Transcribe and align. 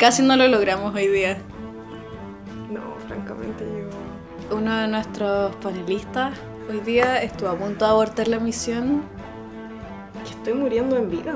Casi 0.00 0.22
no 0.22 0.34
lo 0.34 0.48
logramos 0.48 0.94
hoy 0.94 1.08
día. 1.08 1.36
No, 2.70 2.80
francamente 3.06 3.66
yo... 3.66 4.56
Uno 4.56 4.74
de 4.74 4.88
nuestros 4.88 5.54
panelistas 5.56 6.32
hoy 6.70 6.80
día 6.80 7.22
estuvo 7.22 7.50
a 7.50 7.54
punto 7.54 7.84
de 7.84 7.90
abortar 7.90 8.26
la 8.26 8.38
misión. 8.38 9.02
Que 10.24 10.30
estoy 10.30 10.54
muriendo 10.54 10.96
en 10.96 11.10
vida. 11.10 11.34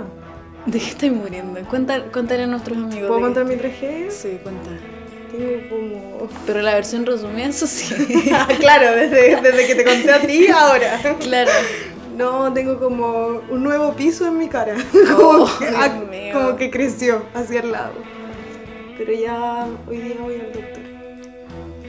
¿De 0.64 0.78
qué 0.78 0.86
estoy 0.86 1.10
muriendo? 1.10 1.60
Cuéntale, 1.68 2.04
cuéntale 2.04 2.44
a 2.44 2.46
nuestros 2.46 2.78
amigos. 2.78 3.08
¿Puedo 3.08 3.20
contar 3.20 3.44
mi 3.44 3.56
tragedia? 3.56 4.10
Sí, 4.10 4.40
cuenta. 4.42 4.70
Tengo 5.30 5.68
como... 5.68 6.28
Pero 6.46 6.62
la 6.62 6.72
versión 6.72 7.04
resumida, 7.04 7.48
eso 7.48 7.66
sí. 7.66 7.94
Claro, 8.60 8.96
desde, 8.96 9.42
desde 9.42 9.66
que 9.66 9.74
te 9.74 9.84
conté 9.84 10.10
a 10.10 10.20
ti 10.20 10.46
ahora. 10.48 11.00
claro. 11.20 11.50
No, 12.16 12.50
tengo 12.54 12.78
como 12.78 13.42
un 13.50 13.62
nuevo 13.62 13.92
piso 13.92 14.26
en 14.26 14.38
mi 14.38 14.48
cara. 14.48 14.74
Oh, 15.18 15.50
que, 15.58 16.30
como 16.32 16.56
que 16.56 16.70
creció 16.70 17.26
hacia 17.34 17.60
el 17.60 17.72
lado. 17.72 18.13
Pero 18.96 19.12
ya 19.12 19.66
hoy 19.88 19.98
día 19.98 20.14
voy 20.20 20.34
al 20.34 20.52
doctor. 20.52 20.82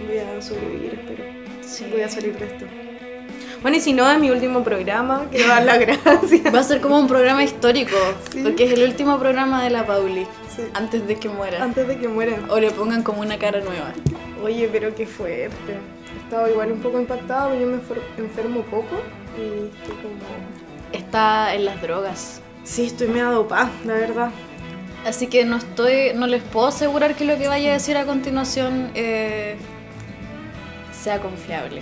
Voy 0.07 0.17
a 0.17 0.41
sobrevivir, 0.41 0.93
espero. 0.99 1.23
Sí. 1.61 1.85
Voy 1.91 2.01
a 2.01 2.09
salir 2.09 2.37
de 2.37 2.45
esto. 2.45 2.65
Bueno, 3.61 3.77
y 3.77 3.79
si 3.81 3.93
no, 3.93 4.09
es 4.11 4.19
mi 4.19 4.29
último 4.29 4.63
programa, 4.63 5.25
quiero 5.31 5.47
dar 5.47 5.63
las 5.63 5.79
gracias. 6.03 6.53
Va 6.53 6.59
a 6.59 6.63
ser 6.63 6.81
como 6.81 6.99
un 6.99 7.07
programa 7.07 7.43
histórico, 7.43 7.95
Sí. 8.31 8.41
porque 8.43 8.65
es 8.65 8.73
el 8.73 8.83
último 8.83 9.17
programa 9.19 9.63
de 9.63 9.71
la 9.71 9.85
Pauli, 9.87 10.27
Sí. 10.55 10.63
antes 10.73 11.07
de 11.07 11.15
que 11.15 11.29
muera. 11.29 11.63
Antes 11.63 11.87
de 11.87 11.97
que 11.97 12.07
muera. 12.07 12.37
O 12.49 12.59
le 12.59 12.69
pongan 12.71 13.01
como 13.01 13.21
una 13.21 13.37
cara 13.39 13.59
nueva. 13.61 13.91
Oye, 14.43 14.69
pero 14.71 14.93
qué 14.93 15.07
fuerte. 15.07 15.73
He 15.73 16.19
estado 16.23 16.49
igual 16.49 16.71
un 16.71 16.79
poco 16.79 16.99
impactada, 16.99 17.55
yo 17.55 17.65
me 17.67 17.77
enfer- 17.77 18.01
enfermo 18.17 18.61
poco 18.63 18.97
y 19.37 19.67
estoy 19.75 19.95
como... 20.01 20.19
Está 20.91 21.53
en 21.55 21.65
las 21.65 21.81
drogas. 21.81 22.41
Sí, 22.63 22.85
estoy 22.85 23.07
medio 23.07 23.31
dopada, 23.31 23.69
la 23.85 23.93
verdad. 23.93 24.29
Así 25.05 25.27
que 25.27 25.45
no 25.45 25.57
estoy, 25.57 26.13
no 26.15 26.25
les 26.27 26.41
puedo 26.41 26.67
asegurar 26.67 27.15
que 27.15 27.25
lo 27.25 27.37
que 27.37 27.47
vaya 27.47 27.69
a 27.69 27.73
decir 27.73 27.95
a 27.95 28.05
continuación 28.05 28.89
eh, 28.95 29.55
sea 31.03 31.19
confiable. 31.19 31.81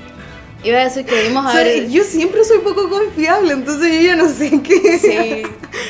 Iba 0.64 0.80
a 0.80 0.84
decir 0.86 1.06
que 1.06 1.16
debimos 1.16 1.46
O 1.46 1.52
sea, 1.52 1.62
haber... 1.62 1.90
yo 1.90 2.04
siempre 2.04 2.44
soy 2.44 2.60
poco 2.60 2.90
confiable, 2.90 3.54
entonces 3.54 3.94
yo 3.94 4.02
ya 4.02 4.16
no 4.16 4.30
sé 4.30 4.62
qué. 4.62 4.98
Sí, 4.98 5.44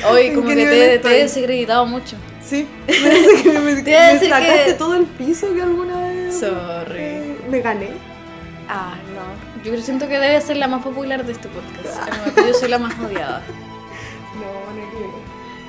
hoy 0.10 0.22
¿En 0.28 0.36
como 0.36 0.48
que 0.48 0.56
te, 0.56 1.00
te 1.00 1.20
he 1.20 1.24
desacreditado 1.24 1.86
mucho. 1.86 2.16
Sí, 2.44 2.68
me 2.88 3.42
que 3.42 3.50
me, 3.60 3.60
me 3.84 4.20
sacaste 4.20 4.66
que- 4.66 4.74
todo 4.78 4.96
el 4.96 5.06
piso 5.06 5.54
que 5.54 5.62
alguna 5.62 6.02
vez 6.08 6.40
Sorry. 6.40 7.36
me 7.50 7.62
gané. 7.62 7.90
Ah, 8.70 8.96
no. 9.14 9.64
Yo 9.64 9.80
siento 9.82 10.08
que 10.08 10.20
debe 10.20 10.40
ser 10.42 10.58
la 10.58 10.68
más 10.68 10.84
popular 10.84 11.26
de 11.26 11.32
este 11.34 11.48
podcast. 11.50 12.00
A 12.12 12.18
lo 12.18 12.26
mejor 12.26 12.48
yo 12.48 12.54
soy 12.54 12.70
la 12.70 12.80
más 12.80 12.94
odiada. 13.00 13.42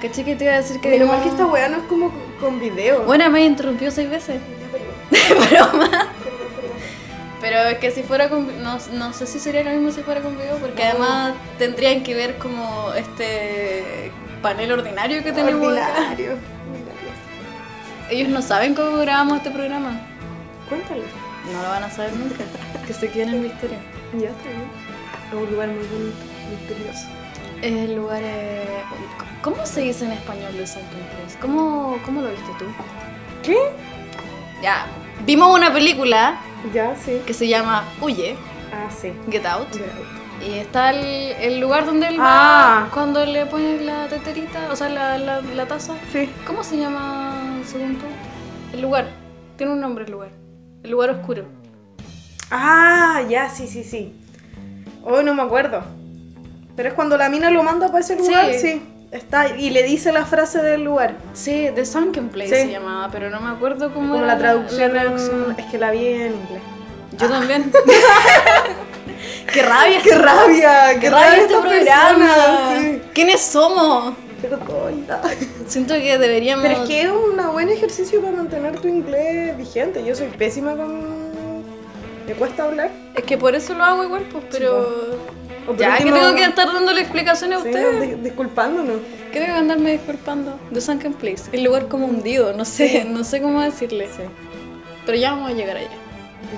¿Caché 0.09 0.25
que 0.25 0.37
te 0.37 0.45
iba 0.45 0.53
a 0.55 0.57
decir 0.59 0.81
que 0.81 0.91
debimos- 0.91 1.15
mal 1.17 1.23
que 1.23 1.31
esta 1.31 1.47
weá 1.47 1.69
no 1.69 1.79
es 1.79 1.83
como 1.85 2.13
con 2.41 2.61
video. 2.61 3.03
Bueno, 3.05 3.31
me 3.31 3.45
interrumpió 3.45 3.91
seis 3.91 4.11
veces. 4.11 4.37
Ya, 5.51 5.67
Broma. 5.67 6.09
Pero 7.41 7.59
es 7.69 7.79
que 7.79 7.91
si 7.91 8.03
fuera 8.03 8.29
con... 8.29 8.63
No, 8.63 8.79
no 8.93 9.13
sé 9.13 9.27
si 9.27 9.39
sería 9.39 9.63
lo 9.65 9.71
mismo 9.71 9.91
si 9.93 10.03
fuera 10.03 10.21
con 10.21 10.37
video, 10.37 10.57
porque 10.57 10.83
No. 10.83 10.91
además 10.91 11.35
tendrían 11.59 12.03
que 12.03 12.15
ver 12.15 12.37
como 12.39 12.93
este 12.95 14.11
panel 14.43 14.73
ordinario 14.73 15.23
que 15.23 15.33
tenemos. 15.33 15.67
Ordinario. 15.67 16.33
Ellos 18.11 18.29
no 18.29 18.43
saben 18.43 18.75
cómo 18.75 18.99
grabamos 18.99 19.39
este 19.39 19.51
programa. 19.51 20.01
Cuéntale. 20.69 21.03
No 21.53 21.63
lo 21.63 21.69
van 21.69 21.85
a 21.85 21.91
saber 21.91 22.13
nunca. 22.15 22.45
Que 22.87 22.93
se 22.93 23.09
queden 23.11 23.29
en 23.31 23.35
el 23.37 23.41
misterio. 23.43 23.77
Ya 24.19 24.29
está 24.29 24.49
bien. 24.49 24.69
Es 25.29 25.35
un 25.35 25.51
lugar 25.51 25.69
muy 25.69 25.85
bonito, 25.87 26.17
misterioso. 26.51 27.07
El 27.63 27.97
lugar 27.97 28.23
es... 28.23 28.69
¿Cómo 29.43 29.65
se 29.67 29.83
dice 29.83 30.05
en 30.07 30.13
español 30.13 30.53
de 30.53 30.63
Place? 30.65 31.39
¿Cómo, 31.41 31.99
¿Cómo 32.05 32.23
lo 32.23 32.31
viste 32.31 32.51
tú? 32.59 32.65
¿Qué? 33.43 33.57
Ya. 34.63 34.87
Vimos 35.27 35.55
una 35.55 35.73
película 35.73 36.39
Ya, 36.73 36.95
sí. 36.97 37.21
que 37.27 37.35
se 37.35 37.47
llama 37.49 37.85
Huye, 38.01 38.37
Ah, 38.73 38.91
sí. 38.91 39.13
Get 39.31 39.47
Out. 39.47 39.69
Y 40.47 40.55
está 40.59 40.91
el, 40.91 41.33
el 41.41 41.61
lugar 41.61 41.87
donde 41.87 42.09
él 42.09 42.17
Ah. 42.19 42.85
va 42.87 42.91
cuando 42.93 43.25
le 43.25 43.47
pones 43.47 43.81
la 43.83 44.09
teterita, 44.09 44.69
o 44.73 44.77
sea, 44.77 44.89
la, 44.89 45.17
la, 45.19 45.41
la 45.43 45.67
taza. 45.67 45.95
Sí. 46.13 46.29
¿Cómo 46.47 46.65
se 46.65 46.77
llama, 46.79 47.35
según 47.65 47.97
tú? 47.97 48.07
El 48.73 48.81
lugar. 48.83 49.07
Tiene 49.57 49.73
un 49.75 49.81
nombre 49.81 50.05
el 50.05 50.11
lugar. 50.11 50.31
El 50.83 50.91
lugar 50.91 51.11
oscuro. 51.11 51.45
Ah, 52.51 53.23
ya, 53.29 53.49
sí, 53.49 53.69
sí, 53.69 53.85
sí. 53.85 54.13
Hoy 55.05 55.23
no 55.25 55.35
me 55.35 55.43
acuerdo. 55.43 55.85
Pero 56.77 56.89
es 56.89 56.95
cuando 56.95 57.17
la 57.17 57.29
mina 57.29 57.51
lo 57.51 57.63
manda 57.63 57.89
para 57.89 58.01
ese 58.01 58.17
lugar, 58.17 58.53
Sí. 58.53 58.59
sí. 58.59 58.83
Está, 59.13 59.57
y 59.57 59.71
le 59.71 59.85
dice 59.85 60.11
la 60.11 60.25
frase 60.25 60.61
del 60.61 60.83
lugar. 60.83 61.15
Sí, 61.35 61.69
The 61.73 61.87
Sunken 61.87 62.31
Place 62.31 62.49
Sí. 62.57 62.63
se 62.67 62.73
llamaba, 62.73 63.11
pero 63.13 63.31
no 63.31 63.41
me 63.41 63.51
acuerdo 63.51 63.95
cómo 63.95 64.13
Como 64.15 64.25
era 64.25 64.35
la 64.35 64.39
traducción, 64.39 64.93
la 64.93 65.03
traducción. 65.03 65.55
Es 65.57 65.67
que 65.67 65.79
la 65.79 65.93
vi 65.93 66.07
en 66.09 66.33
inglés. 66.35 66.63
Yo 67.17 67.29
también. 67.29 67.71
¡Qué 69.53 69.63
rabia! 69.63 70.01
¡Qué 70.03 70.15
rabia! 70.17 70.99
¡Qué 71.01 71.11
rabia 71.11 71.37
este 71.43 71.55
programa! 71.57 72.29
Sí. 72.81 73.03
¿Quiénes 73.15 73.41
somos? 73.41 74.15
Perdón. 74.43 75.07
Siento 75.69 75.95
que 75.95 76.19
deberíamos... 76.19 76.67
Pero 76.67 76.83
es 76.83 76.89
que 76.89 77.03
es 77.03 77.09
un 77.11 77.53
buen 77.53 77.69
ejercicio 77.69 78.21
para 78.21 78.37
mantener 78.37 78.81
tu 78.81 78.89
inglés 78.89 79.57
vigente. 79.57 80.05
Yo 80.05 80.15
soy 80.17 80.27
pésima 80.27 80.75
con... 80.75 81.63
Me 82.27 82.33
cuesta 82.35 82.65
hablar. 82.65 82.91
Es 83.15 83.23
que 83.25 83.39
por 83.39 83.55
eso 83.55 83.75
lo 83.75 83.85
hago 83.85 84.03
igual, 84.05 84.27
pues, 84.33 84.45
pero... 84.51 84.81
O 84.81 84.85
por 84.85 85.44
Ya 85.79 85.97
que 85.99 86.05
tengo 86.05 86.35
que 86.35 86.45
estar 86.45 86.67
dándole 86.73 87.01
explicaciones 87.01 87.59
a 87.59 87.63
Sí, 87.63 87.69
ustedes. 87.69 88.01
di- 88.17 88.23
disculpándonos. 88.23 88.99
Que 89.33 89.41
tengo 89.41 89.55
que 89.55 89.59
andarme 89.61 89.93
disculpando. 89.93 90.59
The 90.73 90.81
Sunken 90.81 91.15
Place. 91.15 91.45
El 91.53 91.65
lugar 91.65 91.89
como 91.89 92.07
hundido, 92.07 92.53
no 92.53 92.65
sé, 92.65 93.05
no 93.05 93.25
sé 93.25 93.41
cómo 93.41 93.63
decirle. 93.63 94.09
Pero 95.07 95.19
ya 95.19 95.33
vamos 95.33 95.51
a 95.51 95.55
llegar 95.55 95.77
allá. 95.77 95.89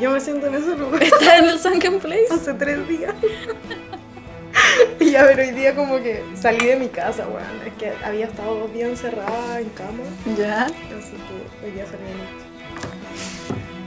Yo 0.01 0.11
me 0.11 0.21
siento 0.21 0.49
en 0.49 0.57
ese 0.57 0.77
lugar 0.77 1.03
¿Estás 1.03 1.39
en 1.39 1.45
el 1.49 1.59
Sunken 1.59 2.01
Place? 2.01 2.27
hace 2.31 2.53
tres 2.55 2.87
días. 2.89 3.15
y 5.01 5.11
ya, 5.11 5.25
pero 5.27 5.43
hoy 5.43 5.51
día 5.53 5.75
como 5.75 5.97
que 6.03 6.23
salí 6.35 6.67
de 6.67 6.77
mi 6.77 6.89
casa, 6.89 7.27
weón. 7.29 7.67
Es 7.67 7.73
que 7.75 7.93
había 8.05 8.27
estado 8.27 8.55
dos 8.59 8.73
días 8.75 8.91
encerrada 8.91 9.61
en 9.61 9.69
cama. 9.71 10.03
Ya. 10.37 10.65
Así 10.65 11.13
que 11.13 11.65
hoy 11.67 11.73
día 11.73 11.85
salí 11.87 12.03
de 12.05 12.15
mi 12.15 12.27
casa. 12.27 12.47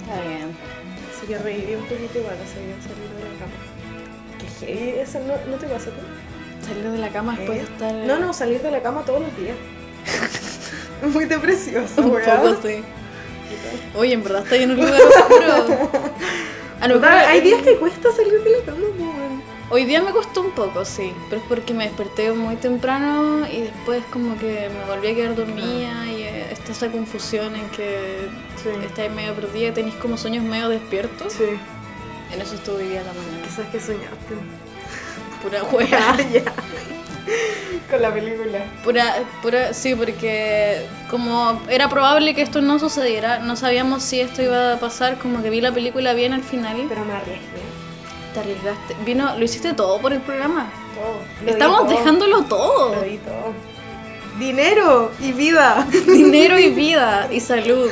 Está 0.02 0.28
bien. 0.28 0.56
Así 1.16 1.28
que 1.28 1.38
reviví 1.38 1.76
un 1.76 1.84
poquito 1.84 2.20
igual, 2.20 2.36
así 2.44 2.56
que 2.56 2.82
salí 2.82 3.02
de 3.02 3.24
la 3.34 3.40
cama. 3.40 3.69
Heavy, 4.60 5.00
eso 5.00 5.20
no, 5.20 5.34
¿no 5.52 5.58
te 5.58 5.68
pasa 5.68 5.90
a 5.90 5.94
ti? 5.94 6.66
Salir 6.68 6.90
de 6.92 6.98
la 6.98 7.10
cama 7.10 7.36
después 7.38 7.58
de 7.60 7.64
estar... 7.66 7.94
No, 7.94 8.20
no, 8.20 8.34
salir 8.34 8.62
de 8.62 8.72
la 8.72 8.82
cama 8.82 9.04
todos 9.06 9.22
los 9.22 9.38
días. 9.38 9.56
Muy 11.14 11.26
depresioso, 11.26 12.02
Un 12.02 12.10
poco, 12.12 12.58
sí. 12.66 12.84
Oye, 13.96 14.14
en 14.14 14.24
verdad 14.24 14.44
está 14.44 14.56
en 14.58 14.72
un 14.72 14.78
lugar 14.78 15.02
oscuro. 15.02 15.90
A 16.82 16.88
lo 16.88 17.00
mejor- 17.00 17.16
Hay 17.18 17.42
días 17.42 17.62
que 17.62 17.76
cuesta 17.78 18.12
salir 18.12 18.44
de 18.44 18.50
la 18.60 18.66
cama. 18.66 18.80
Hoy 19.72 19.86
día 19.86 20.02
me 20.02 20.12
costó 20.12 20.42
un 20.42 20.50
poco, 20.52 20.84
sí, 20.84 21.14
pero 21.30 21.42
es 21.42 21.48
porque 21.48 21.76
me 21.76 21.84
desperté 21.84 22.32
muy 22.34 22.56
temprano 22.56 23.46
y 23.48 23.62
después 23.62 24.04
como 24.12 24.36
que 24.40 24.68
me 24.68 24.92
volví 24.92 25.10
a 25.10 25.16
quedar 25.16 25.36
dormida 25.36 26.08
y 26.08 26.24
eh, 26.24 26.48
está 26.52 26.72
esa 26.72 26.88
confusión 26.92 27.56
en 27.56 27.70
que 27.70 28.30
Sí. 28.64 28.70
estáis 28.84 29.12
medio 29.12 29.34
perdida 29.36 29.68
y 29.68 29.72
tenéis 29.72 29.94
como 29.96 30.18
sueños 30.18 30.44
medio 30.44 30.70
despiertos. 30.70 31.34
Sí. 31.34 31.46
En 32.34 32.42
eso 32.42 32.56
estuve 32.56 32.84
hoy 32.84 32.88
día 32.90 33.02
la 33.04 33.14
mañana. 33.14 33.44
Quizás 33.44 33.68
que 33.70 33.80
soñaste. 33.80 34.36
Pura. 35.42 35.62
Ah, 35.98 36.18
ya. 36.34 36.44
Con 37.90 38.02
la 38.02 38.14
película. 38.14 38.60
Pura, 38.84 39.16
pura, 39.42 39.74
sí, 39.74 39.96
porque 39.96 40.86
como 41.10 41.62
era 41.70 41.90
probable 41.90 42.36
que 42.36 42.42
esto 42.42 42.62
no 42.62 42.78
sucediera, 42.80 43.40
no 43.40 43.56
sabíamos 43.56 44.04
si 44.04 44.20
esto 44.20 44.42
iba 44.42 44.74
a 44.74 44.80
pasar, 44.80 45.18
como 45.18 45.42
que 45.42 45.50
vi 45.50 45.62
la 45.62 45.72
película 45.72 46.14
bien 46.14 46.34
al 46.34 46.44
final. 46.44 46.86
Pero 46.88 47.06
me 47.06 47.14
arriesgué. 47.14 47.70
Te 48.34 48.40
arriesgaste. 48.42 48.96
Vino, 49.06 49.36
lo 49.38 49.44
hiciste 49.44 49.74
todo 49.74 50.00
por 50.00 50.14
el 50.14 50.22
programa. 50.22 50.70
Todo. 50.96 51.46
Lo 51.46 51.52
Estamos 51.52 51.80
todo. 51.88 51.90
dejándolo 51.98 52.44
todo. 52.44 52.96
Lo 52.96 53.02
di 53.02 53.18
todo. 53.18 53.54
Dinero 54.38 55.12
y 55.20 55.32
vida. 55.32 55.88
Dinero 56.06 56.60
y 56.60 56.70
vida 56.76 57.28
y 57.32 57.40
salud. 57.40 57.90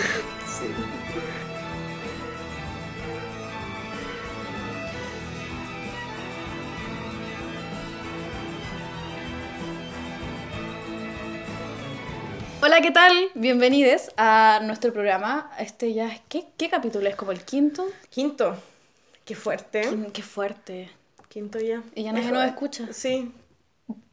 Hola, 12.67 12.81
¿qué 12.81 12.91
tal? 12.91 13.13
Bienvenidos 13.33 14.11
a 14.17 14.59
nuestro 14.61 14.91
programa. 14.91 15.49
Este 15.57 15.93
ya 15.93 16.11
es. 16.11 16.19
¿Qué, 16.27 16.47
qué 16.57 16.69
capítulo 16.69 17.07
es? 17.07 17.15
¿Como 17.15 17.31
el 17.31 17.39
quinto? 17.45 17.87
Quinto. 18.09 18.57
Qué 19.23 19.35
fuerte. 19.35 19.83
Qué, 19.83 20.11
qué 20.11 20.21
fuerte. 20.21 20.91
Quinto 21.29 21.59
ya. 21.59 21.81
Y 21.95 22.03
ya 22.03 22.11
nadie 22.11 22.25
Eso- 22.25 22.35
nos 22.35 22.45
escucha. 22.45 22.91
Sí. 22.91 23.31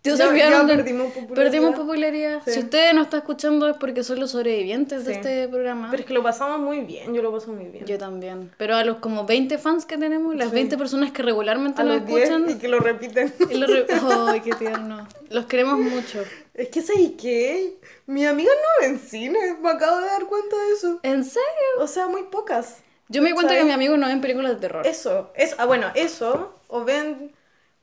Perdimos 0.04 1.12
popularidad. 1.12 1.34
Perdimos 1.34 1.74
popularidad. 1.76 2.42
Sí. 2.44 2.52
Si 2.52 2.58
usted 2.60 2.92
no 2.92 3.00
está 3.02 3.16
escuchando 3.18 3.66
es 3.70 3.76
porque 3.78 4.04
son 4.04 4.20
los 4.20 4.32
sobrevivientes 4.32 5.06
de 5.06 5.12
este 5.14 5.48
programa. 5.48 5.88
Pero 5.90 6.02
es 6.02 6.06
que 6.06 6.12
lo 6.12 6.22
pasamos 6.22 6.60
muy 6.60 6.80
bien, 6.80 7.14
yo 7.14 7.22
lo 7.22 7.32
paso 7.32 7.52
muy 7.52 7.64
bien. 7.66 7.86
Yo 7.86 7.96
también. 7.96 8.50
Pero 8.58 8.76
a 8.76 8.84
los 8.84 8.98
como 8.98 9.24
20 9.24 9.56
fans 9.56 9.86
que 9.86 9.96
tenemos, 9.96 10.36
las 10.36 10.48
Sí. 10.50 10.54
20 10.56 10.76
personas 10.76 11.10
que 11.12 11.22
regularmente 11.22 11.80
a 11.80 11.84
nos 11.84 11.96
los 12.00 12.06
10 12.06 12.18
escuchan, 12.22 12.50
y 12.50 12.54
que 12.58 12.68
lo 12.68 12.80
repiten. 12.80 13.32
y 13.50 13.54
los 13.54 13.70
re- 13.70 13.86
¡Ay, 14.28 14.40
qué 14.40 14.52
tierno! 14.52 15.08
Los 15.30 15.46
queremos 15.46 15.78
mucho. 15.78 16.22
es 16.52 16.68
que 16.68 16.82
¿sabes 16.82 17.12
qué? 17.18 17.78
Mis 18.06 18.26
amigas 18.26 18.54
no 18.54 18.86
ven 18.86 18.98
cine, 19.00 19.38
me 19.62 19.70
acabo 19.70 20.00
de 20.00 20.06
dar 20.06 20.26
cuenta 20.26 20.54
de 20.54 20.72
eso. 20.74 21.00
¿En 21.02 21.24
serio? 21.24 21.48
O 21.78 21.86
sea, 21.86 22.08
muy 22.08 22.24
pocas. 22.24 22.82
Yo 23.08 23.22
me 23.22 23.28
di 23.28 23.34
cuenta 23.34 23.52
¿Sabes? 23.52 23.62
que 23.62 23.66
mis 23.66 23.74
amigos 23.74 23.98
no 23.98 24.06
ven 24.06 24.20
películas 24.20 24.52
de 24.52 24.58
terror. 24.60 24.86
Eso, 24.86 25.30
es, 25.34 25.54
ah, 25.58 25.64
bueno, 25.64 25.86
eso, 25.94 26.54
o 26.68 26.84
ven 26.84 27.32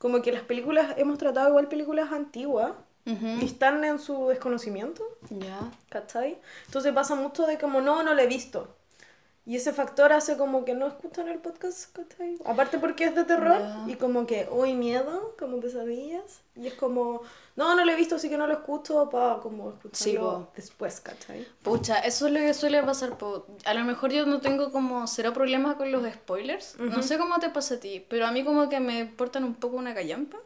como 0.02 0.20
que 0.20 0.32
las 0.32 0.42
películas, 0.42 0.94
hemos 0.98 1.16
tratado 1.16 1.48
igual 1.50 1.68
películas 1.68 2.10
antiguas 2.10 2.72
y 3.06 3.44
están 3.44 3.84
en 3.84 4.00
su 4.00 4.26
desconocimiento, 4.26 5.04
Ya. 5.30 5.60
¿cachai? 5.90 6.40
Entonces 6.66 6.92
pasa 6.92 7.14
mucho 7.14 7.46
de 7.46 7.56
como, 7.56 7.80
no, 7.80 8.02
no 8.02 8.12
lo 8.12 8.20
he 8.20 8.26
visto. 8.26 8.74
Y 9.44 9.56
ese 9.56 9.72
factor 9.72 10.12
hace 10.12 10.36
como 10.36 10.64
que 10.64 10.74
no 10.74 10.86
escuchan 10.86 11.26
el 11.28 11.40
podcast, 11.40 11.92
¿cachai? 11.96 12.38
Aparte 12.44 12.78
porque 12.78 13.04
es 13.06 13.14
de 13.16 13.24
terror 13.24 13.60
y 13.88 13.96
como 13.96 14.24
que, 14.24 14.48
uy, 14.52 14.74
miedo, 14.74 15.34
como 15.36 15.58
pesadillas. 15.58 16.42
Y 16.54 16.68
es 16.68 16.74
como, 16.74 17.22
no, 17.56 17.74
no 17.74 17.84
lo 17.84 17.90
he 17.90 17.96
visto, 17.96 18.14
así 18.14 18.28
que 18.28 18.36
no 18.36 18.46
lo 18.46 18.52
escucho 18.52 19.10
para 19.10 19.40
como 19.40 19.70
escucharlo 19.70 20.20
po. 20.46 20.52
después, 20.54 21.00
¿cachai? 21.00 21.44
Pucha, 21.64 21.98
eso 21.98 22.28
es 22.28 22.32
lo 22.32 22.38
que 22.38 22.54
suele 22.54 22.80
pasar. 22.84 23.18
po. 23.18 23.46
A 23.64 23.74
lo 23.74 23.84
mejor 23.84 24.12
yo 24.12 24.26
no 24.26 24.40
tengo 24.40 24.70
como 24.70 25.08
cero 25.08 25.32
problema 25.32 25.76
con 25.76 25.90
los 25.90 26.04
spoilers. 26.12 26.78
No 26.78 27.02
sé 27.02 27.18
cómo 27.18 27.40
te 27.40 27.50
pasa 27.50 27.74
a 27.74 27.80
ti, 27.80 28.04
pero 28.08 28.26
a 28.26 28.30
mí 28.30 28.44
como 28.44 28.68
que 28.68 28.78
me 28.78 29.06
portan 29.06 29.42
un 29.42 29.54
poco 29.54 29.76
una 29.76 29.92
callampa. 29.92 30.38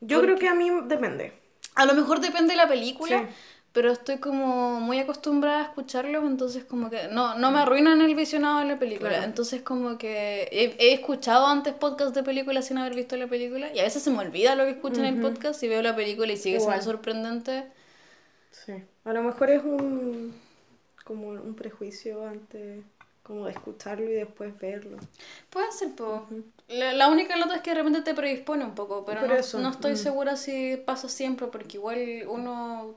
Yo 0.00 0.20
creo 0.20 0.36
que 0.36 0.48
a 0.48 0.54
mí 0.54 0.68
depende. 0.86 1.32
A 1.76 1.84
lo 1.86 1.94
mejor 1.94 2.20
depende 2.20 2.54
de 2.54 2.56
la 2.56 2.66
película, 2.68 3.20
Sí. 3.20 3.34
Pero 3.72 3.92
estoy 3.92 4.18
como 4.18 4.80
muy 4.80 4.98
acostumbrada 4.98 5.60
a 5.60 5.62
escucharlos, 5.64 6.24
entonces 6.24 6.64
como 6.64 6.90
que 6.90 7.08
no, 7.08 7.36
no 7.38 7.50
me 7.52 7.60
arruinan 7.60 8.00
el 8.00 8.14
visionado 8.14 8.58
de 8.60 8.64
la 8.66 8.78
película. 8.78 9.10
Claro. 9.10 9.24
Entonces 9.24 9.62
como 9.62 9.96
que 9.98 10.48
he, 10.50 10.76
he 10.78 10.92
escuchado 10.92 11.46
antes 11.46 11.74
podcasts 11.74 12.14
de 12.14 12.22
películas 12.22 12.66
sin 12.66 12.78
haber 12.78 12.94
visto 12.94 13.16
la 13.16 13.28
película 13.28 13.72
y 13.74 13.78
a 13.78 13.84
veces 13.84 14.02
se 14.02 14.10
me 14.10 14.18
olvida 14.18 14.56
lo 14.56 14.64
que 14.64 14.70
escucho 14.72 15.00
en 15.00 15.06
el 15.06 15.20
podcast 15.20 15.62
y 15.62 15.68
veo 15.68 15.82
la 15.82 15.94
película 15.94 16.32
y 16.32 16.36
sigue 16.36 16.56
Igual. 16.56 16.80
siendo 16.80 16.92
sorprendente. 16.92 17.64
Sí. 18.50 18.74
A 19.04 19.12
lo 19.12 19.22
mejor 19.22 19.50
es 19.50 19.62
un 19.62 20.34
como 21.04 21.28
un 21.30 21.54
prejuicio 21.56 22.24
antes 22.26 22.84
como 23.22 23.46
de 23.46 23.52
escucharlo 23.52 24.10
y 24.10 24.14
después 24.14 24.58
verlo. 24.58 24.98
Puede 25.50 25.70
ser, 25.72 25.94
po. 25.94 26.26
la, 26.68 26.92
la 26.92 27.08
única 27.08 27.36
nota 27.36 27.56
es 27.56 27.62
que 27.62 27.70
de 27.70 27.76
repente 27.76 28.02
te 28.02 28.14
predispone 28.14 28.64
un 28.64 28.74
poco, 28.74 29.04
pero 29.04 29.20
Por 29.20 29.30
no, 29.30 29.34
eso, 29.36 29.58
no 29.58 29.70
estoy 29.70 29.92
mm. 29.92 29.96
segura 29.96 30.36
si 30.36 30.76
pasa 30.84 31.08
siempre, 31.08 31.46
porque 31.48 31.76
igual 31.76 31.98
uno... 32.28 32.94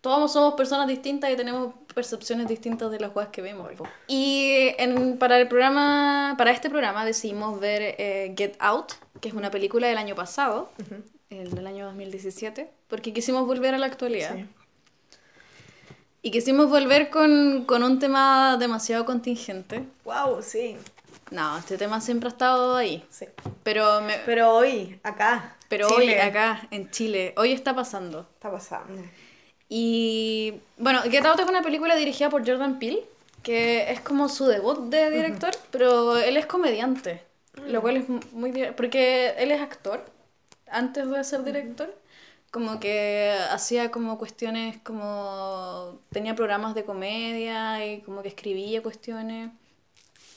Todos 0.00 0.32
somos 0.32 0.54
personas 0.54 0.88
distintas 0.88 1.30
y 1.30 1.36
tenemos 1.36 1.74
percepciones 1.94 2.48
distintas 2.48 2.90
de 2.90 2.98
las 3.00 3.10
cosas 3.10 3.28
que 3.30 3.42
vemos. 3.42 3.70
Y 4.06 4.70
en- 4.78 5.18
para 5.18 5.38
el 5.38 5.46
programa, 5.48 6.34
para 6.38 6.52
este 6.52 6.70
programa 6.70 7.04
decidimos 7.04 7.60
ver 7.60 7.96
eh, 7.98 8.34
Get 8.36 8.56
Out, 8.60 8.92
que 9.20 9.28
es 9.28 9.34
una 9.34 9.50
película 9.50 9.88
del 9.88 9.98
año 9.98 10.14
pasado, 10.14 10.70
el 11.28 11.50
del 11.50 11.66
año 11.66 11.84
2017, 11.86 12.70
porque 12.88 13.12
quisimos 13.12 13.46
volver 13.46 13.74
a 13.74 13.78
la 13.78 13.86
actualidad. 13.86 14.34
Sí. 14.36 14.46
Y 16.22 16.30
quisimos 16.30 16.68
volver 16.68 17.08
con, 17.10 17.64
con 17.66 17.82
un 17.82 17.98
tema 17.98 18.56
demasiado 18.58 19.04
contingente. 19.06 19.84
Wow, 20.04 20.42
sí. 20.42 20.76
No, 21.30 21.56
este 21.58 21.78
tema 21.78 22.00
siempre 22.00 22.28
ha 22.28 22.32
estado 22.32 22.76
ahí. 22.76 23.04
sí. 23.10 23.26
Pero, 23.62 24.00
me- 24.02 24.18
Pero 24.26 24.54
hoy, 24.54 24.98
acá. 25.02 25.56
pero 25.68 25.88
hoy, 25.88 26.12
acá, 26.14 26.66
en 26.70 26.90
Chile, 26.90 27.32
hoy 27.36 27.52
está 27.52 27.74
pasando. 27.74 28.26
Está 28.34 28.50
pasando. 28.50 29.00
Y 29.72 30.54
bueno, 30.78 31.00
Get 31.02 31.24
Out 31.24 31.38
es 31.38 31.48
una 31.48 31.62
película 31.62 31.94
dirigida 31.94 32.28
por 32.28 32.44
Jordan 32.44 32.80
Peele, 32.80 33.04
que 33.44 33.90
es 33.92 34.00
como 34.00 34.28
su 34.28 34.46
debut 34.46 34.90
de 34.90 35.10
director, 35.12 35.52
pero 35.70 36.18
él 36.18 36.36
es 36.36 36.46
comediante, 36.46 37.22
lo 37.68 37.80
cual 37.80 37.98
es 37.98 38.08
mu- 38.08 38.18
muy... 38.32 38.52
porque 38.76 39.32
él 39.38 39.52
es 39.52 39.60
actor, 39.60 40.04
antes 40.66 41.08
de 41.08 41.22
ser 41.22 41.44
director, 41.44 41.94
como 42.50 42.80
que 42.80 43.32
hacía 43.50 43.92
como 43.92 44.18
cuestiones 44.18 44.78
como... 44.82 46.00
tenía 46.10 46.34
programas 46.34 46.74
de 46.74 46.84
comedia 46.84 47.86
y 47.86 48.00
como 48.00 48.22
que 48.22 48.28
escribía 48.28 48.82
cuestiones. 48.82 49.52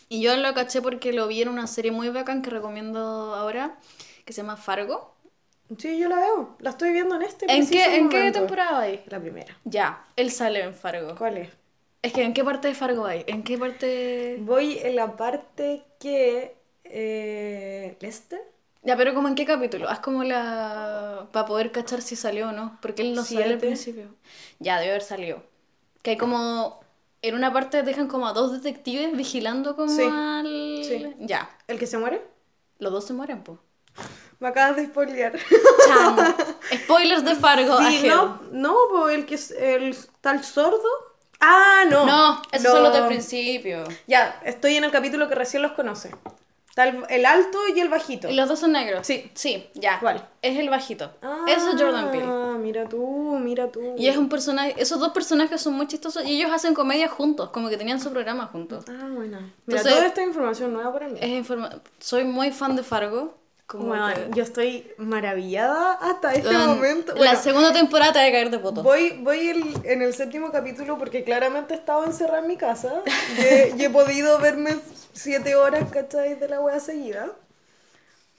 Y 0.09 0.21
yo 0.21 0.37
lo 0.37 0.53
caché 0.53 0.79
porque 0.79 1.11
lo 1.11 1.25
vi 1.27 1.41
en 1.41 1.49
una 1.49 1.65
serie 1.65 1.91
muy 1.91 2.09
bacán 2.09 2.43
que 2.43 2.51
recomiendo 2.51 3.33
ahora, 3.33 3.79
que 4.25 4.33
se 4.33 4.43
llama 4.43 4.57
Fargo. 4.57 5.15
Sí, 5.77 5.97
yo 5.97 6.07
la 6.09 6.17
veo. 6.17 6.55
La 6.59 6.71
estoy 6.71 6.91
viendo 6.91 7.15
en 7.15 7.23
este 7.23 7.45
¿En 7.51 7.67
qué, 7.67 7.95
¿en 7.97 8.09
qué 8.09 8.31
temporada 8.31 8.81
hay? 8.81 9.03
La 9.07 9.19
primera. 9.19 9.57
Ya, 9.63 10.05
él 10.15 10.29
sale 10.31 10.61
en 10.63 10.73
Fargo. 10.73 11.15
¿Cuál 11.15 11.37
es? 11.37 11.49
Es 12.01 12.13
que 12.13 12.23
¿en 12.23 12.33
qué 12.33 12.43
parte 12.43 12.67
de 12.67 12.75
Fargo 12.75 13.05
hay? 13.05 13.23
¿En 13.27 13.43
qué 13.43 13.57
parte...? 13.57 14.37
Voy 14.41 14.77
en 14.83 14.95
la 14.95 15.15
parte 15.15 15.83
que... 15.99 16.55
Eh, 16.83 17.97
¿Lester? 18.01 18.41
Ya, 18.83 18.97
pero 18.97 19.13
como 19.13 19.29
en 19.29 19.35
qué 19.35 19.45
capítulo? 19.45 19.87
Haz 19.89 19.99
como 19.99 20.23
la... 20.23 21.27
para 21.31 21.45
poder 21.45 21.71
cachar 21.71 22.01
si 22.01 22.15
salió 22.17 22.49
o 22.49 22.51
no, 22.51 22.77
porque 22.81 23.01
él 23.01 23.15
no 23.15 23.23
sale 23.23 23.43
al 23.45 23.49
Siete. 23.51 23.65
principio. 23.67 24.15
Ya, 24.59 24.77
debe 24.79 24.91
haber 24.91 25.01
salido. 25.03 25.41
Que 26.01 26.11
hay 26.11 26.17
como... 26.17 26.81
En 27.21 27.35
una 27.35 27.53
parte 27.53 27.83
dejan 27.83 28.09
como 28.09 28.27
a 28.27 28.33
dos 28.33 28.51
detectives 28.51 29.15
vigilando 29.15 29.77
como 29.77 29.89
Sí, 29.89 30.03
al... 30.03 30.45
sí. 30.83 31.15
Ya, 31.19 31.49
¿El 31.67 31.79
que 31.79 31.87
se 31.87 31.97
muere? 31.97 32.21
los 32.79 32.91
dos 32.91 33.07
se 33.07 33.13
mueren, 33.13 33.43
po. 33.45 33.59
Me 34.39 34.47
acabas 34.49 34.75
de 34.75 34.85
spoilear. 34.85 35.33
Chan. 35.87 36.35
Spoilers 36.83 37.23
de 37.25 37.35
Fargo. 37.35 37.77
Sí, 37.79 38.03
no, 38.07 38.41
no, 38.51 39.09
el 39.09 39.25
que 39.25 39.35
es 39.35 39.51
el 39.51 39.95
tal 40.21 40.43
sordo. 40.43 40.79
Ah, 41.39 41.83
no. 41.89 42.05
No, 42.05 42.41
esos 42.51 42.71
son 42.71 42.83
los 42.83 42.93
del 42.93 43.07
principio. 43.07 43.83
Ya, 44.07 44.39
estoy 44.45 44.75
en 44.75 44.83
el 44.85 44.91
capítulo 44.91 45.27
que 45.27 45.35
recién 45.35 45.61
los 45.61 45.73
conoce. 45.73 46.11
Está 46.69 46.85
el, 46.87 47.03
el 47.09 47.25
alto 47.27 47.59
y 47.75 47.79
el 47.81 47.89
bajito. 47.89 48.27
¿Y 48.29 48.33
los 48.35 48.49
dos 48.49 48.59
son 48.59 48.71
negros? 48.71 49.05
Sí. 49.05 49.29
Sí, 49.35 49.69
ya. 49.75 49.99
¿Cuál? 49.99 50.27
Es 50.41 50.57
el 50.57 50.69
bajito. 50.71 51.11
Eso 51.47 51.69
es 51.69 51.79
Jordan 51.81 52.09
Peele. 52.11 52.25
Ah, 52.27 52.55
mira 52.59 52.89
tú, 52.89 53.37
mira 53.39 53.67
tú. 53.71 53.93
Y 53.95 54.07
es 54.07 54.17
un 54.17 54.27
personaje, 54.27 54.73
esos 54.77 54.99
dos 54.99 55.09
personajes 55.13 55.61
son 55.61 55.73
muy 55.73 55.85
chistosos 55.87 56.25
y 56.25 56.35
ellos 56.39 56.51
hacen 56.51 56.73
comedia 56.73 57.07
juntos, 57.09 57.49
como 57.51 57.69
que 57.69 57.77
tenían 57.77 57.99
su 57.99 58.09
programa 58.09 58.47
juntos. 58.47 58.85
Ah, 58.89 59.07
bueno. 59.13 59.37
Mira, 59.39 59.81
Entonces- 59.81 59.93
toda 59.93 60.07
esta 60.07 60.23
información 60.23 60.73
nueva 60.73 60.91
para 60.91 61.07
mí. 61.09 61.19
Es 61.21 61.29
informa- 61.29 61.79
Soy 61.99 62.23
muy 62.23 62.51
fan 62.51 62.75
de 62.75 62.81
Fargo. 62.83 63.37
Como 63.73 63.87
Bueno, 63.87 64.07
que- 64.13 64.29
yo 64.35 64.43
estoy 64.43 64.87
maravillada 64.97 65.93
hasta 65.93 66.35
este 66.35 66.53
momento. 66.53 67.15
La 67.15 67.35
segunda 67.35 67.73
temporada 67.73 68.13
te 68.13 68.19
va 68.19 68.25
a 68.25 68.31
caer 68.31 68.51
de 68.51 68.59
poto. 68.59 68.83
Voy, 68.83 69.17
voy 69.23 69.49
el- 69.49 69.75
en 69.83 70.03
el 70.03 70.13
séptimo 70.13 70.51
capítulo 70.51 70.99
porque 70.99 71.23
claramente 71.23 71.73
he 71.73 71.77
estado 71.77 72.05
encerrada 72.05 72.37
en 72.41 72.47
mi 72.49 72.55
casa 72.55 73.01
y 73.35 73.41
he, 73.41 73.73
y 73.75 73.83
he 73.83 73.89
podido 73.89 74.37
verme 74.37 74.75
siete 75.13 75.55
horas, 75.55 75.89
¿cachai? 75.91 76.35
De 76.35 76.47
la 76.47 76.61
wea 76.61 76.79
seguida. 76.79 77.31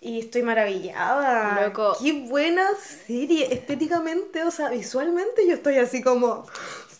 Y 0.01 0.21
estoy 0.21 0.43
maravillada. 0.43 1.67
Loco. 1.67 1.97
Qué 2.01 2.13
buena 2.29 2.69
serie. 3.09 3.53
Estéticamente, 3.53 4.45
o 4.45 4.53
sea, 4.53 4.69
visualmente 4.69 5.49
yo 5.49 5.55
estoy 5.55 5.79
así 5.79 6.01
como... 6.01 6.47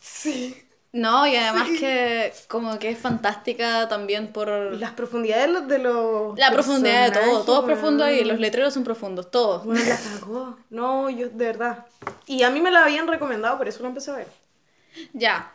Sí. 0.01 0.61
No, 0.95 1.27
y 1.27 1.35
además 1.35 1.69
que 1.79 2.33
como 2.47 2.79
que 2.79 2.91
es 2.91 2.99
fantástica 2.99 3.89
también 3.89 4.33
por 4.33 4.49
Las 4.49 4.93
profundidades 4.93 5.47
de 5.47 5.53
los... 5.53 5.69
De 5.69 5.79
los 5.81 6.39
la 6.39 6.53
profundidad 6.53 7.11
de 7.11 7.21
todo. 7.21 7.43
Todo 7.43 7.61
es 7.61 7.67
profundo 7.67 8.05
ahí, 8.05 8.25
los 8.25 8.39
letreros 8.39 8.73
son 8.73 8.85
profundos, 8.85 9.29
todos. 9.31 9.65
Bueno, 9.65 9.83
la 9.85 9.99
cagó. 9.99 10.57
No, 10.71 11.11
yo, 11.11 11.29
de 11.29 11.47
verdad. 11.47 11.85
Y 12.27 12.45
a 12.45 12.51
mí 12.51 12.61
me 12.61 12.71
la 12.71 12.85
habían 12.85 13.09
recomendado, 13.09 13.59
por 13.59 13.67
eso 13.67 13.83
la 13.83 13.89
empecé 13.89 14.13
a 14.13 14.17
ver. 14.17 14.29
Ya. 15.13 15.53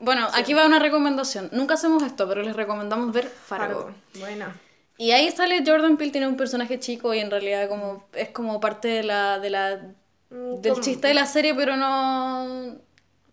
Bueno, 0.00 0.28
aquí 0.34 0.52
va 0.52 0.66
una 0.66 0.80
recomendación. 0.80 1.48
Nunca 1.52 1.74
hacemos 1.74 2.02
esto, 2.02 2.28
pero 2.28 2.42
les 2.42 2.56
recomendamos 2.56 3.12
ver 3.12 3.28
Fargo. 3.28 3.82
Fargo. 3.82 3.94
Buena. 4.18 4.56
Y 4.98 5.12
ahí 5.12 5.30
sale 5.30 5.62
Jordan 5.64 5.96
Peele, 5.96 6.10
tiene 6.10 6.26
un 6.26 6.36
personaje 6.36 6.80
chico 6.80 7.14
y 7.14 7.20
en 7.20 7.30
realidad 7.30 7.68
como 7.68 8.08
es 8.12 8.30
como 8.30 8.58
parte 8.58 8.88
de 8.88 9.04
la, 9.04 9.38
de 9.38 9.50
la 9.50 9.80
Mm, 10.32 10.62
del 10.62 10.80
chiste 10.80 11.08
de 11.08 11.14
la 11.14 11.26
serie, 11.26 11.54
pero 11.54 11.76
no... 11.76 12.76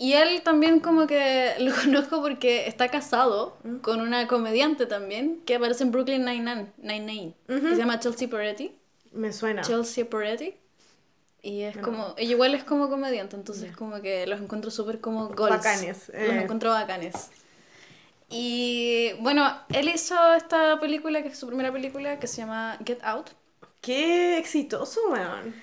Y 0.02 0.14
él 0.14 0.42
también 0.44 0.80
como 0.80 1.06
que 1.08 1.54
lo 1.60 1.76
conozco 1.76 2.22
porque 2.22 2.68
está 2.68 2.88
casado 2.88 3.58
Mm. 3.64 3.78
con 3.80 4.00
una 4.02 4.28
comediante 4.28 4.86
también 4.86 5.42
que 5.46 5.56
aparece 5.56 5.84
en 5.84 5.92
Brooklyn 5.92 6.24
Nine-Nine, 6.26 6.72
Nine-Nine, 6.78 7.34
que 7.48 7.60
se 7.60 7.76
llama 7.76 8.00
Chelsea 8.00 8.28
Peretti. 8.30 8.76
Me 9.12 9.34
suena. 9.34 9.62
Chelsea 9.62 10.06
Peretti. 10.10 10.56
Y 11.42 11.62
es 11.62 11.78
como, 11.78 12.14
ella 12.18 12.32
igual 12.32 12.54
es 12.56 12.64
como 12.64 12.90
comediante, 12.90 13.36
entonces 13.36 13.76
como 13.76 14.02
que 14.02 14.26
los 14.28 14.40
encuentro 14.42 14.72
súper 14.72 15.00
como 15.00 15.30
goals. 15.30 15.58
Bacanes, 15.58 16.10
Los 16.10 16.18
eh. 16.22 16.42
encuentro 16.44 16.70
bacanes. 16.72 17.30
Y 18.30 19.12
bueno, 19.20 19.52
él 19.70 19.90
hizo 19.90 20.16
esta 20.36 20.80
película, 20.80 21.22
que 21.24 21.30
es 21.30 21.38
su 21.38 21.48
primera 21.48 21.72
película, 21.72 22.20
que 22.20 22.28
se 22.28 22.38
llama 22.38 22.78
Get 22.86 23.00
Out. 23.04 23.32
Qué 23.82 24.38
exitoso, 24.38 25.00
weón. 25.10 25.56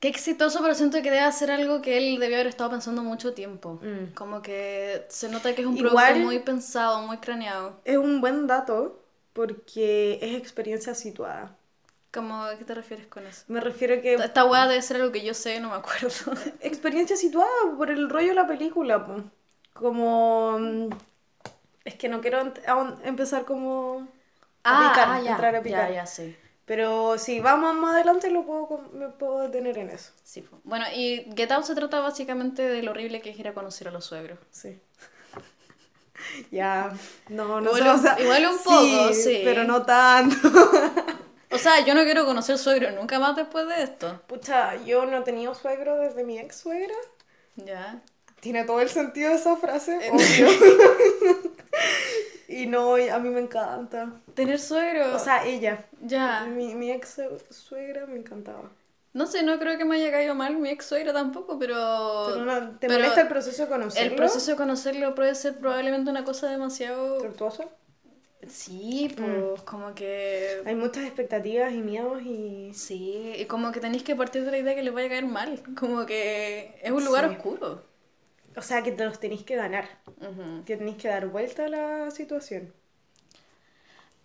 Qué 0.00 0.08
exitoso, 0.08 0.60
pero 0.62 0.74
siento 0.74 1.02
que 1.02 1.10
debe 1.10 1.30
ser 1.30 1.50
algo 1.50 1.82
que 1.82 1.98
él 1.98 2.18
debió 2.18 2.36
haber 2.36 2.46
estado 2.46 2.70
pensando 2.70 3.02
mucho 3.02 3.34
tiempo. 3.34 3.78
Mm. 3.82 4.14
Como 4.14 4.40
que 4.40 5.04
se 5.08 5.28
nota 5.28 5.54
que 5.54 5.60
es 5.60 5.66
un 5.66 5.76
Igual- 5.76 5.92
producto 6.06 6.26
muy 6.26 6.38
pensado, 6.38 7.02
muy 7.02 7.18
craneado. 7.18 7.80
Es 7.84 7.98
un 7.98 8.20
buen 8.22 8.46
dato 8.46 9.04
porque 9.34 10.18
es 10.22 10.34
experiencia 10.36 10.94
situada. 10.94 11.54
¿Cómo, 12.12 12.42
¿A 12.42 12.56
qué 12.56 12.64
te 12.64 12.74
refieres 12.74 13.06
con 13.06 13.26
eso? 13.26 13.44
Me 13.48 13.60
refiero 13.60 14.00
que 14.02 14.14
Esta 14.14 14.44
weá 14.44 14.66
debe 14.66 14.82
ser 14.82 14.96
algo 14.96 15.12
que 15.12 15.24
yo 15.24 15.34
sé, 15.34 15.60
no 15.60 15.68
me 15.70 15.76
acuerdo. 15.76 16.08
experiencia 16.60 17.14
situada 17.16 17.48
por 17.76 17.90
el 17.90 18.08
rollo 18.08 18.28
de 18.28 18.34
la 18.34 18.46
película, 18.46 19.06
po. 19.06 19.22
Como 19.74 20.58
mm, 20.58 20.88
es 21.84 21.94
que 21.94 22.08
no 22.08 22.20
quiero 22.20 22.52
empezar 23.04 23.44
como 23.44 24.08
a 24.64 24.88
picar, 24.88 25.22
ya, 25.22 25.30
entrar 25.32 25.56
a 25.56 25.62
picar. 25.62 25.88
ya, 25.90 25.94
ya, 25.94 26.06
sí. 26.06 26.34
Pero 26.70 27.18
si 27.18 27.40
vamos 27.40 27.74
más 27.74 27.96
adelante 27.96 28.30
lo 28.30 28.44
puedo 28.46 28.78
me 28.92 29.08
puedo 29.08 29.40
detener 29.40 29.76
en 29.76 29.90
eso. 29.90 30.12
Sí. 30.22 30.46
Bueno, 30.62 30.84
y 30.94 31.26
Get 31.36 31.50
Out 31.50 31.64
se 31.64 31.74
trata 31.74 31.98
básicamente 31.98 32.62
de 32.62 32.80
lo 32.84 32.92
horrible 32.92 33.20
que 33.20 33.30
es 33.30 33.38
ir 33.40 33.48
a 33.48 33.54
conocer 33.54 33.88
a 33.88 33.90
los 33.90 34.04
suegros. 34.04 34.38
Sí. 34.52 34.78
ya, 36.52 36.92
no, 37.28 37.60
no 37.60 37.76
Igual 37.76 37.82
sé, 37.82 37.90
un- 37.90 37.96
o 37.96 37.98
sea, 37.98 38.20
igual 38.20 38.46
un 38.46 38.58
poco, 38.58 39.12
sí. 39.12 39.40
pero 39.42 39.64
no 39.64 39.82
tanto. 39.84 40.36
O 41.52 41.58
sea, 41.58 41.84
yo 41.84 41.96
no 41.96 42.04
quiero 42.04 42.24
conocer 42.24 42.56
suegros 42.56 42.94
nunca 42.94 43.18
más 43.18 43.34
después 43.34 43.66
de 43.66 43.82
esto. 43.82 44.22
Pucha, 44.28 44.76
yo 44.84 45.04
no 45.06 45.18
he 45.18 45.22
tenido 45.22 45.52
suegro 45.56 45.96
desde 45.96 46.22
mi 46.22 46.38
ex 46.38 46.54
suegra. 46.54 46.94
Ya. 47.56 48.00
Tiene 48.38 48.62
todo 48.62 48.80
el 48.80 48.88
sentido 48.88 49.32
esa 49.32 49.56
frase, 49.56 49.98
obvio. 50.12 50.48
y 52.50 52.66
no, 52.66 52.94
a 52.96 53.18
mí 53.18 53.28
me 53.30 53.40
encanta. 53.40 54.12
Tener 54.34 54.58
suegro. 54.58 55.14
O 55.14 55.18
sea, 55.18 55.46
ella. 55.46 55.86
ya. 56.02 56.44
Mi, 56.46 56.74
mi 56.74 56.90
ex 56.90 57.20
suegra 57.50 58.06
me 58.06 58.16
encantaba. 58.18 58.70
No 59.12 59.26
sé, 59.26 59.42
no 59.42 59.58
creo 59.58 59.76
que 59.76 59.84
me 59.84 59.96
haya 59.96 60.10
caído 60.12 60.34
mal 60.36 60.56
mi 60.56 60.68
ex 60.70 60.86
suegra 60.86 61.12
tampoco, 61.12 61.58
pero. 61.58 62.26
Pero 62.32 62.44
no, 62.44 62.70
¿Te 62.78 62.86
pero 62.86 62.94
molesta 63.00 63.22
el 63.22 63.28
proceso 63.28 63.62
de 63.64 63.68
conocerlo? 63.68 64.10
El 64.10 64.16
proceso 64.16 64.50
de 64.52 64.56
conocerlo 64.56 65.14
puede 65.14 65.34
ser 65.34 65.58
probablemente 65.58 66.10
una 66.10 66.24
cosa 66.24 66.48
demasiado. 66.50 67.18
¿Tortuoso? 67.18 67.70
Sí, 68.46 69.12
pues, 69.16 69.62
como 69.62 69.94
que. 69.94 70.62
Hay 70.64 70.74
muchas 70.74 71.04
expectativas 71.04 71.72
y 71.72 71.82
miedos 71.82 72.22
y... 72.22 72.72
Sí, 72.72 73.32
y 73.36 73.44
como 73.46 73.70
que 73.70 73.80
tenéis 73.80 74.02
que 74.02 74.16
partir 74.16 74.44
de 74.44 74.50
la 74.50 74.58
idea 74.58 74.74
que 74.74 74.82
les 74.82 74.94
vaya 74.94 75.06
a 75.08 75.10
caer 75.10 75.26
mal. 75.26 75.60
Como 75.78 76.06
que 76.06 76.78
es 76.82 76.90
un 76.90 77.04
lugar 77.04 77.28
Sí. 77.28 77.36
oscuro. 77.36 77.84
O 78.56 78.62
sea, 78.62 78.82
que 78.82 78.92
te 78.92 79.04
los 79.04 79.20
tenéis 79.20 79.44
que 79.44 79.56
ganar. 79.56 79.88
Ujú. 80.20 80.64
Que 80.64 80.76
tenéis 80.76 80.96
que 80.96 81.08
dar 81.08 81.28
vuelta 81.28 81.66
a 81.66 81.68
la 81.68 82.10
situación. 82.10 82.72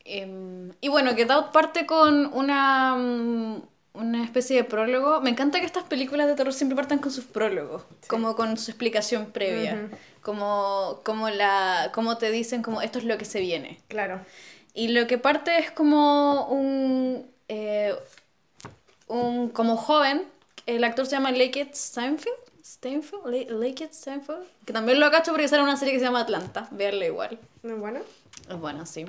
Em, 0.04 0.72
y 0.82 0.88
bueno, 0.88 1.16
Get 1.16 1.32
Out 1.32 1.52
parte 1.52 1.86
con 1.86 2.32
una, 2.34 2.96
mm, 2.96 3.62
una 3.94 4.24
especie 4.24 4.58
de 4.58 4.64
prólogo. 4.64 5.22
Me 5.22 5.32
encanta 5.32 5.60
que 5.60 5.66
estas 5.66 5.84
películas 5.86 6.28
de 6.28 6.36
terror 6.36 6.54
siempre 6.54 6.76
partan 6.76 7.00
con 7.00 7.12
sus 7.12 7.26
prólogos, 7.26 7.84
como 8.08 8.36
con 8.36 8.58
su 8.58 8.72
explicación 8.72 9.32
previa, 9.32 9.90
como, 10.22 11.02
como, 11.04 11.30
la, 11.30 11.92
como 11.94 12.18
te 12.18 12.30
dicen 12.32 12.62
como 12.62 12.82
esto 12.82 13.00
es 13.00 13.06
lo 13.06 13.18
que 13.18 13.26
se 13.26 13.40
viene. 13.40 13.80
Claro. 13.88 14.22
Y 14.76 14.90
lo 14.90 15.08
que 15.08 15.18
parte 15.18 15.58
es 15.58 15.72
como 15.72 16.48
un, 16.50 17.26
eh, 17.48 17.96
un 19.08 19.50
como 19.50 19.78
joven, 19.78 20.24
el 20.66 20.84
actor 20.84 21.06
se 21.06 21.14
llama 21.14 21.32
Lakeith 21.32 21.74
Steinfeld, 21.74 22.36
Steinfeld, 22.90 23.26
La- 23.26 23.56
Lakeith 23.68 23.94
Steinfeld, 23.94 24.46
que 24.64 24.72
también 24.72 25.00
lo 25.00 25.10
cacho 25.10 25.32
porque 25.32 25.48
sale 25.48 25.64
una 25.64 25.76
serie 25.76 25.94
que 25.96 26.00
se 26.00 26.06
llama 26.06 26.20
Atlanta, 26.22 26.68
veanla 26.70 27.06
igual. 27.06 27.40
¿No 27.64 27.74
es 27.74 27.80
bueno? 27.80 28.00
Es 28.48 28.60
bueno, 28.60 28.86
sí. 28.86 29.06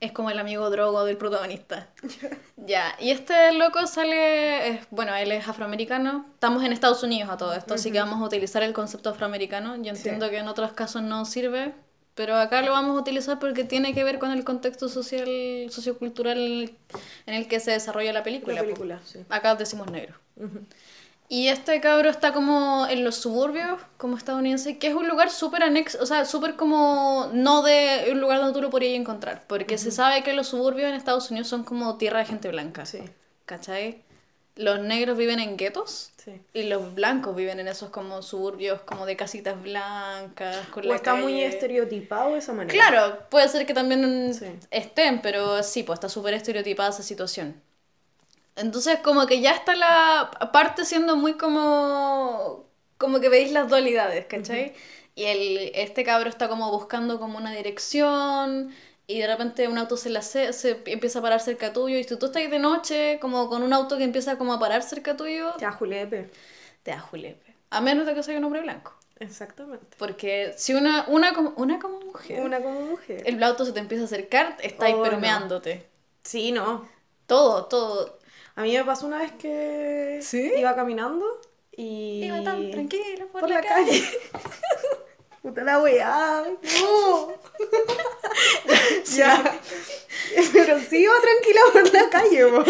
Es 0.00 0.12
como 0.12 0.28
el 0.30 0.38
amigo 0.38 0.68
drogo 0.68 1.06
del 1.06 1.16
protagonista. 1.16 1.88
ya, 2.58 2.94
y 3.00 3.10
este 3.12 3.52
loco 3.54 3.86
sale, 3.86 4.68
es- 4.68 4.80
bueno, 4.90 5.14
él 5.14 5.32
es 5.32 5.48
afroamericano. 5.48 6.26
Estamos 6.34 6.62
en 6.64 6.72
Estados 6.74 7.02
Unidos 7.02 7.30
a 7.30 7.38
todo 7.38 7.54
esto, 7.54 7.72
así 7.74 7.90
que 7.90 7.98
vamos 7.98 8.20
a 8.20 8.24
utilizar 8.26 8.62
el 8.62 8.74
concepto 8.74 9.08
afroamericano. 9.08 9.76
Yo 9.76 9.90
entiendo 9.92 10.28
que 10.28 10.36
en 10.36 10.48
otros 10.48 10.72
casos 10.72 11.00
no 11.00 11.24
sirve, 11.24 11.72
pero 12.14 12.36
acá 12.36 12.60
lo 12.60 12.72
vamos 12.72 12.94
a 12.94 13.00
utilizar 13.00 13.38
porque 13.38 13.64
tiene 13.64 13.94
que 13.94 14.04
ver 14.04 14.18
con 14.18 14.30
el 14.32 14.44
contexto 14.44 14.90
social, 14.90 15.26
sociocultural 15.70 16.74
en 17.24 17.34
el 17.34 17.48
que 17.48 17.58
se 17.60 17.70
desarrolla 17.70 18.12
la 18.12 18.22
película. 18.22 18.56
La 18.56 18.60
película, 18.60 19.00
sí. 19.06 19.20
Acá 19.30 19.54
decimos 19.54 19.90
negro. 19.90 20.14
Y 21.28 21.48
este 21.48 21.80
cabro 21.80 22.10
está 22.10 22.32
como 22.32 22.86
en 22.88 23.02
los 23.02 23.16
suburbios, 23.16 23.80
como 23.96 24.16
estadounidense, 24.16 24.78
que 24.78 24.88
es 24.88 24.94
un 24.94 25.08
lugar 25.08 25.30
súper 25.30 25.62
anexo, 25.62 25.98
o 26.02 26.06
sea, 26.06 26.26
súper 26.26 26.54
como 26.54 27.30
no 27.32 27.62
de 27.62 28.08
un 28.12 28.20
lugar 28.20 28.38
donde 28.40 28.52
tú 28.52 28.60
lo 28.60 28.68
podrías 28.70 28.98
encontrar, 29.00 29.42
porque 29.46 29.78
se 29.78 29.90
sabe 29.90 30.22
que 30.22 30.34
los 30.34 30.48
suburbios 30.48 30.88
en 30.88 30.94
Estados 30.94 31.30
Unidos 31.30 31.48
son 31.48 31.64
como 31.64 31.96
tierra 31.96 32.18
de 32.20 32.26
gente 32.26 32.48
blanca, 32.50 32.84
Sí, 32.84 33.00
¿cachai? 33.46 34.02
Los 34.56 34.78
negros 34.80 35.16
viven 35.18 35.40
en 35.40 35.56
guetos 35.56 36.12
sí. 36.22 36.40
y 36.52 36.64
los 36.64 36.94
blancos 36.94 37.34
viven 37.34 37.58
en 37.58 37.66
esos 37.66 37.88
como 37.90 38.22
suburbios 38.22 38.82
como 38.82 39.04
de 39.04 39.16
casitas 39.16 39.60
blancas, 39.60 40.68
con 40.68 40.84
O 40.84 40.88
la 40.90 40.94
está 40.96 41.14
muy 41.16 41.40
estereotipado 41.42 42.34
de 42.34 42.38
esa 42.38 42.52
manera. 42.52 42.72
Claro, 42.72 43.18
puede 43.30 43.48
ser 43.48 43.66
que 43.66 43.74
también 43.74 44.32
Sí. 44.32 44.46
estén, 44.70 45.20
pero 45.22 45.62
sí, 45.64 45.82
pues 45.82 45.96
está 45.96 46.08
súper 46.08 46.34
estereotipada 46.34 46.90
esa 46.90 47.02
situación. 47.02 47.60
Entonces, 48.56 49.00
como 49.00 49.26
que 49.26 49.40
ya 49.40 49.52
está 49.52 49.74
la 49.74 50.30
parte 50.52 50.84
siendo 50.84 51.16
muy 51.16 51.34
como. 51.34 52.66
como 52.98 53.20
que 53.20 53.28
veis 53.28 53.52
las 53.52 53.68
dualidades, 53.68 54.26
¿cachai? 54.26 54.74
Y 55.16 55.24
el, 55.24 55.72
este 55.74 56.04
cabro 56.04 56.28
está 56.28 56.48
como 56.48 56.70
buscando 56.70 57.18
como 57.20 57.38
una 57.38 57.52
dirección. 57.52 58.74
Y 59.06 59.18
de 59.18 59.26
repente 59.26 59.68
un 59.68 59.76
auto 59.76 59.96
se, 59.98 60.08
la 60.08 60.22
se, 60.22 60.52
se 60.54 60.82
empieza 60.86 61.18
a 61.18 61.22
parar 61.22 61.40
cerca 61.40 61.72
tuyo. 61.72 61.98
Y 61.98 62.04
si 62.04 62.16
tú 62.16 62.26
estás 62.26 62.50
de 62.50 62.58
noche, 62.58 63.18
como 63.20 63.48
con 63.48 63.62
un 63.62 63.72
auto 63.72 63.98
que 63.98 64.04
empieza 64.04 64.38
como 64.38 64.54
a 64.54 64.58
parar 64.58 64.82
cerca 64.82 65.16
tuyo, 65.16 65.52
Ya, 65.58 65.72
Julepe. 65.72 66.30
te 66.82 66.90
da 66.92 67.00
julepe. 67.00 67.54
A 67.70 67.80
menos 67.80 68.06
de 68.06 68.14
que 68.14 68.22
sea 68.22 68.38
un 68.38 68.44
hombre 68.44 68.60
blanco. 68.62 68.94
Exactamente. 69.18 69.96
Porque 69.98 70.54
si 70.56 70.74
una, 70.74 71.04
una, 71.08 71.34
como, 71.34 71.50
una 71.56 71.78
como 71.78 72.00
mujer. 72.00 72.40
Una 72.42 72.60
como 72.60 72.80
mujer. 72.80 73.22
El 73.26 73.42
auto 73.42 73.64
se 73.64 73.72
te 73.72 73.80
empieza 73.80 74.04
a 74.04 74.06
acercar, 74.06 74.56
está 74.62 74.86
ahí 74.86 74.94
Oh, 74.94 74.96
no. 74.98 75.02
permeándote. 75.02 75.86
Sí, 76.22 76.52
no. 76.52 76.88
Todo, 77.26 77.66
todo. 77.66 78.18
A 78.56 78.62
mí 78.62 78.76
me 78.76 78.84
pasó 78.84 79.06
una 79.06 79.18
vez 79.18 79.32
que 79.32 80.20
¿Sí? 80.22 80.52
iba 80.56 80.74
caminando 80.74 81.24
y... 81.72 82.24
Iba 82.26 82.42
tan 82.44 82.70
tranquila 82.70 83.26
por, 83.32 83.40
por 83.42 83.50
la, 83.50 83.56
la 83.60 83.62
calle. 83.68 84.00
calle. 84.00 84.18
Puta 85.42 85.62
la 85.64 85.78
weá. 85.80 86.44
No. 86.80 87.32
Ya. 89.16 89.60
Pero 90.52 90.78
sí 90.80 91.02
iba 91.02 91.12
tranquila 91.20 91.60
por 91.72 91.92
la 91.94 92.10
calle, 92.10 92.46
po. 92.46 92.64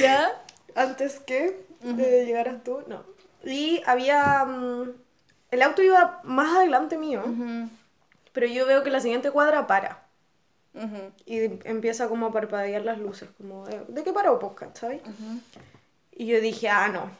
¿Ya? 0.00 0.42
Antes 0.74 1.20
que 1.20 1.66
eh, 1.84 2.22
llegaras 2.26 2.62
tú, 2.64 2.82
no. 2.86 3.04
Y 3.44 3.82
había... 3.86 4.44
mm, 4.44 4.90
el 5.52 5.62
auto 5.62 5.82
iba 5.82 6.20
más 6.24 6.56
adelante 6.56 6.98
mío, 6.98 7.22
pero 8.32 8.46
yo 8.46 8.66
veo 8.66 8.82
que 8.82 8.90
la 8.90 9.00
siguiente 9.00 9.30
cuadra 9.30 9.66
para. 9.66 10.05
Ujú, 10.76 11.12
Y 11.24 11.38
empieza 11.68 12.08
como 12.08 12.26
a 12.26 12.32
parpadear 12.32 12.82
las 12.82 12.98
luces, 12.98 13.28
como, 13.36 13.66
de, 13.66 13.84
¿de 13.88 14.04
qué 14.04 14.12
paró, 14.12 14.38
pues, 14.38 14.52
cachai? 14.54 14.96
ujú. 14.98 15.40
Y 16.12 16.26
yo 16.26 16.40
dije, 16.40 16.68
ah, 16.68 16.88
no. 16.88 17.10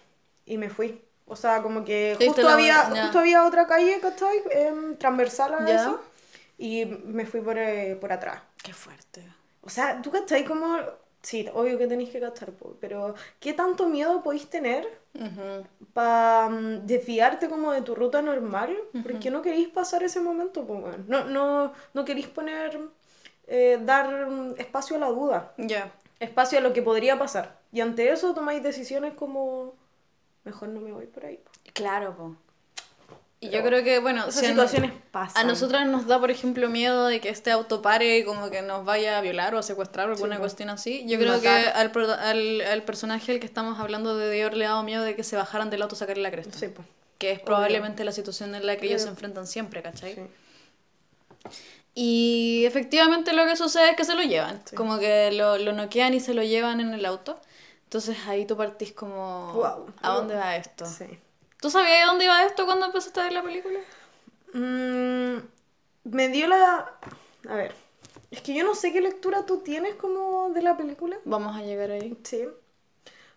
Y 0.47 0.57
me 0.59 0.71
fui. 0.71 1.03
O 1.27 1.37
sea, 1.37 1.61
como 1.63 1.85
que 1.85 2.17
justo 2.19 2.43
la 2.43 2.55
había, 2.55 2.95
ya. 2.95 3.03
justo 3.03 3.19
había 3.19 3.45
otra 3.45 3.67
calle, 3.67 3.99
¿cachai? 4.01 4.43
Em, 4.51 4.97
transversal 4.97 5.55
a 5.55 5.67
Ya. 5.67 5.75
eso. 5.75 6.01
Y 6.57 6.87
me 6.87 7.27
fui 7.27 7.41
por, 7.41 7.59
eh, 7.59 7.97
por 8.01 8.13
atrás. 8.13 8.41
Qué 8.63 8.73
fuerte. 8.73 9.23
O 9.63 9.69
sea, 9.69 10.01
¿tú 10.01 10.11
cachai 10.11 10.45
como...? 10.45 10.79
Sí, 11.23 11.45
obvio 11.53 11.77
que 11.77 11.89
tenéis 11.89 12.11
que 12.11 12.21
po, 12.21 12.77
pero 12.81 13.17
¿qué 13.41 13.53
tanto 13.53 13.89
miedo 13.89 14.23
podéis 14.23 14.49
tener 14.49 14.87
Ujú. 15.15 15.67
para 15.93 16.49
desviarte 16.85 17.49
como 17.49 17.73
de 17.73 17.83
tu 17.83 17.97
ruta 17.97 18.23
normal? 18.23 18.77
Porque 19.03 19.31
no 19.33 19.43
queréis 19.43 19.69
pasar 19.69 20.05
ese 20.05 20.21
momento, 20.21 20.61
weón. 20.61 21.05
No, 21.09 21.25
no, 21.25 21.73
no 21.95 22.05
queréis 22.05 22.29
poner... 22.29 22.79
eh, 23.47 23.79
dar 23.83 24.27
mm, 24.29 24.55
espacio 24.59 24.97
a 24.97 24.99
la 24.99 25.09
duda 25.09 25.53
Ya. 25.57 25.93
espacio 26.21 26.59
a 26.59 26.61
lo 26.63 26.73
que 26.73 26.83
podría 26.83 27.19
pasar. 27.19 27.59
Y 27.73 27.81
ante 27.81 28.11
eso 28.11 28.35
tomáis 28.35 28.63
decisiones 28.63 29.15
como, 29.15 29.75
mejor 30.45 30.69
no 30.71 30.81
me 30.81 30.93
voy 30.93 31.07
por 31.07 31.27
ahí. 31.27 31.41
Claro, 31.75 32.17
po. 32.17 32.37
Y 33.39 33.51
Pero 33.51 33.63
yo 33.63 33.69
creo 33.69 33.85
que, 33.85 33.99
bueno, 33.99 34.23
Esas 34.23 34.37
si 34.41 34.47
a- 34.47 34.49
situaciones 34.49 34.93
pasan. 35.11 35.45
A 35.45 35.47
nosotras 35.47 35.87
nos 35.87 36.07
da, 36.07 36.19
por 36.19 36.31
ejemplo, 36.31 36.71
miedo 36.71 37.07
de 37.07 37.21
que 37.21 37.29
este 37.29 37.51
auto 37.51 37.83
pare 37.83 38.17
y 38.19 38.25
como 38.25 38.49
que 38.49 38.63
nos 38.63 38.87
vaya 38.87 39.19
a 39.19 39.21
violar 39.21 39.55
o 39.55 39.59
a 39.59 39.63
secuestrar 39.63 40.09
o 40.09 40.13
alguna 40.15 40.37
po. 40.37 40.41
cuestión 40.41 40.71
así. 40.71 41.05
Yo 41.07 41.19
creo 41.19 41.39
que 41.43 41.49
Matar. 41.49 41.77
al, 41.77 41.91
pro- 41.93 42.11
al, 42.13 42.63
al 42.63 42.83
personaje 42.85 43.33
al 43.33 43.39
que 43.41 43.45
estamos 43.47 43.79
hablando 43.79 44.17
de 44.17 44.31
Dior 44.33 44.55
le 44.55 44.65
ha 44.65 44.71
dado 44.71 44.83
miedo 44.85 45.03
de 45.05 45.15
que 45.17 45.23
se 45.23 45.37
bajaran 45.37 45.69
del 45.69 45.83
auto 45.83 45.97
a 45.97 45.99
sacarle 45.99 46.23
la 46.23 46.31
cresta. 46.31 46.59
Sí, 46.59 46.69
pues. 46.69 46.89
Que 47.19 47.33
es 47.33 47.41
probablemente 47.41 48.05
la 48.05 48.13
situación 48.13 48.55
en 48.55 48.65
la 48.67 48.77
que 48.77 48.87
ellos 48.87 49.03
se 49.03 49.07
Creo- 49.07 49.13
enfrentan 49.13 49.47
siempre, 49.47 49.83
¿cachai? 49.83 50.15
Sí. 50.15 50.21
Y 51.99 52.65
efectivamente 52.67 53.33
lo 53.33 53.47
que 53.47 53.57
sucede 53.57 53.91
es 53.91 53.97
que 53.97 54.05
se 54.05 54.15
lo 54.15 54.23
llevan. 54.23 54.61
Sí. 54.67 54.77
Como 54.77 54.99
que 54.99 55.33
lo, 55.33 55.57
lo 55.57 55.73
noquean 55.73 56.13
y 56.13 56.21
se 56.21 56.35
lo 56.35 56.43
llevan 56.43 56.81
en 56.81 56.93
el 56.93 57.07
auto. 57.07 57.41
Entonces 57.85 58.19
ahí 58.27 58.45
tú 58.45 58.55
partís 58.55 58.93
como... 58.93 59.51
Guau. 59.55 59.87
¿A 60.03 60.11
dónde 60.11 60.35
va 60.35 60.57
esto? 60.57 60.85
Sí. 60.85 61.07
¿Tú 61.59 61.71
sabías 61.71 62.05
a 62.05 62.09
dónde 62.09 62.27
iba 62.27 62.45
esto 62.45 62.67
cuando 62.67 62.85
empezaste 62.85 63.19
a 63.19 63.23
ver 63.23 63.33
la 63.33 63.43
película? 63.43 63.79
Mm, 64.53 65.37
me 66.05 66.29
dio 66.29 66.49
la... 66.49 66.99
A 67.49 67.55
ver. 67.55 67.75
Es 68.31 68.43
que 68.43 68.53
yo 68.53 68.63
no 68.63 68.75
sé 68.75 68.93
qué 68.93 69.01
lectura 69.01 69.47
tú 69.47 69.61
tienes 69.61 69.95
como 69.95 70.51
de 70.51 70.61
la 70.61 70.77
película. 70.77 71.17
Vamos 71.25 71.57
a 71.57 71.63
llegar 71.63 71.93
ahí. 71.93 72.15
Sí. 72.25 72.47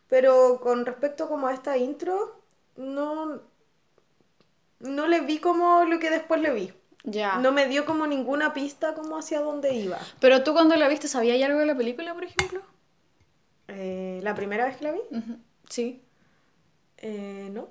Pero 0.09 0.59
con 0.61 0.85
respecto 0.85 1.29
como 1.29 1.47
a 1.47 1.53
esta 1.53 1.77
intro, 1.77 2.41
no... 2.75 3.39
No 4.79 5.07
le 5.07 5.21
vi 5.21 5.39
como 5.39 5.85
lo 5.85 5.97
que 5.99 6.09
después 6.09 6.41
le 6.41 6.51
vi. 6.51 6.73
Ya. 7.03 7.37
No 7.37 7.51
me 7.51 7.67
dio 7.67 7.85
como 7.85 8.07
ninguna 8.07 8.53
pista 8.53 8.93
como 8.93 9.17
hacia 9.17 9.39
dónde 9.41 9.73
iba. 9.73 9.97
Pero 10.19 10.43
tú 10.43 10.53
cuando 10.53 10.75
la 10.75 10.87
viste, 10.87 11.07
¿sabías 11.07 11.41
algo 11.43 11.59
de 11.59 11.65
la 11.65 11.75
película, 11.75 12.13
por 12.13 12.23
ejemplo? 12.23 12.61
Eh, 13.67 14.19
¿La 14.23 14.35
primera 14.35 14.65
vez 14.65 14.77
que 14.77 14.83
la 14.83 14.91
vi? 14.91 14.99
Sí. 15.69 16.01
Eh, 16.97 17.49
no. 17.51 17.69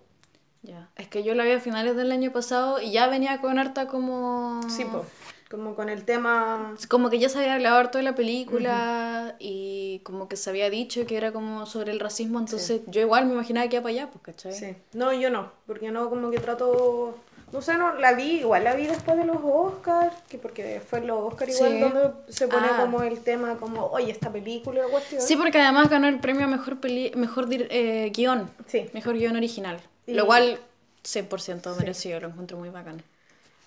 Ya. 0.62 0.90
Es 0.96 1.08
que 1.08 1.22
yo 1.22 1.34
la 1.34 1.44
vi 1.44 1.52
a 1.52 1.60
finales 1.60 1.96
del 1.96 2.10
año 2.10 2.32
pasado 2.32 2.80
y 2.80 2.90
ya 2.90 3.06
venía 3.08 3.40
con 3.40 3.58
harta 3.58 3.86
como... 3.86 4.60
Sí, 4.68 4.84
pues. 4.90 5.04
Como 5.50 5.74
con 5.74 5.88
el 5.88 6.04
tema. 6.04 6.74
Como 6.88 7.08
que 7.08 7.18
ya 7.18 7.30
se 7.30 7.38
había 7.38 7.54
hablado 7.54 7.78
harto 7.78 7.96
de 7.96 8.04
la 8.04 8.14
película 8.14 9.34
y 9.38 10.00
como 10.04 10.28
que 10.28 10.36
se 10.36 10.50
había 10.50 10.68
dicho 10.68 11.06
que 11.06 11.16
era 11.16 11.32
como 11.32 11.64
sobre 11.64 11.90
el 11.90 12.00
racismo, 12.00 12.38
entonces 12.38 12.82
yo 12.86 13.00
igual 13.00 13.24
me 13.24 13.32
imaginaba 13.32 13.66
que 13.66 13.76
iba 13.76 13.82
para 13.82 13.94
allá, 13.94 14.10
pues, 14.10 14.22
¿cachai? 14.22 14.52
Sí. 14.52 14.76
No, 14.92 15.10
yo 15.14 15.30
no. 15.30 15.50
Porque 15.66 15.90
no, 15.90 16.10
como 16.10 16.30
que 16.30 16.38
trato. 16.38 17.16
No 17.52 17.62
sé, 17.62 17.78
no, 17.78 17.94
la 17.94 18.12
vi, 18.12 18.40
igual 18.40 18.64
la 18.64 18.74
vi 18.74 18.86
después 18.86 19.16
de 19.16 19.24
los 19.24 19.38
Oscars, 19.42 20.14
que 20.28 20.36
porque 20.38 20.80
fue 20.86 21.00
los 21.00 21.18
Oscars 21.32 21.54
igual 21.56 21.72
Sí. 21.72 21.80
donde 21.80 22.32
se 22.32 22.46
pone 22.46 22.66
Ah. 22.70 22.78
como 22.82 23.02
el 23.02 23.20
tema 23.20 23.56
como, 23.56 23.86
oye, 23.86 24.10
esta 24.12 24.30
película, 24.30 24.82
la 24.82 24.88
cuestión. 24.88 25.22
Sí, 25.22 25.34
porque 25.36 25.58
además 25.58 25.88
ganó 25.88 26.08
el 26.08 26.20
premio 26.20 26.44
a 26.44 26.48
mejor, 26.48 26.78
peli 26.78 27.10
mejor 27.14 27.46
eh, 27.50 28.10
guion, 28.14 28.50
Sí. 28.66 28.90
mejor 28.92 29.14
guion 29.16 29.34
original, 29.36 29.80
Y- 30.06 30.12
lo 30.14 30.26
cual 30.26 30.60
100% 31.02 31.74
merecido, 31.76 32.20
lo 32.20 32.28
encuentro 32.28 32.58
muy 32.58 32.68
bacán. 32.68 33.02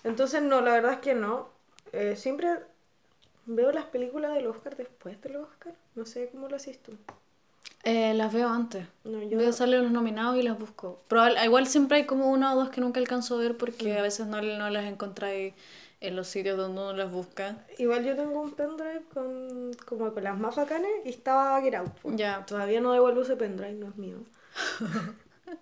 Entonces, 0.04 0.42
no, 0.42 0.60
la 0.60 0.72
verdad 0.72 0.92
es 0.94 0.98
que 1.00 1.14
no. 1.14 1.48
Eh, 1.92 2.14
siempre 2.16 2.48
veo 3.46 3.72
las 3.72 3.84
películas 3.86 4.34
del 4.34 4.46
Oscar 4.46 4.76
después 4.76 5.20
del 5.22 5.36
Oscar. 5.36 5.74
No 5.96 6.06
sé 6.06 6.28
cómo 6.30 6.48
lo 6.48 6.54
haces 6.56 6.78
tú. 6.80 6.92
Eh, 7.84 8.14
las 8.14 8.32
veo 8.32 8.48
antes. 8.48 8.86
No, 9.04 9.20
yo- 9.22 9.36
Veo 9.38 9.52
salen 9.52 9.82
los 9.82 9.90
nominados 9.92 10.36
y 10.36 10.42
las 10.42 10.58
busco. 10.58 11.02
Probable, 11.08 11.44
igual 11.44 11.66
siempre 11.66 11.98
hay 11.98 12.06
como 12.06 12.30
una 12.30 12.52
o 12.54 12.56
dos 12.56 12.70
que 12.70 12.80
nunca 12.80 13.00
alcanzo 13.00 13.34
a 13.34 13.38
ver 13.38 13.56
porque 13.56 13.94
Mm. 13.94 13.98
a 13.98 14.02
veces 14.02 14.26
no, 14.28 14.40
no 14.40 14.70
las 14.70 14.84
encontráis 14.84 15.54
en 16.00 16.16
los 16.16 16.28
sitios 16.28 16.56
donde 16.56 16.80
uno 16.80 16.92
las 16.92 17.10
busca. 17.10 17.56
Igual 17.78 18.04
yo 18.04 18.14
tengo 18.16 18.40
un 18.40 18.52
pendrive 18.52 19.02
con, 19.12 19.72
como 19.86 20.12
con 20.12 20.22
las 20.24 20.38
más 20.38 20.54
bacanas 20.56 20.90
y 21.04 21.08
estaba 21.10 21.60
Get 21.60 21.74
Out. 21.74 21.92
Ya. 22.16 22.44
Todavía 22.46 22.80
no 22.80 22.92
devuelvo 22.92 23.22
ese 23.22 23.36
pendrive, 23.36 23.72
no 23.74 23.88
es 23.88 23.96
mío. 23.96 24.16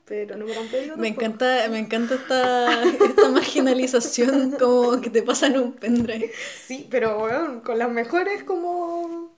Pero 0.04 0.36
no 0.36 0.44
me 0.46 0.54
lo 0.54 0.60
han 0.60 0.68
pedido 0.68 0.96
Me 0.96 1.08
tampoco. 1.08 1.24
encanta, 1.26 1.68
me 1.68 1.78
encanta 1.78 2.14
esta, 2.14 2.84
esta 2.84 3.28
marginalización 3.30 4.52
como 4.52 5.00
que 5.00 5.10
te 5.10 5.22
pasan 5.22 5.58
un 5.58 5.72
pendrive. 5.72 6.30
Sí, 6.66 6.86
pero 6.90 7.18
bueno, 7.18 7.62
con 7.64 7.78
las 7.78 7.90
mejores 7.90 8.44
como 8.44 9.36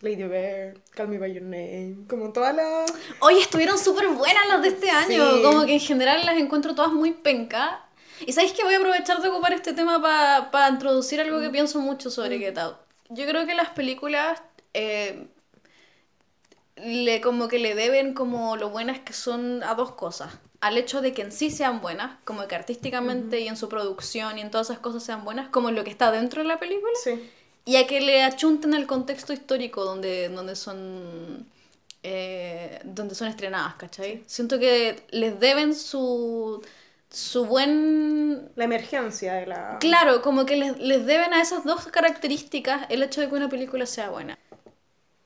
Lady 0.00 0.24
Bird, 0.24 0.78
Call 0.90 1.08
Me 1.08 1.18
By 1.18 1.32
Your 1.32 1.42
Name, 1.42 2.06
como 2.08 2.32
todas 2.32 2.54
las... 2.54 2.92
Oye, 3.20 3.40
estuvieron 3.40 3.78
súper 3.78 4.08
buenas 4.08 4.48
las 4.48 4.62
de 4.62 4.68
este 4.68 4.90
año. 4.90 5.36
Sí. 5.36 5.42
Como 5.42 5.66
que 5.66 5.74
en 5.74 5.80
general 5.80 6.24
las 6.24 6.36
encuentro 6.36 6.74
todas 6.74 6.92
muy 6.92 7.12
penca. 7.12 7.86
Y 8.26 8.32
sabéis 8.32 8.52
que 8.52 8.64
voy 8.64 8.74
a 8.74 8.78
aprovechar 8.78 9.22
de 9.22 9.28
ocupar 9.28 9.52
este 9.52 9.72
tema 9.72 10.00
para 10.50 10.68
introducir 10.68 11.20
algo 11.20 11.40
que 11.40 11.50
pienso 11.50 11.80
mucho 11.80 12.10
sobre 12.10 12.38
Get 12.38 12.58
Out. 12.58 12.76
Yo 13.08 13.26
creo 13.26 13.46
que 13.46 13.54
las 13.54 13.70
películas 13.70 14.40
eh, 14.74 15.26
le 16.76 17.20
como 17.20 17.48
que 17.48 17.58
le 17.58 17.74
deben 17.74 18.14
como 18.14 18.56
lo 18.56 18.70
buenas 18.70 19.00
que 19.00 19.12
son 19.12 19.62
a 19.62 19.74
dos 19.74 19.92
cosas. 19.92 20.38
Al 20.60 20.76
hecho 20.76 21.00
de 21.00 21.14
que 21.14 21.22
en 21.22 21.32
sí 21.32 21.50
sean 21.50 21.80
buenas, 21.80 22.18
como 22.24 22.46
que 22.46 22.54
artísticamente 22.54 23.40
y 23.40 23.48
en 23.48 23.56
su 23.56 23.70
producción 23.70 24.36
y 24.36 24.42
en 24.42 24.50
todas 24.50 24.68
esas 24.68 24.80
cosas 24.80 25.02
sean 25.02 25.24
buenas, 25.24 25.48
como 25.48 25.70
en 25.70 25.74
lo 25.74 25.84
que 25.84 25.90
está 25.90 26.12
dentro 26.12 26.42
de 26.42 26.48
la 26.48 26.58
película. 26.58 26.92
Sí. 27.02 27.30
Y 27.64 27.76
a 27.76 27.86
que 27.86 28.00
le 28.00 28.22
achunten 28.22 28.74
el 28.74 28.86
contexto 28.86 29.32
histórico 29.32 29.84
donde, 29.84 30.28
donde 30.28 30.56
son 30.56 31.46
eh, 32.02 32.80
donde 32.84 33.14
son 33.14 33.28
estrenadas, 33.28 33.74
¿cachai? 33.74 34.22
Siento 34.26 34.58
que 34.58 35.02
les 35.10 35.38
deben 35.38 35.74
su, 35.74 36.62
su 37.10 37.44
buen... 37.44 38.50
La 38.56 38.64
emergencia 38.64 39.34
de 39.34 39.46
la... 39.46 39.78
Claro, 39.80 40.22
como 40.22 40.46
que 40.46 40.56
les, 40.56 40.78
les 40.78 41.04
deben 41.06 41.34
a 41.34 41.42
esas 41.42 41.64
dos 41.64 41.86
características 41.88 42.86
el 42.88 43.02
hecho 43.02 43.20
de 43.20 43.28
que 43.28 43.34
una 43.34 43.48
película 43.50 43.86
sea 43.86 44.08
buena. 44.08 44.38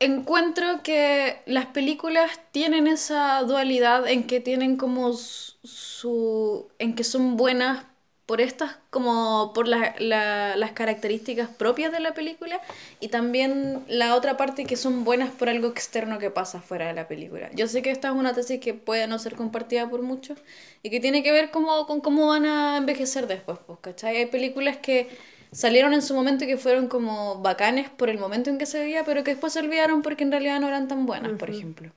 Encuentro 0.00 0.82
que 0.82 1.40
las 1.46 1.66
películas 1.66 2.30
tienen 2.50 2.88
esa 2.88 3.40
dualidad 3.42 4.06
en 4.08 4.26
que 4.26 4.40
tienen 4.40 4.76
como 4.76 5.12
su... 5.12 5.54
su- 5.62 6.68
en 6.78 6.94
que 6.94 7.04
son 7.04 7.36
buenas 7.36 7.84
por 8.26 8.40
estas, 8.40 8.76
como 8.90 9.52
por 9.54 9.68
la- 9.68 9.94
la- 9.98 10.56
las 10.56 10.72
características 10.72 11.48
propias 11.50 11.92
de 11.92 12.00
la 12.00 12.14
película 12.14 12.60
y 13.00 13.08
también 13.08 13.84
la 13.88 14.14
otra 14.14 14.36
parte 14.36 14.64
que 14.64 14.76
son 14.76 15.04
buenas 15.04 15.30
por 15.30 15.48
algo 15.50 15.68
externo 15.68 16.18
que 16.18 16.30
pasa 16.30 16.60
fuera 16.62 16.86
de 16.86 16.94
la 16.94 17.06
película. 17.08 17.50
Yo 17.54 17.66
sé 17.68 17.82
que 17.82 17.90
esta 17.90 18.08
es 18.08 18.14
una 18.14 18.32
tesis 18.34 18.60
que 18.60 18.72
puede 18.74 19.06
no 19.06 19.18
ser 19.18 19.34
compartida 19.34 19.88
por 19.90 20.02
muchos 20.02 20.38
y 20.82 20.90
que 20.90 21.00
tiene 21.00 21.22
que 21.22 21.32
ver 21.32 21.50
como, 21.50 21.86
con 21.86 22.00
cómo 22.00 22.28
van 22.28 22.46
a 22.46 22.76
envejecer 22.78 23.26
después, 23.26 23.58
pues, 23.66 23.78
¿cachai? 23.80 24.16
Hay 24.16 24.26
películas 24.26 24.78
que 24.78 25.08
salieron 25.52 25.92
en 25.94 26.02
su 26.02 26.14
momento 26.14 26.44
y 26.44 26.46
que 26.48 26.56
fueron 26.56 26.88
como 26.88 27.36
bacanes 27.42 27.88
por 27.90 28.08
el 28.10 28.18
momento 28.18 28.50
en 28.50 28.58
que 28.58 28.66
se 28.66 28.78
veía, 28.80 29.04
pero 29.04 29.22
que 29.24 29.32
después 29.32 29.52
se 29.52 29.60
olvidaron 29.60 30.02
porque 30.02 30.24
en 30.24 30.30
realidad 30.32 30.60
no 30.60 30.68
eran 30.68 30.88
tan 30.88 31.06
buenas, 31.06 31.32
por 31.34 31.50
ejemplo. 31.50 31.92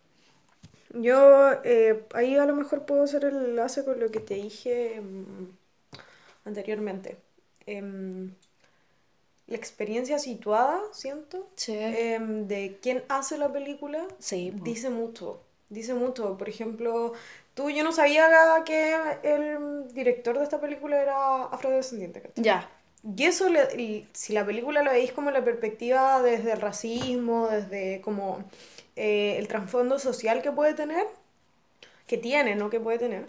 Yo 0.94 1.52
eh, 1.64 2.06
ahí 2.14 2.38
a 2.38 2.46
lo 2.46 2.56
mejor 2.56 2.86
puedo 2.86 3.04
hacer 3.04 3.26
el 3.26 3.36
enlace 3.36 3.84
con 3.84 4.00
lo 4.00 4.10
que 4.10 4.20
te 4.22 4.36
dije 4.36 5.02
mm, 5.02 5.57
anteriormente. 6.48 7.18
Em, 7.66 8.32
la 9.48 9.56
experiencia 9.56 10.20
situada, 10.20 10.82
siento, 10.92 11.48
Sí. 11.56 11.74
em, 11.78 12.48
de 12.48 12.78
quién 12.82 13.04
hace 13.08 13.38
la 13.38 13.52
película, 13.52 14.06
Sí, 14.20 14.52
po. 14.58 14.64
dice 14.64 14.90
mucho. 14.90 15.40
Dice 15.70 15.94
mucho. 15.94 16.38
Por 16.38 16.50
ejemplo, 16.50 17.14
tú, 17.54 17.70
yo 17.70 17.84
no 17.84 17.92
sabía 17.92 18.28
que 18.66 18.96
el 19.24 19.88
director 19.94 20.38
de 20.38 20.44
esta 20.44 20.60
película 20.60 21.02
era 21.02 21.44
afrodescendiente. 21.46 22.22
¿cachai? 22.22 22.44
Ya. 22.44 22.70
Y 23.16 23.24
eso, 23.26 23.50
le- 23.50 24.08
si 24.14 24.34
la 24.34 24.46
película 24.46 24.82
lo 24.82 24.92
veis 24.92 25.12
como 25.14 25.32
la 25.32 25.44
perspectiva 25.44 26.22
desde 26.22 26.54
el 26.54 26.62
racismo, 26.62 27.48
desde 27.48 28.02
como 28.02 28.44
eh, 28.98 29.36
el 29.38 29.48
trasfondo 29.48 30.00
social 30.00 30.42
que 30.42 30.52
puede 30.52 30.74
tener, 30.74 31.06
que 32.08 32.18
tiene, 32.18 32.56
no 32.56 32.70
que 32.70 32.80
puede 32.80 32.98
tener, 32.98 33.26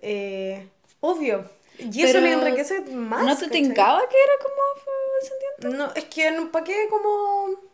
eh, 0.00 0.68
obvio. 1.00 1.44
Y 1.78 2.02
eso 2.02 2.20
le 2.20 2.32
enriquece 2.32 2.80
más. 2.80 3.24
¿No 3.24 3.36
te 3.36 3.48
tincaba 3.48 4.00
que 4.08 4.16
era 4.16 4.32
como 4.42 4.56
afrodescendiente? 4.76 5.78
No, 5.78 5.92
es 5.94 6.04
que 6.04 6.48
¿para 6.50 6.64
qué 6.64 6.86
como...? 6.90 7.68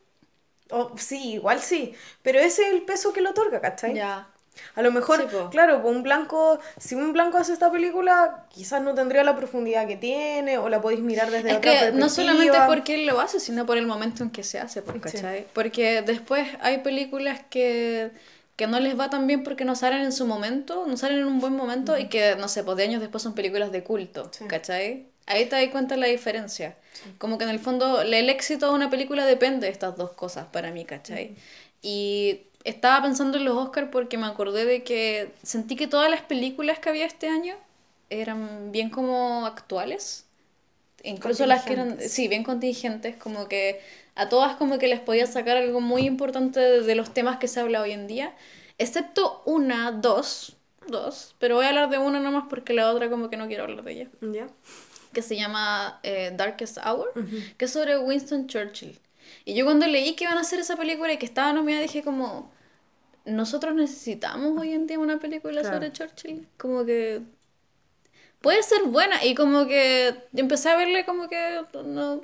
oh, 0.71 0.93
sí, 0.97 1.35
igual 1.35 1.61
sí, 1.61 1.95
pero 2.23 2.39
ese 2.41 2.67
es 2.67 2.73
el 2.73 2.83
peso 2.83 3.13
que 3.13 3.21
le 3.21 3.29
otorga, 3.31 3.61
¿cachai? 3.61 3.95
Ya. 3.95 4.29
A 4.77 4.83
lo 4.83 4.93
mejor, 4.93 5.21
Sí, 5.21 5.27
po. 5.31 5.51
claro, 5.51 5.83
pues 5.83 5.95
un 5.95 6.05
blanco, 6.05 6.61
si 6.79 6.95
un 6.95 7.13
blanco 7.13 7.39
hace 7.39 7.53
esta 7.53 7.73
película, 7.73 8.47
quizás 8.51 8.81
no 8.83 8.95
tendría 8.95 9.25
la 9.25 9.35
profundidad 9.35 9.87
que 9.89 9.97
tiene, 9.97 10.59
o 10.59 10.69
la 10.69 10.81
podéis 10.81 11.01
mirar 11.01 11.31
desde 11.31 11.51
Es 11.51 11.57
otra 11.57 11.91
que 11.91 11.93
no 11.93 12.09
solamente 12.09 12.57
porque 12.69 12.95
él 12.95 13.07
lo 13.07 13.21
hace, 13.21 13.41
sino 13.41 13.67
por 13.67 13.79
el 13.79 13.87
momento 13.87 14.23
en 14.23 14.31
que 14.31 14.45
se 14.45 14.61
hace, 14.61 14.81
pues, 14.83 15.01
¿cachai? 15.01 15.49
Porque 15.53 16.03
después 16.03 16.47
hay 16.61 16.79
películas 16.79 17.41
que, 17.51 18.13
que 18.57 18.67
no 18.67 18.79
les 18.81 18.99
va 18.99 19.11
tan 19.11 19.27
bien 19.27 19.43
porque 19.43 19.65
no 19.65 19.75
salen 19.75 20.03
en 20.03 20.13
su 20.13 20.27
momento, 20.27 20.85
no 20.87 20.97
salen 20.97 21.19
en 21.19 21.27
un 21.27 21.41
buen 21.41 21.55
momento 21.55 21.99
y 21.99 22.09
que, 22.09 22.37
no 22.37 22.49
sé, 22.49 22.63
pues 22.65 22.77
de 22.77 22.85
años 22.85 23.01
después 23.01 23.23
son 23.23 23.35
películas 23.35 23.73
de 23.73 23.83
culto, 23.83 24.31
Sí. 24.33 24.45
¿cachai? 24.47 25.07
Ahí 25.27 25.47
te 25.47 25.57
das 25.57 25.69
cuenta 25.73 25.97
la 25.97 26.07
diferencia. 26.07 26.77
Como 27.19 27.39
que 27.39 27.45
en 27.45 27.51
el 27.51 27.59
fondo 27.59 28.03
el 28.03 28.31
éxito 28.31 28.69
de 28.69 28.75
una 28.75 28.91
película 28.91 29.27
depende 29.27 29.67
de 29.67 29.73
estas 29.73 29.97
dos 29.97 30.13
cosas 30.13 30.47
para 30.53 30.71
mí, 30.71 30.85
¿cachai? 30.85 31.35
Y 31.83 32.43
estaba 32.65 33.03
pensando 33.03 33.39
en 33.39 33.45
los 33.45 33.57
Oscars 33.57 33.89
porque 33.91 34.19
me 34.19 34.27
acordé 34.27 34.65
de 34.65 34.85
que 34.85 35.33
sentí 35.43 35.77
que 35.77 35.87
todas 35.87 36.11
las 36.11 36.23
películas 36.23 36.79
que 36.79 36.89
había 36.91 37.07
este 37.07 37.29
año 37.29 37.57
eran 38.11 38.71
bien 38.71 38.91
como 38.91 39.47
actuales. 39.47 40.27
Incluso 41.03 41.45
las 41.47 41.65
que 41.65 41.75
eran, 41.75 41.99
sí, 42.01 42.29
bien 42.29 42.45
contingentes, 42.45 43.17
como 43.17 43.49
que 43.49 43.81
a 44.15 44.29
todas 44.29 44.57
como 44.57 44.79
que 44.79 44.89
les 44.89 45.01
podía 45.01 45.27
sacar 45.27 45.57
algo 45.57 45.81
muy 45.81 46.03
importante 46.07 46.61
de, 46.61 46.81
de 46.83 46.95
los 46.95 47.13
temas 47.13 47.39
que 47.39 47.49
se 47.49 47.61
habla 47.61 47.81
hoy 47.83 47.93
en 47.93 48.07
día, 48.07 48.35
excepto 48.79 49.43
una, 49.47 49.91
dos, 49.93 50.57
dos, 50.89 51.35
pero 51.39 51.57
voy 51.57 51.67
a 51.67 51.71
hablar 51.71 51.91
de 51.91 51.99
una 51.99 52.21
nomás 52.21 52.45
porque 52.49 52.73
la 52.75 52.91
otra 52.91 53.09
como 53.11 53.31
que 53.31 53.37
no 53.37 53.47
quiero 53.49 53.65
hablar 53.65 53.83
de 53.85 53.93
ella, 53.93 54.09
Ya. 54.21 54.47
que 55.13 55.23
se 55.23 55.37
llama 55.37 56.01
eh, 56.03 56.33
Darkest 56.37 56.79
Hour, 56.79 57.13
que 57.57 57.65
es 57.65 57.71
sobre 57.73 57.99
Winston 57.99 58.47
Churchill. 58.47 58.99
Y 59.45 59.55
yo 59.55 59.65
cuando 59.65 59.87
leí 59.87 60.15
que 60.17 60.25
iban 60.25 60.39
a 60.39 60.43
hacer 60.43 60.59
esa 60.61 60.77
película 60.77 61.13
y 61.13 61.19
que 61.19 61.27
estaba 61.27 61.53
nominada 61.53 61.83
dije 61.83 62.03
como, 62.03 62.53
nosotros 63.25 63.75
necesitamos 63.75 64.59
hoy 64.61 64.73
en 64.73 64.87
día 64.87 64.99
una 64.99 65.19
película 65.19 65.61
Claro. 65.63 65.77
sobre 65.77 65.93
Churchill, 65.93 66.47
como 66.59 66.85
que 66.85 67.23
puede 68.45 68.63
ser 68.63 68.85
buena 68.85 69.25
y 69.25 69.35
como 69.35 69.67
que 69.67 70.15
empecé 70.37 70.71
a 70.71 70.77
verle 70.77 71.05
como 71.07 71.29
que 71.29 71.63
no, 71.85 72.23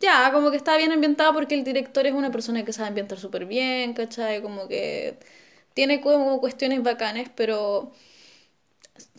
ya, 0.00 0.30
como 0.32 0.50
que 0.50 0.56
estaba 0.56 0.78
bien 0.78 0.92
ambientada 0.92 1.32
porque 1.32 1.54
el 1.56 1.64
director 1.64 2.06
es 2.06 2.14
una 2.14 2.30
persona 2.30 2.64
que 2.64 2.72
sabe 2.72 2.88
ambientar 2.88 3.18
súper 3.18 3.46
bien, 3.46 3.94
¿cachai? 3.94 4.42
Como 4.42 4.68
que 4.68 5.18
tiene 5.74 6.00
como 6.00 6.40
cuestiones 6.40 6.82
bacanes, 6.82 7.30
pero 7.36 7.92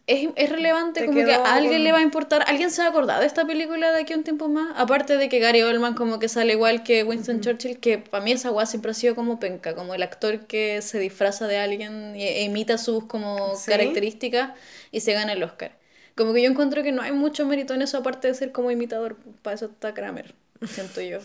es, 0.08 0.30
es 0.36 0.50
relevante 0.50 1.02
Te 1.02 1.06
como 1.06 1.24
que 1.24 1.34
a 1.34 1.54
alguien 1.56 1.84
le 1.84 1.92
va 1.92 2.00
a 2.00 2.02
importar, 2.02 2.44
alguien 2.48 2.72
se 2.72 2.82
va 2.82 2.88
a 2.88 2.90
acordar 2.92 3.20
de 3.20 3.28
esta 3.28 3.46
película 3.46 3.92
de 3.92 4.02
aquí 4.02 4.14
a 4.14 4.18
un 4.18 4.24
tiempo 4.24 4.48
más, 4.50 4.74
aparte 4.76 5.18
de 5.18 5.30
que 5.30 5.40
Gary 5.40 5.62
Oldman 5.62 5.94
como 5.94 6.18
que 6.20 6.28
sale 6.30 6.54
igual 6.54 6.84
que 6.84 7.04
Winston 7.04 7.42
Churchill, 7.42 7.80
que 7.80 8.00
para 8.00 8.24
mí 8.24 8.32
esa 8.32 8.50
weá 8.52 8.66
siempre 8.66 8.92
ha 8.92 8.94
sido 8.96 9.16
como 9.16 9.40
penca, 9.40 9.76
como 9.76 9.94
el 9.94 10.02
actor 10.04 10.48
que 10.48 10.82
se 10.82 11.00
disfraza 11.00 11.48
de 11.48 11.58
alguien 11.60 12.16
y- 12.16 12.24
e 12.24 12.44
imita 12.44 12.78
sus 12.80 13.04
como 13.06 13.56
¿Sí? 13.56 13.68
características 13.68 14.52
y 14.92 15.02
se 15.02 15.14
gana 15.14 15.34
el 15.34 15.44
Oscar. 15.44 15.79
Como 16.20 16.34
que 16.34 16.42
yo 16.42 16.50
encuentro 16.50 16.84
que 16.84 16.92
no 16.92 17.02
hay 17.02 17.14
mucho 17.14 17.46
mérito 17.46 17.74
en 17.74 17.82
eso 17.82 17.98
aparte 17.98 18.28
de 18.28 18.34
ser 18.34 18.52
como 18.52 18.70
imitador, 18.72 19.16
para 19.42 19.56
eso 19.56 19.68
está 19.68 19.94
Kramer, 19.94 20.36
siento 20.68 21.00
yo. 21.00 21.20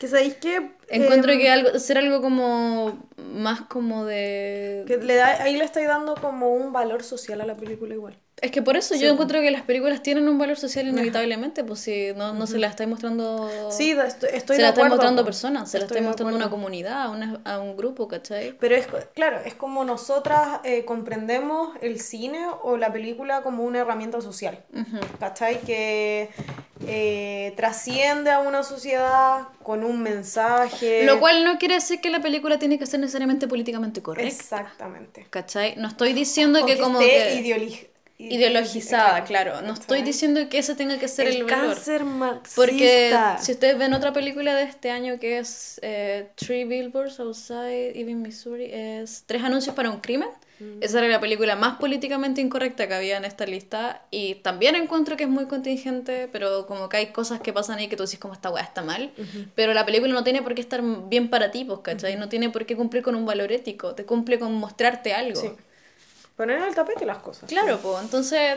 Que 0.00 0.08
sabéis 0.08 0.34
que... 0.34 0.72
Encuentro 0.88 1.30
em, 1.30 1.38
que 1.38 1.48
algo, 1.48 1.78
ser 1.78 1.96
algo 1.96 2.20
como 2.20 3.08
más 3.32 3.60
como 3.60 4.04
de... 4.06 4.82
Que 4.88 4.96
le 4.96 5.14
da, 5.14 5.44
ahí 5.44 5.56
le 5.56 5.62
estáis 5.62 5.86
dando 5.86 6.16
como 6.16 6.52
un 6.52 6.72
valor 6.72 7.04
social 7.04 7.40
a 7.40 7.46
la 7.46 7.56
película 7.56 7.94
igual. 7.94 8.18
Es 8.42 8.50
que 8.50 8.62
por 8.62 8.76
eso 8.76 8.94
yo 8.94 9.10
encuentro 9.10 9.40
que 9.40 9.50
las 9.50 9.62
películas 9.62 10.02
tienen 10.02 10.26
un 10.28 10.38
valor 10.38 10.56
social 10.56 10.88
inevitablemente, 10.88 11.62
pues 11.62 11.80
si 11.80 12.12
no, 12.14 12.32
no 12.32 12.46
se 12.46 12.58
las 12.58 12.70
estáis 12.70 12.88
mostrando... 12.88 13.50
Sí, 13.70 13.90
estoy, 13.90 14.30
estoy 14.32 14.56
se 14.56 14.62
de 14.62 14.62
la 14.62 14.68
estáis 14.70 14.88
mostrando 14.88 15.20
a 15.20 15.24
po. 15.24 15.26
personas, 15.26 15.70
se 15.70 15.78
la 15.78 15.84
Estoy 15.84 15.98
estáis 15.98 16.06
mostrando 16.08 16.34
a 16.34 16.36
una 16.38 16.50
comunidad, 16.50 17.02
a, 17.02 17.10
una- 17.10 17.40
a 17.44 17.58
un 17.58 17.76
grupo, 17.76 18.08
¿cachai? 18.08 18.56
Pero 18.58 18.76
es, 18.76 18.86
claro, 19.14 19.40
es 19.44 19.54
como 19.54 19.84
nosotras 19.84 20.60
eh, 20.64 20.84
comprendemos 20.86 21.76
el 21.82 22.00
cine 22.00 22.46
o 22.62 22.76
la 22.76 22.92
película 22.92 23.42
como 23.42 23.64
una 23.64 23.80
herramienta 23.80 24.20
social. 24.20 24.64
¿Cachai? 25.18 25.60
Que 25.60 26.30
eh, 26.86 27.52
trasciende 27.56 28.30
a 28.30 28.40
una 28.40 28.62
sociedad 28.62 29.48
con 29.62 29.84
un 29.84 30.02
mensaje. 30.02 31.04
Lo 31.04 31.20
cual 31.20 31.44
no 31.44 31.58
quiere 31.58 31.74
decir 31.74 32.00
que 32.00 32.08
la 32.10 32.20
película 32.20 32.58
tiene 32.58 32.78
que 32.78 32.86
ser 32.86 33.00
necesariamente 33.00 33.46
políticamente 33.48 34.00
correcta, 34.02 34.28
Exactamente. 34.30 35.26
¿cachai? 35.28 35.76
No 35.76 35.88
estoy 35.88 36.14
diciendo 36.14 36.60
O 36.62 36.66
que, 36.66 36.76
que 36.76 36.80
como 36.80 36.98
que... 37.00 37.76
ideologizada, 38.28 39.24
claro. 39.24 39.62
No 39.62 39.72
estoy 39.72 40.02
diciendo 40.02 40.48
que 40.48 40.58
ese 40.58 40.74
tenga 40.74 40.98
que 40.98 41.08
ser 41.08 41.26
el, 41.26 41.36
el, 41.36 41.44
valor. 41.44 41.74
cáncer 41.74 42.04
marxista. 42.04 42.54
Porque 42.54 43.14
si 43.40 43.52
ustedes 43.52 43.78
ven 43.78 43.94
otra 43.94 44.12
película 44.12 44.54
de 44.54 44.64
este 44.64 44.90
año 44.90 45.18
que 45.18 45.38
es 45.38 45.80
eh, 45.82 46.30
Three 46.34 46.64
Billboards 46.64 47.18
Outside 47.20 47.98
Ebbing, 47.98 48.20
Missouri, 48.20 48.68
es 48.72 49.24
Tres 49.26 49.42
anuncios 49.42 49.74
para 49.74 49.90
un 49.90 50.00
crimen. 50.00 50.28
Mm. 50.58 50.82
Esa 50.82 50.98
era 50.98 51.08
la 51.08 51.20
película 51.20 51.56
más 51.56 51.78
políticamente 51.78 52.42
incorrecta 52.42 52.86
que 52.86 52.94
había 52.94 53.16
en 53.16 53.24
esta 53.24 53.46
lista. 53.46 54.02
Y 54.10 54.36
también 54.36 54.74
encuentro 54.74 55.16
que 55.16 55.24
es 55.24 55.30
muy 55.30 55.46
contingente, 55.46 56.28
pero 56.30 56.66
como 56.66 56.88
que 56.88 56.98
hay 56.98 57.06
cosas 57.06 57.40
que 57.40 57.52
pasan 57.52 57.78
ahí 57.78 57.88
que 57.88 57.96
tú 57.96 58.02
dices 58.02 58.18
como 58.18 58.34
esta 58.34 58.50
weá 58.50 58.62
está 58.62 58.82
mal. 58.82 59.12
Pero 59.54 59.72
la 59.72 59.86
película 59.86 60.12
no 60.12 60.22
tiene 60.22 60.42
por 60.42 60.54
qué 60.54 60.60
estar 60.60 60.82
bien 61.08 61.30
para 61.30 61.50
ti, 61.50 61.64
pues, 61.64 61.80
¿cachai? 61.80 62.16
No 62.16 62.28
tiene 62.28 62.50
por 62.50 62.66
qué 62.66 62.76
cumplir 62.76 63.02
con 63.02 63.14
un 63.14 63.24
valor 63.24 63.50
ético. 63.50 63.94
Te 63.94 64.04
cumple 64.04 64.38
con 64.38 64.52
mostrarte 64.54 65.14
algo. 65.14 65.40
Sí. 65.40 65.48
Poner 66.40 66.56
en 66.56 66.64
el 66.64 66.74
tapete 66.74 67.04
las 67.04 67.18
cosas. 67.18 67.50
Claro, 67.50 67.78
pues 67.82 68.00
entonces 68.00 68.56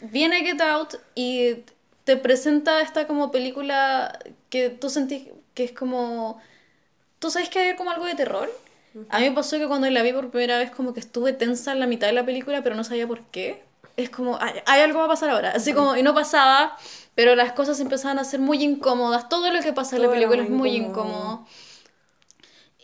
viene 0.00 0.44
Get 0.44 0.60
Out 0.60 0.94
y 1.16 1.64
te 2.04 2.16
presenta 2.16 2.80
esta 2.80 3.08
como 3.08 3.32
película 3.32 4.20
que 4.50 4.70
tú 4.70 4.88
sentís 4.88 5.26
que 5.52 5.64
es 5.64 5.72
como... 5.72 6.40
¿Tú 7.18 7.32
sabes 7.32 7.48
que 7.48 7.58
hay 7.58 7.74
como 7.74 7.90
algo 7.90 8.04
de 8.04 8.14
terror? 8.14 8.48
A 9.08 9.18
mí 9.18 9.28
me 9.28 9.34
pasó 9.34 9.58
que 9.58 9.66
cuando 9.66 9.90
la 9.90 10.02
vi 10.02 10.12
por 10.12 10.30
primera 10.30 10.58
vez 10.58 10.70
como 10.70 10.94
que 10.94 11.00
estuve 11.00 11.32
tensa 11.32 11.72
en 11.72 11.80
la 11.80 11.88
mitad 11.88 12.06
de 12.06 12.12
la 12.12 12.24
película 12.24 12.62
pero 12.62 12.76
no 12.76 12.84
sabía 12.84 13.08
por 13.08 13.22
qué. 13.32 13.64
Es 13.96 14.10
como, 14.10 14.40
hay, 14.40 14.60
hay 14.66 14.82
algo 14.82 15.00
va 15.00 15.06
a 15.06 15.08
pasar 15.08 15.30
ahora. 15.30 15.50
Así 15.56 15.72
como, 15.72 15.96
y 15.96 16.04
no 16.04 16.14
pasaba, 16.14 16.76
pero 17.16 17.34
las 17.34 17.50
cosas 17.50 17.80
empezaban 17.80 18.20
a 18.20 18.24
ser 18.24 18.38
muy 18.38 18.62
incómodas. 18.62 19.28
Todo 19.28 19.50
lo 19.50 19.60
que 19.60 19.72
pasa 19.72 19.96
en 19.96 20.02
la 20.02 20.08
película 20.08 20.40
es 20.40 20.50
muy 20.50 20.70
muy 20.70 20.76
incómodo. 20.76 21.18
incómodo. 21.18 21.46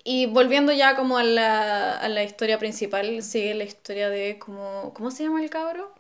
Y 0.05 0.27
volviendo 0.27 0.73
ya 0.73 0.97
como 0.97 1.19
a 1.19 1.23
la, 1.25 1.97
a 1.99 2.09
la 2.09 2.23
historia 2.25 2.59
principal, 2.59 3.23
sigue 3.23 3.55
la 3.55 3.65
historia 3.65 4.09
de 4.09 4.39
como... 4.39 4.93
¿Cómo 4.95 5.11
se 5.11 5.25
llama 5.25 5.43
el 5.43 5.51
cabro? 5.51 5.93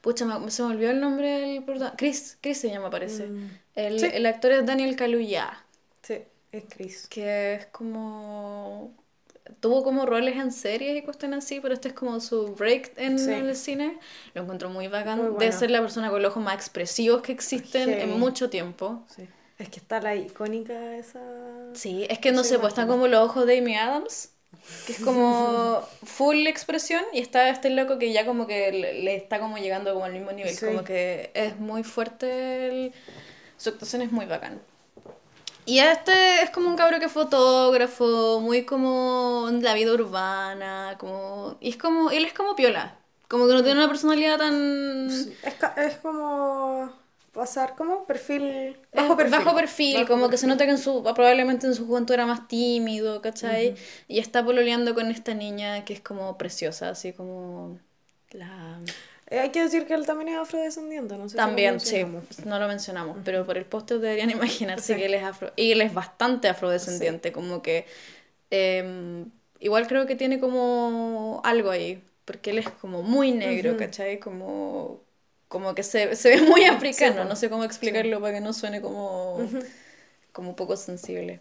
Pucha, 0.00 0.24
me- 0.24 0.50
se 0.50 0.62
me 0.62 0.70
olvidó 0.70 0.90
el 0.90 1.00
nombre 1.00 1.28
del 1.40 1.64
protagonista. 1.64 1.96
Chris, 1.96 2.38
Chris 2.40 2.58
se 2.58 2.70
llama, 2.70 2.90
parece. 2.90 3.28
El, 3.74 3.98
Sí. 4.00 4.08
el 4.12 4.24
actor 4.26 4.52
es 4.52 4.64
Daniel 4.66 4.96
Kaluuya, 4.96 5.64
Sí, 6.02 6.18
es 6.52 6.64
Chris. 6.68 7.06
que 7.08 7.54
es 7.54 7.66
como... 7.66 8.94
Tuvo 9.60 9.82
como 9.84 10.06
roles 10.06 10.36
en 10.36 10.52
series 10.52 10.96
y 10.96 11.02
cuestiones 11.02 11.44
así, 11.44 11.60
pero 11.60 11.74
este 11.74 11.88
es 11.88 11.94
como 11.94 12.18
su 12.20 12.54
break 12.54 12.92
en 12.96 13.18
Sí. 13.18 13.30
el 13.32 13.54
cine. 13.56 13.98
Lo 14.32 14.42
encuentro 14.42 14.70
muy 14.70 14.88
bacán. 14.88 15.18
Muy 15.18 15.26
Debe 15.26 15.36
bueno. 15.36 15.52
ser 15.58 15.70
la 15.70 15.80
persona 15.82 16.08
con 16.10 16.22
los 16.22 16.30
ojos 16.30 16.42
más 16.42 16.54
expresivos 16.54 17.20
que 17.20 17.32
existen 17.32 17.90
en 17.90 18.18
mucho 18.18 18.48
tiempo. 18.48 19.04
Sí. 19.14 19.28
Es 19.58 19.68
que 19.68 19.78
está 19.78 20.00
la 20.00 20.16
icónica 20.16 20.96
esa. 20.96 21.20
Sí, 21.74 22.06
es 22.08 22.18
que 22.18 22.32
no 22.32 22.44
sé, 22.44 22.58
pues 22.58 22.72
están 22.72 22.88
como 22.88 23.06
los 23.08 23.20
ojos 23.20 23.46
de 23.46 23.58
Amy 23.58 23.76
Adams, 23.76 24.30
que 24.86 24.92
es 24.92 24.98
como 25.00 25.80
full 26.04 26.46
expresión, 26.46 27.02
y 27.12 27.20
está 27.20 27.48
este 27.48 27.70
loco 27.70 27.98
que 27.98 28.12
ya 28.12 28.26
como 28.26 28.46
que 28.46 28.72
le, 28.72 29.14
está 29.16 29.38
como 29.38 29.58
llegando 29.58 29.92
como 29.92 30.04
al 30.06 30.12
mismo 30.12 30.32
nivel, 30.32 30.54
Sí. 30.54 30.66
como 30.66 30.84
que 30.84 31.30
es 31.34 31.58
muy 31.58 31.84
fuerte, 31.84 32.66
el- 32.68 32.94
su 33.58 33.70
actuación 33.70 34.02
es 34.02 34.12
muy 34.12 34.26
bacán. 34.26 34.60
Y 35.66 35.78
este 35.78 36.42
es 36.42 36.50
como 36.50 36.68
un 36.68 36.76
cabro 36.76 36.98
que 36.98 37.06
es 37.06 37.12
fotógrafo, 37.12 38.38
muy 38.40 38.64
como 38.66 39.48
la 39.62 39.72
vida 39.74 39.92
urbana, 39.94 40.96
como... 40.98 41.56
Y 41.60 41.70
es 41.70 41.76
como, 41.78 42.10
él 42.10 42.24
es 42.26 42.34
como 42.34 42.54
piola, 42.54 42.98
como 43.28 43.46
que 43.46 43.54
no 43.54 43.62
tiene 43.62 43.78
una 43.80 43.88
personalidad 43.88 44.38
tan... 44.38 45.08
Es 45.76 45.96
como 46.02 46.92
pasar 47.34 47.74
como 47.76 48.06
perfil. 48.06 48.78
Bajo 48.94 49.16
perfil. 49.16 49.44
bajo 49.44 49.54
perfil, 49.54 49.96
Bajo 49.96 50.08
como 50.08 50.30
que 50.30 50.38
se 50.38 50.46
nota 50.46 50.64
que 50.64 50.70
en 50.70 50.78
su, 50.78 51.02
probablemente 51.02 51.66
en 51.66 51.74
su 51.74 51.86
juventud 51.86 52.14
era 52.14 52.26
más 52.26 52.48
tímido, 52.48 53.20
¿cachai? 53.20 53.74
Y 54.08 54.20
está 54.20 54.44
pololeando 54.44 54.94
con 54.94 55.10
esta 55.10 55.34
niña 55.34 55.84
que 55.84 55.92
es 55.94 56.00
como 56.00 56.38
preciosa, 56.38 56.90
así 56.90 57.12
como 57.12 57.78
la... 58.30 58.80
Eh, 59.28 59.40
hay 59.40 59.50
que 59.50 59.62
decir 59.62 59.86
que 59.86 59.94
él 59.94 60.06
también 60.06 60.28
es 60.30 60.38
afrodescendiente, 60.38 61.16
no 61.18 61.28
sé 61.28 61.38
si 61.38 61.46
lo 61.46 61.46
También, 61.46 61.80
sí, 61.80 62.04
no 62.44 62.58
lo 62.58 62.68
mencionamos, 62.68 63.18
pero 63.24 63.44
por 63.44 63.58
el 63.58 63.66
póster 63.66 63.98
deberían 63.98 64.30
imaginarse 64.40 64.96
que 64.96 65.06
él 65.06 65.14
es 65.14 65.24
afro... 65.24 65.52
Y 65.56 65.72
él 65.72 65.82
es 65.82 65.92
bastante 65.92 66.48
afrodescendiente, 66.48 67.32
como 67.32 67.62
que... 67.62 67.86
em, 68.50 69.30
igual 69.60 69.86
creo 69.88 70.06
que 70.06 70.16
tiene 70.16 70.40
como 70.40 71.40
algo 71.44 71.70
ahí, 71.70 72.02
porque 72.24 72.50
él 72.50 72.58
es 72.58 72.70
como 72.70 73.02
muy 73.02 73.32
negro, 73.32 73.76
¿cachai? 73.76 74.20
Como... 74.20 75.03
Como 75.54 75.72
que 75.72 75.84
se, 75.84 76.16
se 76.16 76.30
ve 76.30 76.42
muy 76.42 76.64
africano, 76.64 77.22
po. 77.22 77.28
no 77.28 77.36
sé 77.36 77.48
cómo 77.48 77.62
explicarlo 77.62 78.20
para 78.20 78.32
que 78.34 78.40
no 78.40 78.52
suene 78.52 78.80
como, 78.80 79.38
como 80.32 80.56
poco 80.56 80.76
sensible. 80.76 81.38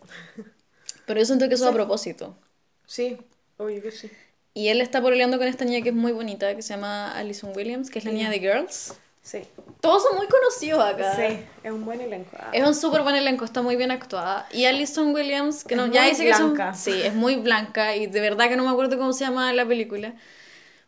Pero 1.08 1.19
yo 1.19 1.26
siento 1.26 1.47
que 1.49 1.56
eso 1.56 1.63
es 1.65 1.71
a 1.71 1.73
propósito. 1.73 2.38
Sí, 2.86 3.17
obvio 3.58 3.82
que 3.82 3.89
sí. 3.89 4.12
Y 4.54 4.67
él 4.67 4.82
está 4.82 5.02
pololeando 5.02 5.39
con 5.39 5.47
esta 5.47 5.65
niña 5.65 5.82
que 5.82 5.89
es 5.89 5.95
muy 5.95 6.12
bonita, 6.12 6.56
que 6.56 6.62
se 6.62 6.76
llama 6.76 7.12
Alison 7.17 7.54
Williams, 7.56 7.89
que 7.89 7.97
es 7.97 8.06
la 8.06 8.12
niña 8.12 8.30
de 8.30 8.38
Girls. 8.39 8.93
Sí. 9.23 9.41
Todos 9.82 10.04
son 10.04 10.15
muy 10.17 10.28
conocidos 10.28 10.84
acá. 10.86 11.15
Sí, 11.15 11.39
es 11.63 11.71
un 11.71 11.84
buen 11.84 11.99
elenco. 11.99 12.30
Ah, 12.38 12.52
Es 12.54 12.63
un 12.67 12.76
súper 12.76 13.02
buen 13.02 13.15
elenco, 13.15 13.45
está 13.45 13.63
muy 13.63 13.76
bien 13.78 13.89
actuada. 13.89 14.47
Y 14.52 14.65
Alison 14.65 15.12
Williams, 15.15 15.63
que 15.63 15.76
no, 15.76 15.86
Es 15.86 15.91
ya 15.91 16.06
dice 16.06 16.23
que 16.23 16.36
son- 16.36 16.54
blanca. 16.54 16.76
Sí, 16.76 17.02
es 17.02 17.15
muy 17.15 17.38
blanca 17.38 17.95
y 17.95 18.06
de 18.06 18.19
verdad 18.21 18.47
que 18.47 18.58
no 18.58 18.63
me 18.63 18.69
acuerdo 18.69 18.95
cómo 18.99 19.12
se 19.12 19.26
llama 19.26 19.52
la 19.54 19.65
película. 19.65 20.13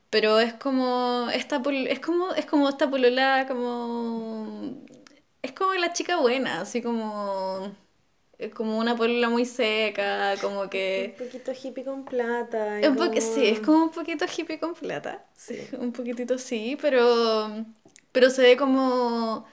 Pero 0.10 0.40
es 0.40 0.54
como 0.54 1.28
esta 1.34 1.62
pol- 1.62 1.88
es 1.88 2.00
como 2.00 2.34
es 2.34 2.46
como 2.46 2.70
esta 2.70 2.90
polola 2.90 3.46
como 3.48 4.76
es 5.42 5.52
como 5.54 5.74
la 5.76 5.94
chica 5.94 6.18
buena, 6.18 6.62
así 6.62 6.82
como 6.82 7.72
es 8.38 8.54
como 8.54 8.78
una 8.80 8.96
polola 8.98 9.30
muy 9.30 9.46
seca, 9.46 10.36
como 10.42 10.70
que 10.70 11.16
Un 11.20 11.26
poquito 11.26 11.52
hippie 11.54 11.84
con 11.86 12.06
plata. 12.06 12.82
y 12.82 12.84
es 12.84 12.90
un 12.90 12.96
po- 12.96 13.06
como- 13.06 13.22
sí, 13.22 13.46
es 13.48 13.60
como 13.62 13.84
un 13.84 13.92
poquito 13.92 14.26
hippie 14.26 14.60
con 14.60 14.74
plata. 14.76 15.26
Un 15.80 15.92
poquitito 15.92 16.38
sí, 16.38 16.78
pero 16.82 17.66
pero 18.12 18.30
se 18.30 18.42
ve 18.44 18.58
como 18.58 19.46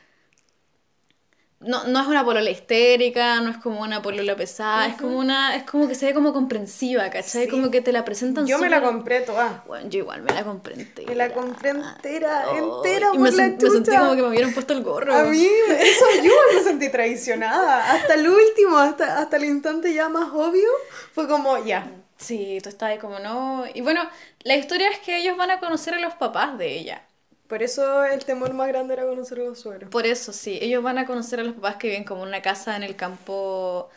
no, 1.65 1.85
no 1.85 2.01
es 2.01 2.07
una 2.07 2.25
polola 2.25 2.51
histérica, 2.51 3.41
no 3.41 3.51
es 3.51 3.57
como 3.59 3.81
una 3.83 4.03
polola 4.03 4.37
pesada, 4.37 4.87
es 4.87 4.97
como 4.97 5.19
una 5.19 5.57
es 5.57 5.63
como 5.65 5.89
que 5.89 5.95
se 5.95 6.07
ve 6.07 6.15
como 6.15 6.33
comprensiva, 6.33 7.09
¿cachai? 7.11 7.45
Sí. 7.45 7.49
Como 7.49 7.71
que 7.71 7.81
te 7.81 7.93
la 7.93 8.05
presentan 8.05 8.47
Yo 8.47 8.59
me 8.59 8.69
la 8.69 8.83
compré 8.83 9.21
toda. 9.21 9.63
Bueno, 9.67 9.89
yo 9.89 10.01
igual 10.01 10.23
me 10.23 10.33
la 10.33 10.45
compré 10.45 10.75
entera. 10.75 11.09
Me 11.09 11.15
la 11.17 11.33
compré 11.33 11.71
entera, 11.71 12.45
Ay, 12.51 12.59
entera 12.59 13.09
y 13.13 13.19
por 13.19 13.21
me, 13.21 13.31
la 13.31 13.45
sen- 13.45 13.63
me 13.63 13.71
sentí 13.71 13.91
chucha. 13.91 13.99
como 14.01 14.15
que 14.17 14.23
me 14.23 14.29
hubieran 14.29 14.53
puesto 14.53 14.73
el 14.73 14.83
gorro. 14.83 15.15
A 15.15 15.25
mí, 15.25 15.47
eso 15.81 16.05
yo 16.23 16.33
me 16.55 16.61
sentí 16.63 16.89
traicionada. 16.91 17.93
Hasta 17.93 18.15
el 18.15 18.29
último, 18.29 18.79
hasta, 18.79 19.19
hasta 19.19 19.37
el 19.37 19.45
instante 19.45 19.93
ya 19.95 20.09
más 20.09 20.31
obvio, 20.33 20.69
fue 21.13 21.29
como, 21.29 21.65
ya. 21.65 21.91
Sí, 22.17 22.59
tú 22.63 22.69
estabas 22.69 22.93
ahí 22.95 22.99
como 22.99 23.19
no. 23.19 23.65
Y 23.75 23.81
bueno, 23.81 24.03
la 24.45 24.55
historia 24.57 24.89
es 24.91 24.99
que 25.01 25.17
ellos 25.19 25.37
van 25.37 25.51
a 25.51 25.59
conocer 25.61 25.95
a 25.95 25.99
los 26.01 26.15
papás 26.15 26.57
de 26.57 26.79
ella. 26.79 27.03
Por 27.53 27.63
eso 27.63 28.03
el 28.07 28.25
temor 28.25 28.55
más 28.55 28.67
grande 28.69 28.95
era 28.95 29.05
conocer 29.05 29.41
a 29.41 29.43
los 29.43 29.61
suegros. 29.61 29.91
Por 29.91 30.07
eso, 30.07 30.33
sí, 30.33 30.59
ellos 30.63 30.83
van 30.83 30.97
a 30.97 31.05
conocer 31.05 31.39
a 31.39 31.43
los 31.43 31.53
papás 31.53 31.77
que 31.77 31.89
viven 31.89 32.05
como 32.05 32.23
en 32.23 32.29
una 32.29 32.41
casa 32.41 32.75
en 32.77 32.83
el 32.83 32.97
campo 32.97 33.91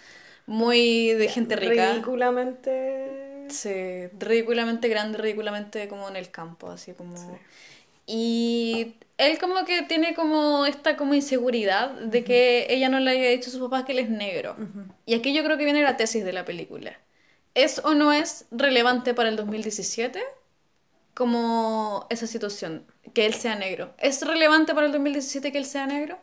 muy 0.45 1.13
de 1.13 1.29
gente 1.29 1.55
rica. 1.55 1.93
Ridículamente. 1.93 3.45
Sí, 3.47 4.07
ridículamente 4.19 4.89
grande, 4.89 5.19
ridículamente 5.19 5.87
como 5.87 6.09
en 6.09 6.17
el 6.17 6.31
campo, 6.31 6.69
así 6.69 6.91
como... 6.91 7.15
Y 8.05 8.95
él 9.17 9.39
como 9.39 9.63
que 9.63 9.83
tiene 9.83 10.15
como 10.15 10.65
esta 10.65 10.97
como 10.97 11.13
inseguridad 11.13 11.91
de 11.91 12.25
que 12.25 12.67
ella 12.67 12.89
no 12.89 12.99
le 12.99 13.11
haya 13.11 13.29
dicho 13.29 13.49
a 13.49 13.53
sus 13.53 13.61
papás 13.61 13.85
que 13.85 13.93
él 13.93 13.99
es 13.99 14.09
negro. 14.09 14.57
Y 15.05 15.13
aquí 15.13 15.33
yo 15.33 15.45
creo 15.45 15.57
que 15.57 15.63
viene 15.63 15.81
la 15.81 15.95
tesis 15.95 16.25
de 16.25 16.33
la 16.33 16.43
película. 16.43 16.99
¿Es 17.53 17.79
o 17.85 17.93
no 17.93 18.11
es 18.11 18.47
relevante 18.51 19.13
para 19.13 19.29
el 19.29 19.37
2017 19.37 20.21
como 21.15 22.07
esa 22.11 22.27
situación, 22.27 22.85
que 23.13 23.25
él 23.25 23.33
sea 23.33 23.55
negro? 23.55 23.93
¿Es 23.99 24.21
relevante 24.25 24.73
para 24.75 24.87
el 24.87 24.91
2017 24.93 25.51
que 25.51 25.57
él 25.59 25.65
sea 25.65 25.87
negro? 25.87 26.19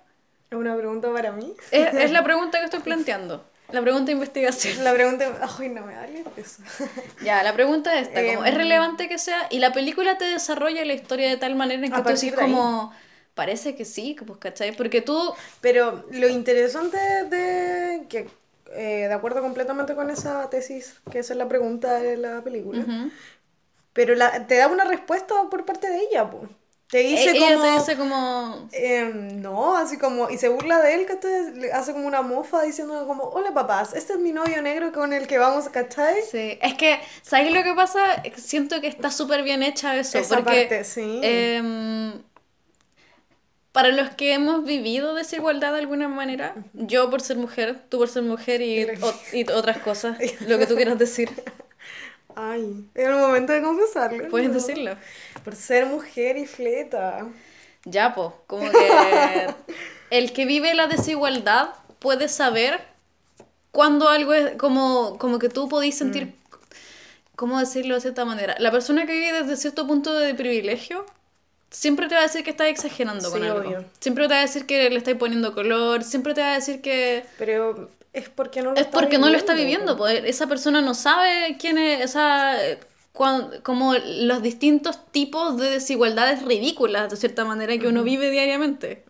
¿Es 0.51 0.59
una 0.59 0.77
pregunta 0.77 1.13
para 1.13 1.33
mí? 1.33 1.55
Es, 1.71 1.95
es 1.95 2.11
la 2.13 2.23
pregunta 2.25 2.59
que 2.59 2.67
estoy 2.67 2.81
planteando, 2.81 3.45
la 3.71 3.81
pregunta 3.83 4.07
de 4.07 4.13
investigación. 4.13 4.85
La 4.85 4.93
pregunta, 4.93 5.39
ay, 5.59 5.71
no 5.71 5.85
me 5.87 5.95
hables 5.97 6.27
eso. 6.37 6.63
Ya, 7.21 7.43
la 7.43 7.55
pregunta 7.55 7.99
es 7.99 8.09
esta, 8.09 8.25
como, 8.27 8.45
¿es 8.45 8.53
Em. 8.53 8.59
relevante 8.59 9.09
que 9.09 9.19
sea? 9.19 9.47
Y 9.51 9.59
la 9.61 9.73
película 9.73 10.19
te 10.19 10.27
desarrolla 10.27 10.85
la 10.85 10.93
historia 10.95 11.29
de 11.31 11.37
tal 11.39 11.55
manera 11.57 11.85
en 11.87 11.93
que 11.93 12.03
tú 12.03 12.09
decís 12.11 12.35
como, 12.35 12.93
parece 13.35 13.75
que 13.75 13.85
sí, 13.87 14.17
pues, 14.27 14.39
¿cachai? 14.39 14.77
Porque 14.77 15.01
tú, 15.01 15.35
Pero 15.61 16.05
lo 16.11 16.29
interesante 16.29 16.99
de 16.99 18.07
que 18.09 18.29
eh, 18.75 19.07
de 19.09 19.13
acuerdo 19.13 19.43
completamente 19.43 19.95
con 19.95 20.11
esa 20.11 20.49
tesis, 20.51 21.01
que 21.11 21.19
esa 21.21 21.33
es 21.35 21.39
la 21.39 21.49
pregunta 21.49 21.95
de 21.99 22.17
la 22.17 22.43
película. 22.43 22.85
Pero 23.93 24.15
la, 24.15 24.47
te 24.47 24.57
da 24.57 24.69
una 24.69 24.85
respuesta 24.85 25.35
por 25.51 25.65
parte 25.65 25.89
de 25.91 25.99
ella, 26.01 26.31
po. 26.31 26.49
Te 26.91 26.99
dice 26.99 27.31
E- 27.31 27.37
ella 27.37 27.55
como... 27.55 27.63
te 27.65 27.71
dice 27.73 27.97
como... 27.97 28.69
Em, 28.73 29.41
no, 29.41 29.77
así 29.77 29.97
como, 29.99 30.29
y 30.31 30.37
se 30.39 30.49
burla 30.49 30.81
de 30.81 30.95
él. 30.95 31.07
Le 31.55 31.73
hace 31.73 31.93
como 31.93 32.07
una 32.07 32.23
mofa 32.23 32.63
diciendo 32.63 33.07
como, 33.07 33.25
hola 33.25 33.55
papás, 33.55 33.95
este 33.95 34.15
es 34.15 34.19
mi 34.19 34.33
novio 34.33 34.61
negro 34.61 34.93
con 34.93 35.13
el 35.13 35.27
que 35.27 35.39
vamos, 35.39 35.69
¿cachai? 35.71 36.21
Sí, 36.31 36.59
es 36.61 36.75
que, 36.75 37.01
¿sabes 37.23 37.53
lo 37.53 37.63
que 37.63 37.75
pasa? 37.75 38.23
Siento 38.37 38.81
que 38.81 38.89
está 38.89 39.11
súper 39.11 39.43
bien 39.43 39.63
hecha 39.63 39.97
eso. 39.97 40.19
Esa 40.19 40.37
porque, 40.37 40.63
parte, 40.67 40.85
sí. 40.85 41.21
em, 41.23 42.23
para 43.73 43.89
los 43.89 44.11
que 44.11 44.35
hemos 44.35 44.65
vivido 44.65 45.15
desigualdad 45.15 45.73
de 45.73 45.79
alguna 45.79 46.09
manera, 46.09 46.55
yo 46.75 47.09
por 47.09 47.23
ser 47.23 47.39
mujer, 47.39 47.81
tú 47.89 47.99
por 47.99 48.09
ser 48.09 48.23
mujer 48.23 48.61
y, 48.61 48.87
y 49.33 49.51
otras 49.51 49.79
cosas, 49.79 50.19
lo 50.47 50.59
que 50.59 50.67
tú 50.67 50.77
quieras 50.77 50.99
decir, 50.99 51.31
Ay, 52.37 52.87
es 52.95 53.07
el 53.09 53.15
momento 53.15 53.53
de 53.53 53.63
confesarlo. 53.63 54.29
puedes 54.29 54.49
¿no? 54.49 54.55
decirlo. 54.55 54.97
Por 55.45 55.55
ser 55.57 55.87
mujer 55.87 56.37
y 56.37 56.47
fleta. 56.47 57.27
Ya, 57.85 58.15
pues, 58.15 58.31
como 58.47 58.71
que 58.71 59.55
el 60.11 60.33
que 60.33 60.45
vive 60.45 60.75
la 60.75 60.87
desigualdad 60.87 61.71
puede 61.99 62.29
saber 62.29 62.81
cuando 63.71 64.09
algo 64.09 64.33
es 64.35 64.57
como, 64.57 65.17
como 65.19 65.39
que 65.39 65.49
tú 65.49 65.69
podís 65.69 65.97
sentir, 65.97 66.27
Mm. 66.27 66.33
¿cómo 67.37 67.59
decirlo 67.59 67.95
de 67.97 68.01
cierta 68.03 68.25
manera? 68.25 68.55
La 68.59 68.71
persona 68.71 69.07
que 69.07 69.13
vive 69.13 69.33
desde 69.43 69.57
cierto 69.57 69.87
punto 69.87 70.13
de 70.15 70.35
privilegio 70.35 71.05
siempre 71.71 72.07
te 72.07 72.15
va 72.15 72.21
a 72.21 72.25
decir 72.25 72.45
que 72.45 72.51
estás 72.51 72.69
exagerando 72.69 73.31
con 73.31 73.43
algo. 73.43 73.61
obvio. 73.61 73.85
Siempre 73.99 74.29
te 74.29 74.35
va 74.35 74.39
a 74.41 74.43
decir 74.43 74.67
que 74.67 74.91
le 74.91 74.97
estás 74.99 75.15
poniendo 75.15 75.55
color, 75.55 76.05
siempre 76.05 76.35
te 76.35 76.43
va 76.43 76.53
a 76.53 76.55
decir 76.55 76.83
que 76.83 77.25
Pero 77.39 77.89
es 78.13 78.29
porque 78.29 78.63
no 78.63 78.71
lo 78.73 78.77
es 78.77 78.83
está 78.83 78.99
porque 78.99 79.19
no 79.19 79.29
lo 79.31 79.37
está 79.37 79.55
viviendo, 79.55 79.97
viviendo. 79.97 79.97
pues, 79.97 80.23
esa 80.25 80.47
persona 80.47 80.81
no 80.83 80.95
sabe 80.95 81.57
quién 81.59 81.79
es, 81.79 82.01
esa, 82.03 82.57
cuan- 83.13 83.61
como 83.63 83.95
los 83.95 84.43
distintos 84.43 85.07
tipos 85.13 85.57
de 85.57 85.71
desigualdades 85.71 86.43
ridículas, 86.43 87.11
de 87.11 87.17
cierta 87.17 87.45
manera, 87.45 87.77
que 87.79 87.89
uno 87.89 88.03
vive 88.03 88.31
diariamente. 88.31 89.05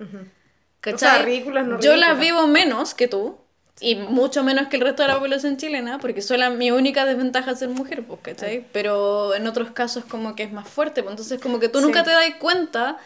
¿Cachai? 0.81 0.95
O 0.95 0.99
sea, 0.99 1.23
ridículas, 1.25 1.67
no 1.67 1.81
Yo 1.81 1.97
las 1.97 2.19
vivo 2.19 2.47
menos 2.47 2.95
que 2.95 3.09
tú. 3.09 3.39
Y 3.81 3.97
mucho 3.97 4.45
menos 4.45 4.69
que 4.69 4.77
el 4.77 4.83
resto 4.83 5.03
de 5.03 5.09
la 5.09 5.19
población 5.19 5.57
chilena, 5.57 5.99
porque 5.99 6.23
soy 6.23 6.39
la, 6.39 6.51
mi 6.51 6.71
única 6.71 7.05
desventaja 7.05 7.51
es 7.53 7.59
ser 7.59 7.69
mujer, 7.69 8.05
pues, 8.05 8.21
¿cachai? 8.23 8.65
Pero 8.73 9.35
en 9.35 9.47
otros 9.49 9.73
casos 9.73 10.05
como 10.05 10.37
que 10.37 10.45
es 10.45 10.53
más 10.53 10.69
fuerte, 10.69 11.03
pues, 11.03 11.13
entonces 11.13 11.41
como 11.41 11.59
que 11.59 11.69
tú 11.69 11.81
nunca 11.81 12.05
te 12.05 12.11
das 12.11 12.35
cuenta 12.39 12.99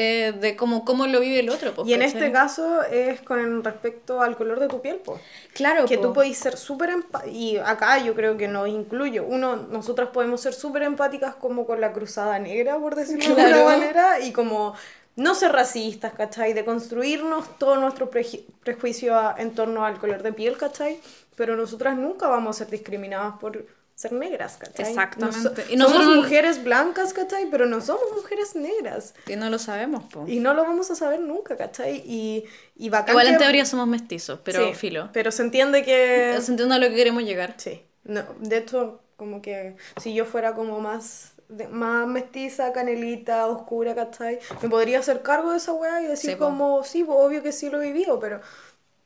eh, 0.00 0.32
de 0.32 0.56
cómo, 0.56 0.84
cómo 0.84 1.06
lo 1.06 1.20
vive 1.20 1.40
el 1.40 1.50
otro, 1.50 1.74
pues, 1.74 1.88
Y 1.88 1.94
en 1.94 2.00
¿cachai? 2.00 2.14
este 2.14 2.32
caso 2.32 2.82
es 2.84 3.20
con 3.22 3.64
respecto 3.64 4.20
al 4.22 4.36
color 4.36 4.60
de 4.60 4.68
tu 4.68 4.80
piel, 4.80 4.96
po. 4.98 5.18
claro, 5.54 5.86
Que 5.86 5.96
po. 5.96 6.02
tú 6.08 6.12
podés 6.14 6.38
ser 6.38 6.56
súper 6.56 6.90
y 7.26 7.56
acá 7.58 7.98
yo 7.98 8.14
creo 8.14 8.36
que 8.36 8.48
nos 8.48 8.68
incluyo, 8.68 9.24
uno, 9.24 9.56
nosotras 9.56 10.10
podemos 10.10 10.40
ser 10.40 10.54
súper 10.54 10.82
empáticas 10.82 11.34
como 11.34 11.66
con 11.66 11.80
la 11.80 11.92
cruzada 11.92 12.38
negra, 12.38 12.78
por 12.78 12.94
decirlo 12.94 13.34
de 13.34 13.42
alguna 13.42 13.64
manera, 13.76 14.20
y 14.20 14.32
como 14.32 14.74
no 15.16 15.34
ser 15.34 15.50
racistas, 15.52 16.12
¿cachai? 16.14 16.52
De 16.52 16.64
construirnos 16.64 17.58
todo 17.58 17.76
nuestro 17.76 18.10
preju- 18.10 18.44
prejuicio 18.62 19.16
a- 19.18 19.34
en 19.38 19.54
torno 19.54 19.84
al 19.84 19.98
color 19.98 20.22
de 20.22 20.32
piel, 20.32 20.56
¿cachai? 20.56 21.00
Pero 21.36 21.56
nosotras 21.56 21.96
nunca 21.96 22.28
vamos 22.28 22.56
a 22.56 22.58
ser 22.64 22.70
discriminadas 22.70 23.34
por 23.40 23.66
ser 23.98 24.12
negras, 24.12 24.58
¿cachai? 24.58 24.86
Exactamente. 24.90 25.36
No 25.42 25.42
so- 25.56 25.72
Y 25.72 25.76
nosotros 25.76 26.02
somos 26.04 26.16
no- 26.16 26.22
mujeres 26.22 26.62
blancas, 26.62 27.12
¿cachai? 27.12 27.50
Pero 27.50 27.66
no 27.66 27.80
somos 27.80 28.04
mujeres 28.14 28.54
negras. 28.54 29.12
Y 29.26 29.34
no 29.34 29.50
lo 29.50 29.58
sabemos, 29.58 30.04
po. 30.04 30.24
Y 30.28 30.38
no 30.38 30.54
lo 30.54 30.62
vamos 30.62 30.88
a 30.92 30.94
saber 30.94 31.18
nunca, 31.18 31.56
¿cachai? 31.56 31.96
Y, 32.06 32.44
y 32.76 32.90
bacán 32.90 33.14
Igual 33.14 33.26
en 33.26 33.38
teoría 33.38 33.64
somos 33.64 33.88
mestizos, 33.88 34.38
pero 34.44 34.64
Sí, 34.68 34.74
filo. 34.74 35.10
Pero 35.12 35.32
se 35.32 35.42
entiende 35.42 35.82
que... 35.82 36.38
Se 36.40 36.52
entiende 36.52 36.76
a 36.76 36.78
lo 36.78 36.88
que 36.88 36.94
queremos 36.94 37.24
llegar. 37.24 37.54
Sí. 37.56 37.82
No, 38.04 38.22
de 38.38 38.58
hecho, 38.58 39.00
como 39.16 39.42
que 39.42 39.74
si 40.00 40.14
yo 40.14 40.24
fuera 40.24 40.54
como 40.54 40.78
más, 40.78 41.32
de- 41.48 41.66
más 41.66 42.06
mestiza, 42.06 42.72
canelita, 42.72 43.48
oscura, 43.48 43.96
¿cachai? 43.96 44.38
Me 44.62 44.68
podría 44.68 45.00
hacer 45.00 45.22
cargo 45.22 45.50
de 45.50 45.56
esa 45.56 45.72
weá 45.72 46.02
y 46.02 46.06
decir 46.06 46.30
Sí, 46.34 46.36
como, 46.36 46.84
sí, 46.84 47.04
obvio 47.08 47.42
que 47.42 47.50
sí 47.50 47.68
lo 47.68 47.82
he 47.82 47.86
vivido, 47.90 48.20
pero 48.20 48.40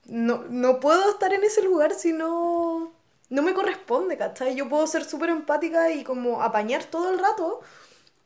no, 0.04 0.44
no 0.50 0.80
puedo 0.80 1.08
estar 1.10 1.32
en 1.32 1.44
ese 1.44 1.62
lugar 1.62 1.94
si 1.94 2.12
no... 2.12 2.92
No 3.32 3.40
me 3.40 3.54
corresponde, 3.54 4.18
¿cachai? 4.18 4.54
Yo 4.54 4.68
puedo 4.68 4.86
ser 4.86 5.04
súper 5.06 5.30
empática 5.30 5.90
y 5.90 6.04
como 6.04 6.42
apañar 6.42 6.84
todo 6.84 7.10
el 7.12 7.18
rato, 7.18 7.60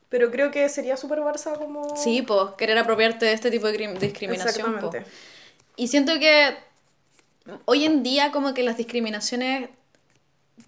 pero 0.09 0.29
creo 0.31 0.51
que 0.51 0.67
sería 0.67 0.97
súper 0.97 1.19
Barça 1.19 1.57
como... 1.57 1.95
Sí, 1.95 2.23
pues, 2.23 2.55
querer 2.57 2.77
apropiarte 2.77 3.25
de 3.25 3.31
este 3.31 3.49
tipo 3.49 3.67
de 3.67 3.73
crim- 3.73 3.97
discriminación. 3.97 4.65
po. 4.81 4.87
Exactamente. 4.87 5.11
Y 5.77 5.87
siento 5.87 6.19
que 6.19 6.57
hoy 7.63 7.85
en 7.85 8.03
día 8.03 8.31
como 8.33 8.53
que 8.53 8.63
las 8.63 8.75
discriminaciones... 8.75 9.69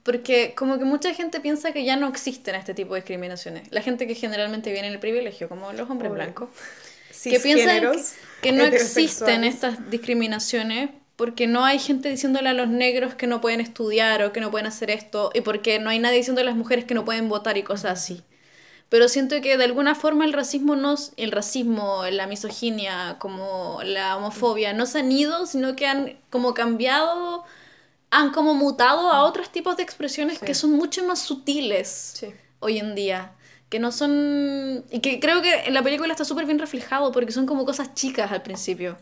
Porque 0.04 0.54
como 0.56 0.80
que 0.80 0.86
mucha 0.86 1.14
gente 1.14 1.42
piensa 1.42 1.74
que 1.74 1.84
ya 1.84 1.98
no 1.98 2.08
existen 2.08 2.56
este 2.56 2.74
tipo 2.74 2.94
de 2.94 3.02
discriminaciones. 3.02 3.70
La 3.72 3.82
gente 3.82 4.08
que 4.08 4.16
generalmente 4.16 4.72
viene 4.72 4.88
en 4.88 4.94
el 4.94 5.00
privilegio, 5.00 5.50
como 5.50 5.74
los 5.74 5.90
hombres 5.90 6.12
blancos, 6.14 6.48
que 7.24 7.42
piensan 7.42 7.82
que, 7.82 7.98
Cisgéneros, 7.98 8.14
que 8.42 8.52
no 8.54 8.64
existen 8.64 9.44
estas 9.44 9.90
discriminaciones 9.90 10.92
porque 11.20 11.48
no 11.48 11.66
hay 11.66 11.80
gente 11.80 12.08
diciéndole 12.08 12.48
a 12.48 12.54
los 12.54 12.70
negros 12.70 13.14
que 13.14 13.28
no 13.28 13.42
pueden 13.42 13.60
estudiar 13.60 14.24
o 14.24 14.32
que 14.32 14.40
no 14.40 14.52
pueden 14.52 14.68
hacer 14.68 14.90
esto 14.90 15.32
y 15.34 15.42
porque 15.42 15.78
no 15.78 15.90
hay 15.90 16.00
nadie 16.00 16.20
diciéndole 16.20 16.48
a 16.48 16.52
las 16.52 16.56
mujeres 16.58 16.86
que 16.86 16.94
no 16.94 17.04
pueden 17.04 17.28
votar 17.28 17.58
y 17.58 17.64
cosas 17.64 17.92
así. 18.00 18.24
Pero 18.88 19.10
siento 19.10 19.36
que 19.42 19.58
de 19.58 19.66
alguna 19.66 19.96
forma 19.96 20.24
el 20.24 20.32
racismo 20.32 20.78
nos, 20.78 21.12
el 21.18 21.34
racismo, 21.34 22.04
la 22.10 22.26
misoginia, 22.26 23.18
como 23.20 23.82
la 23.84 24.16
homofobia, 24.16 24.72
no 24.72 24.86
se 24.86 25.00
han 25.00 25.12
ido, 25.12 25.46
sino 25.46 25.76
que 25.76 25.88
han 25.88 26.18
como 26.30 26.54
cambiado, 26.54 27.44
han 28.12 28.32
como 28.32 28.54
mutado 28.54 29.12
a 29.12 29.26
otros 29.26 29.50
tipos 29.52 29.76
de 29.76 29.84
expresiones 29.84 30.38
Sí. 30.40 30.46
que 30.46 30.54
son 30.54 30.72
mucho 30.72 31.04
más 31.04 31.20
sutiles 31.20 32.14
Sí. 32.16 32.28
hoy 32.62 32.78
en 32.78 32.96
día. 32.96 33.34
Que 33.68 33.80
no 33.80 33.92
son. 33.92 34.86
Y 34.90 35.00
que 35.02 35.20
creo 35.20 35.42
que 35.42 35.54
en 35.66 35.74
la 35.74 35.84
película 35.84 36.14
está 36.14 36.24
súper 36.24 36.46
bien 36.46 36.60
reflejado 36.60 37.12
porque 37.12 37.34
son 37.34 37.46
como 37.46 37.66
cosas 37.66 37.94
chicas 37.94 38.32
al 38.32 38.42
principio. 38.42 38.98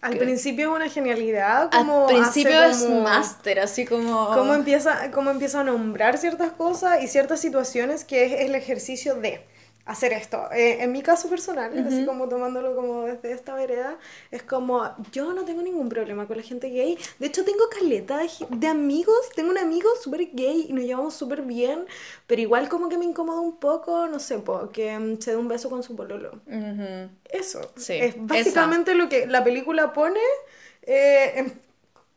Al 0.00 0.16
principio 0.16 0.70
es 0.70 0.76
una 0.76 0.88
genialidad, 0.88 1.70
como 1.72 2.06
al 2.06 2.14
principio 2.14 2.56
hace 2.60 2.84
es 2.84 2.90
máster, 2.90 3.58
así 3.58 3.84
como. 3.84 4.28
Cómo 4.32 4.54
empieza, 4.54 5.10
cómo 5.10 5.30
empieza 5.30 5.60
a 5.60 5.64
nombrar 5.64 6.18
ciertas 6.18 6.52
cosas 6.52 7.02
y 7.02 7.08
ciertas 7.08 7.40
situaciones 7.40 8.04
que 8.04 8.26
es 8.26 8.40
el 8.46 8.54
ejercicio 8.54 9.16
de 9.16 9.44
hacer 9.88 10.12
esto. 10.12 10.50
Eh, 10.52 10.82
en 10.82 10.92
mi 10.92 11.02
caso 11.02 11.28
personal, 11.28 11.76
así 11.86 12.04
como 12.04 12.28
tomándolo 12.28 12.76
como 12.76 13.04
desde 13.04 13.32
esta 13.32 13.54
vereda, 13.54 13.98
es 14.30 14.42
como, 14.42 14.84
yo 15.12 15.32
no 15.32 15.44
tengo 15.44 15.62
ningún 15.62 15.88
problema 15.88 16.26
con 16.26 16.36
la 16.36 16.42
gente 16.42 16.68
gay. 16.68 16.98
De 17.18 17.26
hecho, 17.26 17.44
tengo 17.44 17.64
caleta 17.70 18.18
de, 18.18 18.28
de 18.50 18.66
amigos. 18.68 19.16
Tengo 19.34 19.50
un 19.50 19.58
amigo 19.58 19.88
súper 20.02 20.28
gay 20.32 20.66
y 20.68 20.72
nos 20.72 20.84
llevamos 20.84 21.14
súper 21.14 21.42
bien, 21.42 21.86
pero 22.26 22.40
igual 22.42 22.68
como 22.68 22.88
que 22.88 22.98
me 22.98 23.04
incomoda 23.06 23.40
un 23.40 23.56
poco, 23.58 24.06
no 24.06 24.18
sé, 24.18 24.38
po, 24.38 24.70
que 24.70 24.98
mm, 24.98 25.20
se 25.20 25.32
dé 25.32 25.36
un 25.36 25.48
beso 25.48 25.70
con 25.70 25.82
su 25.82 25.96
pololo. 25.96 26.40
Ujú. 26.46 27.10
Eso. 27.30 27.60
Sí, 27.76 27.94
es 27.94 28.14
básicamente 28.26 28.94
lo 28.94 29.08
que 29.08 29.26
la 29.26 29.42
película 29.42 29.92
pone 29.92 30.20
eh, 30.82 31.32
en- 31.36 31.60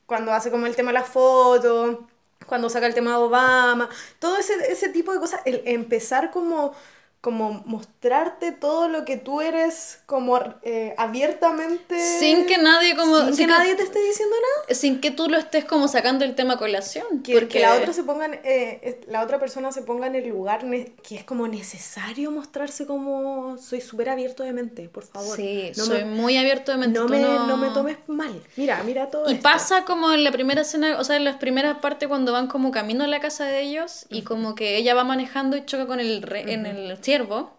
cuando 0.05 0.31
hace 0.33 0.51
como 0.51 0.65
el 0.65 0.75
tema 0.75 0.89
de 0.91 0.99
la 0.99 1.03
foto, 1.03 2.07
cuando 2.45 2.69
saca 2.69 2.85
el 2.87 2.93
tema 2.93 3.11
de 3.11 3.17
Obama, 3.17 3.89
todo 4.19 4.37
ese, 4.37 4.53
ese 4.71 4.89
tipo 4.89 5.13
de 5.13 5.19
cosas. 5.19 5.41
El 5.45 5.61
empezar 5.65 6.31
como, 6.31 6.73
como 7.21 7.61
mostrarte 7.67 8.51
todo 8.51 8.87
lo 8.87 9.05
que 9.05 9.15
tú 9.15 9.41
eres 9.41 9.99
como 10.07 10.39
eh, 10.63 10.95
abiertamente. 10.97 11.99
Sin 12.19 12.47
que 12.47 12.57
nadie 12.57 12.95
como. 12.95 13.17
sin 13.19 13.27
que 13.27 13.33
sin 13.35 13.45
que- 13.47 13.51
nadie 13.53 13.75
te 13.75 13.83
esté 13.83 13.99
diciendo 14.03 14.35
nada. 14.35 14.75
sin 14.75 14.99
que 14.99 15.11
tú 15.11 15.29
lo 15.29 15.37
estés 15.37 15.63
como 15.65 15.87
sacando 15.87 16.25
el 16.25 16.33
tema 16.33 16.55
a 16.55 16.57
colación. 16.57 17.21
Que, 17.23 17.33
porque 17.33 17.47
que 17.47 17.59
la 17.59 17.75
otra 17.75 17.93
se 17.93 18.03
ponga 18.03 18.25
en- 18.25 18.39
eh, 18.43 19.01
la 19.07 19.21
otra 19.23 19.39
persona 19.39 19.71
se 19.71 19.83
ponga 19.83 20.07
en 20.07 20.15
el 20.15 20.27
lugar 20.29 20.65
que 21.07 21.15
es 21.15 21.23
como 21.23 21.47
necesario 21.47 22.31
mostrarse 22.31 22.85
como 22.87 23.57
soy 23.59 23.81
súper 23.81 24.09
abierto 24.09 24.43
de 24.43 24.53
mente, 24.53 24.89
por 24.89 25.03
favor. 25.03 25.35
Sí, 25.35 25.71
no 25.77 25.85
soy 25.85 26.03
me, 26.03 26.05
muy 26.15 26.37
abierto 26.37 26.71
de 26.71 26.77
mente. 26.79 26.99
no 26.99 27.07
me, 27.07 27.19
no... 27.19 27.45
no 27.47 27.57
me 27.57 27.69
tomes 27.69 27.97
mal. 28.07 28.33
Mira, 28.57 28.81
mira 28.83 29.09
todo 29.11 29.29
Y 29.29 29.33
esto. 29.33 29.43
pasa 29.43 29.85
como 29.85 30.11
en 30.11 30.23
la 30.23 30.31
primera 30.31 30.61
escena, 30.61 30.97
o 30.99 31.03
sea, 31.03 31.15
en 31.17 31.23
las 31.25 31.37
primeras 31.37 31.77
partes 31.77 32.09
cuando 32.09 32.31
van 32.31 32.47
como 32.47 32.71
camino 32.71 33.03
a 33.03 33.07
la 33.07 33.19
casa 33.19 33.45
de 33.45 33.61
ellos 33.61 34.05
y 34.09 34.23
como 34.23 34.55
que 34.55 34.77
ella 34.77 34.95
va 34.95 35.03
manejando 35.03 35.55
y 35.55 35.65
choca 35.65 35.85
con 35.85 35.99
el 35.99 36.23
re- 36.23 36.51
en 36.53 36.65
el 36.65 36.99
ciervo. 37.11 37.51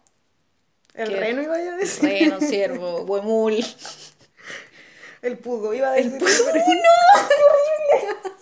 El 0.95 1.09
que- 1.11 1.17
reno 1.21 1.43
iba 1.43 1.55
a 1.57 1.77
decir. 1.77 2.09
Reno, 2.09 2.41
ciervo, 2.41 3.03
huemul. 3.07 3.63
El 5.21 5.39
pudo 5.39 5.75
iba 5.75 5.89
a 5.89 5.93
decir. 5.93 6.19
pero- 6.19 6.65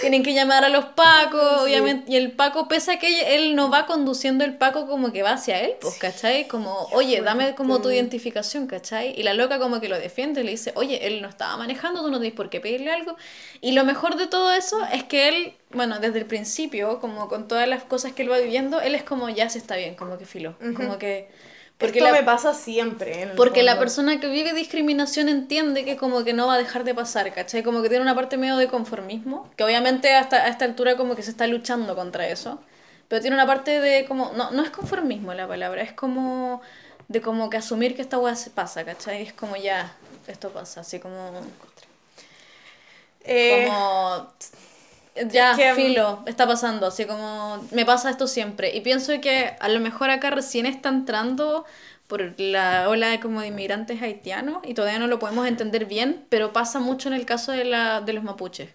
Tienen 0.00 0.22
que 0.22 0.34
llamar 0.34 0.64
a 0.64 0.68
los 0.68 0.84
pacos, 0.86 1.62
obviamente. 1.62 2.12
Y 2.12 2.16
el 2.16 2.32
paco, 2.32 2.68
pese 2.68 2.92
a 2.92 2.98
que 2.98 3.34
él 3.34 3.56
no 3.56 3.70
va 3.70 3.86
conduciendo 3.86 4.44
el 4.44 4.54
paco 4.54 4.86
como 4.86 5.12
que 5.12 5.22
va 5.22 5.32
hacia 5.32 5.60
él, 5.60 5.74
pues, 5.80 5.96
¿cachai? 5.96 6.46
Como, 6.48 6.88
oye, 6.92 7.20
dame 7.22 7.54
como 7.54 7.80
tu 7.80 7.90
identificación, 7.90 8.66
¿cachai? 8.66 9.14
Y 9.18 9.22
la 9.22 9.34
loca 9.34 9.58
como 9.58 9.80
que 9.80 9.88
lo 9.88 9.98
defiende, 9.98 10.44
le 10.44 10.52
dice, 10.52 10.72
oye, 10.76 11.06
él 11.06 11.22
no 11.22 11.28
estaba 11.28 11.56
manejando, 11.56 12.02
tú 12.02 12.10
no 12.10 12.20
tienes 12.20 12.36
por 12.36 12.50
qué 12.50 12.60
pedirle 12.60 12.92
algo. 12.92 13.16
Y 13.60 13.72
lo 13.72 13.84
mejor 13.84 14.16
de 14.16 14.26
todo 14.26 14.52
eso 14.52 14.84
es 14.92 15.04
que 15.04 15.28
él, 15.28 15.54
bueno, 15.70 15.98
desde 15.98 16.18
el 16.18 16.26
principio, 16.26 17.00
como 17.00 17.28
con 17.28 17.48
todas 17.48 17.68
las 17.68 17.82
cosas 17.82 18.12
que 18.12 18.22
él 18.22 18.30
va 18.30 18.38
viviendo, 18.38 18.80
él 18.80 18.94
es 18.94 19.02
como, 19.02 19.28
ya 19.28 19.48
se 19.48 19.58
está 19.58 19.76
bien, 19.76 19.94
como 19.94 20.18
que 20.18 20.26
filo. 20.26 20.56
Como 20.76 20.98
que... 20.98 21.28
Porque 21.78 21.98
Esto 21.98 22.10
la- 22.10 22.18
me 22.18 22.24
pasa 22.24 22.54
siempre. 22.54 23.32
Porque 23.36 23.62
la 23.62 23.78
persona 23.78 24.18
que 24.18 24.28
vive 24.28 24.54
discriminación 24.54 25.28
entiende 25.28 25.84
que 25.84 25.96
como 25.98 26.24
que 26.24 26.32
no 26.32 26.46
va 26.46 26.54
a 26.54 26.58
dejar 26.58 26.84
de 26.84 26.94
pasar, 26.94 27.32
¿cachai? 27.34 27.62
Como 27.62 27.82
que 27.82 27.88
tiene 27.90 28.02
una 28.02 28.14
parte 28.14 28.38
medio 28.38 28.56
de 28.56 28.66
conformismo, 28.68 29.50
que 29.56 29.64
obviamente 29.64 30.14
hasta 30.14 30.36
a 30.44 30.48
esta 30.48 30.64
altura 30.64 30.96
como 30.96 31.14
que 31.16 31.22
se 31.22 31.30
está 31.30 31.46
luchando 31.46 31.94
contra 31.94 32.26
eso, 32.28 32.58
pero 33.08 33.20
tiene 33.20 33.36
una 33.36 33.46
parte 33.46 33.78
de 33.78 34.06
como, 34.06 34.32
no, 34.34 34.50
no 34.52 34.62
es 34.62 34.70
conformismo 34.70 35.34
la 35.34 35.46
palabra, 35.46 35.82
es 35.82 35.92
como 35.92 36.62
de 37.08 37.20
como 37.20 37.50
que 37.50 37.58
asumir 37.58 37.94
que 37.94 38.00
esta 38.02 38.16
weá 38.18 38.34
se 38.36 38.48
pasa, 38.50 38.82
¿cachai? 38.84 39.22
Es 39.22 39.32
como 39.34 39.56
ya, 39.56 39.92
esto 40.28 40.48
pasa, 40.50 40.80
así 40.80 40.98
como... 40.98 41.30
Eh, 43.28 43.64
como 43.66 44.32
ya 45.30 45.56
que- 45.56 45.74
filo 45.74 46.22
está 46.26 46.46
pasando 46.46 46.86
así 46.86 47.04
como 47.06 47.64
me 47.72 47.84
pasa 47.84 48.10
esto 48.10 48.26
siempre 48.26 48.74
y 48.76 48.80
pienso 48.80 49.18
que 49.20 49.56
a 49.60 49.68
lo 49.68 49.80
mejor 49.80 50.10
acá 50.10 50.30
recién 50.30 50.66
está 50.66 50.88
entrando 50.90 51.64
por 52.06 52.38
la 52.40 52.88
ola 52.88 53.08
de 53.08 53.20
como 53.20 53.40
de 53.40 53.48
inmigrantes 53.48 54.00
haitianos 54.02 54.58
y 54.64 54.74
todavía 54.74 54.98
no 54.98 55.06
lo 55.08 55.18
podemos 55.18 55.46
entender 55.46 55.86
bien 55.86 56.24
pero 56.28 56.52
pasa 56.52 56.78
mucho 56.80 57.08
en 57.08 57.14
el 57.14 57.26
caso 57.26 57.52
de 57.52 57.64
la 57.64 58.00
de 58.00 58.12
los 58.12 58.24
mapuches 58.24 58.70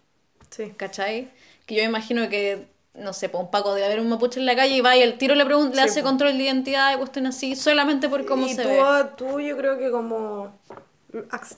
sí. 0.50 0.76
¿cachai? 0.78 1.30
que 1.66 1.76
yo 1.76 1.84
imagino 1.84 2.30
que 2.30 2.68
no 2.94 3.14
sé, 3.14 3.30
pues 3.30 3.42
un 3.44 3.52
Paco 3.52 3.74
de 3.74 3.86
haber 3.86 4.02
un 4.02 4.10
mapuche 4.10 4.40
en 4.40 4.46
la 4.46 4.56
calle 4.56 4.76
y 4.76 4.82
va 4.82 4.98
y 4.98 5.02
el 5.02 5.18
tiro 5.18 5.34
le 5.36 5.46
pregunta, 5.46 5.76
le 5.78 5.82
Sí, 5.82 5.88
hace 5.90 6.02
po. 6.02 6.08
control 6.08 6.38
de 6.38 6.44
identidad 6.44 6.94
y 6.94 6.98
cuestión 6.98 7.26
así, 7.26 7.56
solamente 7.56 8.10
por 8.10 8.26
cómo 8.26 8.48
y 8.48 8.50
se 8.50 8.64
tú, 8.64 8.70
ve. 8.70 8.84
tú 9.18 9.40
yo 9.40 9.56
creo 9.58 9.78
que 9.78 9.90
como 9.92 10.54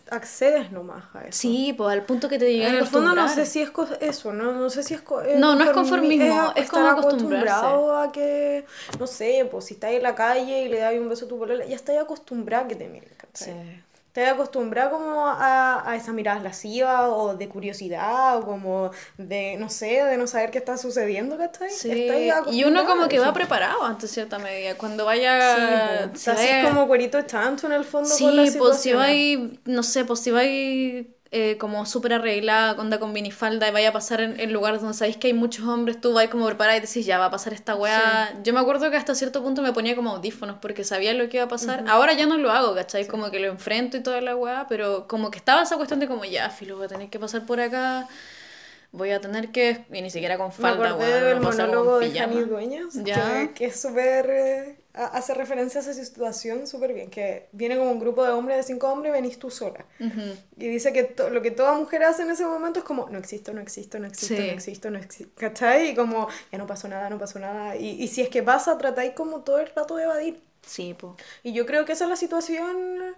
accedes 0.09 0.71
nomás 0.71 1.03
a 1.13 1.21
eso. 1.21 1.39
Sí, 1.41 1.73
pues 1.77 1.89
al 1.93 2.03
punto 2.03 2.27
que 2.29 2.39
te 2.39 2.51
llegas 2.51 2.71
En 2.73 2.79
el 2.79 2.85
fondo 2.87 3.13
no 3.13 3.27
sé 3.29 3.45
si 3.45 3.61
es 3.61 3.71
eso, 4.01 4.33
no, 4.33 4.51
no 4.53 4.69
sé 4.69 4.83
si 4.83 4.93
es... 4.95 5.01
eh, 5.01 5.35
No, 5.37 5.55
no 5.55 5.63
es 5.63 5.69
conformi- 5.69 5.73
conformismo, 5.73 6.53
es 6.55 6.69
como 6.69 6.87
acostumbrado 6.87 7.97
a 7.97 8.11
que, 8.11 8.65
no 8.99 9.07
sé, 9.07 9.47
pues 9.49 9.65
si 9.65 9.75
estás 9.75 9.91
en 9.91 10.03
la 10.03 10.15
calle 10.15 10.63
y 10.63 10.69
le 10.69 10.79
das 10.79 10.93
un 10.95 11.09
beso 11.09 11.25
a 11.25 11.27
tu 11.27 11.37
polola, 11.37 11.65
ya 11.65 11.75
estás 11.75 11.97
acostumbrado 11.97 12.65
a 12.65 12.67
que 12.67 12.75
te 12.75 12.87
miren, 12.87 13.09
¿cachai? 13.17 13.53
Sí. 13.53 13.83
Estás 14.15 14.33
acostumbrado 14.33 14.91
como 14.91 15.25
a, 15.25 15.89
a 15.89 15.95
esas 15.95 16.13
miradas 16.13 16.43
lascivas 16.43 17.01
o 17.07 17.35
de 17.35 17.49
curiosidad 17.49 18.37
o 18.37 18.45
como 18.45 18.91
de, 19.17 19.57
no 19.57 19.69
sé, 19.71 20.03
de 20.03 20.17
no 20.17 20.27
saber 20.27 20.51
qué 20.51 20.59
está 20.59 20.77
sucediendo, 20.77 21.35
¿cachai? 21.35 21.71
Sí, 21.71 22.11
y 22.51 22.63
uno 22.63 22.85
como 22.85 23.07
que 23.07 23.17
va 23.17 23.33
preparado 23.33 23.83
ante 23.83 24.07
cierta 24.07 24.37
medida. 24.37 24.75
Cuando 24.77 25.01
Sí, 25.01 25.07
vaya. 25.07 26.09
po. 26.11 26.17
si 26.19 26.29
Así 26.29 26.45
vaya- 26.45 26.61
es 26.61 26.67
como 26.69 26.85
cuerito 26.87 27.19
chancho 27.23 27.65
en 27.65 27.73
el 27.73 27.83
fondo 27.83 28.07
Sí, 28.07 28.23
con 28.25 28.35
la 28.35 28.51
pues 28.55 28.77
si 28.81 28.93
vais, 28.93 29.39
no 29.65 29.81
sé, 29.81 30.05
pues 30.05 30.19
si 30.19 30.29
vais 30.29 31.07
eh, 31.33 31.57
como 31.57 31.85
súper 31.85 32.13
arreglada, 32.13 32.79
onda 32.79 32.99
con 32.99 33.11
minifalda 33.11 33.67
y 33.67 33.71
vaya 33.71 33.89
a 33.89 33.91
pasar 33.91 34.21
en, 34.21 34.39
en 34.39 34.53
lugares 34.53 34.81
donde 34.81 34.95
sabéis 34.97 35.17
que 35.17 35.27
hay 35.27 35.33
muchos 35.33 35.67
hombres, 35.67 35.99
tú 35.99 36.13
vais 36.13 36.29
como 36.29 36.45
preparada 36.45 36.77
y 36.77 36.79
decís, 36.81 37.05
ya 37.05 37.17
va 37.17 37.25
a 37.25 37.31
pasar 37.31 37.51
esta 37.53 37.75
weá. 37.75 38.31
Yo 38.43 38.53
me 38.53 38.59
acuerdo 38.59 38.89
que 38.91 38.97
hasta 38.97 39.15
cierto 39.15 39.41
punto 39.43 39.61
me 39.61 39.73
ponía 39.73 39.95
como 39.95 40.11
audífonos 40.11 40.57
porque 40.61 40.83
sabía 40.83 41.13
lo 41.13 41.27
que 41.29 41.37
iba 41.37 41.45
a 41.45 41.49
pasar. 41.49 41.83
Ahora 41.87 42.13
ya 42.13 42.25
no 42.27 42.37
lo 42.37 42.51
hago, 42.51 42.73
¿cachai? 42.75 43.07
Como 43.07 43.31
que 43.31 43.39
lo 43.39 43.47
enfrento 43.47 43.97
y 43.97 44.03
toda 44.03 44.21
la 44.21 44.35
weá, 44.35 44.67
pero 44.69 45.07
como 45.07 45.31
que 45.31 45.37
estaba 45.39 45.63
esa 45.63 45.75
cuestión 45.75 45.99
de 45.99 46.07
como, 46.07 46.23
ya, 46.23 46.49
filo, 46.49 46.77
voy 46.77 46.85
a 46.85 46.89
tener 46.89 47.09
que 47.09 47.19
pasar 47.19 47.45
por 47.45 47.59
acá. 47.59 48.07
Voy 48.91 49.09
a 49.09 49.19
tener 49.19 49.51
que. 49.51 49.85
Y 49.91 50.01
ni 50.03 50.11
siquiera 50.11 50.37
con 50.37 50.49
Me 50.49 50.53
falda, 50.53 50.89
acordé 50.91 51.09
weón, 51.09 51.23
del 51.23 51.39
monólogo 51.39 51.97
de 51.99 52.09
pijama. 52.11 52.33
Jani 52.33 52.45
Dueñas, 52.45 52.93
Ya. 53.03 53.15
que, 53.47 53.53
que 53.53 53.65
es 53.65 53.81
súper... 53.81 54.29
eh, 54.29 54.82
hace 54.93 55.33
referencia 55.33 55.79
a 55.79 55.83
esa 55.83 55.93
situación 55.93 56.67
súper 56.67 56.93
bien, 56.93 57.09
que 57.09 57.47
viene 57.51 57.77
como 57.77 57.91
un 57.91 57.99
grupo 57.99 58.23
de 58.23 58.31
hombres, 58.31 58.57
de 58.57 58.63
cinco 58.63 58.89
hombres, 58.91 59.09
y 59.09 59.13
venís 59.13 59.39
tú 59.39 59.49
sola. 59.49 59.85
Ujú. 59.99 60.21
Y 60.57 60.67
dice 60.67 60.93
que 60.93 61.15
lo 61.31 61.41
que 61.41 61.51
toda 61.51 61.73
mujer 61.73 62.03
hace 62.03 62.21
en 62.23 62.31
ese 62.31 62.45
momento 62.45 62.79
es 62.79 62.85
como, 62.85 63.09
no 63.09 63.17
existo, 63.17 63.53
no 63.53 63.61
existo, 63.61 63.97
no 63.99 64.07
existo, 64.07 64.35
Sí. 64.35 64.47
no 64.47 64.53
existo, 64.53 64.89
no 64.91 64.99
existo, 64.99 65.33
¿cachai? 65.35 65.89
Y 65.89 65.95
como, 65.95 66.27
ya 66.51 66.57
no 66.57 66.67
pasó 66.67 66.87
nada, 66.87 67.09
no 67.09 67.17
pasó 67.17 67.39
nada. 67.39 67.75
Y, 67.75 68.01
y 68.03 68.07
si 68.07 68.21
es 68.21 68.29
que 68.29 68.43
pasa, 68.43 68.77
tratáis 68.77 69.13
como 69.13 69.41
todo 69.41 69.59
el 69.59 69.67
rato 69.75 69.95
de 69.95 70.03
evadir. 70.03 70.41
Sí, 70.65 70.95
pues. 70.97 71.13
Y 71.43 71.53
yo 71.53 71.65
creo 71.65 71.85
que 71.85 71.93
esa 71.93 72.05
es 72.05 72.09
la 72.09 72.15
situación 72.15 73.15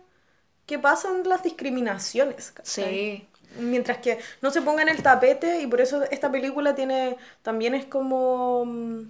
que 0.65 0.79
pasan 0.79 1.27
las 1.27 1.43
discriminaciones, 1.43 2.51
¿cachai? 2.51 2.85
Sí. 2.85 3.27
Mientras 3.59 3.99
que 3.99 4.19
no 4.41 4.51
se 4.51 4.61
ponga 4.61 4.81
en 4.81 4.89
el 4.89 5.01
tapete, 5.03 5.61
y 5.61 5.67
por 5.67 5.79
eso 5.81 6.03
esta 6.09 6.31
película 6.31 6.73
tiene, 6.75 7.17
también 7.41 7.75
es 7.75 7.85
como, 7.85 8.65
mm, 8.65 9.01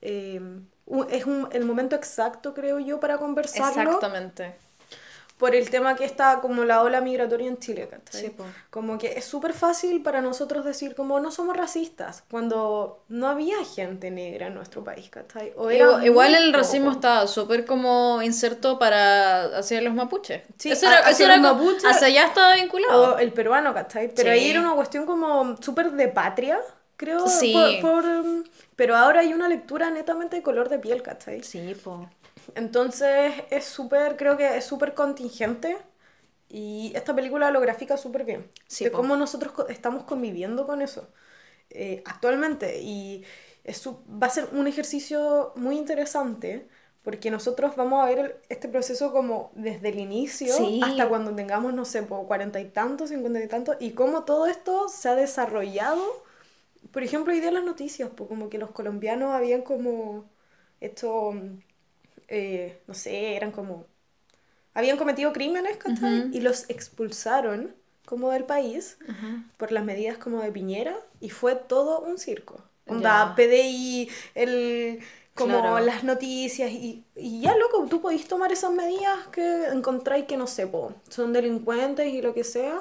eh, 0.00 0.40
es 1.10 1.24
un- 1.26 1.48
el 1.52 1.64
momento 1.64 1.96
exacto, 1.96 2.54
creo 2.54 2.78
yo, 2.78 3.00
para 3.00 3.18
conversarlo, 3.18 3.82
Exactamente. 3.82 4.54
por 5.38 5.56
el 5.56 5.70
tema 5.70 5.96
que 5.96 6.04
está 6.04 6.40
como 6.40 6.64
la 6.64 6.82
ola 6.82 7.00
migratoria 7.00 7.48
en 7.48 7.58
Chile, 7.58 7.88
¿cachai? 7.90 8.20
Sí, 8.20 8.30
po. 8.30 8.44
Como 8.70 8.96
que 8.96 9.14
es 9.18 9.24
súper 9.24 9.52
fácil 9.54 10.00
para 10.00 10.20
nosotros 10.20 10.64
decir 10.64 10.94
como 10.94 11.18
no 11.18 11.32
somos 11.32 11.56
racistas, 11.56 12.22
cuando 12.30 13.02
no 13.08 13.26
había 13.26 13.56
gente 13.64 14.12
negra 14.12 14.46
en 14.46 14.54
nuestro 14.54 14.84
país, 14.84 15.10
¿cachai? 15.10 15.52
O 15.56 15.68
era 15.68 16.04
Igual, 16.04 16.34
el 16.36 16.46
poco. 16.52 16.58
racismo 16.58 16.92
estaba 16.92 17.26
súper 17.26 17.64
como 17.66 18.22
inserto 18.22 18.78
para 18.78 19.58
hacia 19.58 19.80
los 19.80 19.94
mapuches. 19.94 20.42
Sí, 20.58 20.70
eso 20.70 20.86
era, 20.86 20.98
hacia 20.98 21.10
eso 21.10 21.24
era 21.24 21.36
los 21.38 21.52
mapuches. 21.54 21.84
hacia 21.86 22.06
allá 22.06 22.26
estaba 22.26 22.54
vinculado. 22.54 23.14
O 23.14 23.18
el 23.18 23.32
peruano, 23.32 23.74
¿cachai? 23.74 24.08
Pero 24.14 24.28
Sí. 24.30 24.38
ahí 24.38 24.50
era 24.50 24.60
una 24.60 24.74
cuestión 24.74 25.06
como 25.06 25.56
súper 25.60 25.90
de 25.92 26.06
patria, 26.08 26.60
creo. 27.02 27.26
Sí. 27.28 27.52
por- 27.80 28.02
por, 28.02 28.04
um, 28.04 28.44
pero 28.76 28.96
ahora 28.96 29.20
hay 29.20 29.32
una 29.34 29.48
lectura 29.48 29.90
netamente 29.90 30.36
de 30.36 30.42
color 30.42 30.68
de 30.68 30.78
piel, 30.78 31.02
¿cachai? 31.02 31.42
Sí, 31.42 31.74
po. 31.84 32.08
Entonces 32.54 33.34
es 33.50 33.64
súper, 33.64 34.16
creo 34.16 34.36
que 34.36 34.56
es 34.56 34.64
súper 34.64 34.94
contingente. 34.94 35.76
Y 36.48 36.92
esta 36.94 37.14
película 37.14 37.50
lo 37.50 37.60
grafica 37.60 37.96
súper 37.96 38.24
bien. 38.24 38.50
Sí, 38.66 38.84
de 38.84 38.90
po. 38.90 38.98
cómo 38.98 39.16
nosotros 39.16 39.52
estamos 39.70 40.04
conviviendo 40.04 40.66
con 40.66 40.82
eso 40.82 41.08
eh, 41.70 42.02
actualmente. 42.06 42.80
Y 42.82 43.24
es 43.64 43.86
va 43.88 44.26
a 44.26 44.30
ser 44.30 44.48
un 44.52 44.66
ejercicio 44.66 45.52
muy 45.56 45.76
interesante. 45.78 46.68
Porque 47.02 47.32
nosotros 47.32 47.74
vamos 47.74 48.00
a 48.02 48.06
ver 48.06 48.18
el- 48.20 48.34
este 48.48 48.68
proceso 48.68 49.10
como 49.12 49.50
desde 49.56 49.88
el 49.88 49.98
inicio 49.98 50.54
Sí. 50.54 50.80
hasta 50.84 51.08
cuando 51.08 51.34
tengamos, 51.34 51.74
no 51.74 51.84
sé, 51.84 52.06
cuarenta 52.06 52.60
y 52.60 52.66
tantos, 52.66 53.10
cincuenta 53.10 53.40
y 53.42 53.48
tantos, 53.48 53.76
y 53.80 53.90
cómo 53.92 54.22
todo 54.24 54.46
esto 54.46 54.88
se 54.88 55.08
ha 55.08 55.16
desarrollado. 55.16 56.21
Por 56.92 57.02
ejemplo, 57.02 57.32
hoy 57.32 57.40
día 57.40 57.48
en 57.48 57.54
las 57.54 57.64
noticias, 57.64 58.10
pues 58.16 58.28
como 58.28 58.50
que 58.50 58.58
los 58.58 58.70
colombianos 58.70 59.32
habían 59.32 59.62
como 59.62 60.30
esto, 60.80 61.32
mm, 61.32 61.58
eh, 62.28 62.80
no 62.86 62.94
sé, 62.94 63.36
eran 63.36 63.52
como, 63.52 63.86
habían 64.74 64.98
cometido 64.98 65.32
crímenes, 65.32 65.76
¿cachai? 65.78 66.28
Y 66.32 66.40
los 66.40 66.70
expulsaron 66.70 67.74
como 68.06 68.30
del 68.30 68.44
país 68.44 68.98
por 69.58 69.72
las 69.72 69.84
medidas 69.84 70.18
como 70.18 70.40
de 70.42 70.52
Piñera 70.52 70.96
y 71.20 71.30
fue 71.30 71.56
todo 71.56 72.00
un 72.00 72.18
circo. 72.18 72.62
Onda, 72.86 73.30
Ya. 73.30 73.34
PDI, 73.36 74.10
el, 74.34 75.00
como 75.34 75.54
Claro. 75.58 75.78
las 75.80 76.04
noticias 76.04 76.70
y, 76.72 77.04
y 77.16 77.40
ya, 77.42 77.56
loco, 77.56 77.86
tú 77.90 78.00
podís 78.02 78.28
tomar 78.28 78.52
esas 78.52 78.72
medidas 78.72 79.28
que 79.32 79.66
encontráis 79.68 80.26
que, 80.26 80.36
no 80.36 80.46
sé, 80.46 80.66
po, 80.66 80.94
son 81.08 81.32
delincuentes 81.32 82.12
y 82.12 82.22
lo 82.22 82.34
que 82.34 82.44
sea, 82.44 82.80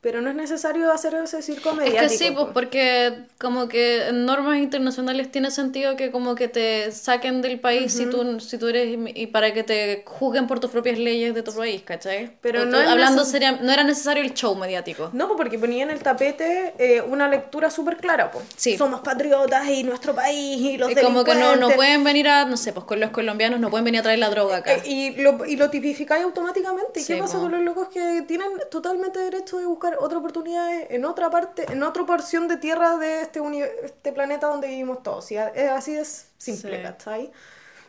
pero 0.00 0.20
no 0.22 0.30
es 0.30 0.36
necesario 0.36 0.90
hacer 0.92 1.14
ese 1.14 1.42
circo 1.42 1.70
Es 1.70 1.76
mediático. 1.76 2.02
que 2.02 2.08
sí, 2.16 2.30
pues 2.30 2.46
po. 2.46 2.52
porque 2.54 3.18
como 3.38 3.68
que 3.68 4.08
en 4.08 4.24
normas 4.24 4.58
internacionales 4.58 5.30
tiene 5.30 5.50
sentido 5.50 5.94
que 5.96 6.10
como 6.10 6.34
que 6.34 6.48
te 6.48 6.90
saquen 6.92 7.42
del 7.42 7.60
país 7.60 7.92
si 7.92 8.06
tú 8.06 8.40
si 8.40 8.56
tú 8.56 8.68
eres 8.68 8.98
y 9.14 9.26
para 9.26 9.52
que 9.52 9.62
te 9.62 10.02
juzguen 10.06 10.46
por 10.46 10.58
tus 10.60 10.70
propias 10.70 10.98
leyes 10.98 11.34
de 11.34 11.42
tu 11.42 11.52
país, 11.54 11.82
¿cachai? 11.82 12.30
Pero 12.40 12.64
no 12.64 12.78
tú- 12.78 12.82
es 12.82 12.88
hablando 12.88 13.24
seria, 13.24 13.52
no 13.52 13.70
era 13.72 13.84
necesario 13.84 14.22
el 14.22 14.32
show 14.34 14.54
mediático. 14.54 15.10
No, 15.12 15.28
po, 15.28 15.36
porque 15.36 15.58
ponía 15.58 15.82
en 15.82 15.90
el 15.90 16.00
tapete 16.02 16.72
eh, 16.78 17.02
una 17.02 17.28
lectura 17.28 17.70
súper 17.70 17.98
clara, 17.98 18.30
po. 18.30 18.40
Sí. 18.56 18.78
Somos 18.78 19.00
patriotas 19.02 19.68
y 19.68 19.82
nuestro 19.82 20.14
país 20.14 20.60
y 20.60 20.78
los 20.78 20.90
Es 20.90 21.00
como 21.02 21.24
que 21.24 21.34
no, 21.34 21.56
no 21.56 21.70
pueden 21.70 22.04
venir 22.04 22.28
a, 22.28 22.44
no 22.46 22.56
sé, 22.56 22.72
pues 22.72 22.86
con 22.86 23.00
los 23.00 23.10
colombianos 23.10 23.60
no 23.60 23.68
pueden 23.70 23.84
venir 23.84 24.00
a 24.00 24.02
traer 24.04 24.18
la 24.18 24.30
droga 24.30 24.56
acá. 24.58 24.74
Eh, 24.76 24.82
y, 24.86 25.10
lo, 25.22 25.44
y 25.44 25.56
lo 25.56 25.68
tipificáis 25.70 26.24
automáticamente. 26.24 27.00
¿Y 27.00 27.02
Sí, 27.02 27.14
qué 27.14 27.20
pasa 27.20 27.34
po. 27.34 27.42
con 27.42 27.52
los 27.52 27.60
locos 27.62 27.88
que 27.88 28.22
tienen 28.26 28.48
totalmente 28.70 29.18
derecho 29.18 29.58
de 29.58 29.66
buscar 29.66 29.89
otra 29.98 30.18
oportunidad 30.18 30.70
en 30.90 31.04
otra 31.04 31.30
parte, 31.30 31.70
en 31.70 31.82
otra 31.82 32.04
porción 32.04 32.48
de 32.48 32.56
tierra 32.56 32.96
de 32.96 33.22
este, 33.22 33.40
este 33.84 34.12
planeta 34.12 34.46
donde 34.46 34.68
vivimos 34.68 35.02
todos? 35.02 35.30
Y 35.32 35.36
así 35.36 35.96
es 35.96 36.28
simple, 36.38 36.78
Sí. 36.78 36.82
¿cachai? 36.82 37.30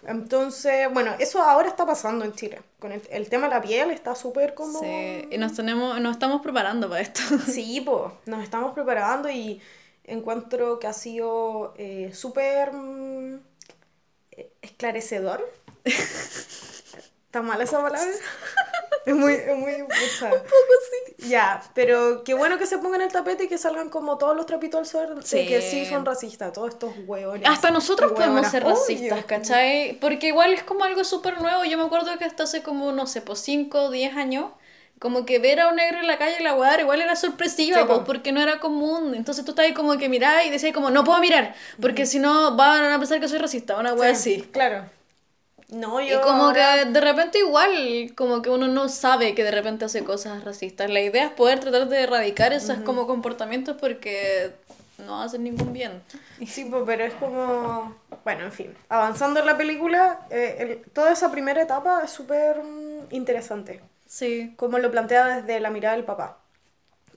Entonces, 0.07 0.91
bueno, 0.91 1.13
eso 1.19 1.41
ahora 1.41 1.67
está 1.67 1.85
pasando 1.85 2.25
en 2.25 2.33
Chile. 2.33 2.61
Con 2.79 2.91
el, 2.91 3.01
el 3.11 3.29
tema 3.29 3.47
de 3.47 3.53
la 3.55 3.61
piel 3.61 3.91
está 3.91 4.15
súper 4.15 4.55
como... 4.55 4.79
Sí, 4.79 5.27
y 5.29 5.37
nos 5.37 5.53
tenemos, 5.53 5.99
nos 6.01 6.13
estamos 6.13 6.41
preparando 6.41 6.89
para 6.89 7.01
esto. 7.01 7.21
Sí, 7.45 7.81
pues, 7.85 8.11
nos 8.25 8.43
estamos 8.43 8.73
preparando 8.73 9.29
y 9.29 9.61
encuentro 10.03 10.79
que 10.79 10.87
ha 10.87 10.93
sido 10.93 11.73
eh, 11.77 12.11
súper 12.13 12.73
mm, 12.73 13.39
eh, 14.31 14.51
esclarecedor. 14.61 15.47
¿Está 17.31 17.41
mal 17.41 17.61
esa 17.61 17.81
palabra? 17.81 18.01
Es 19.03 19.15
muy, 19.15 19.33
es 19.33 19.57
muy... 19.57 19.71
pucha. 19.81 20.25
Un 20.25 20.41
poco 20.41 20.73
sí. 21.17 21.27
Ya, 21.29 21.63
pero 21.73 22.23
qué 22.23 22.35
bueno 22.35 22.59
que 22.59 22.67
se 22.67 22.77
pongan 22.77 23.01
el 23.01 23.11
tapete 23.11 23.45
y 23.45 23.47
que 23.47 23.57
salgan 23.57 23.89
como 23.89 24.19
todos 24.19 24.35
los 24.35 24.45
trapitos 24.45 24.79
al 24.79 24.85
sol 24.85 25.23
Sí. 25.23 25.47
que 25.47 25.59
sí 25.59 25.87
son 25.87 26.05
racistas, 26.05 26.53
todos 26.53 26.69
estos 26.73 26.93
hueones. 27.07 27.49
Hasta 27.49 27.71
nosotros 27.71 28.11
podemos 28.11 28.45
ser 28.47 28.63
Obvio. 28.63 28.75
racistas, 28.75 29.25
¿cachai? 29.25 29.97
Porque 29.99 30.27
igual 30.27 30.53
es 30.53 30.61
como 30.61 30.83
algo 30.83 31.03
súper 31.03 31.41
nuevo. 31.41 31.63
Yo 31.65 31.79
me 31.79 31.85
acuerdo 31.85 32.15
que 32.19 32.25
hasta 32.25 32.43
hace 32.43 32.61
como, 32.61 32.91
no 32.91 33.07
sé, 33.07 33.21
pues 33.21 33.39
5 33.39 33.85
o 33.85 33.89
10 33.89 34.15
años, 34.17 34.51
como 34.99 35.25
que 35.25 35.39
ver 35.39 35.61
a 35.61 35.69
un 35.69 35.77
negro 35.77 35.99
en 35.99 36.05
la 36.05 36.19
calle 36.19 36.35
y 36.39 36.43
la 36.43 36.53
weá 36.53 36.79
igual 36.79 37.01
era 37.01 37.15
sorpresiva, 37.15 37.79
Sí, 37.79 37.83
pues, 37.87 37.99
po. 37.99 38.05
porque 38.05 38.31
no 38.31 38.39
era 38.39 38.59
común. 38.59 39.15
Entonces 39.15 39.43
tú 39.45 39.51
estabas 39.53 39.71
como 39.71 39.97
que 39.97 40.09
mirás 40.09 40.45
y 40.45 40.51
decías 40.51 40.73
como, 40.73 40.91
no 40.91 41.03
puedo 41.03 41.17
mirar, 41.19 41.55
porque 41.81 42.05
si 42.05 42.19
no 42.19 42.55
van 42.55 42.83
a 42.91 42.99
pensar 42.99 43.19
que 43.19 43.27
soy 43.27 43.39
racista, 43.39 43.77
una 43.77 43.95
weá 43.95 44.13
Sí, 44.13 44.35
así. 44.35 44.43
Claro. 44.51 44.85
No, 45.71 45.99
Y 46.01 46.09
yo 46.09 46.21
como 46.21 46.43
ahora- 46.43 46.83
que 46.83 46.85
de 46.91 47.01
repente 47.01 47.39
igual, 47.39 48.11
como 48.15 48.41
que 48.41 48.49
uno 48.49 48.67
no 48.67 48.89
sabe 48.89 49.33
que 49.33 49.43
de 49.43 49.51
repente 49.51 49.85
hace 49.85 50.03
cosas 50.03 50.43
racistas. 50.43 50.89
La 50.89 50.99
idea 51.01 51.25
es 51.25 51.31
poder 51.31 51.59
tratar 51.61 51.87
de 51.87 52.01
erradicar 52.03 52.51
esos 52.53 52.79
como 52.81 53.07
comportamientos 53.07 53.77
porque 53.79 54.51
no 54.99 55.21
hacen 55.21 55.43
ningún 55.45 55.71
bien. 55.73 56.03
Sí, 56.45 56.69
pero 56.85 57.05
es 57.05 57.13
como... 57.13 57.95
Bueno, 58.25 58.43
en 58.43 58.51
fin. 58.51 58.75
Avanzando 58.89 59.39
en 59.39 59.45
la 59.45 59.57
película, 59.57 60.19
eh, 60.29 60.57
el- 60.83 60.91
toda 60.91 61.13
esa 61.13 61.31
primera 61.31 61.61
etapa 61.61 62.01
es 62.03 62.11
súper 62.11 62.61
mm, 62.61 63.07
interesante. 63.15 63.81
Sí. 64.05 64.53
Como 64.57 64.77
lo 64.77 64.91
plantea 64.91 65.37
desde 65.41 65.59
la 65.61 65.69
mirada 65.69 65.95
del 65.95 66.03
papá. 66.03 66.37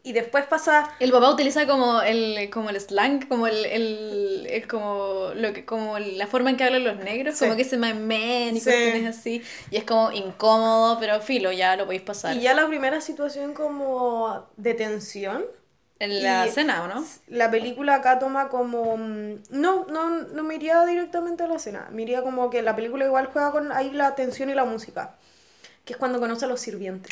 Y 0.06 0.12
después 0.12 0.44
pasa... 0.44 0.90
El 1.00 1.10
papá 1.10 1.30
utiliza 1.30 1.66
como 1.66 2.02
el, 2.02 2.50
como 2.50 2.68
el 2.68 2.78
slang, 2.78 3.26
como 3.26 3.46
el, 3.46 3.64
el, 3.64 4.46
el 4.50 4.68
como 4.68 5.30
lo 5.34 5.54
que, 5.54 5.64
como 5.64 5.98
la 5.98 6.26
forma 6.26 6.50
en 6.50 6.58
que 6.58 6.64
hablan 6.64 6.84
los 6.84 6.96
negros, 6.98 7.36
Sí. 7.36 7.44
como 7.46 7.56
que 7.56 7.64
se 7.64 7.78
my 7.78 7.94
man 7.94 8.54
y 8.54 8.60
Sí. 8.60 8.64
cuestiones 8.64 9.16
así. 9.18 9.42
Y 9.70 9.76
es 9.78 9.84
como 9.84 10.12
incómodo, 10.12 10.98
pero 11.00 11.20
filo, 11.22 11.50
ya 11.52 11.74
lo 11.76 11.86
podéis 11.86 12.02
pasar. 12.02 12.36
Y 12.36 12.40
ya 12.42 12.52
la 12.52 12.66
primera 12.68 13.00
situación 13.00 13.54
como 13.54 14.46
de 14.58 14.74
tensión. 14.74 15.42
En 16.00 16.22
la 16.22 16.46
cena, 16.48 16.82
¿o 16.84 16.88
no? 16.88 17.02
La 17.28 17.50
película 17.50 17.94
acá 17.94 18.18
toma 18.18 18.50
como... 18.50 18.98
mm, 18.98 19.36
No, 19.50 19.86
no, 19.86 20.10
no 20.10 20.42
me 20.42 20.56
iría 20.56 20.84
directamente 20.84 21.44
a 21.44 21.46
la 21.46 21.54
escena. 21.56 21.88
Me 21.92 22.02
iría 22.02 22.20
como 22.22 22.50
que 22.50 22.60
la 22.60 22.76
película 22.76 23.06
igual 23.06 23.30
juega 23.32 23.52
con 23.52 23.72
ahí 23.72 23.90
la 23.90 24.14
tensión 24.14 24.50
y 24.50 24.54
la 24.54 24.66
música. 24.66 25.14
Que 25.86 25.94
es 25.94 25.96
cuando 25.98 26.20
conoce 26.20 26.44
a 26.44 26.48
los 26.48 26.60
sirvientes. 26.60 27.10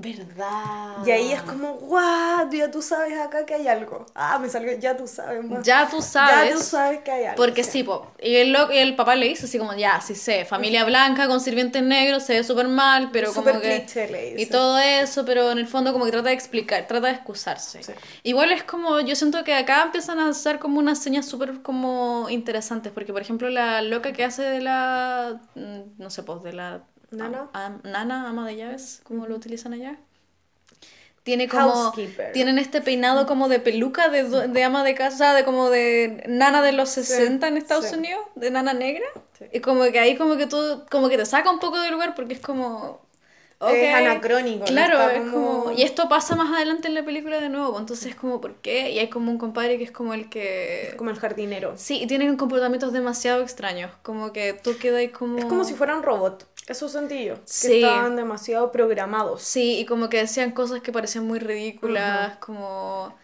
Verdad. 0.00 1.04
Y 1.04 1.10
ahí 1.10 1.32
es 1.32 1.42
como, 1.42 1.74
guau, 1.74 2.48
ya 2.52 2.70
tú 2.70 2.80
sabes 2.80 3.18
acá 3.18 3.44
que 3.44 3.54
hay 3.54 3.66
algo. 3.66 4.06
Ah, 4.14 4.38
me 4.38 4.48
salió, 4.48 4.78
ya 4.78 4.96
tú 4.96 5.08
sabes 5.08 5.44
más. 5.44 5.66
Ya 5.66 5.88
tú 5.90 6.00
sabes. 6.00 6.50
Ya 6.50 6.56
tú 6.56 6.62
sabes 6.62 7.00
que 7.00 7.10
hay 7.10 7.24
algo. 7.24 7.36
Porque 7.36 7.64
sí, 7.64 7.82
po. 7.82 8.06
Y 8.22 8.36
el, 8.36 8.52
lo- 8.52 8.70
y 8.72 8.78
el 8.78 8.94
papá 8.94 9.16
le 9.16 9.26
dice 9.26 9.46
así 9.46 9.58
como, 9.58 9.74
ya, 9.74 10.00
sí 10.00 10.14
sé, 10.14 10.44
familia 10.44 10.84
blanca 10.84 11.26
con 11.26 11.40
sirvientes 11.40 11.82
negros, 11.82 12.22
se 12.22 12.34
ve 12.34 12.44
súper 12.44 12.68
mal, 12.68 13.10
pero 13.12 13.32
como 13.34 13.48
Súper 13.48 13.60
que... 13.60 13.78
cliché, 13.80 14.08
le 14.08 14.28
Y 14.30 14.34
dice. 14.34 14.52
todo 14.52 14.78
eso, 14.78 15.24
pero 15.24 15.50
en 15.50 15.58
el 15.58 15.66
fondo 15.66 15.92
como 15.92 16.04
que 16.04 16.12
trata 16.12 16.28
de 16.28 16.34
explicar, 16.34 16.86
trata 16.86 17.08
de 17.08 17.14
excusarse. 17.14 17.82
Sí. 17.82 17.92
Igual 18.22 18.52
es 18.52 18.62
como, 18.62 19.00
yo 19.00 19.16
siento 19.16 19.42
que 19.42 19.52
acá 19.54 19.82
empiezan 19.82 20.20
a 20.20 20.28
hacer 20.28 20.60
como 20.60 20.78
unas 20.78 21.00
señas 21.00 21.26
súper 21.26 21.60
como 21.62 22.28
interesantes, 22.30 22.92
porque 22.92 23.12
por 23.12 23.22
ejemplo 23.22 23.48
la 23.50 23.82
loca 23.82 24.12
que 24.12 24.22
hace 24.22 24.42
de 24.42 24.60
la, 24.60 25.40
mm, 25.56 25.80
no 26.00 26.08
sé, 26.10 26.22
pues 26.22 26.42
de 26.44 26.52
la... 26.52 26.84
Nana. 27.10 27.48
am- 27.52 27.80
nana, 27.84 28.28
ama 28.28 28.46
de 28.46 28.56
llaves, 28.56 29.00
como 29.04 29.26
lo 29.26 29.34
utilizan 29.36 29.72
allá. 29.72 29.98
Tiene 31.22 31.46
como, 31.46 31.92
tienen 32.32 32.58
este 32.58 32.80
peinado 32.80 33.26
como 33.26 33.50
de 33.50 33.60
peluca 33.60 34.08
de, 34.08 34.64
ama 34.64 34.82
de 34.82 34.94
casa, 34.94 35.34
de 35.34 35.44
como 35.44 35.68
de 35.68 36.24
nana 36.26 36.62
de 36.62 36.72
los 36.72 36.88
60 36.88 37.48
en 37.48 37.58
Estados 37.58 37.86
sí. 37.86 37.96
Unidos, 37.96 38.22
de 38.34 38.50
nana 38.50 38.72
negra. 38.72 39.04
Sí. 39.38 39.44
Y 39.52 39.60
como 39.60 39.82
que 39.92 39.98
ahí 39.98 40.16
como 40.16 40.38
que 40.38 40.46
tú, 40.46 40.56
como 40.90 41.10
que 41.10 41.18
te 41.18 41.26
saca 41.26 41.50
un 41.50 41.58
poco 41.58 41.78
del 41.80 41.92
lugar 41.92 42.14
porque 42.14 42.32
es 42.32 42.40
como... 42.40 43.02
ok. 43.58 43.70
Es 43.70 43.94
anacrónico. 43.94 44.64
Claro, 44.64 45.00
es 45.10 45.20
como- 45.30 45.64
como... 45.64 45.72
Y 45.72 45.82
esto 45.82 46.08
pasa 46.08 46.34
más 46.34 46.50
adelante 46.50 46.88
en 46.88 46.94
la 46.94 47.04
película 47.04 47.38
de 47.40 47.50
nuevo, 47.50 47.78
entonces 47.78 48.06
es 48.06 48.14
como, 48.14 48.40
¿por 48.40 48.54
qué? 48.62 48.90
Y 48.92 48.98
hay 48.98 49.10
como 49.10 49.30
un 49.30 49.36
compadre 49.36 49.76
que 49.76 49.84
es 49.84 49.90
como 49.90 50.14
el 50.14 50.30
que... 50.30 50.94
Como 50.96 51.10
el 51.10 51.18
jardinero. 51.18 51.74
Sí, 51.76 52.02
y 52.02 52.06
tienen 52.06 52.38
comportamientos 52.38 52.94
demasiado 52.94 53.42
extraños, 53.42 53.90
como 54.02 54.32
que 54.32 54.54
tú 54.54 54.78
quedas 54.78 55.10
como... 55.12 55.36
Es 55.36 55.44
como 55.44 55.64
si 55.64 55.74
fueran 55.74 56.02
robot. 56.02 56.46
Eso 56.68 56.88
sentí 56.88 57.24
yo. 57.24 57.36
Sí. 57.44 57.68
Que 57.68 57.74
estaban 57.76 58.16
demasiado 58.16 58.70
programados. 58.72 59.42
Sí, 59.42 59.78
y 59.80 59.86
como 59.86 60.08
que 60.08 60.18
decían 60.18 60.52
cosas 60.52 60.80
que 60.82 60.92
parecían 60.92 61.26
muy 61.26 61.38
ridículas, 61.38 62.36
como... 62.38 63.16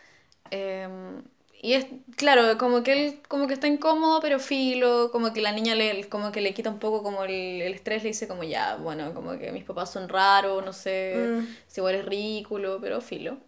em, 0.51 1.23
y 1.63 1.75
es, 1.75 1.87
claro, 2.17 2.59
como 2.59 2.83
que 2.83 2.93
él 2.93 3.23
como 3.29 3.47
que 3.49 3.55
está 3.55 3.67
incómodo, 3.69 4.21
pero 4.21 4.39
filo, 4.39 5.11
como 5.13 5.33
que 5.33 5.41
la 5.43 5.53
niña 5.53 5.75
le, 5.75 6.09
como 6.11 6.33
que 6.33 6.41
le 6.43 6.55
quita 6.55 6.71
un 6.71 6.79
poco 6.79 7.03
como 7.03 7.25
el, 7.25 7.33
el 7.63 7.75
estrés, 7.75 8.03
le 8.03 8.11
dice 8.11 8.29
como 8.29 8.45
ya, 8.45 8.77
bueno, 8.77 9.15
como 9.15 9.39
que 9.39 9.51
mis 9.53 9.65
papás 9.65 9.91
son 9.93 10.09
raros, 10.11 10.65
no 10.65 10.73
sé, 10.75 11.33
Mm. 11.41 11.57
si 11.69 11.81
igual 11.81 11.95
es 11.97 12.05
ridículo, 12.07 12.79
pero 12.83 13.01
filo. 13.01 13.39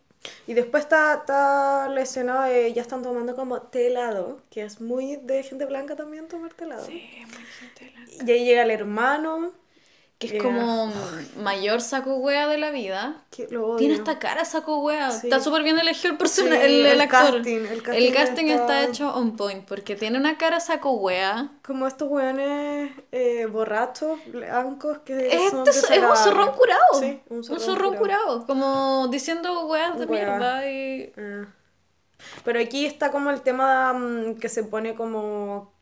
Y 0.47 0.55
después 0.55 0.84
está, 0.84 1.14
está 1.14 1.88
la 1.88 2.01
escena 2.03 2.47
de 2.47 2.72
ya 2.72 2.82
están 2.82 3.03
tomando 3.03 3.36
como 3.36 3.62
té 3.62 3.88
helado, 3.88 4.40
que 4.51 4.62
es 4.64 4.80
muy 4.80 5.16
de 5.16 5.42
gente 5.42 5.66
blanca 5.66 5.94
también 5.97 6.26
tomar 6.28 6.53
té 6.55 6.64
helado. 6.64 6.86
Y 8.26 8.30
ahí 8.30 8.44
llega 8.44 8.62
el 8.62 8.70
hermano, 8.70 9.53
Que 10.18 10.28
es 10.28 10.32
Yeah. 10.32 10.42
como 10.42 10.90
mayor 11.42 11.82
saco 11.82 12.16
wea 12.16 12.46
de 12.48 12.56
la 12.56 12.70
vida. 12.70 13.24
que 13.30 13.48
lo 13.50 13.66
odio. 13.66 13.76
Tiene 13.76 13.94
esta 13.96 14.18
cara 14.18 14.46
saco 14.46 14.78
wea. 14.78 15.10
Sí. 15.10 15.26
Está 15.26 15.40
súper 15.40 15.62
bien 15.62 15.78
elegido 15.78 16.12
el 16.12 16.16
personaje, 16.18 16.66
Sí, 16.66 16.74
el, 16.80 16.86
el 16.86 16.92
el 16.92 17.00
actor. 17.02 17.34
casting, 17.34 17.56
el 17.66 18.04
El 18.04 18.14
casting 18.14 18.44
está... 18.46 18.80
está- 18.80 18.84
hecho 18.84 19.14
on 19.14 19.36
point 19.36 19.66
porque 19.68 19.94
tiene 19.94 20.16
una 20.18 20.38
cara 20.38 20.58
saco 20.60 20.92
wea. 20.92 21.50
Como 21.62 21.86
estos 21.86 22.08
weones 22.10 22.92
eh, 23.12 23.44
borrachos, 23.44 24.18
blancos, 24.28 25.00
que 25.04 25.18
Este 25.26 25.68
es, 25.70 25.90
es 25.90 26.02
un 26.02 26.16
zorrón 26.16 26.52
curado. 26.52 26.80
Sí, 26.98 27.20
un 27.28 27.44
zorrón, 27.44 27.96
curado. 27.96 28.46
Como 28.46 29.08
diciendo 29.08 29.66
weas 29.66 29.98
de 29.98 30.06
Wea. 30.06 30.26
mierda. 30.28 30.70
Y... 30.70 31.12
Ah. 31.18 31.44
Pero 32.42 32.58
aquí 32.58 32.86
está 32.86 33.10
como 33.10 33.28
el 33.30 33.42
tema 33.42 33.92
mm, 33.92 34.36
que 34.38 34.48
se 34.48 34.64
pone 34.64 34.94
como, 34.94 35.74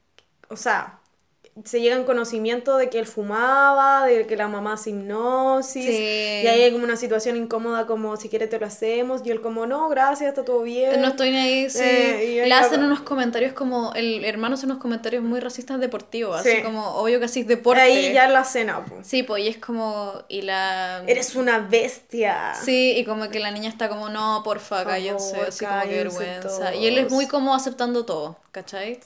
o 0.48 0.56
sea, 0.56 0.98
se 1.62 1.80
llega 1.80 1.94
en 1.94 2.02
conocimiento 2.02 2.76
de 2.76 2.90
que 2.90 2.98
él 2.98 3.06
fumaba, 3.06 4.06
de 4.06 4.26
que 4.26 4.36
la 4.36 4.48
mamá 4.48 4.72
hace 4.72 4.90
hipnosis, 4.90 5.84
Sí. 5.84 6.40
y 6.42 6.46
ahí 6.48 6.62
hay 6.62 6.72
como 6.72 6.82
una 6.84 6.96
situación 6.96 7.36
incómoda 7.36 7.86
como 7.86 8.16
si 8.16 8.28
quieres 8.28 8.50
te 8.50 8.58
lo 8.58 8.66
hacemos, 8.66 9.22
y 9.24 9.30
él 9.30 9.40
como 9.40 9.64
no, 9.64 9.88
gracias, 9.88 10.30
está 10.30 10.44
todo 10.44 10.62
bien. 10.62 11.00
No 11.00 11.08
estoy 11.08 11.30
ni 11.30 11.36
ahí, 11.36 11.70
sí. 11.70 11.78
Eh, 11.82 12.40
y 12.44 12.48
Le 12.48 12.52
hacen 12.54 12.82
unos 12.82 13.00
comentarios 13.02 13.52
como. 13.52 13.92
El 13.94 14.24
hermano 14.24 14.54
hace 14.54 14.66
unos 14.66 14.78
comentarios 14.78 15.22
muy 15.22 15.38
racistas 15.38 15.78
deportivos. 15.78 16.40
Así 16.40 16.50
Sí. 16.56 16.62
como, 16.62 16.88
obvio 16.96 17.18
que 17.20 17.26
así 17.26 17.40
es 17.40 17.46
deporte. 17.46 17.80
Ahí 17.82 18.12
ya 18.12 18.24
en 18.24 18.32
la 18.32 18.42
cena, 18.44 18.84
po. 18.84 18.96
Sí, 19.02 19.22
pues, 19.22 19.44
y 19.44 19.48
es 19.48 19.58
como. 19.58 20.12
Y 20.28 20.42
la. 20.42 21.04
Eres 21.06 21.36
una 21.36 21.58
bestia. 21.60 22.54
Sí, 22.64 22.94
y 22.96 23.04
como 23.04 23.28
que 23.30 23.38
la 23.38 23.52
niña 23.52 23.68
está 23.68 23.88
como, 23.88 24.08
no, 24.08 24.42
porfa, 24.44 24.78
Por 24.82 24.92
cállense, 24.92 25.36
así 25.40 25.64
como 25.64 25.82
que 25.82 25.88
vergüenza. 25.94 26.74
Y 26.74 26.86
él 26.88 26.98
es 26.98 27.12
muy 27.12 27.26
como 27.28 27.54
aceptando 27.54 28.04
todo, 28.04 28.38
¿cachai? 28.50 28.98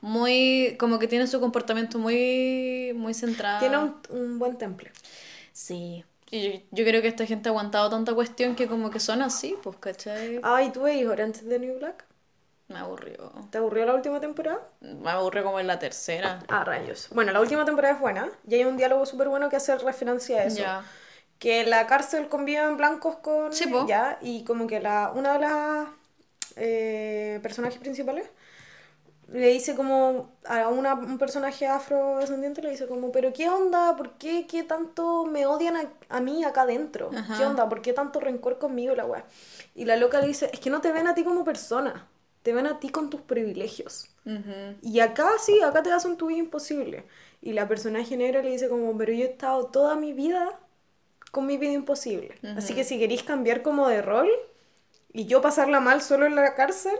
Muy, 0.00 0.76
como 0.78 0.98
que 0.98 1.08
tiene 1.08 1.26
su 1.26 1.40
comportamiento 1.40 1.95
muy, 1.98 2.92
muy 2.94 3.14
centrado. 3.14 3.60
Tiene 3.60 3.78
un, 3.78 4.00
un 4.10 4.38
buen 4.38 4.56
temple. 4.58 4.92
Sí. 5.52 6.04
Y 6.30 6.42
yo, 6.52 6.60
yo 6.72 6.84
creo 6.84 7.02
que 7.02 7.08
esta 7.08 7.24
gente 7.26 7.48
ha 7.48 7.52
aguantado 7.52 7.88
tanta 7.88 8.12
cuestión 8.14 8.56
que 8.56 8.66
como 8.66 8.90
que 8.90 8.98
son 9.00 9.22
así, 9.22 9.54
pues, 9.62 9.76
¿cachai? 9.78 10.40
Ay, 10.42 10.70
¿tú 10.72 10.82
veis 10.82 11.06
Orange 11.06 11.42
the 11.42 11.58
New 11.58 11.78
Black? 11.78 12.04
Me 12.68 12.80
aburrió. 12.80 13.32
¿Te 13.50 13.58
aburrió 13.58 13.86
la 13.86 13.94
última 13.94 14.20
temporada? 14.20 14.60
Me 14.80 15.10
aburrió 15.10 15.44
como 15.44 15.60
en 15.60 15.68
la 15.68 15.78
tercera. 15.78 16.40
Ah, 16.48 16.64
rayos. 16.64 17.08
Bueno, 17.12 17.30
la 17.30 17.40
última 17.40 17.64
temporada 17.64 17.94
es 17.94 18.00
buena 18.00 18.28
y 18.48 18.56
hay 18.56 18.64
un 18.64 18.76
diálogo 18.76 19.06
súper 19.06 19.28
bueno 19.28 19.48
que 19.48 19.54
hace 19.54 19.76
referencia 19.78 20.38
a 20.38 20.44
eso. 20.44 20.58
Ya. 20.58 20.84
Que 21.38 21.64
la 21.64 21.86
cárcel 21.86 22.28
conviven 22.28 22.76
blancos 22.76 23.16
con 23.16 23.52
Sí, 23.52 23.68
po. 23.68 23.86
ya 23.86 24.18
y 24.20 24.42
como 24.42 24.66
que 24.66 24.80
la 24.80 25.12
una 25.14 25.34
de 25.34 25.38
las 25.38 25.88
eh, 26.56 27.38
personajes 27.42 27.78
principales 27.78 28.28
le 29.28 29.48
dice 29.48 29.74
como 29.74 30.30
a 30.44 30.68
una, 30.68 30.94
un 30.94 31.18
personaje 31.18 31.66
afrodescendiente 31.66 32.62
le 32.62 32.70
dice 32.70 32.86
como 32.86 33.10
pero 33.12 33.32
qué 33.32 33.48
onda 33.48 33.96
por 33.96 34.12
qué, 34.18 34.46
qué 34.46 34.62
tanto 34.62 35.26
me 35.26 35.46
odian 35.46 35.76
a, 35.76 35.90
a 36.08 36.20
mí 36.20 36.44
acá 36.44 36.62
adentro 36.62 37.10
Ajá. 37.16 37.36
qué 37.36 37.44
onda 37.44 37.68
por 37.68 37.82
qué 37.82 37.92
tanto 37.92 38.20
rencor 38.20 38.58
conmigo 38.58 38.94
la 38.94 39.04
weá 39.04 39.24
y 39.74 39.84
la 39.84 39.96
loca 39.96 40.20
le 40.20 40.28
dice 40.28 40.50
es 40.52 40.60
que 40.60 40.70
no 40.70 40.80
te 40.80 40.92
ven 40.92 41.08
a 41.08 41.14
ti 41.14 41.24
como 41.24 41.44
persona 41.44 42.08
te 42.42 42.52
ven 42.52 42.66
a 42.66 42.78
ti 42.78 42.90
con 42.90 43.10
tus 43.10 43.20
privilegios 43.20 44.08
y 44.82 45.00
acá 45.00 45.30
sí, 45.40 45.60
acá 45.62 45.82
te 45.82 45.92
hacen 45.92 46.16
tu 46.16 46.26
vida 46.26 46.38
imposible. 46.38 47.04
Y 47.40 47.52
la 47.52 47.68
personaje 47.68 48.16
negra 48.16 48.42
le 48.42 48.50
dice 48.50 48.68
como, 48.68 48.96
pero 48.96 49.12
yo 49.12 49.24
he 49.24 49.28
estado 49.30 49.66
toda 49.66 49.96
mi 49.96 50.12
vida 50.12 50.58
con 51.32 51.46
mi 51.46 51.58
vida 51.58 51.72
imposible. 51.72 52.34
Así 52.56 52.74
que 52.74 52.84
si 52.84 52.98
queréis 52.98 53.22
cambiar 53.22 53.62
como 53.62 53.88
de 53.88 54.02
rol 54.02 54.28
y 55.12 55.26
yo 55.26 55.40
pasarla 55.42 55.80
mal 55.80 56.02
solo 56.02 56.26
en 56.26 56.36
la 56.36 56.54
cárcel, 56.54 56.96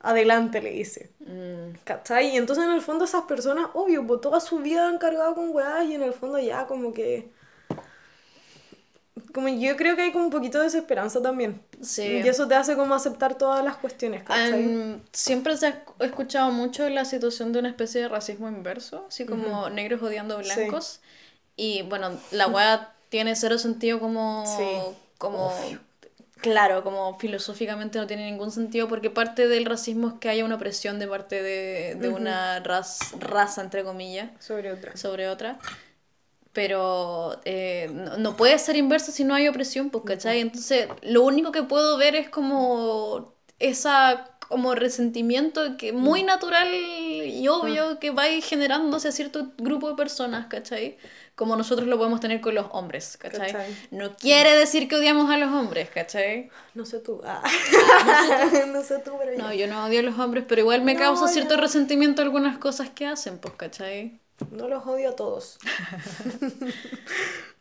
adelante, 0.00 0.60
le 0.62 0.70
dice. 0.70 1.10
Mm. 1.20 1.76
¿Cachai? 1.84 2.28
Y 2.30 2.36
entonces 2.36 2.64
en 2.64 2.70
el 2.70 2.80
fondo 2.82 3.04
esas 3.04 3.22
personas, 3.24 3.66
obvio, 3.74 4.06
pues 4.06 4.20
toda 4.20 4.40
su 4.40 4.58
vida 4.58 4.88
han 4.88 4.98
cargado 4.98 5.34
con 5.34 5.50
weas 5.54 5.84
y 5.86 5.94
en 5.94 6.02
el 6.02 6.12
fondo 6.12 6.38
ya 6.38 6.66
como 6.66 6.92
que... 6.92 7.28
Como 9.32 9.48
yo 9.48 9.76
creo 9.76 9.96
que 9.96 10.02
hay 10.02 10.12
como 10.12 10.24
un 10.24 10.30
poquito 10.30 10.58
de 10.58 10.64
desesperanza 10.64 11.20
también. 11.20 11.60
Sí. 11.82 12.02
Y 12.24 12.28
eso 12.28 12.46
te 12.48 12.54
hace 12.54 12.74
como 12.74 12.94
aceptar 12.94 13.36
todas 13.36 13.62
las 13.64 13.76
cuestiones, 13.76 14.22
¿cachai? 14.22 14.62
Em, 14.62 15.00
siempre 15.12 15.56
se 15.56 15.66
ha 15.66 15.84
esc- 15.84 16.04
escuchado 16.04 16.50
mucho 16.52 16.88
la 16.88 17.04
situación 17.04 17.52
de 17.52 17.58
una 17.58 17.68
especie 17.68 18.02
de 18.02 18.08
racismo 18.08 18.48
inverso, 18.48 19.06
así 19.08 19.26
como 19.26 19.68
negros 19.70 20.02
odiando 20.02 20.42
Sí. 20.42 20.54
blancos. 20.54 21.00
Y 21.54 21.82
bueno, 21.82 22.10
la 22.30 22.46
weá 22.46 22.94
tiene 23.08 23.36
cero 23.36 23.58
sentido 23.58 24.00
como. 24.00 24.44
Sí, 24.56 24.96
como 25.18 25.50
Claro, 26.40 26.84
como 26.84 27.18
filosóficamente 27.18 27.98
no 27.98 28.06
tiene 28.06 28.24
ningún 28.30 28.50
sentido 28.52 28.88
porque 28.88 29.10
parte 29.10 29.48
del 29.48 29.64
racismo 29.64 30.08
es 30.08 30.14
que 30.20 30.28
haya 30.28 30.44
una 30.44 30.56
opresión 30.56 30.98
de 30.98 31.08
parte 31.08 31.42
de, 31.42 31.96
de 31.96 32.08
una 32.08 32.62
raz- 32.62 33.14
raza, 33.18 33.62
entre 33.62 33.82
comillas, 33.84 34.30
Sobre 34.38 34.70
otra. 34.72 34.96
sobre 34.96 35.28
otra. 35.28 35.58
Pero 36.52 37.38
eh, 37.44 37.88
no, 37.92 38.16
no 38.18 38.36
puede 38.36 38.58
ser 38.58 38.76
inverso 38.76 39.12
si 39.12 39.24
no 39.24 39.34
hay 39.34 39.48
opresión, 39.48 39.90
pues, 39.90 40.04
¿cachai? 40.04 40.40
Entonces, 40.40 40.88
lo 41.02 41.22
único 41.22 41.52
que 41.52 41.62
puedo 41.62 41.98
ver 41.98 42.14
es 42.14 42.30
como 42.30 43.34
esa 43.58 44.35
como 44.48 44.74
resentimiento 44.74 45.76
que 45.76 45.92
muy 45.92 46.22
natural 46.22 46.68
y 46.72 47.46
obvio 47.48 47.98
que 47.98 48.10
va 48.10 48.24
generándose 48.42 49.08
a 49.08 49.12
cierto 49.12 49.52
grupo 49.58 49.88
de 49.90 49.96
personas, 49.96 50.46
¿cachai? 50.46 50.96
Como 51.34 51.54
nosotros 51.56 51.86
lo 51.88 51.98
podemos 51.98 52.20
tener 52.20 52.40
con 52.40 52.54
los 52.54 52.66
hombres, 52.70 53.16
¿cachai? 53.18 53.52
¿Cachai? 53.52 53.76
No 53.90 54.16
quiere 54.16 54.54
decir 54.56 54.88
que 54.88 54.96
odiamos 54.96 55.30
a 55.30 55.36
los 55.36 55.52
hombres, 55.52 55.90
¿cachai? 55.90 56.48
No 56.74 56.86
sé 56.86 57.00
tú. 57.00 57.20
Ah. 57.24 57.42
no 58.72 58.82
sé 58.82 58.98
tú, 59.00 59.12
pero 59.18 59.32
yo. 59.32 59.38
No, 59.38 59.52
yo 59.52 59.66
no 59.66 59.84
odio 59.84 60.00
a 60.00 60.02
los 60.02 60.18
hombres, 60.18 60.44
pero 60.48 60.62
igual 60.62 60.82
me 60.82 60.94
No, 60.94 61.00
causa 61.00 61.28
cierto 61.28 61.56
yo- 61.56 61.60
resentimiento 61.60 62.22
algunas 62.22 62.56
cosas 62.58 62.88
que 62.90 63.06
hacen, 63.06 63.38
pues, 63.38 63.54
¿cachai? 63.54 64.18
No 64.50 64.68
los 64.68 64.86
odio 64.86 65.10
a 65.10 65.16
todos. 65.16 65.58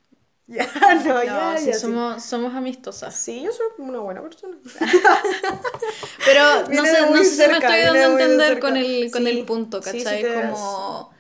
ya, 0.48 0.68
no, 1.06 1.24
No, 1.24 1.24
ya, 1.24 1.58
sí, 1.58 1.72
ya. 1.72 1.80
sí. 1.80 1.80
somos, 1.80 2.24
somos 2.24 2.54
amistosas. 2.56 3.16
Sí, 3.16 3.42
yo 3.44 3.52
soy 3.52 3.68
una 3.80 4.00
buena 4.00 4.22
persona. 4.22 4.58
Pero 6.24 6.68
no 6.70 6.86
sé, 6.86 7.10
no 7.12 7.24
sé 7.24 7.36
si 7.36 7.48
me 7.48 7.58
estoy 7.60 7.82
dando 7.82 8.06
a 8.06 8.08
entender 8.08 8.60
con 8.60 8.78
el, 8.78 9.12
con 9.12 9.28
Sí, 9.28 9.28
el 9.28 9.46
punto, 9.46 9.84
¿cachai? 9.84 10.28
das. 10.30 10.32
Como... 10.32 11.12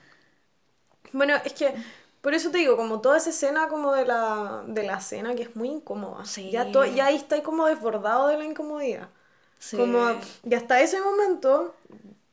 Bueno, 1.13 1.35
es 1.45 1.53
que 1.53 1.73
por 2.21 2.33
eso 2.33 2.51
te 2.51 2.57
digo, 2.59 2.75
como 2.77 3.01
toda 3.01 3.17
esa 3.17 3.29
escena 3.29 3.67
como 3.67 3.93
de 3.93 4.05
la, 4.05 4.63
de 4.67 4.83
la 4.83 4.99
cena 4.99 5.35
que 5.35 5.43
es 5.43 5.55
muy 5.55 5.69
incómoda. 5.69 6.25
Sí. 6.25 6.49
Ya, 6.51 6.71
to- 6.71 6.85
ya 6.85 7.07
ahí 7.07 7.15
está 7.15 7.41
como 7.43 7.67
desbordado 7.67 8.27
de 8.27 8.37
la 8.37 8.45
incomodidad. 8.45 9.09
Sí. 9.59 9.77
Como, 9.77 9.99
y 10.43 10.55
hasta 10.55 10.81
ese 10.81 11.01
momento, 11.01 11.75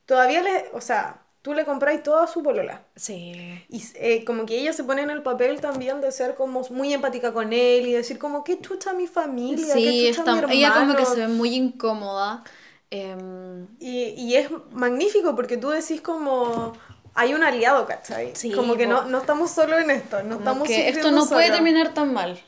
todavía 0.07 0.43
le, 0.43 0.71
o 0.75 0.81
sea, 0.83 1.22
tú 1.43 1.55
le 1.55 1.65
compráis 1.65 2.03
todo 2.03 2.19
a 2.23 2.27
su 2.29 2.43
polola. 2.43 2.83
Sí. 2.97 3.33
Y 3.69 3.83
eh, 3.97 4.25
como 4.25 4.47
que 4.47 4.59
ella 4.59 4.73
se 4.73 4.85
pone 4.85 5.03
en 5.03 5.11
el 5.11 5.23
papel 5.23 5.61
también 5.61 6.01
de 6.01 6.13
ser 6.13 6.35
como 6.37 6.63
muy 6.71 6.93
empática 6.95 7.33
con 7.33 7.53
él 7.53 7.87
y 7.87 7.93
decir 7.93 8.19
como, 8.19 8.45
qué 8.45 8.61
chucha 8.61 8.93
mi 8.93 9.07
familia, 9.09 9.75
Sí, 9.75 9.85
qué 9.85 10.15
chucha 10.15 10.35
está- 10.37 10.47
mi 10.47 10.57
ella 10.59 10.73
como 10.73 10.95
que 10.95 11.03
hermano". 11.03 11.15
se 11.15 11.21
ve 11.21 11.29
muy 11.29 11.55
incómoda. 11.55 12.45
em, 12.91 13.67
Y, 13.81 14.15
y 14.17 14.37
es 14.37 14.49
magnífico 14.71 15.35
porque 15.35 15.57
tú 15.57 15.71
decís 15.71 16.01
como, 16.01 16.75
hay 17.15 17.35
un 17.35 17.43
aliado, 17.43 17.87
¿cachai? 17.87 18.33
Sí, 18.35 18.53
como 18.53 18.77
que 18.77 18.87
no, 18.87 19.05
no 19.07 19.19
estamos 19.19 19.51
solo 19.51 19.79
en 19.79 19.91
esto, 19.91 20.23
no 20.23 20.37
estamos 20.37 20.69
que 20.69 20.89
esto 20.89 21.11
no 21.11 21.27
puede 21.27 21.51
terminar 21.51 21.93
tan 21.95 22.13
mal. 22.13 22.39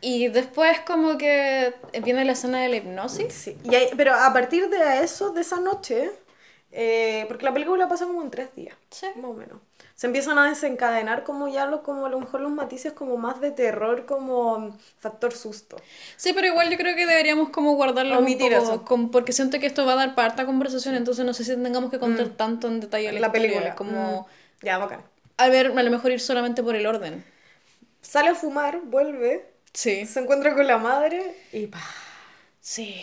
Y 0.00 0.28
después 0.28 0.80
como 0.86 1.16
que 1.16 1.74
viene 2.02 2.24
la 2.24 2.32
escena 2.32 2.60
de 2.60 2.68
la 2.68 2.76
hipnosis. 2.76 3.32
Sí, 3.32 3.56
y 3.62 3.70
pero 3.96 4.14
a 4.14 4.32
partir 4.32 4.68
de 4.68 5.04
eso, 5.04 5.30
de 5.30 5.42
esa 5.42 5.60
noche, 5.60 6.10
eh, 6.72 7.24
porque 7.28 7.44
la 7.44 7.52
película 7.52 7.88
pasa 7.88 8.06
como 8.06 8.22
en 8.22 8.30
tres 8.30 8.54
días, 8.56 8.74
Sí. 8.90 9.06
más 9.16 9.30
o 9.30 9.34
menos. 9.34 9.58
Se 9.94 10.06
empiezan 10.06 10.38
a 10.38 10.48
desencadenar 10.48 11.22
como 11.22 11.46
ya 11.48 11.66
lo, 11.66 11.82
como 11.82 12.06
a 12.06 12.08
lo 12.08 12.18
mejor 12.18 12.40
los 12.40 12.50
matices 12.50 12.92
como 12.92 13.16
más 13.18 13.40
de 13.40 13.50
terror, 13.52 14.04
como 14.06 14.76
factor 14.98 15.32
susto. 15.32 15.76
Sí, 16.16 16.32
pero 16.32 16.46
igual 16.48 16.70
yo 16.70 16.76
creo 16.76 16.96
que 16.96 17.06
deberíamos 17.06 17.50
como 17.50 17.74
guardarlo 17.74 18.12
un 18.18 18.24
Omitir 18.24 18.52
poco, 18.52 18.64
eso. 18.64 18.84
com- 18.84 19.10
porque 19.10 19.32
siento 19.32 19.60
que 19.60 19.66
esto 19.66 19.84
va 19.86 19.92
a 19.92 19.96
dar 19.96 20.14
para 20.16 20.28
harta 20.28 20.46
conversación, 20.46 20.94
entonces 20.96 21.24
no 21.24 21.34
sé 21.34 21.44
si 21.44 21.50
tengamos 21.62 21.90
que 21.90 21.98
contar 22.00 22.28
tanto 22.30 22.66
en 22.68 22.80
detalle 22.80 23.12
la, 23.12 23.18
Mm. 23.18 23.20
La 23.20 23.26
historia, 23.28 23.48
película. 23.50 23.74
como 23.76 24.22
Mm. 24.62 24.64
Ya, 24.66 24.78
bacán. 24.78 25.02
a 25.36 25.48
ver, 25.48 25.66
a 25.76 25.82
lo 25.82 25.90
mejor 25.90 26.10
ir 26.10 26.20
solamente 26.20 26.62
por 26.62 26.74
el 26.74 26.86
orden. 26.86 27.24
Sale 28.00 28.30
a 28.30 28.34
fumar, 28.34 28.80
vuelve, 28.84 29.52
Sí. 29.72 30.04
se 30.06 30.20
encuentra 30.20 30.54
con 30.54 30.66
la 30.66 30.78
madre 30.78 31.36
y 31.52 31.66
¡pah! 31.66 31.78
Sí. 32.60 32.96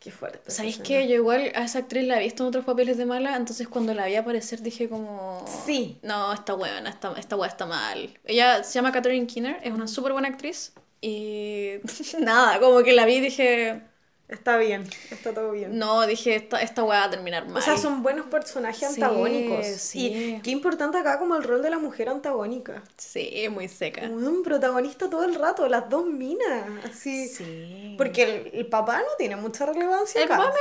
Qué 0.00 0.10
fuerte. 0.10 0.50
¿Sabéis 0.50 0.78
que 0.78 1.06
yo 1.06 1.14
igual 1.14 1.52
a 1.54 1.64
esa 1.64 1.80
actriz 1.80 2.04
la 2.04 2.18
he 2.18 2.24
visto 2.24 2.42
en 2.42 2.48
otros 2.48 2.64
papeles 2.64 2.96
de 2.96 3.04
mala? 3.04 3.36
Entonces 3.36 3.68
cuando 3.68 3.92
la 3.92 4.06
vi 4.06 4.16
aparecer 4.16 4.62
dije 4.62 4.88
como... 4.88 5.44
Sí. 5.66 5.98
No, 6.02 6.32
esta 6.32 6.54
buena, 6.54 6.88
esta, 6.88 7.12
esta 7.18 7.36
weá 7.36 7.48
está 7.48 7.66
mal. 7.66 8.18
Ella 8.24 8.64
se 8.64 8.72
llama 8.72 8.92
Catherine 8.92 9.26
Keener, 9.26 9.60
es 9.62 9.72
una 9.72 9.86
súper 9.86 10.12
buena 10.12 10.28
actriz. 10.28 10.72
Y 11.02 11.74
nada, 12.20 12.58
como 12.60 12.82
que 12.82 12.94
la 12.94 13.04
vi 13.04 13.16
y 13.16 13.20
dije... 13.20 13.82
Está 14.30 14.56
bien, 14.58 14.88
está 15.10 15.34
todo 15.34 15.50
bien. 15.50 15.76
No, 15.76 16.06
dije, 16.06 16.36
esta, 16.36 16.62
esta 16.62 16.84
weá 16.84 17.00
va 17.00 17.04
a 17.06 17.10
terminar 17.10 17.46
mal. 17.48 17.56
O 17.56 17.60
sea, 17.60 17.76
son 17.76 18.02
buenos 18.02 18.26
personajes 18.26 18.78
Sí, 18.78 19.02
antagónicos. 19.02 19.66
sí. 19.66 20.06
Y 20.36 20.40
qué 20.42 20.50
importante 20.52 20.98
acá 20.98 21.18
como 21.18 21.34
el 21.34 21.42
rol 21.42 21.62
de 21.62 21.70
la 21.70 21.78
mujer 21.78 22.08
antagónica. 22.08 22.82
Sí, 22.96 23.48
muy 23.50 23.66
seca. 23.68 24.02
Un 24.08 24.42
protagonista 24.44 25.10
todo 25.10 25.24
el 25.24 25.34
rato, 25.34 25.66
las 25.68 25.88
dos 25.90 26.06
minas. 26.06 26.64
Así. 26.84 27.26
Sí. 27.28 27.94
Porque 27.98 28.22
el, 28.22 28.50
el 28.54 28.66
papá 28.66 28.98
no 28.98 29.08
tiene 29.18 29.34
mucha 29.36 29.66
relevancia 29.66 30.22
El 30.22 30.30
acá. 30.30 30.36
papá 30.44 30.56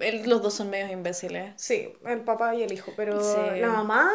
el- 0.00 0.28
los 0.28 0.42
dos 0.42 0.52
son 0.52 0.68
medios 0.68 0.90
imbéciles. 0.90 1.54
Sí, 1.56 1.92
el 2.04 2.20
papá 2.20 2.54
y 2.54 2.62
el 2.62 2.72
hijo. 2.72 2.92
Pero 2.94 3.22
Sí. 3.22 3.58
la 3.60 3.68
mamá, 3.68 4.10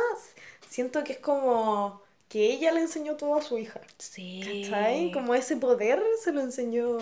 siento 0.69 1.03
que 1.03 1.13
es 1.13 1.19
como 1.19 2.01
que 2.27 2.45
ella 2.51 2.71
le 2.71 2.81
enseñó 2.81 3.15
todo 3.15 3.35
a 3.35 3.41
su 3.41 3.57
hija. 3.57 3.81
Sí. 3.97 4.67
¿Sabes? 4.69 5.11
Como 5.13 5.33
ese 5.33 5.55
poder 5.57 5.99
se 6.23 6.31
lo 6.31 6.41
enseñó. 6.41 6.99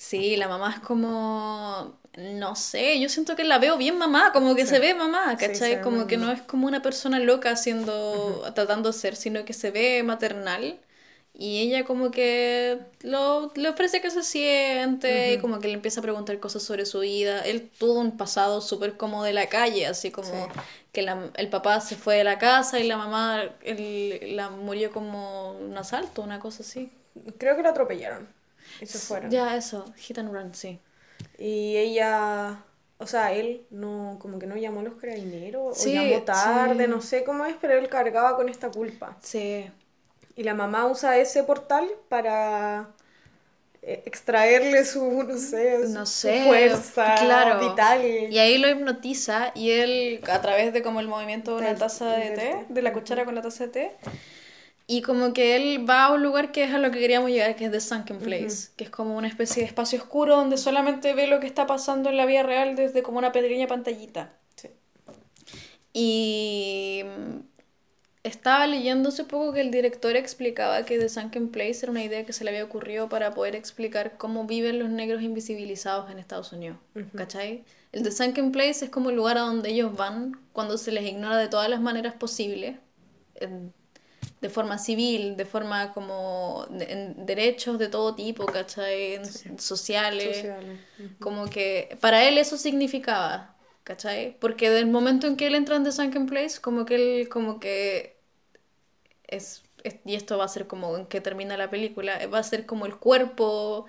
Sí, 0.00 0.36
la 0.36 0.48
mamá 0.48 0.72
es 0.76 0.80
como, 0.80 1.98
no 2.16 2.56
sé, 2.56 2.98
yo 2.98 3.10
siento 3.10 3.36
que 3.36 3.44
la 3.44 3.58
veo 3.58 3.76
bien 3.76 3.98
mamá, 3.98 4.32
como 4.32 4.54
que 4.54 4.64
se 4.64 4.78
ve 4.78 4.94
mamá, 4.94 5.36
Sí, 5.38 5.46
¿cachai? 5.46 5.76
ve 5.76 5.80
como 5.82 6.06
que 6.06 6.16
no 6.16 6.32
es 6.32 6.40
como 6.40 6.66
una 6.66 6.80
persona 6.80 7.18
loca 7.18 7.50
haciendo, 7.50 8.42
tratando 8.54 8.92
de 8.92 8.98
ser, 8.98 9.14
sino 9.14 9.44
que 9.44 9.52
se 9.52 9.70
ve 9.70 10.02
maternal. 10.02 10.78
Y 11.34 11.60
ella 11.60 11.84
como 11.84 12.10
que 12.10 12.78
lo, 13.02 13.52
le 13.54 13.68
ofrece 13.68 14.00
que 14.00 14.10
se 14.10 14.22
siente 14.22 15.34
y 15.34 15.38
como 15.38 15.60
que 15.60 15.68
le 15.68 15.74
empieza 15.74 16.00
a 16.00 16.02
preguntar 16.02 16.38
cosas 16.40 16.62
sobre 16.62 16.86
su 16.86 17.00
vida. 17.00 17.42
Él 17.44 17.70
tuvo 17.78 18.00
un 18.00 18.16
pasado 18.16 18.60
súper 18.62 18.96
como 18.96 19.22
de 19.22 19.32
la 19.34 19.48
calle, 19.48 19.86
así 19.86 20.10
como 20.10 20.28
Sí. 20.28 20.60
que 20.92 21.02
la- 21.02 21.30
el 21.36 21.48
papá 21.48 21.80
se 21.80 21.94
fue 21.96 22.16
de 22.16 22.24
la 22.24 22.38
casa 22.38 22.78
y 22.80 22.84
la 22.88 22.96
mamá 22.96 23.44
la 23.64 24.48
murió 24.50 24.92
como 24.92 25.52
un 25.52 25.76
asalto, 25.78 26.22
una 26.22 26.40
cosa 26.40 26.62
así. 26.62 26.90
Creo 27.38 27.54
que 27.56 27.62
la 27.62 27.70
atropellaron. 27.70 28.39
Se 28.84 28.98
fueron. 28.98 29.30
Ya, 29.30 29.56
eso, 29.56 29.84
hit 29.96 30.18
and 30.18 30.32
run, 30.32 30.54
sí. 30.54 30.78
Y 31.38 31.76
ella, 31.76 32.64
o 32.98 33.06
sea, 33.06 33.32
él 33.32 33.66
no, 33.70 34.16
como 34.20 34.38
que 34.38 34.46
no 34.46 34.56
llamó 34.56 34.80
a 34.80 34.82
los 34.84 34.94
carabineros, 34.94 35.76
Sí, 35.78 35.96
o 35.96 36.02
llamó 36.02 36.22
tarde, 36.24 36.84
sí. 36.84 36.90
no 36.90 37.00
sé 37.00 37.24
cómo 37.24 37.44
es, 37.46 37.54
pero 37.60 37.74
él 37.78 37.88
cargaba 37.88 38.36
con 38.36 38.48
esta 38.48 38.70
culpa. 38.70 39.16
Sí. 39.22 39.70
Y 40.36 40.42
la 40.44 40.54
mamá 40.54 40.86
usa 40.86 41.18
ese 41.18 41.42
portal 41.44 41.86
para 42.08 42.88
eh, 43.82 44.02
extraerle 44.06 44.84
su, 44.84 45.22
no 45.24 45.36
sé, 45.38 45.86
su- 45.86 45.92
no 45.92 46.06
su 46.06 46.12
sé, 46.12 46.44
fuerza 46.46 47.14
claro. 47.20 47.68
vital. 47.70 48.04
Y 48.30 48.38
ahí 48.38 48.58
lo 48.58 48.68
hipnotiza 48.68 49.52
y 49.54 49.70
él, 49.72 50.20
a 50.30 50.40
través 50.40 50.72
de 50.72 50.82
como 50.82 51.00
el 51.00 51.08
movimiento 51.08 51.52
de 51.52 51.58
una 51.58 51.68
Del- 51.70 51.78
taza 51.78 52.12
de 52.12 52.30
té, 52.30 52.36
té. 52.36 52.66
de 52.68 52.82
la 52.82 52.92
cuchara 52.92 53.24
con 53.24 53.34
la 53.34 53.42
taza 53.42 53.64
de 53.64 53.70
té, 53.70 53.96
y 54.92 55.02
como 55.02 55.32
que 55.32 55.54
él 55.56 55.88
va 55.88 56.06
a 56.06 56.12
un 56.12 56.22
lugar 56.22 56.50
que 56.50 56.64
es 56.64 56.74
a 56.74 56.78
lo 56.78 56.90
que 56.90 56.98
queríamos 56.98 57.30
llegar, 57.30 57.54
que 57.54 57.66
es 57.66 57.70
The 57.70 57.80
Sunken 57.80 58.18
Place, 58.18 58.70
que 58.76 58.84
es 58.84 58.90
como 58.90 59.16
una 59.16 59.28
especie 59.28 59.62
de 59.62 59.66
espacio 59.68 59.98
oscuro 60.00 60.34
donde 60.36 60.56
solamente 60.56 61.14
ve 61.14 61.26
lo 61.28 61.38
que 61.38 61.46
está 61.46 61.66
pasando 61.66 62.10
en 62.10 62.16
la 62.16 62.26
vida 62.26 62.42
real 62.42 62.74
desde 62.74 63.02
como 63.02 63.18
una 63.18 63.30
pequeña 63.30 63.66
pantallita. 63.68 64.32
Sí. 64.56 64.68
Y 65.92 67.02
estaba 68.22 68.66
leyendo 68.66 69.08
hace 69.08 69.24
poco 69.24 69.52
que 69.52 69.60
el 69.60 69.70
director 69.70 70.14
explicaba 70.16 70.84
que 70.84 70.98
The 70.98 71.08
Sunken 71.08 71.48
Place 71.50 71.80
era 71.82 71.90
una 71.90 72.04
idea 72.04 72.24
que 72.26 72.32
se 72.32 72.44
le 72.44 72.50
había 72.50 72.64
ocurrido 72.64 73.08
para 73.08 73.32
poder 73.32 73.56
explicar 73.56 74.16
cómo 74.18 74.44
viven 74.44 74.78
los 74.78 74.90
negros 74.90 75.22
invisibilizados 75.22 76.10
en 76.10 76.18
Estados 76.18 76.52
Unidos. 76.52 76.76
¿Cachai? 77.14 77.64
El 77.92 78.02
The 78.02 78.12
Sunken 78.12 78.52
Place 78.52 78.84
es 78.84 78.90
como 78.90 79.10
el 79.10 79.16
lugar 79.16 79.38
a 79.38 79.42
donde 79.42 79.70
ellos 79.70 79.96
van 79.96 80.38
cuando 80.52 80.76
se 80.78 80.92
les 80.92 81.04
ignora 81.04 81.38
de 81.38 81.48
todas 81.48 81.68
las 81.68 81.80
maneras 81.80 82.14
posibles. 82.14 82.76
en- 83.36 83.72
de 84.40 84.48
forma 84.48 84.78
civil, 84.78 85.36
de 85.36 85.44
forma 85.44 85.92
como 85.92 86.66
de- 86.70 86.90
en 86.92 87.26
derechos 87.26 87.78
de 87.78 87.88
todo 87.88 88.14
tipo, 88.14 88.46
¿cachai? 88.46 89.14
En 89.14 89.58
sociales. 89.58 90.36
Sociales. 90.36 90.78
Como 91.18 91.46
que 91.50 91.96
para 92.00 92.26
él 92.26 92.38
eso 92.38 92.56
significaba, 92.56 93.54
¿cachai? 93.84 94.36
Porque 94.40 94.70
del 94.70 94.86
momento 94.86 95.26
en 95.26 95.36
que 95.36 95.46
él 95.46 95.54
entra 95.54 95.76
en 95.76 95.84
The 95.84 95.92
Sunken 95.92 96.26
Place, 96.26 96.60
como 96.60 96.86
que 96.86 96.94
él, 97.20 97.28
como 97.28 97.60
que 97.60 98.16
es, 99.28 99.62
es- 99.84 99.96
y 100.04 100.14
esto 100.14 100.38
va 100.38 100.44
a 100.44 100.48
ser 100.48 100.66
como 100.66 100.96
en 100.96 101.06
que 101.06 101.20
termina 101.20 101.56
la 101.56 101.70
película, 101.70 102.18
va 102.26 102.38
a 102.38 102.42
ser 102.42 102.66
como 102.66 102.86
el 102.86 102.96
cuerpo 102.96 103.86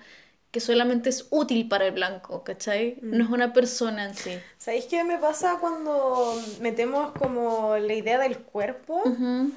que 0.50 0.60
solamente 0.60 1.08
es 1.08 1.26
útil 1.30 1.66
para 1.66 1.86
el 1.86 1.92
blanco, 1.92 2.44
¿cachai? 2.44 2.98
No 3.00 3.24
es 3.24 3.30
una 3.30 3.54
persona 3.54 4.04
en 4.04 4.14
sí. 4.14 4.38
¿Sabéis 4.58 4.84
qué 4.84 5.02
me 5.02 5.16
pasa 5.16 5.56
cuando 5.60 6.34
metemos 6.60 7.12
como 7.12 7.76
la 7.78 7.94
idea 7.94 8.18
del 8.18 8.38
cuerpo? 8.38 9.00
Ujú, 9.02 9.50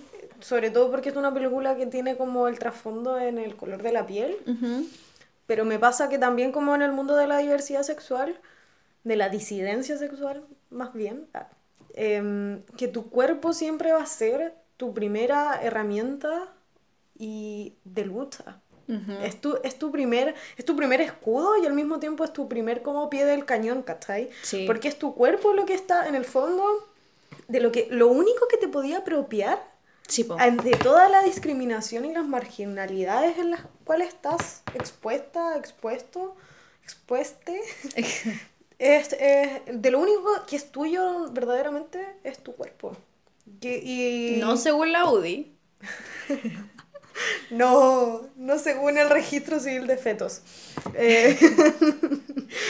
Sobre 0.45 0.69
todo 0.69 0.91
porque 0.91 1.09
es 1.09 1.15
una 1.15 1.33
película 1.33 1.75
que 1.75 1.87
tiene 1.87 2.17
como 2.17 2.47
el 2.47 2.59
trasfondo 2.59 3.17
en 3.17 3.39
el 3.39 3.55
color 3.55 3.81
de 3.81 3.91
la 3.91 4.05
piel. 4.05 4.37
Pero 5.47 5.65
me 5.65 5.79
pasa 5.79 6.07
que 6.07 6.19
también 6.19 6.51
como 6.51 6.75
en 6.75 6.83
el 6.83 6.91
mundo 6.91 7.15
de 7.15 7.25
la 7.25 7.39
diversidad 7.39 7.81
sexual, 7.81 8.39
de 9.03 9.15
la 9.15 9.29
disidencia 9.29 9.97
sexual, 9.97 10.45
más 10.69 10.93
bien, 10.93 11.27
em, 11.95 12.61
que 12.77 12.87
tu 12.87 13.09
cuerpo 13.09 13.53
siempre 13.53 13.91
va 13.91 14.03
a 14.03 14.05
ser 14.05 14.53
tu 14.77 14.93
primera 14.93 15.59
herramienta 15.63 16.53
y 17.17 17.73
de 17.83 18.05
lucha. 18.05 18.61
Es 19.23 19.41
tu, 19.41 19.57
es, 19.63 19.79
tu 19.79 19.91
primer, 19.91 20.35
es 20.57 20.63
tu 20.63 20.75
primer 20.75 21.01
escudo 21.01 21.57
y 21.57 21.65
al 21.65 21.73
mismo 21.73 21.99
tiempo 21.99 22.23
es 22.23 22.31
tu 22.31 22.47
primer 22.47 22.83
como 22.83 23.09
pie 23.09 23.25
del 23.25 23.45
cañón, 23.45 23.81
¿cachai? 23.81 24.29
Sí. 24.43 24.65
Porque 24.67 24.89
es 24.89 24.99
tu 24.99 25.15
cuerpo 25.15 25.53
lo 25.53 25.65
que 25.65 25.73
está 25.73 26.07
en 26.07 26.13
el 26.13 26.23
fondo 26.23 26.63
de 27.47 27.61
lo 27.61 27.71
que 27.71 27.87
lo 27.89 28.09
único 28.09 28.47
que 28.47 28.57
te 28.57 28.67
podía 28.67 28.99
apropiar 28.99 29.74
Sí, 30.07 30.27
ante 30.37 30.71
toda 30.77 31.09
la 31.09 31.21
discriminación 31.23 32.05
y 32.05 32.13
las 32.13 32.25
marginalidades 32.25 33.37
en 33.39 33.51
las 33.51 33.61
cuales 33.85 34.09
estás 34.09 34.61
expuesta, 34.75 35.57
expuesto, 35.57 36.35
expueste, 36.83 37.59
es, 38.79 39.13
es- 39.13 39.61
de 39.67 39.91
lo 39.91 39.99
único 39.99 40.29
que 40.47 40.55
es 40.57 40.71
tuyo 40.71 41.31
verdaderamente 41.31 42.05
es 42.23 42.39
tu 42.39 42.53
cuerpo. 42.55 42.95
Que- 43.61 43.81
y 43.83 44.39
No 44.39 44.57
según 44.57 44.91
la 44.91 45.09
UDI. 45.09 45.55
no, 47.51 48.29
no 48.35 48.59
según 48.59 48.97
el 48.97 49.09
registro 49.09 49.59
civil 49.59 49.87
de 49.87 49.97
fetos. 49.97 50.41
Eh, 50.95 51.37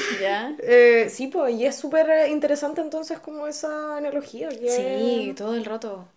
¿Ya? 0.09 0.55
eh, 0.59 1.07
sí, 1.09 1.27
pues, 1.27 1.55
y 1.55 1.65
es 1.65 1.75
súper 1.75 2.29
interesante 2.29 2.81
entonces 2.81 3.19
como 3.19 3.47
esa 3.47 3.97
analogía. 3.97 4.49
que 4.49 4.69
Sí, 4.69 5.33
todo 5.37 5.55
el 5.55 5.65
rato. 5.65 6.07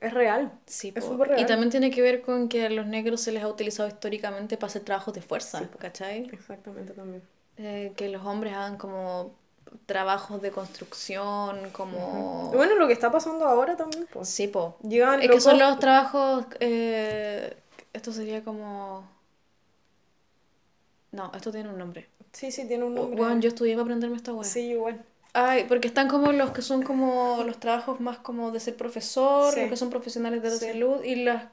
Es 0.00 0.12
real. 0.12 0.52
Sí, 0.66 0.92
es 0.94 1.04
súper 1.04 1.28
real. 1.28 1.40
Y 1.40 1.46
también 1.46 1.70
tiene 1.70 1.90
que 1.90 2.02
ver 2.02 2.20
con 2.22 2.48
que 2.48 2.66
a 2.66 2.70
los 2.70 2.86
negros 2.86 3.20
se 3.20 3.32
les 3.32 3.42
ha 3.42 3.48
utilizado 3.48 3.88
históricamente 3.88 4.56
para 4.56 4.68
hacer 4.68 4.82
trabajos 4.82 5.14
de 5.14 5.22
fuerza, 5.22 5.68
¿cachai? 5.78 6.28
Exactamente 6.32 6.92
también. 6.92 7.22
Eh, 7.56 7.92
que 7.96 8.08
los 8.08 8.24
hombres 8.26 8.52
hagan 8.54 8.76
como 8.76 9.34
trabajos 9.86 10.42
de 10.42 10.50
construcción, 10.50 11.70
como... 11.72 12.50
Bueno, 12.54 12.74
lo 12.76 12.86
que 12.86 12.92
está 12.92 13.10
pasando 13.10 13.46
ahora 13.46 13.76
también, 13.76 14.06
pues. 14.12 14.28
Sí, 14.28 14.48
po. 14.48 14.76
Llegan 14.82 15.22
Es 15.22 15.30
que 15.30 15.40
son 15.40 15.58
los 15.58 15.78
trabajos... 15.78 16.46
eh, 16.60 17.56
esto 17.92 18.12
sería 18.12 18.42
como... 18.42 19.08
No, 21.12 21.30
esto 21.34 21.52
tiene 21.52 21.68
un 21.68 21.78
nombre. 21.78 22.08
Sí, 22.32 22.50
sí, 22.50 22.66
tiene 22.66 22.84
un 22.84 22.94
nombre. 22.94 23.16
Bueno, 23.16 23.40
yo 23.40 23.48
estudié 23.48 23.74
para 23.74 23.84
aprenderme 23.84 24.16
esta 24.16 24.32
weá. 24.32 24.44
Sí, 24.44 24.70
igual. 24.70 25.04
Ay, 25.34 25.64
porque 25.68 25.88
están 25.88 26.08
como 26.08 26.32
los 26.32 26.50
que 26.52 26.62
son 26.62 26.82
como 26.82 27.42
los 27.44 27.58
trabajos 27.58 28.00
más 28.00 28.18
como 28.18 28.50
de 28.52 28.60
ser 28.60 28.76
profesor, 28.76 29.52
Sí. 29.52 29.60
los 29.62 29.70
que 29.70 29.76
son 29.76 29.90
profesionales 29.90 30.42
de 30.42 30.50
la 30.50 30.56
Sí. 30.56 30.66
salud 30.66 31.02
y 31.04 31.16
las 31.16 31.44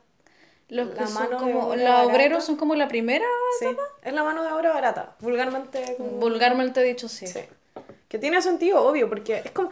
los 0.69 0.89
que 0.91 1.01
La 1.01 1.07
son 1.07 1.15
mano 1.15 1.29
de 1.31 1.37
como 1.53 1.75
los 1.75 2.05
obreros 2.07 2.45
son 2.45 2.55
como 2.55 2.75
la 2.75 2.87
primera, 2.87 3.25
Sí. 3.59 3.65
Es 4.03 4.13
la 4.13 4.23
mano 4.23 4.41
de 4.43 4.51
obra 4.53 4.71
barata. 4.71 5.15
Vulgarmente. 5.19 5.95
como- 5.97 6.11
vulgarmente 6.11 6.81
dicho 6.81 7.09
sí. 7.09 7.27
Sí. 7.27 7.41
Que 8.07 8.17
tiene 8.19 8.41
sentido, 8.41 8.81
obvio, 8.81 9.09
porque 9.09 9.41
es 9.43 9.51
como. 9.51 9.69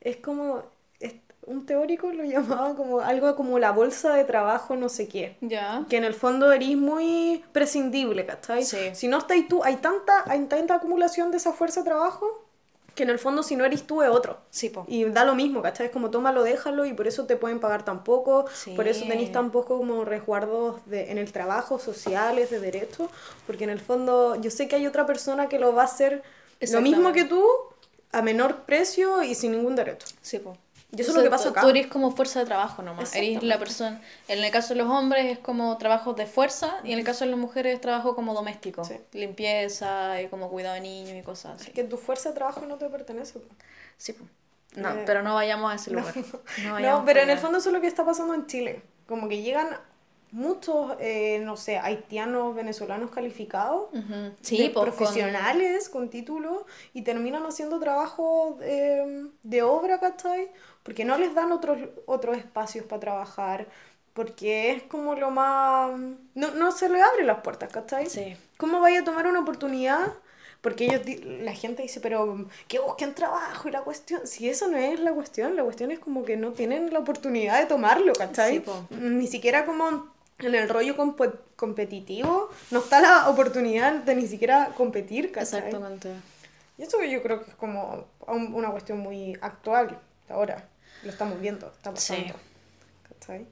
Es 0.00 0.16
como. 0.16 0.62
es- 0.98 1.14
un 1.46 1.66
teórico 1.66 2.10
lo 2.12 2.24
llamaba 2.64 2.74
como 2.74 3.00
algo 3.00 3.36
como 3.36 3.58
la 3.60 3.70
bolsa 3.72 4.12
de 4.14 4.24
trabajo, 4.24 4.74
no 4.74 4.88
sé 4.88 5.06
qué. 5.06 5.36
Ya. 5.40 5.84
Que 5.88 5.96
en 5.98 6.04
el 6.04 6.14
fondo 6.14 6.50
eres 6.50 6.76
muy 6.76 7.44
prescindible, 7.52 8.26
¿cachai? 8.26 8.64
Sí. 8.64 8.90
Si 8.94 9.06
no 9.06 9.18
estáis 9.18 9.46
tú, 9.48 9.62
hay 9.62 9.76
tanta, 9.76 10.24
hay 10.26 10.40
tanta 10.46 10.74
acumulación 10.74 11.30
de 11.30 11.36
esa 11.36 11.52
fuerza 11.52 11.80
de 11.82 11.86
trabajo 11.90 12.44
que 12.98 13.04
en 13.04 13.10
el 13.10 13.18
fondo 13.18 13.42
si 13.42 13.54
no 13.56 13.64
eres 13.64 13.86
tú 13.86 14.02
es 14.02 14.10
otro. 14.10 14.38
Sí, 14.50 14.68
po. 14.68 14.84
Y 14.88 15.04
da 15.04 15.24
lo 15.24 15.34
mismo, 15.34 15.62
¿cachai? 15.62 15.86
Es 15.86 15.92
como 15.92 16.10
tómalo, 16.10 16.42
déjalo 16.42 16.84
y 16.84 16.92
por 16.92 17.06
eso 17.06 17.24
te 17.24 17.36
pueden 17.36 17.60
pagar 17.60 17.84
tan 17.84 18.02
poco, 18.04 18.44
Sí. 18.52 18.72
por 18.74 18.88
eso 18.88 19.06
tenéis 19.06 19.30
tan 19.32 19.50
poco 19.52 19.78
como 19.78 20.04
resguardos 20.04 20.84
de, 20.86 21.10
en 21.10 21.18
el 21.18 21.32
trabajo, 21.32 21.78
sociales, 21.78 22.50
de 22.50 22.58
derechos, 22.60 23.08
porque 23.46 23.64
en 23.64 23.70
el 23.70 23.80
fondo 23.80 24.34
yo 24.40 24.50
sé 24.50 24.68
que 24.68 24.76
hay 24.76 24.86
otra 24.86 25.06
persona 25.06 25.48
que 25.48 25.58
lo 25.58 25.72
va 25.74 25.82
a 25.82 25.84
hacer 25.86 26.22
lo 26.60 26.80
mismo 26.80 27.12
que 27.12 27.24
tú, 27.24 27.42
a 28.10 28.20
menor 28.22 28.62
precio 28.64 29.22
y 29.22 29.34
sin 29.36 29.52
ningún 29.52 29.76
derecho. 29.76 30.06
Sí, 30.20 30.38
po. 30.40 30.56
Y 30.90 31.00
eso 31.02 31.10
es 31.10 31.16
lo 31.16 31.22
que 31.22 31.28
pasa 31.30 31.50
acá. 31.50 31.60
Tú 31.60 31.68
eres 31.68 31.86
como 31.88 32.10
fuerza 32.12 32.40
de 32.40 32.46
trabajo 32.46 32.82
nomás. 32.82 33.14
Eres 33.14 33.42
la 33.42 33.58
persona. 33.58 34.00
En 34.26 34.42
el 34.42 34.50
caso 34.50 34.72
de 34.74 34.80
los 34.82 34.88
hombres 34.90 35.26
es 35.26 35.38
como 35.38 35.76
trabajos 35.76 36.16
de 36.16 36.24
fuerza 36.26 36.80
y 36.82 36.92
en 36.92 36.98
el 36.98 37.04
caso 37.04 37.24
de 37.26 37.30
las 37.32 37.38
mujeres 37.38 37.74
es 37.74 37.80
trabajo 37.80 38.14
como 38.14 38.32
doméstico. 38.32 38.84
Sí. 38.84 38.94
Limpieza 39.12 40.20
y 40.22 40.28
como 40.28 40.48
cuidado 40.48 40.74
de 40.76 40.80
niños 40.80 41.16
y 41.18 41.22
cosas 41.22 41.60
así. 41.60 41.72
Que 41.72 41.84
tu 41.84 41.98
fuerza 41.98 42.30
de 42.30 42.34
trabajo 42.36 42.64
no 42.66 42.76
te 42.76 42.88
pertenece. 42.88 43.38
Sí. 43.98 44.14
No, 44.76 44.90
Eh, 44.90 45.02
pero 45.06 45.22
no 45.22 45.34
vayamos 45.34 45.70
a 45.72 45.74
ese 45.76 45.90
lugar. 45.92 46.14
No, 46.16 46.72
vayamos 46.72 47.00
No, 47.00 47.04
pero 47.04 47.20
en 47.20 47.30
el 47.30 47.38
fondo 47.38 47.58
eso 47.58 47.68
es 47.68 47.74
lo 47.74 47.80
que 47.80 47.86
está 47.86 48.04
pasando 48.06 48.32
en 48.34 48.46
Chile. 48.46 48.82
Como 49.06 49.28
que 49.28 49.42
llegan 49.42 49.68
muchos, 50.30 50.94
eh, 51.00 51.40
no 51.42 51.56
sé, 51.56 51.78
haitianos, 51.78 52.54
venezolanos 52.54 53.10
calificados, 53.10 53.88
Ujú. 53.94 54.34
Sí, 54.42 54.58
de 54.58 54.64
pues, 54.64 54.74
con- 54.74 54.84
profesionales 54.84 55.88
con 55.88 56.10
título 56.10 56.66
y 56.92 57.00
terminan 57.02 57.44
haciendo 57.46 57.80
trabajo 57.80 58.58
eh, 58.60 59.26
de 59.42 59.62
obra, 59.62 59.98
¿cachai? 60.00 60.50
Porque 60.88 61.04
no 61.04 61.18
les 61.18 61.34
dan 61.34 61.52
otros, 61.52 61.78
otros 62.06 62.38
espacios 62.38 62.86
para 62.86 62.98
trabajar, 63.00 63.66
porque 64.14 64.70
es 64.72 64.84
como 64.84 65.14
lo 65.16 65.30
más... 65.30 65.92
No, 66.34 66.50
no 66.52 66.72
se 66.72 66.88
le 66.88 67.02
abren 67.02 67.26
las 67.26 67.40
puertas, 67.42 67.70
¿cachai? 67.70 68.06
Sí. 68.08 68.34
¿Cómo 68.56 68.80
vaya 68.80 69.00
a 69.00 69.04
tomar 69.04 69.26
una 69.26 69.40
oportunidad? 69.40 70.14
Porque 70.62 70.86
ellos, 70.86 71.02
la 71.42 71.52
gente 71.52 71.82
dice, 71.82 72.00
pero 72.00 72.46
que 72.68 72.78
busquen 72.78 73.14
trabajo 73.14 73.68
y 73.68 73.70
la 73.70 73.82
cuestión. 73.82 74.26
Si 74.26 74.48
eso 74.48 74.66
no 74.68 74.78
es 74.78 74.98
la 74.98 75.12
cuestión, 75.12 75.56
la 75.56 75.62
cuestión 75.62 75.90
es 75.90 75.98
como 75.98 76.24
que 76.24 76.38
no 76.38 76.52
tienen 76.52 76.90
la 76.90 77.00
oportunidad 77.00 77.60
de 77.60 77.66
tomarlo, 77.66 78.14
¿cachai? 78.14 78.56
Sí. 78.64 78.94
Ni 78.94 79.26
siquiera 79.26 79.66
como 79.66 80.08
en 80.38 80.54
el 80.54 80.70
rollo 80.70 80.96
compe- 80.96 81.38
competitivo, 81.54 82.48
no 82.70 82.78
está 82.78 83.02
la 83.02 83.28
oportunidad 83.28 83.92
de 83.92 84.14
ni 84.14 84.26
siquiera 84.26 84.70
competir, 84.74 85.32
¿cachai? 85.32 85.58
Exactamente. 85.58 86.14
Y 86.78 86.82
eso 86.84 87.02
yo 87.04 87.22
creo 87.22 87.44
que 87.44 87.50
es 87.50 87.56
como 87.56 88.06
un- 88.26 88.54
una 88.54 88.70
cuestión 88.70 89.00
muy 89.00 89.36
actual 89.42 89.98
ahora. 90.28 90.66
Lo 91.02 91.10
estamos 91.10 91.40
viendo, 91.40 91.66
está 91.68 91.94
Sí. 91.96 92.12
pasando. 92.14 92.34
¿Cachai? 93.08 93.46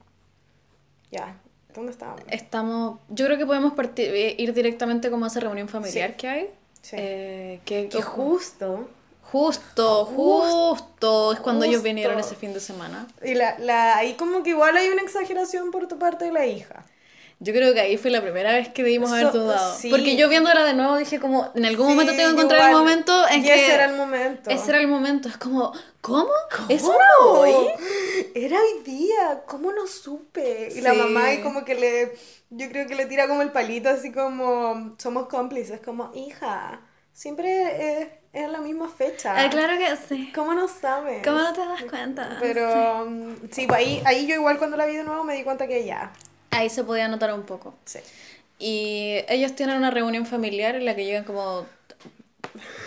Ya, 1.11 1.37
¿dónde 1.75 1.93
estábamos? 1.93 2.23
Estamos, 2.31 2.99
yo 3.09 3.27
creo 3.27 3.39
que 3.39 3.47
podemos 3.47 3.73
partir, 3.75 4.09
eh, 4.15 4.35
ir 4.39 4.53
directamente 4.53 5.11
como 5.11 5.25
a 5.25 5.29
esa 5.29 5.41
reunión 5.41 5.69
familiar 5.69 6.11
Sí. 6.11 6.17
que 6.17 6.29
hay. 6.29 6.51
Sí. 6.83 6.97
Eh, 6.99 7.61
que, 7.65 7.89
Que 7.89 8.03
justo 8.03 8.89
justo, 9.23 10.05
justo 10.05 11.33
es 11.33 11.41
cuando 11.41 11.65
ellos 11.65 11.83
vinieron 11.83 12.19
ese 12.19 12.37
fin 12.37 12.53
de 12.55 12.61
semana. 12.61 13.09
Y 13.25 13.35
la, 13.35 13.59
la, 13.59 13.97
ahí 13.97 14.15
como 14.15 14.43
que 14.45 14.51
igual 14.51 14.77
hay 14.77 14.89
una 14.89 15.03
exageración 15.03 15.73
por 15.73 15.89
tu 15.89 15.99
parte 15.99 16.27
de 16.27 16.33
la 16.33 16.47
hija. 16.47 16.85
Yo 17.39 17.53
creo 17.53 17.75
que 17.75 17.81
ahí 17.81 17.99
fue 17.99 18.11
la 18.11 18.23
primera 18.23 18.53
vez 18.53 18.69
que 18.71 18.83
debimos 18.83 19.13
haber 19.13 19.31
So- 19.31 19.39
dudado. 19.41 19.77
sí. 19.77 19.91
Porque 19.91 20.17
yo 20.17 20.29
viéndola 20.31 20.65
de 20.65 20.73
nuevo 20.73 20.97
dije 20.97 21.21
como, 21.21 21.51
en 21.55 21.67
algún 21.67 21.89
momento 21.89 22.13
Sí, 22.13 22.17
tengo 22.19 22.31
que 22.31 22.35
encontrar 22.37 22.61
el 22.63 22.69
igual. 22.71 22.83
momento 22.85 23.29
en 23.29 23.41
y 23.41 23.43
que... 23.47 23.55
ese 23.55 23.75
era 23.75 23.85
el 23.85 23.95
momento. 23.97 24.51
Ese 24.51 24.71
era 24.71 24.79
el 24.81 24.89
momento. 24.89 25.29
Es 25.29 25.37
como, 25.37 25.73
¿cómo? 26.01 26.31
¿Eso 26.71 26.87
¿Cómo? 26.87 26.97
era 27.45 27.59
hoy? 27.59 27.67
Era 28.35 28.59
hoy 28.59 28.83
día, 28.85 29.43
¿cómo 29.47 29.71
no 29.73 29.87
supe? 29.87 30.69
Y 30.75 30.81
la 30.81 30.93
Sí. 30.93 30.97
mamá 30.99 31.25
ahí 31.27 31.43
como 31.43 31.65
que 31.67 31.75
le, 31.75 32.15
yo 32.49 32.69
creo 32.71 32.87
que 32.87 32.95
le 32.95 33.05
tira 33.05 33.29
como 33.29 33.43
el 33.43 33.53
palito 33.53 33.91
así 33.91 34.13
como, 34.13 34.95
somos 34.97 35.27
cómplices, 35.29 35.81
como, 35.81 36.11
hija, 36.15 36.81
siempre 37.13 38.01
es, 38.01 38.09
es 38.33 38.49
la 38.49 38.61
misma 38.61 38.89
fecha. 38.89 39.35
Ah, 39.37 39.51
claro 39.51 39.77
que 39.77 39.95
sí. 40.09 40.33
¿Cómo 40.35 40.55
no 40.55 40.69
sabes? 40.69 41.23
¿Cómo 41.23 41.39
no 41.39 41.53
te 41.53 41.61
das 41.61 41.83
cuenta? 41.85 42.39
Pero 42.41 43.05
mm, 43.11 43.33
sí, 43.51 43.67
pues 43.67 43.79
ahí, 43.79 44.03
ahí 44.07 44.27
yo 44.27 44.35
igual 44.37 44.57
cuando 44.57 44.79
la 44.79 44.87
vi 44.87 44.97
de 44.97 45.05
nuevo 45.05 45.23
me 45.23 45.35
di 45.35 45.43
cuenta 45.45 45.67
que 45.67 45.85
ya, 45.85 46.13
Ahí 46.57 46.71
se 46.71 46.85
podía 46.85 47.09
notar 47.09 47.33
un 47.35 47.43
poco. 47.45 47.75
sí. 47.85 47.99
Y 48.59 49.19
ellos 49.29 49.55
tienen 49.55 49.77
una 49.77 49.91
reunión 49.91 50.25
familiar 50.25 50.77
en 50.77 50.87
la 50.87 50.97
que 50.97 51.05
llegan 51.05 51.25
como 51.25 51.67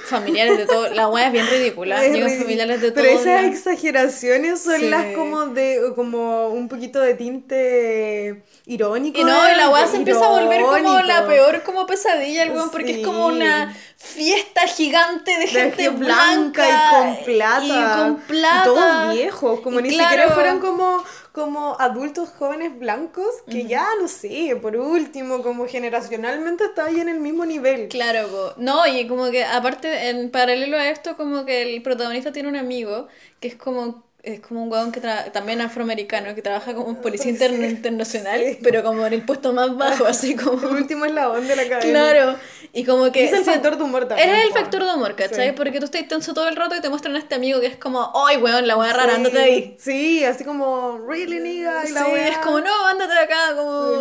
familiares 0.07 0.57
de 0.57 0.65
todo. 0.65 0.89
La 0.89 1.07
weá 1.07 1.28
es 1.28 1.32
bien 1.32 1.47
ridícula. 1.47 2.03
Es 2.03 2.11
llegan 2.11 2.32
familiares 2.39 2.82
de 2.82 2.91
todo. 2.91 3.03
Pero 3.03 3.20
esas 3.20 3.43
exageraciones 3.45 4.61
son 4.63 4.80
Sí. 4.80 4.89
las 4.89 5.13
como 5.15 5.45
de 5.45 5.91
como 5.95 6.47
un 6.47 6.67
poquito 6.67 6.99
de 6.99 7.13
tinte 7.13 8.41
irónico. 8.65 9.20
Y 9.20 9.24
no, 9.24 9.51
y 9.51 9.55
la 9.55 9.70
weá 9.70 9.86
se 9.86 9.97
empieza 9.97 10.26
a 10.26 10.30
volver 10.30 10.61
como 10.61 10.78
irónico. 10.78 11.01
la 11.03 11.28
peor 11.28 11.61
como 11.61 11.86
pesadilla, 11.86 12.41
el 12.43 12.51
weón, 12.51 12.72
porque 12.72 13.01
es 13.01 13.05
como 13.05 13.30
Sí. 13.30 13.36
una 13.36 13.76
fiesta 13.97 14.61
gigante 14.67 15.32
de, 15.34 15.39
De 15.39 15.47
gente 15.47 15.89
blanca, 15.89 16.65
blanca 16.65 16.67
y 16.67 16.95
con 17.15 17.26
plata. 17.26 17.65
Y 17.65 17.97
con 17.99 18.15
plata. 18.22 18.61
Y 18.61 18.63
todos 18.65 19.13
viejos, 19.13 19.59
como 19.59 19.80
Y 19.80 19.84
ni 19.84 19.89
claro, 19.89 20.09
siquiera 20.09 20.34
fueran 20.34 20.59
como, 20.59 21.03
como 21.32 21.80
adultos 21.80 22.30
jóvenes 22.30 22.77
blancos, 22.77 23.43
que 23.49 23.65
ya, 23.65 23.88
no 23.99 24.07
sé, 24.07 24.57
por 24.61 24.75
último, 24.75 25.41
como 25.43 25.67
generacionalmente 25.67 26.65
está 26.65 26.86
ahí 26.86 26.99
en 26.99 27.09
el 27.09 27.19
mismo 27.19 27.45
nivel. 27.45 27.88
Claro, 27.88 28.27
po. 28.30 28.53
no, 28.57 28.86
y 28.88 29.07
como 29.07 29.30
que 29.32 29.43
aparte, 29.43 30.09
en 30.09 30.32
paralelo 30.32 30.77
a 30.77 30.89
esto, 30.89 31.15
como 31.17 31.45
que 31.45 31.61
el 31.61 31.82
protagonista 31.84 32.32
tiene 32.32 32.49
un 32.49 32.55
amigo 32.55 33.07
que 33.39 33.49
es 33.49 33.55
como, 33.55 34.03
es 34.22 34.41
como 34.41 34.63
un 34.63 34.72
weón 34.72 34.91
que 34.91 35.01
tra- 35.01 35.32
también 35.32 35.61
afroamericano, 35.61 36.36
que 36.36 36.41
trabaja 36.41 36.74
como 36.74 36.89
en 36.89 36.97
policía 36.97 37.24
Sí. 37.26 37.30
interna- 37.30 37.67
internacional, 37.67 38.41
Sí. 38.43 38.59
pero 38.61 38.84
como 38.84 39.05
en 39.07 39.13
el 39.13 39.24
puesto 39.24 39.53
más 39.53 39.76
bajo, 39.78 40.05
así 40.05 40.34
El 40.34 40.41
como... 40.41 40.67
último 40.70 41.05
eslabón 41.05 41.47
de 41.47 41.55
la 41.55 41.67
cadena. 41.70 41.82
Claro, 42.11 42.36
y 42.74 42.84
como 42.84 43.11
que... 43.11 43.24
Es 43.26 43.34
el 43.34 43.45
factor 43.45 43.78
de 43.78 43.84
humor 43.84 44.07
también. 44.07 44.30
Era 44.30 44.43
el 44.43 44.51
factor 44.51 44.84
de 44.84 44.93
humor, 44.93 45.15
¿cachai? 45.15 45.49
Sí. 45.49 45.53
Porque 45.55 45.80
tú 45.80 45.86
estás 45.86 46.07
tenso 46.07 46.34
todo 46.34 46.47
el 46.49 46.55
rato 46.57 46.76
y 46.76 46.82
te 46.82 46.89
muestran 46.89 47.15
a 47.15 47.20
este 47.20 47.36
amigo 47.36 47.59
que 47.61 47.67
es 47.67 47.78
como, 47.78 48.11
¡ay, 48.28 48.38
weón, 48.38 48.67
la 48.67 48.76
weá 48.78 48.91
rara, 48.93 49.11
Sí, 49.11 49.15
ándate 49.15 49.38
de 49.38 49.43
ahí! 49.43 49.78
Sí, 49.80 50.24
así 50.26 50.43
como, 50.43 50.99
really 51.07 51.39
nigga, 51.39 51.84
y 51.88 51.91
la 51.93 52.03
Sí, 52.05 52.11
weá. 52.11 52.28
es 52.28 52.38
como, 52.39 52.59
no, 52.59 52.88
ándate 52.88 53.13
de 53.13 53.20
acá, 53.20 53.55
como, 53.55 53.91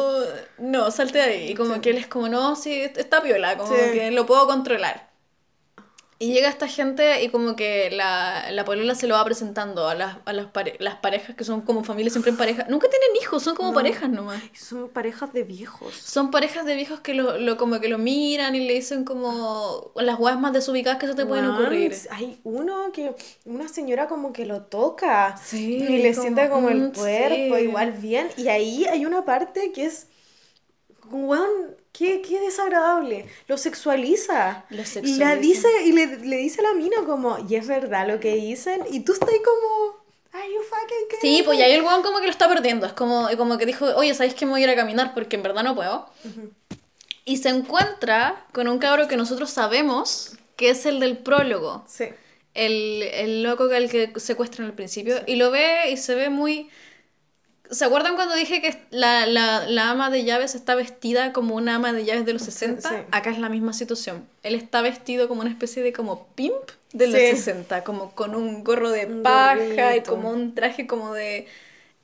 no, 0.59 0.91
salte 0.91 1.19
de 1.19 1.25
ahí. 1.25 1.51
Y 1.51 1.55
como 1.55 1.81
que 1.81 1.91
él 1.91 1.99
es 1.99 2.07
como, 2.09 2.29
no, 2.29 2.57
sí, 2.57 2.83
está 2.97 3.23
piola, 3.23 3.57
como 3.57 3.73
Sí. 3.75 3.81
que 3.93 4.11
lo 4.11 4.27
puedo 4.27 4.47
controlar. 4.49 5.08
Y 6.21 6.33
llega 6.33 6.49
esta 6.49 6.67
gente 6.67 7.23
y 7.23 7.29
como 7.29 7.55
que 7.55 7.91
la, 7.93 8.51
la 8.51 8.65
polola 8.65 8.97
se 8.97 9.07
lo 9.07 9.15
va 9.15 9.25
presentando 9.25 9.87
a 9.89 9.95
las, 9.95 10.17
a 10.25 10.33
las, 10.33 10.47
pare- 10.47 10.77
las 10.81 10.97
parejas 10.97 11.37
que 11.37 11.45
son 11.45 11.61
como 11.61 11.85
familias 11.85 12.13
siempre 12.13 12.31
en 12.33 12.37
pareja. 12.37 12.67
Nunca 12.69 12.89
tienen 12.91 13.23
hijos, 13.23 13.43
son 13.45 13.55
como 13.55 13.69
No. 13.71 13.75
parejas 13.77 14.11
nomás. 14.11 14.43
Son 14.53 14.89
parejas 14.89 15.33
de 15.33 15.45
viejos. 15.45 15.95
Son 15.95 16.33
parejas 16.33 16.65
de 16.67 16.75
viejos 16.75 17.01
que 17.01 17.15
lo, 17.15 17.39
lo- 17.39 17.57
como 17.57 17.79
que 17.81 17.89
lo 17.89 17.99
miran 17.99 18.57
y 18.57 18.67
le 18.67 18.75
dicen 18.75 19.05
como 19.05 19.93
las 19.95 20.19
guas 20.19 20.41
más 20.41 20.53
desubicadas 20.53 20.99
que 20.99 21.07
se 21.07 21.15
te 21.15 21.25
pueden 21.25 21.47
ocurrir. 21.47 21.97
Hay 22.11 22.41
uno 22.43 22.91
que, 22.93 23.15
una 23.45 23.69
señora 23.69 24.09
como 24.09 24.33
que 24.33 24.45
lo 24.45 24.63
toca 24.63 25.37
Sí, 25.37 25.77
y 25.77 25.99
le 25.99 26.11
como, 26.15 26.23
siente 26.23 26.49
como 26.49 26.69
el 26.69 26.89
mm, 26.89 26.93
cuerpo 26.95 27.59
sí. 27.59 27.65
igual 27.65 27.93
bien. 27.93 28.29
Y 28.37 28.49
ahí 28.49 28.85
hay 28.87 29.07
una 29.07 29.25
parte 29.25 29.71
que 29.73 29.87
es, 29.87 30.09
weón, 31.11 31.77
Qué, 31.93 32.23
qué 32.23 32.41
desagradable. 32.41 33.27
Lo 33.47 33.57
sexualiza. 33.59 34.65
Lo 34.71 34.77
Y 34.77 34.79
la 34.79 34.85
sexualiza. 34.87 35.37
dice, 35.37 35.69
y 35.85 35.93
le, 35.93 36.07
le 36.19 36.37
dice 36.37 36.61
a 36.61 36.65
la 36.65 36.75
mina 36.75 36.99
como, 37.07 37.39
y 37.49 37.57
es 37.57 37.67
verdad 37.67 38.07
lo 38.07 38.21
que 38.21 38.35
dicen, 38.35 38.83
y 38.91 39.01
tú 39.01 39.13
estás 39.13 39.29
ahí 39.29 39.41
como, 39.43 39.97
are 40.33 40.47
you 40.53 40.61
fucking 40.63 41.09
kidding 41.21 41.37
Sí, 41.39 41.43
pues 41.43 41.59
me?" 41.59 41.63
y 41.65 41.67
ahí 41.67 41.73
el 41.73 41.83
weón 41.83 42.03
como 42.03 42.19
que 42.19 42.27
lo 42.27 42.31
está 42.31 42.49
perdiendo. 42.49 42.87
Es 42.87 42.93
como, 42.93 43.29
como 43.37 43.59
que 43.59 43.67
dijo, 43.67 43.87
oye, 43.97 44.15
¿sabéis 44.15 44.35
que 44.35 44.45
me 44.47 44.53
voy 44.53 44.61
a 44.61 44.65
ir 44.65 44.71
a 44.71 44.77
caminar? 44.77 45.15
Porque 45.15 45.37
en 45.37 45.43
verdad 45.43 45.65
no 45.65 45.75
puedo. 45.75 46.09
Y 47.25 47.39
se 47.39 47.49
encuentra 47.51 48.47
con 48.53 48.69
un 48.69 48.79
cabro 48.79 49.09
que 49.09 49.17
nosotros 49.17 49.51
sabemos 49.51 50.37
que 50.57 50.71
es 50.71 50.87
el 50.87 51.01
del 51.01 51.19
prólogo. 51.19 51.85
Sí. 51.89 52.05
El, 52.55 53.03
el 53.03 53.43
loco 53.43 53.69
que 53.69 53.77
al 53.77 53.91
que 53.91 54.13
secuestran 54.17 54.67
al 54.67 54.75
principio. 54.75 55.17
Y 55.27 55.37
lo 55.37 55.51
ve 55.51 55.91
y 55.91 55.97
se 55.97 56.15
ve 56.15 56.29
muy... 56.31 56.71
¿Se 57.71 57.85
acuerdan 57.85 58.15
cuando 58.17 58.35
dije 58.35 58.63
que 58.63 58.81
la, 58.91 59.27
la, 59.27 59.67
la 59.67 59.91
ama 59.91 60.11
de 60.11 60.25
llaves 60.25 60.55
está 60.55 60.75
vestida 60.75 61.33
como 61.33 61.55
una 61.55 61.75
ama 61.77 61.93
de 61.93 62.05
llaves 62.05 62.25
de 62.25 62.33
los 62.33 62.43
60? 62.43 62.89
sí. 62.89 62.95
Acá 63.11 63.31
es 63.31 63.39
la 63.39 63.49
misma 63.49 63.73
situación. 63.73 64.27
Él 64.43 64.55
está 64.55 64.81
vestido 64.83 65.29
como 65.29 65.43
una 65.43 65.51
especie 65.51 65.83
de 65.83 65.93
como 65.93 66.27
pimp 66.35 66.55
de 66.93 67.07
los 67.09 67.21
Sí. 67.21 67.37
60, 67.37 67.85
como 67.85 68.13
con 68.15 68.35
un 68.35 68.65
gorro 68.65 68.91
de 68.91 69.07
paja 69.07 69.97
y 69.97 70.03
como 70.03 70.31
un 70.31 70.55
traje 70.55 70.87
como 70.87 71.13
de... 71.15 71.47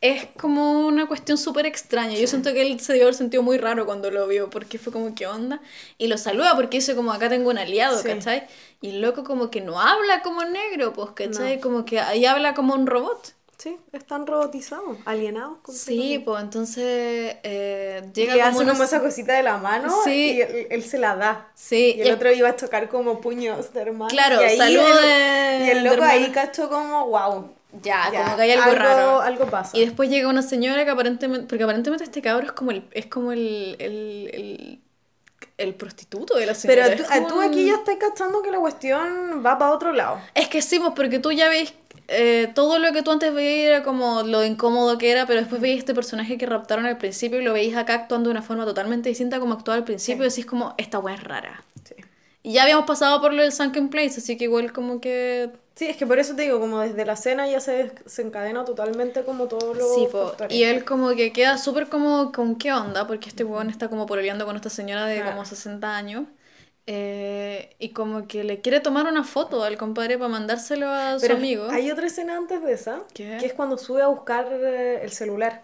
Es 0.01 0.27
como 0.39 0.87
una 0.87 1.07
cuestión 1.07 1.39
súper 1.39 1.65
extraña. 1.65 2.13
Yo 2.19 2.27
siento 2.27 2.53
que 2.53 2.61
él 2.61 2.79
se 2.79 2.93
debió 2.93 3.07
haber 3.07 3.15
sentido 3.15 3.43
muy 3.43 3.57
raro 3.57 3.87
cuando 3.87 4.11
lo 4.11 4.27
vio, 4.29 4.51
porque 4.51 4.79
fue 4.79 4.93
como, 4.93 5.15
¿qué 5.15 5.27
onda? 5.27 5.63
Y 5.97 6.09
lo 6.09 6.19
saluda 6.19 6.55
porque 6.57 6.77
dice 6.77 6.95
como, 6.95 7.11
acá 7.11 7.31
tengo 7.31 7.49
un 7.49 7.57
aliado. 7.57 8.03
¿cachai? 8.03 8.47
Y 8.83 8.91
el 8.91 9.01
loco 9.01 9.25
como 9.25 9.51
que 9.51 9.63
no 9.63 9.81
habla 9.81 10.21
como 10.21 10.45
negro, 10.45 10.93
pues, 10.93 11.13
¿cachai? 11.13 11.57
No. 11.57 11.63
Como 11.63 11.85
que 11.87 12.01
ahí 12.01 12.27
habla 12.27 12.53
como 12.53 12.75
un 12.75 12.87
robot. 12.87 13.33
Sí, 13.57 13.77
están 13.93 14.27
robotizados, 14.27 14.99
alienados. 15.05 15.59
Sí, 15.73 16.21
pues 16.25 16.43
entonces 16.43 17.37
eh, 17.45 18.03
llega 18.13 18.37
y 18.37 18.41
como, 18.41 18.61
hace 18.61 18.71
como 18.71 18.83
esa 18.85 19.01
cosita 19.01 19.33
de 19.35 19.43
la 19.43 19.59
mano 19.59 19.91
Sí. 20.05 20.33
y 20.37 20.41
él, 20.43 20.67
él 20.71 20.83
se 20.85 20.99
la 20.99 21.15
da. 21.17 21.49
Sí, 21.55 21.95
Y 21.97 22.01
el 22.03 22.09
y- 22.09 22.11
otro 22.11 22.33
iba 22.33 22.49
a 22.49 22.57
tocar 22.57 22.89
como 22.89 23.21
puños 23.21 23.73
de 23.73 23.81
hermano. 23.81 24.09
Claro, 24.09 24.41
y 24.43 24.45
ahí 24.61 24.75
el- 24.75 24.83
de- 24.83 25.65
Y 25.67 25.71
el 25.71 25.85
loco 25.85 26.03
ahí 26.03 26.31
cachó 26.31 26.69
como, 26.69 27.07
wow. 27.09 27.51
Ya, 27.83 28.11
como 28.13 28.37
que 28.37 28.43
hay 28.43 28.51
algo, 28.53 28.75
raro. 28.75 29.21
Algo 29.21 29.47
pasa. 29.47 29.77
Y 29.77 29.85
después 29.85 30.09
llega 30.09 30.29
una 30.29 30.43
señora 30.43 30.85
que 30.85 30.91
aparentemente, 30.91 31.47
porque 31.49 31.65
aparentemente 31.65 32.05
este 32.05 32.23
cabro 32.23 32.47
es 32.47 32.53
como 32.53 32.71
el, 32.71 32.87
es 32.93 33.07
como 33.07 33.33
el, 33.33 33.77
el, 33.81 34.31
el, 34.33 34.81
el 35.59 35.75
prostituto 35.75 36.37
de 36.37 36.47
la 36.47 36.55
señora. 36.55 36.85
Pero 36.85 36.97
tú, 36.97 37.03
es 37.03 37.09
como 37.19 37.29
tú 37.29 37.35
un- 37.39 37.45
aquí 37.45 37.67
ya 37.67 37.75
estás 37.75 37.97
cachando 37.97 38.43
que 38.43 38.51
la 38.53 38.59
cuestión 38.59 39.43
va 39.45 39.59
para 39.59 39.73
otro 39.73 39.93
lado. 39.93 40.21
Es 40.35 40.49
que 40.49 40.63
sí, 40.63 40.79
pues 40.79 40.93
porque 40.95 41.19
tú 41.19 41.33
ya 41.33 41.49
veis 41.49 41.73
eh, 42.09 42.51
todo 42.55 42.79
lo 42.79 42.93
que 42.93 43.03
tú 43.03 43.11
antes 43.13 43.33
veías 43.33 43.69
era 43.69 43.83
como 43.83 44.23
lo 44.23 44.45
incómodo 44.45 44.99
que 44.99 45.11
era, 45.11 45.27
pero 45.27 45.41
después 45.41 45.61
veis 45.61 45.79
este 45.79 45.95
personaje 45.95 46.37
que 46.39 46.47
raptaron 46.47 46.87
al 46.87 46.99
principio 46.99 47.41
y 47.41 47.45
lo 47.45 47.53
veis 47.53 47.77
acá 47.77 47.95
actuando 47.95 48.29
de 48.29 48.33
una 48.33 48.43
forma 48.43 48.65
totalmente 48.65 49.09
distinta 49.09 49.41
como 49.41 49.55
actuaba 49.55 49.79
al 49.79 49.85
principio 49.85 50.25
y 50.25 50.29
decís 50.29 50.47
como, 50.47 50.75
esta 50.77 50.99
weá 50.99 51.15
es 51.15 51.25
rara. 51.25 51.65
Sí. 51.85 51.95
Y 52.43 52.53
ya 52.53 52.65
habíamos 52.65 52.85
pasado 52.85 53.21
por 53.21 53.33
lo 53.33 53.43
del 53.43 53.53
Sunken 53.53 53.89
Place, 53.89 54.19
así 54.19 54.37
que 54.37 54.45
igual 54.45 54.73
como 54.73 55.01
que... 55.01 55.51
Sí, 55.77 55.87
es 55.87 55.97
que 55.97 56.07
por 56.07 56.19
eso 56.19 56.37
te 56.37 56.43
digo, 56.43 56.61
como 56.61 56.79
desde 56.81 57.05
la 57.05 57.17
cena 57.17 57.49
ya 57.49 57.59
se 57.59 57.91
desencadena 58.05 58.65
totalmente 58.65 59.25
como 59.25 59.47
todo 59.47 59.75
lo 59.75 59.95
Sí, 59.95 60.07
po, 60.13 60.33
y 60.49 60.63
él 60.63 60.85
como 60.85 61.17
que 61.17 61.33
queda 61.33 61.59
súper 61.59 61.89
como 61.89 62.31
con 62.31 62.55
qué 62.57 62.73
onda, 62.73 63.07
porque 63.09 63.29
este 63.29 63.43
weón 63.43 63.71
está 63.71 63.89
como 63.89 64.07
pololeando 64.07 64.47
con 64.47 64.55
esta 64.55 64.71
señora 64.71 65.07
de 65.07 65.21
Ah. 65.21 65.31
como 65.31 65.45
60 65.45 65.97
años. 65.97 66.25
Eh, 66.87 67.75
y 67.79 67.91
como 67.91 68.27
que 68.29 68.45
le 68.45 68.61
quiere 68.61 68.81
tomar 68.81 69.07
una 69.07 69.25
foto 69.25 69.63
al 69.65 69.77
compadre 69.79 70.19
para 70.19 70.29
mandárselo 70.29 70.89
a 70.91 71.19
su 71.19 71.33
amigo. 71.33 71.69
hay 71.71 71.91
otra 71.91 72.07
escena 72.07 72.37
antes 72.37 72.63
de 72.63 72.73
esa, 72.73 73.01
¿Qué? 73.15 73.37
que 73.41 73.47
es 73.47 73.55
cuando 73.55 73.79
sube 73.79 74.03
a 74.03 74.09
buscar 74.09 74.47
eh, 74.53 75.01
el 75.03 75.11
celular. 75.11 75.63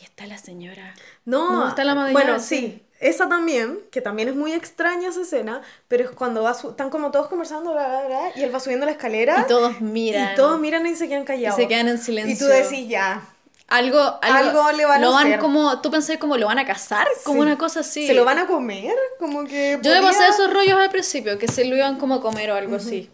Y 0.00 0.04
está 0.04 0.26
la 0.26 0.38
señora. 0.38 0.94
No, 1.24 1.52
No, 1.52 1.68
está 1.68 1.84
la 1.84 1.92
ama 1.92 2.06
de 2.06 2.12
Bueno, 2.12 2.38
sí. 2.38 2.82
Esa 3.00 3.28
también, 3.28 3.78
que 3.92 4.00
también 4.00 4.28
es 4.28 4.34
muy 4.34 4.52
extraña 4.52 5.08
esa 5.10 5.22
escena, 5.22 5.62
pero 5.86 6.04
es 6.04 6.10
cuando 6.10 6.42
va 6.42 6.52
su- 6.54 6.70
están 6.70 6.90
como 6.90 7.12
todos 7.12 7.28
conversando 7.28 7.72
bla, 7.72 7.86
bla, 7.86 8.06
bla, 8.08 8.20
y 8.34 8.42
él 8.42 8.52
va 8.52 8.58
subiendo 8.58 8.86
la 8.86 8.92
escalera 8.92 9.42
Y 9.44 9.46
todos 9.48 9.80
miran. 9.80 10.32
y 10.32 10.34
todos 10.34 10.58
miran 10.60 10.84
y 10.84 10.96
se 10.96 11.08
quedan 11.08 11.22
Y 11.22 11.26
callados. 11.26 11.56
se 11.56 11.68
quedan 11.68 11.86
en 11.88 11.98
silencio. 11.98 12.34
Y 12.34 12.38
tú 12.38 12.46
decís 12.46 12.88
ya, 12.88 13.22
Algo, 13.68 13.98
algo, 14.22 14.48
Algo 14.62 14.72
le 14.72 14.86
van 14.86 14.96
a 15.02 15.06
lo 15.06 15.12
van 15.12 15.26
hacer. 15.26 15.40
como, 15.40 15.80
tú 15.82 15.90
pensás 15.90 16.16
como 16.16 16.38
lo 16.38 16.46
van 16.46 16.58
a 16.58 16.64
casar, 16.64 17.06
como 17.24 17.42
Sí. 17.42 17.46
una 17.48 17.58
cosa 17.58 17.80
así. 17.80 18.06
¿se 18.06 18.14
lo 18.14 18.24
van 18.24 18.38
a 18.38 18.46
comer? 18.46 18.94
Como 19.18 19.44
que 19.44 19.78
Yo 19.82 19.90
me 19.92 20.00
pasé 20.00 20.18
podía- 20.20 20.28
esos 20.30 20.52
rollos 20.52 20.78
al 20.78 20.88
principio, 20.88 21.38
que 21.38 21.48
se 21.48 21.66
lo 21.66 21.76
iban 21.76 21.98
como 21.98 22.14
a 22.16 22.20
comer 22.22 22.50
o 22.50 22.54
algo 22.56 22.76
así. 22.76 23.10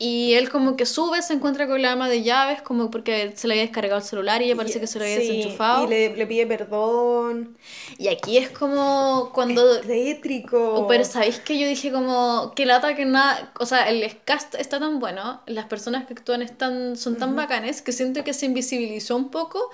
Y 0.00 0.34
él 0.34 0.48
como 0.48 0.76
que 0.76 0.86
sube, 0.86 1.20
se 1.22 1.34
encuentra 1.34 1.66
con 1.66 1.82
la 1.82 1.92
ama 1.92 2.08
de 2.08 2.22
llaves, 2.22 2.62
como 2.62 2.90
porque 2.90 3.32
se 3.34 3.48
le 3.48 3.54
había 3.54 3.64
descargado 3.64 3.98
el 3.98 4.04
celular 4.04 4.40
y 4.42 4.44
ella 4.44 4.56
parece 4.56 4.78
que 4.78 4.86
se 4.86 4.98
lo 4.98 5.04
había 5.04 5.20
Sí, 5.20 5.26
desenchufado. 5.26 5.84
Y 5.86 5.88
le, 5.88 6.16
le 6.16 6.26
pide 6.26 6.46
perdón. 6.46 7.58
Y 7.98 8.06
aquí 8.08 8.38
es 8.38 8.48
como 8.50 9.32
cuando... 9.34 9.80
Tétrico. 9.80 10.74
Oh, 10.74 10.86
pero 10.86 11.04
sabéis 11.04 11.40
que 11.40 11.58
yo 11.58 11.66
dije 11.66 11.90
como 11.90 12.52
que 12.54 12.64
lata 12.64 12.94
que 12.94 13.04
nada, 13.06 13.52
o 13.58 13.66
sea, 13.66 13.88
el 13.88 14.08
cast 14.24 14.54
está 14.54 14.78
tan 14.78 15.00
bueno, 15.00 15.42
las 15.46 15.66
personas 15.66 16.06
que 16.06 16.12
actúan 16.12 16.42
están, 16.42 16.96
son 16.96 17.16
tan 17.16 17.34
bacanes 17.34 17.82
que 17.82 17.90
siento 17.92 18.22
que 18.22 18.34
se 18.34 18.46
invisibilizó 18.46 19.16
un 19.16 19.30
poco 19.30 19.70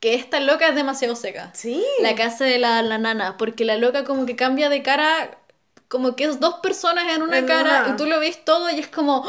que 0.00 0.14
esta 0.14 0.38
loca 0.40 0.68
es 0.68 0.74
demasiado 0.74 1.16
seca. 1.16 1.50
Sí. 1.54 1.82
La 2.00 2.14
casa 2.14 2.44
de 2.44 2.58
la, 2.58 2.82
la 2.82 2.98
nana, 2.98 3.36
porque 3.38 3.64
la 3.64 3.76
loca 3.78 4.04
como 4.04 4.26
que 4.26 4.36
cambia 4.36 4.68
de 4.68 4.82
cara, 4.82 5.38
como 5.94 6.16
que 6.16 6.24
es 6.24 6.40
dos 6.40 6.54
personas 6.56 7.04
en 7.14 7.22
una 7.22 7.38
En 7.38 7.46
cara 7.46 7.84
una. 7.84 7.94
y 7.94 7.96
tú 7.96 8.04
lo 8.06 8.18
ves 8.18 8.44
todo 8.44 8.68
y 8.68 8.80
es 8.80 8.88
como... 8.88 9.24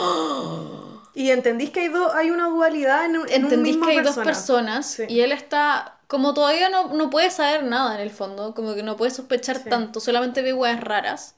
Y 1.13 1.29
entendís 1.29 1.69
que 1.69 1.81
hay, 1.81 1.89
do- 1.89 2.11
hay 2.13 2.31
una 2.31 2.49
dualidad 2.49 3.05
en, 3.05 3.17
un- 3.17 3.29
en 3.29 3.35
un 3.37 3.43
Entendís 3.43 3.75
mismo 3.75 3.85
que 3.85 3.91
hay 3.91 3.97
dos 4.03 4.15
persona. 4.15 4.25
personas 4.25 4.85
Sí. 4.87 5.03
y 5.07 5.19
él 5.21 5.31
está 5.31 5.99
como 6.07 6.33
todavía 6.33 6.69
no, 6.69 6.87
no 6.93 7.11
puede 7.11 7.29
saber 7.29 7.63
nada 7.63 7.93
en 7.95 8.01
el 8.01 8.09
fondo, 8.09 8.55
como 8.55 8.73
que 8.73 8.81
no 8.81 8.97
puede 8.97 9.11
sospechar 9.11 9.57
Sí. 9.61 9.69
tanto, 9.69 9.99
solamente 9.99 10.41
ve 10.41 10.53
weas 10.53 10.81
raras. 10.81 11.35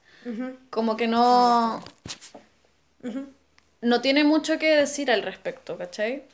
Como 0.70 0.96
que 0.96 1.06
no, 1.08 1.82
no 3.80 4.00
tiene 4.00 4.24
mucho 4.24 4.58
que 4.58 4.76
decir 4.76 5.10
al 5.10 5.22
respecto, 5.22 5.76
¿cachai? 5.78 6.24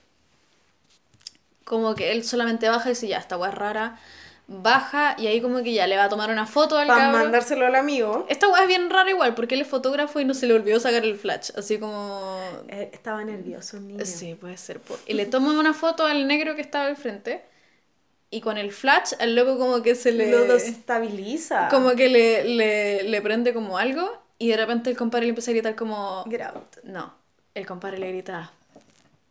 Como 1.65 1.95
que 1.95 2.13
él 2.13 2.25
solamente 2.25 2.69
baja 2.69 2.89
y 2.89 2.93
dice, 2.93 3.09
ya, 3.09 3.19
esta 3.19 3.37
weá 3.37 3.51
es 3.51 3.57
rara. 3.57 3.99
Baja 4.47 5.17
y 5.19 5.27
ahí 5.27 5.41
como 5.41 5.63
que 5.63 5.73
ya 5.73 5.87
le 5.87 5.97
va 5.97 6.05
a 6.05 6.09
tomar 6.11 6.31
una 6.31 6.47
foto 6.47 6.77
al 6.77 6.87
Para 6.87 7.11
mandárselo 7.11 7.65
al 7.67 7.75
amigo. 7.75 8.27
Esta 8.29 8.47
weá 8.49 8.63
es 8.63 8.69
bien 8.69 8.91
rara 8.91 9.09
igual, 9.09 9.35
porque 9.35 9.55
él 9.55 9.63
es 9.63 9.67
fotógrafo 9.67 10.21
y 10.21 10.27
no 10.27 10.35
se 10.35 10.47
le 10.47 10.55
olvidó 10.55 10.79
sacar 10.81 11.03
el 11.05 11.17
flash. 11.17 11.51
Así 11.57 11.79
como... 11.79 12.39
Eh, 12.69 12.91
estaba 12.93 13.25
nervioso 13.25 13.79
el 13.79 13.89
niño. 13.89 14.05
Sí, 14.05 14.35
puede 14.35 14.59
ser. 14.59 14.81
Y 15.07 15.15
le 15.15 15.25
toma 15.25 15.59
una 15.59 15.73
foto 15.73 16.05
al 16.05 16.27
negro 16.27 16.55
que 16.55 16.61
estaba 16.61 16.87
al 16.87 16.97
frente. 16.97 17.43
Y 18.31 18.43
con 18.43 18.59
el 18.59 18.71
flash, 18.73 19.13
al 19.19 19.35
loco 19.35 19.59
como 19.59 19.83
que 19.83 19.95
se 19.95 20.13
le... 20.13 20.31
Lo 20.31 20.45
desestabiliza. 20.45 21.69
Como 21.69 21.93
que 21.93 22.09
le, 22.09 22.45
le, 22.45 23.03
le 23.05 23.23
prende 23.23 23.55
como 23.55 23.79
algo. 23.79 24.11
Y 24.39 24.49
de 24.51 24.59
repente 24.59 24.91
el 24.91 24.97
compadre 24.97 25.25
le 25.25 25.31
empieza 25.31 25.53
a 25.53 25.55
gritar 25.55 25.75
como... 25.75 26.25
Get 26.29 26.43
out. 26.43 26.77
No, 26.83 27.15
el 27.55 27.65
compadre 27.65 27.99
le 27.99 28.09
grita, 28.09 28.53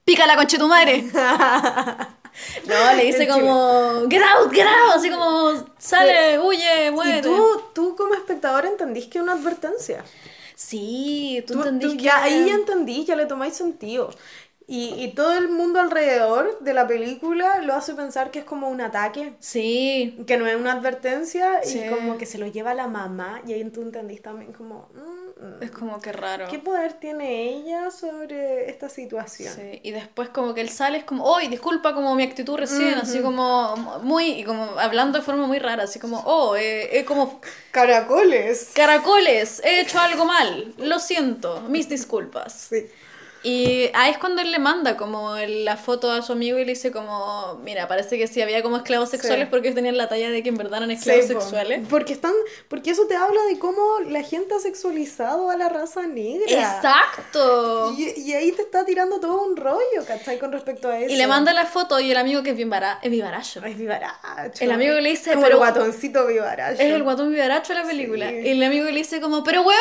¡Pícala, 0.05 0.35
conche 0.35 0.57
tu 0.57 0.67
madre! 0.67 1.05
no, 2.67 2.93
le 2.95 3.03
dice 3.05 3.27
como, 3.27 4.07
¡Get 4.09 4.21
out, 4.23 4.51
get 4.53 4.65
out! 4.67 4.95
Así 4.95 5.09
como, 5.09 5.65
sale, 5.77 6.39
huye, 6.39 6.87
Y 6.87 6.91
muere. 6.91 7.21
tú, 7.21 7.69
tú 7.73 7.95
como 7.95 8.13
espectador 8.15 8.65
entendís 8.65 9.07
que 9.07 9.17
es 9.19 9.23
una 9.23 9.33
advertencia. 9.33 10.03
Sí, 10.55 11.43
tú, 11.47 11.53
Tú, 11.53 11.59
entendís 11.59 11.95
tú 11.95 11.97
que... 11.97 12.03
ya, 12.03 12.23
ahí 12.23 12.45
ya 12.45 12.53
entendís, 12.55 13.05
ya 13.07 13.15
le 13.15 13.25
tomáis 13.25 13.55
sentido. 13.55 14.09
Y, 14.65 14.93
y 15.03 15.13
todo 15.13 15.37
el 15.37 15.49
mundo 15.49 15.81
alrededor 15.81 16.57
de 16.61 16.73
la 16.73 16.87
película 16.87 17.59
lo 17.59 17.73
hace 17.73 17.93
pensar 17.95 18.31
que 18.31 18.39
es 18.39 18.45
como 18.45 18.69
un 18.69 18.79
ataque, 18.79 19.33
Sí, 19.39 20.17
que 20.25 20.37
no 20.37 20.47
es 20.47 20.55
una 20.55 20.71
advertencia 20.71 21.61
Sí. 21.63 21.81
y 21.85 21.89
como 21.89 22.17
que 22.17 22.25
se 22.25 22.37
lo 22.37 22.47
lleva 22.47 22.73
la 22.73 22.87
mamá 22.87 23.41
y 23.45 23.51
ahí 23.53 23.63
tú 23.69 23.81
entendís 23.81 24.21
también 24.21 24.53
como, 24.53 24.87
mm, 24.93 25.45
mm, 25.59 25.63
es 25.63 25.71
como 25.71 25.99
que 25.99 26.13
raro. 26.13 26.47
¿qué 26.49 26.59
poder 26.59 26.93
tiene 26.93 27.49
ella 27.49 27.91
sobre 27.91 28.69
esta 28.69 28.87
situación? 28.87 29.53
Sí, 29.53 29.81
y 29.83 29.91
después 29.91 30.29
como 30.29 30.53
que 30.53 30.61
él 30.61 30.69
sale 30.69 30.99
es 30.99 31.03
como, 31.03 31.25
¡Oy, 31.25 31.47
disculpa 31.49 31.93
como 31.93 32.15
mi 32.15 32.23
actitud 32.23 32.55
recién! 32.57 32.93
Así 32.95 33.19
como, 33.21 33.75
muy, 34.01 34.31
y 34.31 34.43
como 34.45 34.63
hablando 34.79 35.17
de 35.19 35.25
forma 35.25 35.45
muy 35.45 35.59
rara, 35.59 35.83
así 35.83 35.99
como, 35.99 36.19
¡Oh, 36.25 36.55
eh, 36.55 36.99
eh, 36.99 37.03
como 37.05 37.41
Caracoles. 37.71 38.71
caracoles! 38.73 39.61
He 39.65 39.81
hecho 39.81 39.99
algo 39.99 40.23
mal, 40.25 40.73
lo 40.77 40.99
siento, 40.99 41.61
mis 41.67 41.89
disculpas. 41.89 42.53
Sí. 42.69 42.85
Y 43.43 43.89
ahí 43.93 44.11
es 44.11 44.17
cuando 44.17 44.41
él 44.41 44.51
le 44.51 44.59
manda 44.59 44.95
como 44.95 45.35
el- 45.35 45.65
la 45.65 45.75
foto 45.77 46.11
a 46.11 46.21
su 46.21 46.31
amigo 46.31 46.57
y 46.59 46.65
le 46.65 46.71
dice 46.73 46.91
como, 46.91 47.59
mira, 47.63 47.87
parece 47.89 48.17
que 48.17 48.27
sí 48.27 48.41
había 48.41 48.63
como 48.63 48.77
esclavos 48.77 49.09
sexuales 49.09 49.45
Sí. 49.45 49.49
porque 49.51 49.67
ellos 49.67 49.75
tenían 49.75 49.97
la 49.97 50.07
talla 50.07 50.29
de 50.29 50.41
que 50.43 50.49
en 50.49 50.55
verdad 50.55 50.77
eran 50.77 50.91
esclavos 50.91 51.23
Sí, 51.25 51.33
sexuales. 51.33 51.81
Porque 51.89 52.13
están, 52.13 52.31
porque 52.69 52.91
eso 52.91 53.05
te 53.07 53.15
habla 53.15 53.41
de 53.49 53.59
cómo 53.59 53.99
la 54.07 54.23
gente 54.23 54.55
ha 54.55 54.59
sexualizado 54.59 55.49
a 55.49 55.57
la 55.57 55.67
raza 55.69 56.03
negra. 56.07 56.45
¡Exacto! 56.47 57.93
Y, 57.97 58.19
y 58.21 58.33
ahí 58.33 58.51
te 58.51 58.61
está 58.61 58.85
tirando 58.85 59.19
todo 59.19 59.43
un 59.43 59.55
rollo, 59.57 60.05
¿cachai? 60.07 60.39
Con 60.39 60.51
respecto 60.51 60.89
a 60.89 60.97
eso. 60.99 61.11
Y 61.13 61.17
le 61.17 61.27
manda 61.27 61.53
la 61.53 61.65
foto 61.65 61.99
y 61.99 62.11
el 62.11 62.17
amigo 62.17 62.43
que 62.43 62.51
es 62.51 62.69
bara- 62.69 62.99
es 63.01 63.11
vivaracho. 63.11 63.61
Vivaracho. 63.61 64.63
El 64.63 64.71
amigo 64.71 64.93
le 64.99 65.09
dice, 65.09 65.31
Como 65.31 65.43
pero- 65.43 65.55
el 65.55 65.59
guatoncito 65.59 66.27
vivaracho. 66.27 66.81
Es 66.81 66.93
el 66.93 67.03
guatón 67.03 67.31
vivaracho 67.31 67.73
de 67.73 67.79
la 67.81 67.85
película. 67.85 68.29
Sí. 68.29 68.35
Y 68.43 68.49
el 68.51 68.63
amigo 68.63 68.85
le 68.85 68.91
dice 68.99 69.19
como, 69.19 69.43
pero 69.43 69.61
weón, 69.63 69.79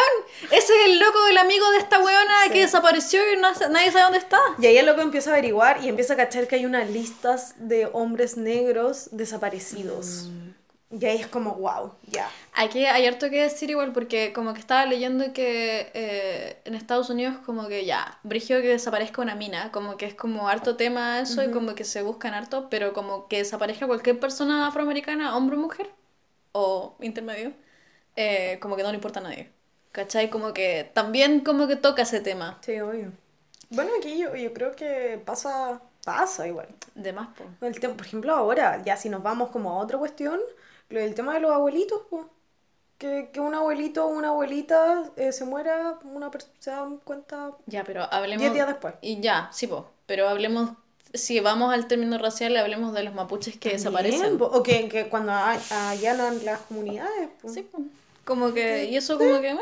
ese 0.51 0.57
es 0.57 0.87
el 0.87 0.99
loco 0.99 1.23
del 1.27 1.39
amigo 1.39 1.71
de 1.71 1.79
esta 1.79 1.99
weona 2.01 2.35
que 2.53 2.61
desapareció 2.61 3.21
y 3.33 3.37
no 3.37 3.52
nadie 3.71 3.91
sabe 3.91 4.05
dónde 4.05 4.19
está. 4.19 4.39
Y 4.59 4.67
ahí 4.67 4.77
el 4.77 4.87
loco 4.87 5.01
empieza 5.01 5.31
a 5.31 5.35
averiguar 5.35 5.85
y 5.85 5.89
empieza 5.89 6.15
a 6.15 6.17
cachar 6.17 6.47
que 6.47 6.57
hay 6.57 6.67
unas 6.67 6.91
listas 6.91 7.55
de 7.59 7.89
hombres 7.93 8.37
negros 8.37 9.09
desaparecidos. 9.13 10.31
Y 10.91 11.07
ahí 11.07 11.19
es 11.19 11.27
como, 11.27 11.55
wow, 11.55 11.95
ya. 12.07 12.29
Aquí 12.53 12.85
hay 12.85 13.07
harto 13.07 13.31
que 13.31 13.41
decir 13.41 13.71
igual 13.71 13.93
porque 13.93 14.35
como 14.35 14.53
que 14.53 14.61
estaba 14.61 14.85
leyendo 14.85 15.33
que 15.33 15.91
eh, 15.95 16.59
en 16.67 16.75
Estados 16.75 17.09
Unidos 17.09 17.37
como 17.47 17.67
que 17.67 17.87
ya, 17.87 18.19
brigio 18.25 18.61
que 18.61 18.69
desaparezca 18.69 19.23
una 19.23 19.35
mina, 19.35 19.73
como 19.73 19.97
que 19.97 20.05
es 20.05 20.15
como 20.15 20.49
harto 20.49 20.77
tema 20.77 21.21
eso 21.21 21.43
y 21.43 21.51
como 21.51 21.75
que 21.75 21.85
se 21.85 22.03
buscan 22.03 22.35
harto, 22.35 22.69
pero 22.69 22.93
como 22.93 23.27
que 23.27 23.39
desaparezca 23.39 23.87
cualquier 23.87 24.21
persona 24.21 24.67
afroamericana, 24.67 25.35
hombre 25.35 25.57
o 25.57 25.61
mujer, 25.61 25.89
o 26.53 26.95
intermedio, 27.01 27.55
eh, 28.17 28.59
como 28.61 28.77
que 28.77 28.83
no 28.83 28.91
le 28.91 28.97
importa 28.97 29.21
a 29.21 29.23
nadie. 29.23 29.51
¿Cachai? 29.93 30.29
Como 30.29 30.53
que 30.53 30.91
también 30.93 31.41
como 31.41 31.69
que 31.69 31.77
toca 31.77 32.03
ese 32.03 32.21
tema. 32.21 32.59
Sí, 32.61 32.79
obvio. 32.81 33.13
Bueno, 33.73 33.91
aquí 33.99 34.19
yo, 34.19 34.35
yo 34.35 34.53
creo 34.53 34.73
que 34.77 35.21
pasa, 35.25 35.81
pasa 36.05 36.47
igual. 36.47 36.69
De 36.95 37.13
más, 37.13 37.29
po. 37.37 37.45
El 37.67 37.79
tema, 37.81 37.95
por 37.97 38.07
ejemplo, 38.07 38.35
ahora, 38.35 38.83
ya 38.85 38.97
si 38.97 39.09
nos 39.09 39.23
vamos 39.23 39.51
como 39.51 39.71
a 39.71 39.79
otra 39.79 39.99
cuestión, 39.99 40.39
lo 40.91 41.01
del 41.01 41.15
tema 41.15 41.35
de 41.35 41.41
los 41.41 41.53
abuelitos, 41.53 42.03
pues. 42.11 42.25
Que, 42.99 43.31
que 43.33 43.41
un 43.41 43.53
abuelito 43.55 44.05
o 44.07 44.09
una 44.11 44.29
abuelita 44.29 45.11
eh, 45.17 45.33
se 45.33 45.45
muera, 45.45 45.99
una 46.05 46.31
persona 46.31 46.55
se 46.61 46.71
da 46.71 46.89
cuenta 47.03 47.51
Ya, 47.67 47.83
pero 47.83 48.05
hablemos... 48.13 48.43
10 48.43 48.55
días 48.55 48.69
después. 48.69 48.95
Y 49.01 49.21
ya, 49.21 49.49
sí, 49.53 49.67
po. 49.67 49.91
Pero 50.07 50.29
hablemos, 50.29 50.71
si 51.13 51.41
vamos 51.41 51.75
al 51.75 51.89
término 51.89 52.17
racial, 52.19 52.57
hablemos 52.57 52.93
de 52.95 53.03
los 53.03 53.13
mapuches 53.13 53.57
que 53.59 53.71
desaparecen. 53.71 54.21
Bien, 54.21 54.39
po. 54.39 54.45
O 54.47 54.63
que, 54.63 54.89
que 54.89 55.09
cuando 55.09 55.33
allanan 55.33 56.45
las 56.45 56.61
comunidades, 56.61 57.29
pues. 57.41 57.55
Sí, 57.55 57.63
po. 57.63 57.81
Como 58.25 58.53
que, 58.55 58.85
y 58.85 58.97
eso 58.97 59.19
como 59.19 59.41
que... 59.41 59.51
eh, 59.51 59.59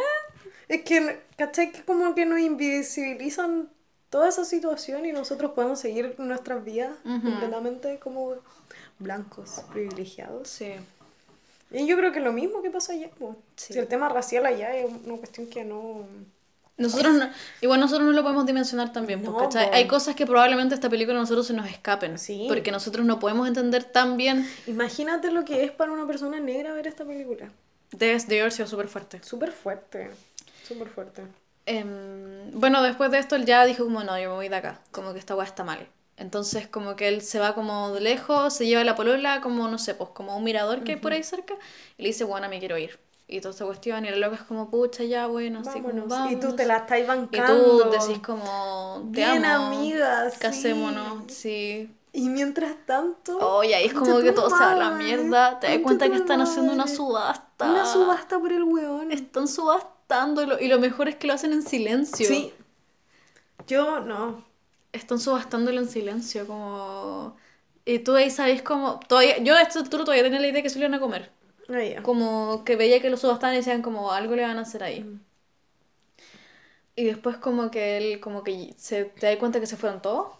Es 0.68 0.82
que, 0.82 1.20
¿cachai? 1.38 1.72
Que 1.72 1.82
como 1.82 2.14
que 2.14 2.26
nos 2.26 2.40
invisibilizan 2.40 3.70
toda 4.10 4.28
esa 4.28 4.44
situación 4.44 5.06
y 5.06 5.12
nosotros 5.12 5.52
podemos 5.52 5.78
seguir 5.80 6.16
nuestras 6.18 6.64
vidas 6.64 6.92
completamente 7.04 7.98
como 7.98 8.34
blancos, 8.98 9.62
privilegiados. 9.72 10.48
Sí. 10.48 10.72
Y 11.70 11.86
yo 11.86 11.96
creo 11.96 12.12
que 12.12 12.20
lo 12.20 12.32
mismo 12.32 12.62
que 12.62 12.70
pasa 12.70 12.92
allá. 12.92 13.08
Sí. 13.56 13.72
Si 13.72 13.78
el 13.78 13.86
tema 13.86 14.08
racial 14.08 14.44
allá 14.46 14.76
es 14.76 14.90
una 15.04 15.16
cuestión 15.16 15.46
que 15.46 15.64
no... 15.64 16.04
Nosotros 16.76 17.12
no, 17.12 17.28
igual 17.60 17.78
nosotros 17.78 18.06
no 18.06 18.12
lo 18.12 18.22
podemos 18.22 18.46
dimensionar 18.46 18.90
también, 18.90 19.22
No, 19.22 19.36
porque 19.36 19.58
hay 19.58 19.86
cosas 19.86 20.16
que 20.16 20.24
probablemente 20.26 20.74
esta 20.74 20.88
película 20.88 21.18
a 21.18 21.20
nosotros 21.20 21.46
se 21.46 21.52
nos 21.52 21.68
escapen, 21.68 22.18
Sí. 22.18 22.46
porque 22.48 22.72
nosotros 22.72 23.04
no 23.04 23.18
podemos 23.18 23.46
entender 23.46 23.84
tan 23.84 24.16
bien. 24.16 24.48
Imagínate 24.66 25.30
lo 25.30 25.44
que 25.44 25.62
es 25.64 25.70
para 25.70 25.92
una 25.92 26.06
persona 26.06 26.40
negra 26.40 26.72
ver 26.72 26.86
esta 26.86 27.04
película. 27.04 27.50
Debe 27.92 28.18
de 28.18 28.40
haber 28.40 28.52
sido 28.52 28.66
súper 28.66 28.88
fuerte. 28.88 29.22
Súper 29.22 29.52
fuerte, 29.52 30.10
súper 30.66 30.88
fuerte. 30.88 31.22
Em, 31.66 32.50
bueno, 32.52 32.82
después 32.82 33.10
de 33.10 33.18
esto 33.18 33.36
él 33.36 33.44
ya 33.46 33.64
dijo 33.64 33.84
como, 33.84 34.02
no, 34.02 34.18
yo 34.18 34.30
me 34.30 34.36
voy 34.36 34.48
de 34.48 34.56
acá, 34.56 34.80
como 34.90 35.12
que 35.12 35.18
esta 35.18 35.36
weá 35.36 35.46
está 35.46 35.64
mal. 35.64 35.88
Entonces 36.16 36.68
como 36.68 36.96
que 36.96 37.08
él 37.08 37.22
se 37.22 37.38
va 37.38 37.54
como 37.54 37.92
de 37.92 38.00
lejos, 38.00 38.52
se 38.54 38.66
lleva 38.66 38.84
la 38.84 38.94
polola 38.94 39.40
como, 39.40 39.68
no 39.68 39.78
sé, 39.78 39.94
pues 39.94 40.10
como 40.10 40.36
un 40.36 40.44
mirador 40.44 40.84
que 40.84 40.92
hay 40.92 40.98
por 40.98 41.12
ahí 41.12 41.22
cerca, 41.22 41.54
y 41.96 42.02
le 42.02 42.08
dice, 42.08 42.24
bueno, 42.24 42.48
me 42.48 42.58
quiero 42.58 42.76
ir. 42.78 42.98
Y 43.28 43.40
toda 43.40 43.52
esta 43.52 43.64
cuestión, 43.64 44.04
y 44.04 44.08
el 44.08 44.20
loco 44.20 44.34
es 44.34 44.42
como, 44.42 44.68
pucha, 44.70 45.04
ya, 45.04 45.28
bueno, 45.28 45.60
así 45.60 45.80
como, 45.80 46.06
Vámonos. 46.06 46.32
Y 46.32 46.36
tú 46.36 46.56
te 46.56 46.66
la 46.66 46.78
estás 46.78 46.98
Y 46.98 47.04
bancando. 47.04 47.84
tú 47.84 47.90
decís 47.90 48.18
como, 48.18 49.08
te 49.14 49.20
Bien, 49.20 49.44
amo, 49.44 49.66
amiga, 49.66 50.28
sí. 50.30 50.38
casémonos, 50.40 51.32
sí. 51.32 51.94
Y 52.12 52.28
mientras 52.28 52.74
tanto... 52.86 53.38
Oye, 53.38 53.72
ahí 53.76 53.86
es 53.86 53.94
como 53.94 54.18
que 54.20 54.32
todo 54.32 54.50
se 54.50 54.56
va 54.56 54.72
a 54.72 54.74
la 54.74 54.90
madre, 54.90 55.04
mierda. 55.04 55.60
Te 55.60 55.68
das 55.68 55.78
cuenta 55.78 56.08
que 56.10 56.16
están 56.16 56.40
haciendo 56.40 56.72
una 56.72 56.84
madre. 56.84 56.96
subasta. 56.96 57.70
Una 57.70 57.86
subasta 57.86 58.38
por 58.40 58.52
el 58.52 58.64
weón. 58.64 59.12
Están 59.12 59.46
subastando 60.10 60.42
y 60.42 60.46
lo, 60.46 60.60
y 60.60 60.68
lo 60.68 60.78
mejor 60.78 61.08
es 61.08 61.16
que 61.16 61.26
lo 61.26 61.34
hacen 61.34 61.52
en 61.52 61.62
silencio. 61.62 62.26
Sí. 62.26 62.52
Yo 63.66 64.00
no. 64.00 64.44
Están 64.92 65.18
subastándolo 65.20 65.80
en 65.80 65.88
silencio, 65.88 66.46
como... 66.46 67.36
Y 67.84 68.00
tú 68.00 68.14
ahí 68.14 68.30
sabes 68.30 68.62
como... 68.62 69.00
Todavía, 69.08 69.38
yo 69.38 69.54
a 69.54 69.62
esta 69.62 69.78
altura 69.78 70.04
todavía 70.04 70.24
tenía 70.24 70.40
la 70.40 70.48
idea 70.48 70.62
que 70.62 70.70
se 70.70 70.78
lo 70.78 70.86
iban 70.86 70.94
a 70.94 71.00
comer. 71.00 71.30
Ah, 71.68 71.82
ya. 71.82 72.02
Como 72.02 72.64
que 72.64 72.76
veía 72.76 73.00
que 73.00 73.10
lo 73.10 73.16
subastaban 73.16 73.54
y 73.54 73.58
decían 73.58 73.82
como 73.82 74.12
algo 74.12 74.34
le 74.34 74.42
van 74.42 74.58
a 74.58 74.62
hacer 74.62 74.82
ahí. 74.82 75.02
Mm. 75.02 75.20
Y 76.96 77.04
después 77.04 77.36
como 77.36 77.70
que 77.70 77.96
él, 77.96 78.20
como 78.20 78.42
que 78.42 78.74
se, 78.76 79.04
te 79.04 79.26
das 79.26 79.36
cuenta 79.36 79.60
que 79.60 79.66
se 79.66 79.76
fueron 79.76 80.02
todos. 80.02 80.39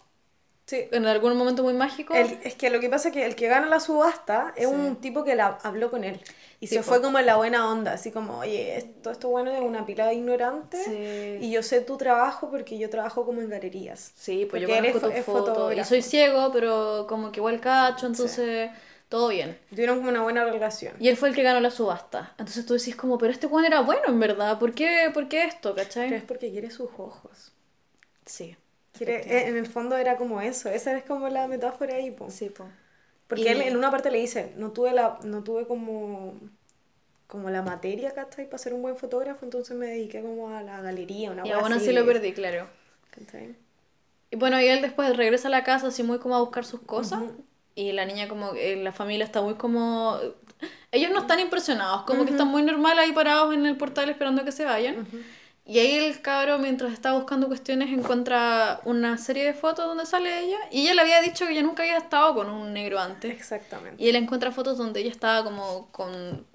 Sí. 0.65 0.87
En 0.91 1.05
algún 1.05 1.35
momento 1.35 1.63
muy 1.63 1.73
mágico. 1.73 2.13
El- 2.13 2.39
es 2.43 2.55
que 2.55 2.69
lo 2.69 2.79
que 2.79 2.89
pasa 2.89 3.09
es 3.09 3.13
que 3.13 3.25
el 3.25 3.35
que 3.35 3.47
gana 3.47 3.67
la 3.67 3.79
subasta 3.79 4.53
es 4.55 4.69
Sí. 4.69 4.73
un 4.73 4.95
tipo 4.97 5.23
que 5.23 5.35
la, 5.35 5.57
habló 5.63 5.91
con 5.91 6.03
él. 6.03 6.19
Y 6.61 6.67
Sí, 6.67 6.75
se 6.75 6.83
fue 6.83 7.01
como 7.01 7.17
en 7.19 7.25
la 7.25 7.35
buena 7.37 7.69
onda, 7.69 7.93
así 7.93 8.11
como, 8.11 8.37
oye, 8.37 8.77
esto, 8.77 9.09
esto 9.11 9.29
bueno 9.29 9.51
es 9.51 9.59
una 9.61 9.85
pila 9.85 10.05
de 10.05 10.13
ignorantes. 10.13 10.85
Sí. 10.85 11.37
Y 11.41 11.51
yo 11.51 11.63
sé 11.63 11.81
tu 11.81 11.97
trabajo 11.97 12.49
porque 12.51 12.77
yo 12.77 12.89
trabajo 12.89 13.25
como 13.25 13.41
en 13.41 13.49
galerías. 13.49 14.11
Sí, 14.15 14.45
pues 14.49 14.61
yo 14.61 14.67
Porque 14.67 14.87
él 14.87 14.93
conozco 14.93 15.09
es 15.17 15.25
tu 15.25 15.31
foto. 15.31 15.73
Y 15.73 15.83
soy 15.83 16.01
ciego, 16.03 16.51
pero 16.53 17.05
como 17.09 17.31
que 17.31 17.39
igual 17.39 17.59
cacho, 17.59 18.05
entonces 18.05 18.69
todo 19.09 19.27
bien. 19.29 19.57
Tuvieron 19.71 19.97
como 19.97 20.09
una 20.09 20.21
buena 20.21 20.45
relación. 20.45 20.93
Y 20.99 21.09
él 21.09 21.17
fue 21.17 21.29
el 21.29 21.35
que 21.35 21.41
ganó 21.43 21.59
la 21.59 21.71
subasta. 21.71 22.33
Entonces 22.37 22.65
tú 22.65 22.75
decís 22.75 22.95
como, 22.95 23.17
pero 23.17 23.33
este 23.33 23.47
Juan 23.47 23.65
era 23.65 23.81
bueno 23.81 24.03
en 24.07 24.19
verdad. 24.19 24.57
¿Por 24.59 24.73
qué, 24.73 25.09
¿Por 25.13 25.27
qué 25.27 25.45
esto, 25.45 25.73
Pero 25.75 25.87
cachai? 25.87 26.13
es 26.13 26.23
porque 26.23 26.51
quiere 26.51 26.69
sus 26.69 26.91
ojos. 26.97 27.51
Sí. 28.25 28.55
Quiere, 29.05 29.37
eh, 29.37 29.47
en 29.47 29.57
el 29.57 29.65
fondo 29.67 29.97
era 29.97 30.17
como 30.17 30.41
eso. 30.41 30.69
Esa 30.69 30.95
es 30.97 31.03
como 31.03 31.27
la 31.29 31.47
metáfora 31.47 31.95
ahí, 31.95 32.11
po. 32.11 32.29
Sí, 32.29 32.49
po. 32.49 32.65
Porque 33.27 33.43
Y- 33.43 33.47
él 33.47 33.61
en 33.61 33.77
una 33.77 33.89
parte 33.89 34.11
le 34.11 34.19
dice, 34.19 34.53
no 34.57 34.71
tuve 34.71 34.93
la, 34.93 35.17
no 35.23 35.43
tuve 35.43 35.65
como, 35.65 36.33
como 37.27 37.49
la 37.49 37.61
materia, 37.61 38.13
¿cachai? 38.13 38.45
Para 38.45 38.57
ser 38.57 38.73
un 38.73 38.81
buen 38.81 38.97
fotógrafo, 38.97 39.45
entonces 39.45 39.75
me 39.75 39.87
dediqué 39.87 40.21
como 40.21 40.49
a 40.55 40.61
la 40.61 40.81
galería, 40.81 41.31
una 41.31 41.47
Y 41.47 41.51
aún 41.51 41.71
así 41.73 41.85
así, 41.85 41.91
lo 41.93 42.05
perdí, 42.05 42.33
claro. 42.33 42.67
¿cachai? 43.11 43.55
Y 44.29 44.35
bueno, 44.35 44.61
y 44.61 44.67
él 44.67 44.81
después 44.81 45.15
regresa 45.17 45.47
a 45.47 45.51
la 45.51 45.63
casa 45.63 45.87
así 45.87 46.03
muy 46.03 46.19
como 46.19 46.35
a 46.35 46.39
buscar 46.39 46.65
sus 46.65 46.81
cosas. 46.81 47.21
Y 47.73 47.93
la 47.93 48.05
niña 48.05 48.27
como, 48.27 48.53
eh, 48.55 48.75
la 48.75 48.91
familia 48.91 49.25
está 49.25 49.41
muy 49.41 49.55
como... 49.55 50.19
Ellos 50.91 51.09
no 51.11 51.19
están 51.19 51.39
impresionados, 51.39 52.03
como 52.03 52.25
que 52.25 52.31
están 52.31 52.47
muy 52.49 52.63
normal 52.63 52.99
ahí 52.99 53.13
parados 53.13 53.53
en 53.53 53.65
el 53.65 53.77
portal 53.77 54.09
esperando 54.09 54.43
que 54.45 54.51
se 54.51 54.65
vayan. 54.65 55.07
Y 55.71 55.79
ahí 55.79 55.95
el 55.95 56.21
cabro, 56.21 56.59
mientras 56.59 56.91
está 56.91 57.13
buscando 57.13 57.47
cuestiones, 57.47 57.97
encuentra 57.97 58.81
una 58.83 59.17
serie 59.17 59.45
de 59.45 59.53
fotos 59.53 59.85
donde 59.85 60.05
sale 60.05 60.41
ella. 60.41 60.57
Y 60.69 60.81
ella 60.81 60.95
le 60.95 61.01
había 61.03 61.21
dicho 61.21 61.45
que 61.45 61.53
ella 61.53 61.63
nunca 61.63 61.83
había 61.83 61.97
estado 61.97 62.35
con 62.35 62.49
un 62.49 62.73
negro 62.73 62.99
antes. 62.99 63.31
Exactamente. 63.31 64.03
Y 64.03 64.09
él 64.09 64.17
encuentra 64.17 64.51
fotos 64.51 64.77
donde 64.77 64.99
ella 64.99 65.11
estaba 65.11 65.45
como 65.45 65.89
con 65.93 66.45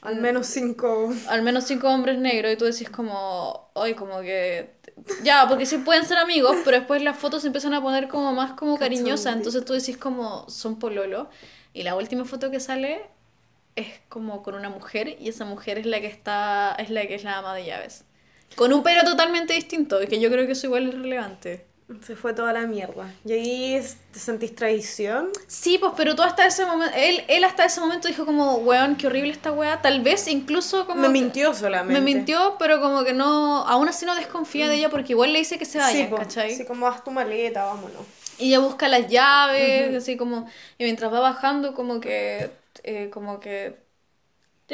Al 0.00 0.14
menos 0.20 0.46
cinco. 0.46 1.12
al 1.26 1.42
menos 1.42 1.64
cinco 1.64 1.88
hombres 1.88 2.18
negros 2.18 2.52
y 2.52 2.56
tú 2.56 2.64
decís 2.64 2.88
como, 2.88 3.70
hoy 3.72 3.94
como 3.94 4.20
que... 4.20 4.76
Ya, 5.24 5.48
porque 5.48 5.66
sí 5.66 5.78
pueden 5.78 6.04
ser 6.04 6.18
amigos, 6.18 6.56
pero 6.64 6.76
después 6.76 7.02
las 7.02 7.18
fotos 7.18 7.42
se 7.42 7.48
empiezan 7.48 7.74
a 7.74 7.82
poner 7.82 8.06
como 8.06 8.32
más 8.32 8.52
como 8.52 8.78
cariñosas, 8.78 9.34
entonces 9.34 9.64
tú 9.64 9.72
decís 9.72 9.96
como, 9.96 10.48
son 10.48 10.78
pololo. 10.78 11.28
Y 11.72 11.82
la 11.82 11.96
última 11.96 12.24
foto 12.24 12.48
que 12.52 12.60
sale 12.60 13.10
es 13.74 13.88
como 14.08 14.44
con 14.44 14.54
una 14.54 14.68
mujer 14.70 15.16
y 15.20 15.28
esa 15.28 15.44
mujer 15.46 15.78
es 15.78 15.86
la 15.86 16.00
que 16.00 16.06
está, 16.06 16.76
es 16.78 16.90
la 16.90 17.08
que 17.08 17.16
es 17.16 17.24
la 17.24 17.38
ama 17.38 17.56
de 17.56 17.64
llaves. 17.66 18.04
Con 18.56 18.72
un 18.72 18.82
pelo 18.82 19.04
totalmente 19.04 19.54
distinto, 19.54 20.02
y 20.02 20.06
que 20.06 20.20
yo 20.20 20.30
creo 20.30 20.46
que 20.46 20.52
eso 20.52 20.66
igual 20.66 20.88
es 20.88 20.94
relevante. 20.94 21.66
Se 22.06 22.16
fue 22.16 22.32
toda 22.32 22.54
la 22.54 22.66
mierda. 22.66 23.12
Y 23.22 23.32
ahí 23.32 23.86
te 24.12 24.18
sentís 24.18 24.54
traición. 24.54 25.28
Sí, 25.46 25.76
pues, 25.76 25.92
pero 25.94 26.14
tú 26.14 26.22
hasta 26.22 26.46
ese 26.46 26.64
momento, 26.64 26.94
él, 26.96 27.22
él 27.28 27.44
hasta 27.44 27.66
ese 27.66 27.80
momento 27.80 28.08
dijo 28.08 28.24
como, 28.24 28.56
weón, 28.56 28.96
qué 28.96 29.08
horrible 29.08 29.30
esta 29.30 29.52
weá, 29.52 29.82
tal 29.82 30.00
vez 30.00 30.26
incluso 30.28 30.86
como... 30.86 31.02
Me 31.02 31.10
mintió 31.10 31.52
solamente. 31.52 32.00
Me 32.00 32.00
mintió, 32.00 32.56
pero 32.58 32.80
como 32.80 33.04
que 33.04 33.12
no, 33.12 33.66
aún 33.66 33.88
así 33.88 34.06
no 34.06 34.14
desconfía 34.14 34.68
de 34.68 34.76
ella 34.76 34.88
porque 34.88 35.12
igual 35.12 35.34
le 35.34 35.40
dice 35.40 35.58
que 35.58 35.66
se 35.66 35.72
Sí, 35.72 35.78
vayan, 35.78 36.10
po. 36.10 36.16
¿cachai? 36.16 36.54
Sí, 36.54 36.64
como 36.64 36.86
haz 36.86 37.04
tu 37.04 37.10
maleta, 37.10 37.64
vámonos. 37.64 38.06
Y 38.38 38.48
ella 38.48 38.60
busca 38.60 38.88
las 38.88 39.08
llaves, 39.08 39.94
así 39.94 40.16
como, 40.16 40.48
y 40.78 40.84
mientras 40.84 41.12
va 41.12 41.20
bajando 41.20 41.74
como 41.74 42.00
que, 42.00 42.50
eh, 42.84 43.10
como 43.12 43.38
que, 43.38 43.76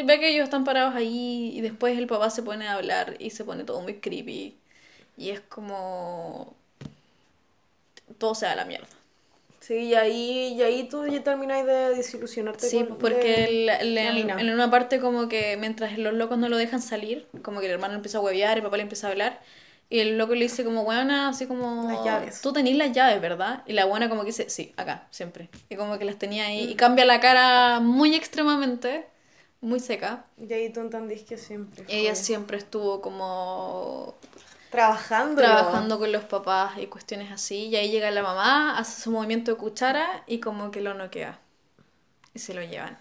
ve 0.05 0.19
que 0.21 0.31
ellos 0.31 0.45
están 0.45 0.65
parados 0.65 0.95
ahí 0.95 1.53
y 1.55 1.61
después 1.61 1.97
el 1.99 2.07
papá 2.07 2.31
se 2.31 2.43
pone 2.43 2.67
a 2.69 2.75
hablar 2.75 3.17
y 3.19 3.31
se 3.31 3.45
pone 3.45 3.65
todo 3.65 3.81
muy 3.81 3.95
creepy 3.95 4.57
y 5.17 5.31
es 5.31 5.41
como, 5.41 6.55
todo 8.19 8.35
se 8.35 8.47
da 8.47 8.53
a 8.53 8.57
la 8.57 8.65
mierda. 8.65 8.87
Sí, 9.61 9.75
y 9.75 9.95
ahí, 9.95 10.55
y 10.57 10.63
ahí 10.63 10.89
tú 10.89 11.07
ya 11.07 11.23
termináis 11.23 11.67
de 11.67 11.91
desilusionarte 11.91 12.67
Sí, 12.69 12.85
con- 12.85 12.97
porque 12.99 13.19
de- 13.19 13.45
el- 13.81 13.99
el- 13.99 14.31
en 14.31 14.51
una 14.51 14.71
parte 14.71 14.99
como 15.01 15.29
que 15.29 15.57
mientras 15.59 15.99
los 15.99 16.15
locos 16.15 16.39
no 16.39 16.49
lo 16.49 16.57
dejan 16.57 16.81
salir, 16.81 17.27
como 17.43 17.61
que 17.61 17.67
el 17.67 17.73
hermano 17.73 17.95
empieza 17.95 18.19
a 18.19 18.21
huevear, 18.23 18.57
el 18.57 18.63
papá 18.63 18.77
le 18.79 18.85
empieza 18.85 19.09
a 19.09 19.11
hablar, 19.11 19.41
y 19.91 19.99
el 20.01 20.17
loco 20.17 20.35
le 20.35 20.43
dice 20.45 20.65
como, 20.65 20.85
buena, 20.85 21.29
así 21.31 21.47
como, 21.47 21.91
Las 21.91 22.05
llaves. 22.05 22.41
tú 22.41 22.53
tenés 22.53 22.77
las 22.77 22.93
llaves, 22.93 23.21
¿verdad? 23.21 23.63
Y 23.67 23.73
la 23.75 23.85
buena 23.85 24.09
como 24.09 24.23
que 24.23 24.29
dice, 24.29 24.49
sí, 24.49 24.73
acá, 24.77 25.07
siempre. 25.11 25.49
Y 25.69 25.77
como 25.77 25.99
que 25.99 26.05
las 26.05 26.19
tenía 26.19 26.47
ahí, 26.47 26.67
Mm. 26.67 26.71
y 26.71 26.75
cambia 26.75 27.05
la 27.05 27.21
cara 27.21 27.81
muy 27.81 28.15
extremadamente, 28.15 29.07
muy 29.61 29.81
seca. 29.81 30.27
Y 30.37 30.53
ahí 30.53 30.73
tú 30.73 30.81
entendís 30.81 31.23
que 31.25 31.37
siempre 31.37 31.85
Y 31.89 31.97
ella 31.99 32.15
fue 32.15 32.25
siempre 32.25 32.59
estuvo 32.59 33.01
como 33.01 34.15
Trabajando. 34.71 35.41
trabajando 35.41 35.99
con 35.99 36.13
los 36.13 36.25
papás 36.25 36.79
y 36.79 36.87
cuestiones 36.87 37.33
así, 37.33 37.67
y 37.69 37.77
ahí 37.77 37.91
llega 37.91 38.11
la 38.11 38.23
mamá, 38.23 38.79
hace 38.79 39.01
su 39.01 39.11
movimiento 39.11 39.53
de 39.53 39.57
cuchara 39.57 40.25
y 40.27 40.41
como 40.41 40.71
que 40.71 40.81
lo 40.81 40.95
noquea. 40.95 41.39
Y 42.35 42.39
se 42.39 42.55
lo 42.55 42.63
llevan. 42.63 42.99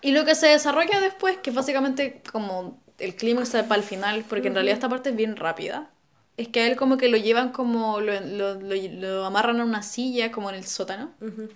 Y 0.00 0.12
lo 0.12 0.24
que 0.24 0.34
se 0.34 0.48
desarrolla 0.48 1.00
después, 1.00 1.38
que 1.38 1.50
básicamente 1.50 2.22
como 2.32 2.80
el 2.98 3.16
clímax 3.16 3.50
para 3.50 3.76
el 3.76 3.82
final, 3.82 4.24
porque 4.28 4.48
en 4.48 4.54
realidad 4.54 4.74
esta 4.74 4.88
parte 4.88 5.10
es 5.10 5.16
bien 5.16 5.36
rápida, 5.36 5.90
es 6.36 6.48
que 6.48 6.60
a 6.60 6.66
él 6.68 6.76
como 6.76 6.96
que 6.96 7.08
lo 7.08 7.16
llevan 7.18 7.50
como, 7.52 8.00
lo, 8.00 8.20
lo, 8.20 8.54
lo, 8.60 8.74
lo 8.76 9.24
amarran 9.26 9.60
a 9.60 9.64
una 9.64 9.82
silla 9.82 10.32
como 10.32 10.50
en 10.50 10.56
el 10.56 10.66
sótano. 10.66 11.12
Ujú. 11.20 11.48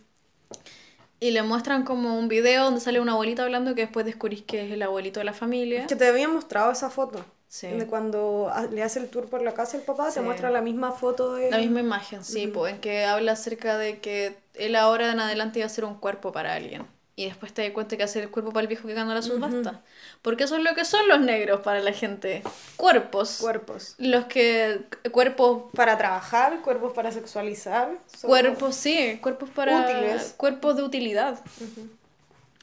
Y 1.25 1.31
le 1.31 1.43
muestran 1.43 1.85
como 1.85 2.19
un 2.19 2.29
video 2.29 2.65
donde 2.65 2.81
sale 2.81 3.01
una 3.01 3.13
abuelita 3.13 3.45
hablando 3.45 3.75
que 3.75 3.81
después 3.81 4.05
descubrís 4.05 4.43
que 4.43 4.67
es 4.67 4.71
el 4.73 4.83
abuelito 4.83 5.21
de 5.21 5.25
la 5.25 5.33
familia. 5.33 5.87
Que 5.87 5.97
te 5.97 6.07
había 6.07 6.29
mostrado 6.29 6.71
esa 6.71 6.91
foto. 6.91 7.25
Sí. 7.49 7.69
De 7.69 7.87
cuando 7.87 8.53
le 8.73 8.83
hace 8.83 8.99
el 8.99 9.09
tour 9.09 9.25
por 9.31 9.41
la 9.41 9.55
casa 9.55 9.79
el 9.79 9.85
papá, 9.85 10.11
Sí. 10.11 10.17
te 10.17 10.21
muestra 10.21 10.51
la 10.51 10.61
misma 10.61 10.93
foto 10.93 11.33
de... 11.35 11.51
La 11.51 11.57
misma 11.57 11.81
imagen, 11.81 12.23
sí, 12.23 12.47
po, 12.49 12.69
en 12.69 12.79
que 12.79 13.07
habla 13.07 13.33
acerca 13.33 13.79
de 13.79 14.01
que 14.01 14.37
él 14.53 14.77
ahora 14.77 15.13
en 15.13 15.21
adelante 15.21 15.61
iba 15.61 15.67
a 15.67 15.71
ser 15.71 15.87
un 15.87 15.95
cuerpo 15.95 16.31
para 16.31 16.53
alguien. 16.53 16.87
Y 17.17 17.27
después 17.27 17.55
te 17.55 17.63
das 17.63 17.71
cuenta 17.71 17.97
que 17.97 18.03
hace 18.03 18.21
el 18.21 18.31
cuerpo 18.31 18.53
para 18.53 18.63
el 18.63 18.69
viejo 18.69 18.89
que 18.89 18.95
gana 18.95 19.15
la 19.15 19.23
subasta. 19.23 19.83
Porque 20.21 20.45
eso 20.45 20.57
es 20.57 20.65
lo 20.65 20.75
que 20.75 20.85
son 20.85 21.07
los 21.07 21.21
negros 21.21 21.61
para 21.61 21.79
la 21.79 21.93
gente. 21.93 22.43
Cuerpos. 22.77 23.39
Cuerpos. 23.41 23.95
los 23.99 24.25
que... 24.25 24.81
Cuerpos... 25.13 25.71
Para 25.75 25.97
trabajar, 25.97 26.61
cuerpos 26.63 26.93
para 26.93 27.13
sexualizar. 27.13 27.93
Cuerpos, 28.23 28.75
sí, 28.75 29.19
cuerpos 29.23 29.49
para... 29.51 29.83
Útiles. 29.83 30.35
Cuerpos 30.37 30.77
de 30.77 30.83
utilidad. 30.83 31.39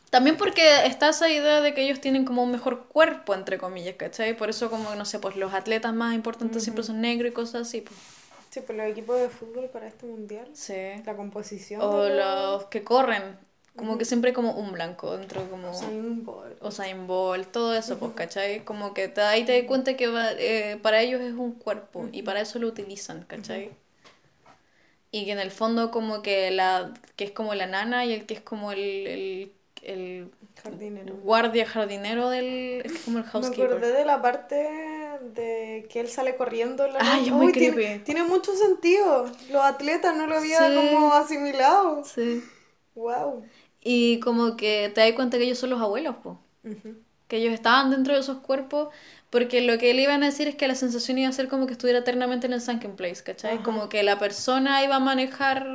También 0.09 0.35
porque 0.35 0.85
está 0.85 1.07
esa 1.07 1.29
idea 1.29 1.61
de 1.61 1.73
que 1.73 1.83
ellos 1.83 2.01
tienen 2.01 2.25
como 2.25 2.43
un 2.43 2.51
mejor 2.51 2.87
cuerpo, 2.87 3.33
entre 3.33 3.57
comillas, 3.57 3.95
¿cachai? 3.95 4.35
Por 4.35 4.49
eso 4.49 4.69
como, 4.69 4.93
no 4.95 5.05
sé, 5.05 5.19
pues 5.19 5.37
los 5.37 5.53
atletas 5.53 5.93
más 5.93 6.13
importantes 6.13 6.63
siempre 6.63 6.83
son 6.83 6.99
negros 6.99 7.31
y 7.31 7.33
cosas 7.33 7.67
así, 7.69 7.79
pues. 7.79 7.97
Sí, 8.49 8.59
pues 8.59 8.77
los 8.77 8.87
equipos 8.87 9.17
de 9.17 9.29
fútbol 9.29 9.69
para 9.69 9.87
este 9.87 10.05
mundial. 10.05 10.45
Sí. 10.51 10.75
La 11.05 11.15
composición. 11.15 11.79
O 11.81 12.01
de 12.03 12.17
los 12.17 12.65
que 12.65 12.83
corren, 12.83 13.37
como 13.75 13.97
que 13.97 14.05
siempre 14.05 14.33
como 14.33 14.51
un 14.53 14.71
blanco 14.73 15.17
dentro, 15.17 15.49
como 15.49 15.71
Usain 15.71 16.23
Bolt. 16.25 16.61
Usain 16.63 17.07
Bolt, 17.07 17.51
todo 17.51 17.73
eso, 17.75 17.97
pues, 17.99 18.13
¿cachai? 18.13 18.63
Como 18.65 18.93
que 18.93 19.07
te, 19.07 19.21
ahí 19.21 19.45
te 19.45 19.57
das 19.57 19.67
cuenta 19.67 19.95
que 19.95 20.07
va- 20.07 20.33
eh, 20.33 20.77
para 20.81 21.01
ellos 21.01 21.21
es 21.21 21.33
un 21.33 21.53
cuerpo 21.53 22.07
y 22.11 22.21
para 22.23 22.41
eso 22.41 22.59
lo 22.59 22.67
utilizan, 22.67 23.23
¿cachai? 23.25 23.71
Y 25.11 25.25
que 25.25 25.31
en 25.33 25.39
el 25.39 25.51
fondo 25.51 25.91
como 25.91 26.21
que 26.21 26.51
la 26.51 26.93
que 27.17 27.25
es 27.25 27.31
como 27.31 27.53
la 27.53 27.67
nana 27.67 28.05
y 28.05 28.13
el 28.13 28.25
que 28.25 28.33
es 28.35 28.41
como 28.41 28.71
el, 28.71 28.79
el, 28.79 29.51
el 29.83 30.31
Jardinero. 30.63 31.15
guardia 31.17 31.65
jardinero 31.65 32.29
del... 32.29 32.81
es 32.85 32.99
como 32.99 33.17
el 33.17 33.25
Me 33.25 33.29
housekeeper. 33.29 33.65
acordé 33.71 33.91
de 33.91 34.05
la 34.05 34.21
parte 34.21 34.55
de 34.55 35.87
que 35.89 35.99
él 35.99 36.07
sale 36.07 36.35
corriendo 36.37 36.85
en 36.85 36.93
la 36.93 36.99
Ay, 37.01 37.25
es 37.27 37.31
muy 37.33 37.51
tiene, 37.51 37.75
creepy. 37.75 38.03
tiene 38.05 38.23
mucho 38.23 38.55
sentido. 38.55 39.25
Los 39.49 39.63
atletas 39.63 40.15
no 40.15 40.27
lo 40.27 40.37
había 40.37 40.59
Sí. 40.69 40.75
como 40.75 41.13
asimilado. 41.13 42.03
Sí. 42.05 42.43
Wow. 42.95 43.43
Y 43.83 44.19
como 44.19 44.55
que 44.57 44.91
te 44.93 45.01
das 45.01 45.11
cuenta 45.13 45.37
que 45.37 45.43
ellos 45.45 45.57
son 45.57 45.71
los 45.71 45.81
abuelos, 45.81 46.15
pues. 46.23 46.37
que 47.27 47.37
ellos 47.37 47.53
estaban 47.53 47.89
dentro 47.91 48.13
de 48.13 48.19
esos 48.19 48.39
cuerpos, 48.39 48.89
porque 49.29 49.61
lo 49.61 49.77
que 49.77 49.93
le 49.93 50.01
iban 50.03 50.21
a 50.21 50.27
decir 50.27 50.47
es 50.49 50.55
que 50.55 50.67
la 50.67 50.75
sensación 50.75 51.17
iba 51.17 51.29
a 51.29 51.31
ser 51.33 51.47
como 51.47 51.65
que 51.65 51.71
estuviera 51.73 51.99
eternamente 51.99 52.45
en 52.47 52.53
el 52.53 52.61
sunken 52.61 52.95
place, 52.97 53.23
¿cachai? 53.23 53.63
Como 53.63 53.87
que 53.89 54.03
la 54.03 54.19
persona 54.19 54.83
iba 54.83 54.97
a 54.97 54.99
manejar, 54.99 55.65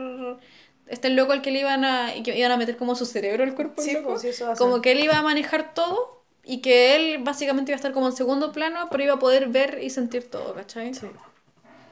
este 0.87 1.09
loco 1.11 1.33
al 1.33 1.43
que 1.43 1.51
le 1.51 1.61
iban 1.61 1.85
a, 1.85 2.15
y 2.15 2.23
que 2.23 2.39
iban 2.39 2.53
a 2.53 2.57
meter 2.59 2.77
como 2.77 2.95
su 2.95 3.07
cerebro 3.07 3.43
el 3.43 3.55
cuerpo, 3.55 3.81
al 3.81 3.87
Sí, 3.87 3.95
loco. 3.95 4.11
pues, 4.11 4.23
sí, 4.23 4.29
eso 4.29 4.53
como 4.59 4.83
que 4.83 4.93
él 4.93 5.01
iba 5.01 5.17
a 5.17 5.23
manejar 5.23 5.73
todo 5.75 6.23
y 6.45 6.61
que 6.61 6.95
él 6.95 7.23
básicamente 7.25 7.73
iba 7.73 7.77
a 7.77 7.81
estar 7.81 7.93
como 7.93 8.07
en 8.07 8.13
segundo 8.13 8.53
plano, 8.53 8.89
pero 8.91 9.03
iba 9.03 9.15
a 9.15 9.19
poder 9.19 9.49
ver 9.49 9.81
y 9.83 9.91
sentir 9.91 10.31
todo, 10.31 10.55
¿cachai? 10.55 10.95
Sí. 10.95 11.07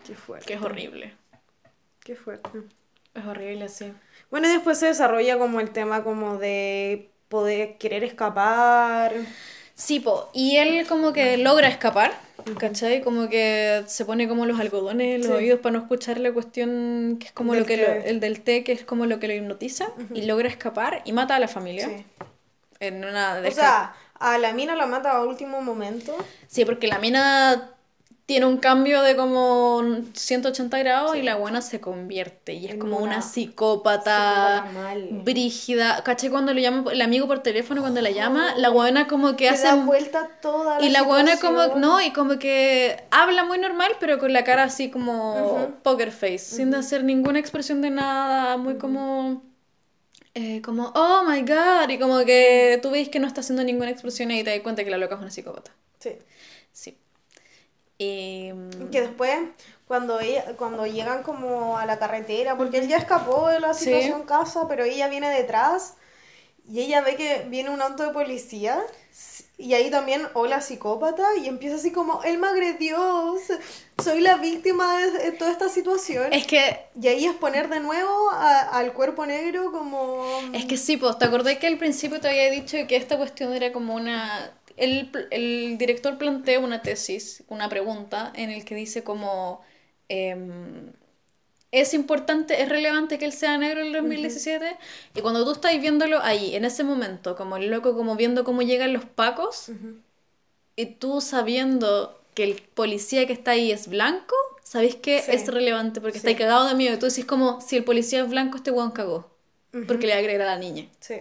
Qué 0.07 0.15
fuerte. 0.15 0.47
Que 0.47 0.55
es 0.55 0.63
horrible. 0.63 1.15
Qué 2.05 2.15
fuerte. 2.15 2.51
Es 3.15 3.25
horrible, 3.25 3.69
sí. 3.69 3.93
Bueno, 4.35 4.49
y 4.49 4.53
después 4.53 4.79
se 4.79 4.87
desarrolla 4.87 5.39
como 5.39 5.61
el 5.61 5.71
tema 5.71 6.03
como 6.03 6.39
de 6.39 7.09
poder 7.29 7.79
querer 7.79 8.03
escapar. 8.03 9.13
Sí, 9.77 10.01
po, 10.01 10.29
y 10.33 10.57
él 10.57 10.89
como 10.89 11.13
que 11.13 11.37
logra 11.37 11.69
escapar, 11.69 12.11
¿cachai? 12.59 13.01
Como 13.01 13.29
que 13.29 13.85
se 13.87 14.05
pone 14.05 14.27
como 14.27 14.45
los 14.45 14.59
algodones 14.59 15.15
en 15.15 15.21
los 15.21 15.29
Sí. 15.29 15.33
oídos 15.45 15.61
para 15.61 15.75
no 15.75 15.79
escuchar 15.79 16.19
la 16.19 16.33
cuestión 16.33 17.17
que 17.21 17.27
es 17.29 17.33
como 17.33 17.53
Del 17.53 17.61
lo 17.63 17.67
que 17.69 17.77
lo- 17.77 17.85
el 17.93 18.19
del 18.19 18.41
té, 18.41 18.65
que 18.65 18.73
es 18.73 18.83
como 18.85 19.07
lo 19.07 19.21
que 19.21 19.29
lo 19.29 19.35
hipnotiza, 19.35 19.87
y 20.13 20.23
logra 20.23 20.49
escapar 20.49 21.03
y 21.05 21.13
mata 21.13 21.37
a 21.37 21.39
la 21.39 21.47
familia. 21.47 21.87
Sí. 21.87 22.05
En 22.81 23.05
una 23.05 23.41
O 23.47 23.51
sea, 23.53 23.95
a 24.19 24.39
la 24.39 24.53
mina 24.53 24.75
la 24.75 24.87
mata 24.87 25.13
a 25.13 25.23
último 25.25 25.63
momento. 25.63 26.13
Sí, 26.49 26.65
porque 26.65 26.89
la 26.89 26.99
mina 26.99 27.74
tiene 28.27 28.47
un 28.47 28.57
cambio 28.57 29.03
de 29.03 29.17
como 29.17 29.83
180 30.15 30.79
grados 30.79 31.15
y 31.15 31.23
la 31.23 31.37
buena 31.37 31.61
se 31.61 31.81
convierte 31.81 32.55
y 32.55 32.65
es 32.65 32.73
En 32.73 32.79
como 32.79 32.97
una 32.97 33.05
una 33.05 33.23
psicópata, 33.23 34.65
brígida. 35.11 36.03
¿Cachai? 36.03 36.31
Cuando 36.31 36.55
le 36.55 36.63
llama 36.63 36.91
el 36.91 37.03
amigo 37.03 37.27
por 37.27 37.41
teléfono, 37.41 37.83
cuando 37.83 38.01
la 38.01 38.11
llama, 38.11 38.55
la 38.57 38.71
buena 38.71 39.07
como 39.09 39.37
que 39.37 39.51
hace... 39.51 39.67
da 39.67 39.75
vuelta 39.75 40.31
toda 40.41 40.81
la 40.81 40.87
Y 40.87 40.89
la 40.89 41.03
buena 41.03 41.39
como, 41.39 41.77
no, 41.77 42.01
y 42.01 42.13
como 42.13 42.39
que 42.39 43.05
habla 43.11 43.45
muy 43.45 43.59
normal, 43.59 43.93
pero 44.01 44.19
con 44.19 44.33
la 44.33 44.43
cara 44.43 44.65
así 44.65 44.91
como 44.91 45.75
poker 45.83 46.11
face, 46.11 46.39
sin 46.39 46.75
hacer 46.75 47.05
ninguna 47.05 47.39
expresión 47.39 47.83
de 47.83 47.91
nada, 47.91 48.57
muy 48.57 48.79
como, 48.79 49.43
eh, 50.33 50.63
como, 50.63 50.93
oh 50.95 51.25
my 51.29 51.43
god, 51.43 51.91
y 51.91 51.99
como 51.99 52.25
que 52.25 52.79
tú 52.83 52.91
veis 52.91 53.11
que 53.11 53.19
no 53.21 53.27
está 53.27 53.43
haciendo 53.43 53.63
ninguna 53.65 53.91
expresión 53.91 54.31
y 54.31 54.43
te 54.43 54.51
das 54.51 54.61
cuenta 54.61 54.83
que 54.83 54.91
la 54.91 54.97
loca 54.97 55.17
es 55.17 55.21
una 55.21 55.31
psicópata. 55.31 55.73
Sí. 55.99 56.13
Mm, 58.55 58.91
Que 58.91 59.01
después, 59.03 59.39
cuando 59.87 60.21
ella, 60.21 60.57
cuando 60.57 60.87
llegan 60.87 61.23
como 61.23 61.77
a 61.79 61.87
la 61.87 61.99
carretera, 61.99 62.57
porque 62.57 62.79
él 62.79 62.89
ya 62.89 62.97
escapó 62.99 63.49
de 63.49 63.61
la 63.61 63.75
Sí. 63.75 63.85
situación 63.85 64.23
casa, 64.25 64.67
pero 64.69 64.85
ella 64.85 65.09
viene 65.09 65.29
detrás 65.31 65.95
y 66.67 66.81
ella 66.81 67.03
ve 67.03 67.17
que 67.17 67.45
viene 67.49 67.69
un 67.71 67.83
auto 67.83 68.03
de 68.05 68.11
policía 68.11 68.81
y 69.59 69.75
ahí 69.75 69.91
también, 69.91 70.27
hola 70.35 70.61
psicópata, 70.61 71.23
y 71.41 71.47
empieza 71.47 71.77
así 71.77 71.93
como, 71.93 72.23
él 72.25 72.39
me 72.39 72.49
agredió, 72.49 73.37
soy 74.03 74.21
la 74.21 74.37
víctima 74.39 74.97
de, 74.99 75.11
de 75.13 75.33
toda 75.33 75.53
esta 75.53 75.69
situación. 75.69 76.33
es 76.33 76.47
que 76.47 76.87
Y 77.01 77.07
ahí 77.07 77.27
es 77.27 77.35
poner 77.35 77.69
de 77.69 77.79
nuevo 77.81 78.31
a- 78.33 78.63
al 78.79 78.93
cuerpo 78.95 79.25
negro 79.27 79.71
como... 79.71 80.41
Es 80.53 80.65
que 80.65 80.77
sí, 80.77 80.97
pues, 80.97 81.17
¿te 81.19 81.27
acordás 81.27 81.59
que 81.59 81.67
al 81.69 81.79
principio 81.79 82.19
te 82.21 82.29
había 82.29 82.51
dicho 82.51 82.77
que 82.89 82.97
esta 82.97 83.17
cuestión 83.17 83.53
era 83.53 83.71
como 83.73 83.95
una... 83.95 84.51
El, 84.77 85.11
el 85.31 85.79
director 85.79 86.19
plantea 86.19 86.59
una 86.61 86.83
tesis, 86.83 87.45
una 87.49 87.69
pregunta, 87.69 88.33
en 88.35 88.51
el 88.51 88.65
que 88.65 88.75
dice 88.75 89.05
como... 89.05 89.63
em, 90.09 90.93
es 91.71 91.93
importante, 91.93 92.63
es 92.63 92.69
relevante 92.69 93.19
que 93.19 93.25
él 93.25 93.33
sea 93.33 93.59
negro 93.59 93.81
en 93.81 93.89
el 93.89 93.93
2017 93.95 94.77
y 95.17 95.21
cuando 95.23 95.45
tú 95.45 95.51
estás 95.51 95.73
viéndolo 95.81 96.21
ahí, 96.23 96.55
en 96.55 96.65
ese 96.65 96.85
momento, 96.85 97.35
como 97.35 97.57
el 97.57 97.69
loco, 97.69 97.97
como 97.97 98.15
viendo 98.15 98.45
cómo 98.45 98.63
llegan 98.63 98.93
los 98.93 99.05
pacos 99.05 99.71
y 100.77 100.87
tú 100.87 101.21
sabiendo 101.21 102.21
que 102.35 102.45
el 102.45 102.63
policía 102.63 103.27
que 103.27 103.33
está 103.33 103.53
ahí 103.53 103.73
es 103.73 103.89
blanco, 103.89 104.37
sabéis 104.63 104.95
que 104.97 105.21
Sí. 105.21 105.33
es 105.33 105.49
relevante 105.49 106.01
porque 106.01 106.15
Sí. 106.15 106.19
estáis 106.19 106.39
cagado 106.39 106.69
de 106.69 106.75
miedo 106.75 106.95
y 106.95 106.99
tú 106.99 107.07
decís 107.07 107.25
como, 107.25 107.61
si 107.61 107.77
el 107.77 107.83
policía 107.85 108.23
es 108.23 108.29
blanco, 108.29 108.57
este 108.57 108.71
weón 108.71 108.93
cagó 108.93 109.31
porque 109.89 110.07
le 110.07 110.15
va 110.39 110.45
a 110.45 110.47
la 110.47 110.59
niña. 110.59 110.87
Sí, 111.01 111.17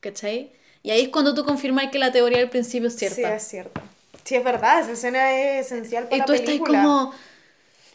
¿Cachai? 0.00 0.50
Y 0.86 0.92
ahí 0.92 1.02
es 1.02 1.08
cuando 1.08 1.34
tú 1.34 1.44
confirmas 1.44 1.90
que 1.90 1.98
la 1.98 2.12
teoría 2.12 2.38
del 2.38 2.48
principio 2.48 2.86
es 2.86 2.94
sí, 2.94 3.08
cierta. 3.08 3.34
es 3.34 3.42
cierto. 3.42 3.80
Sí, 4.22 4.36
es 4.36 4.44
verdad, 4.44 4.82
esa 4.82 4.92
escena 4.92 5.32
es 5.32 5.66
esencial 5.66 6.04
para 6.04 6.14
y 6.14 6.18
la 6.20 6.24
tú 6.26 6.32
estás 6.32 6.58
como... 6.60 7.12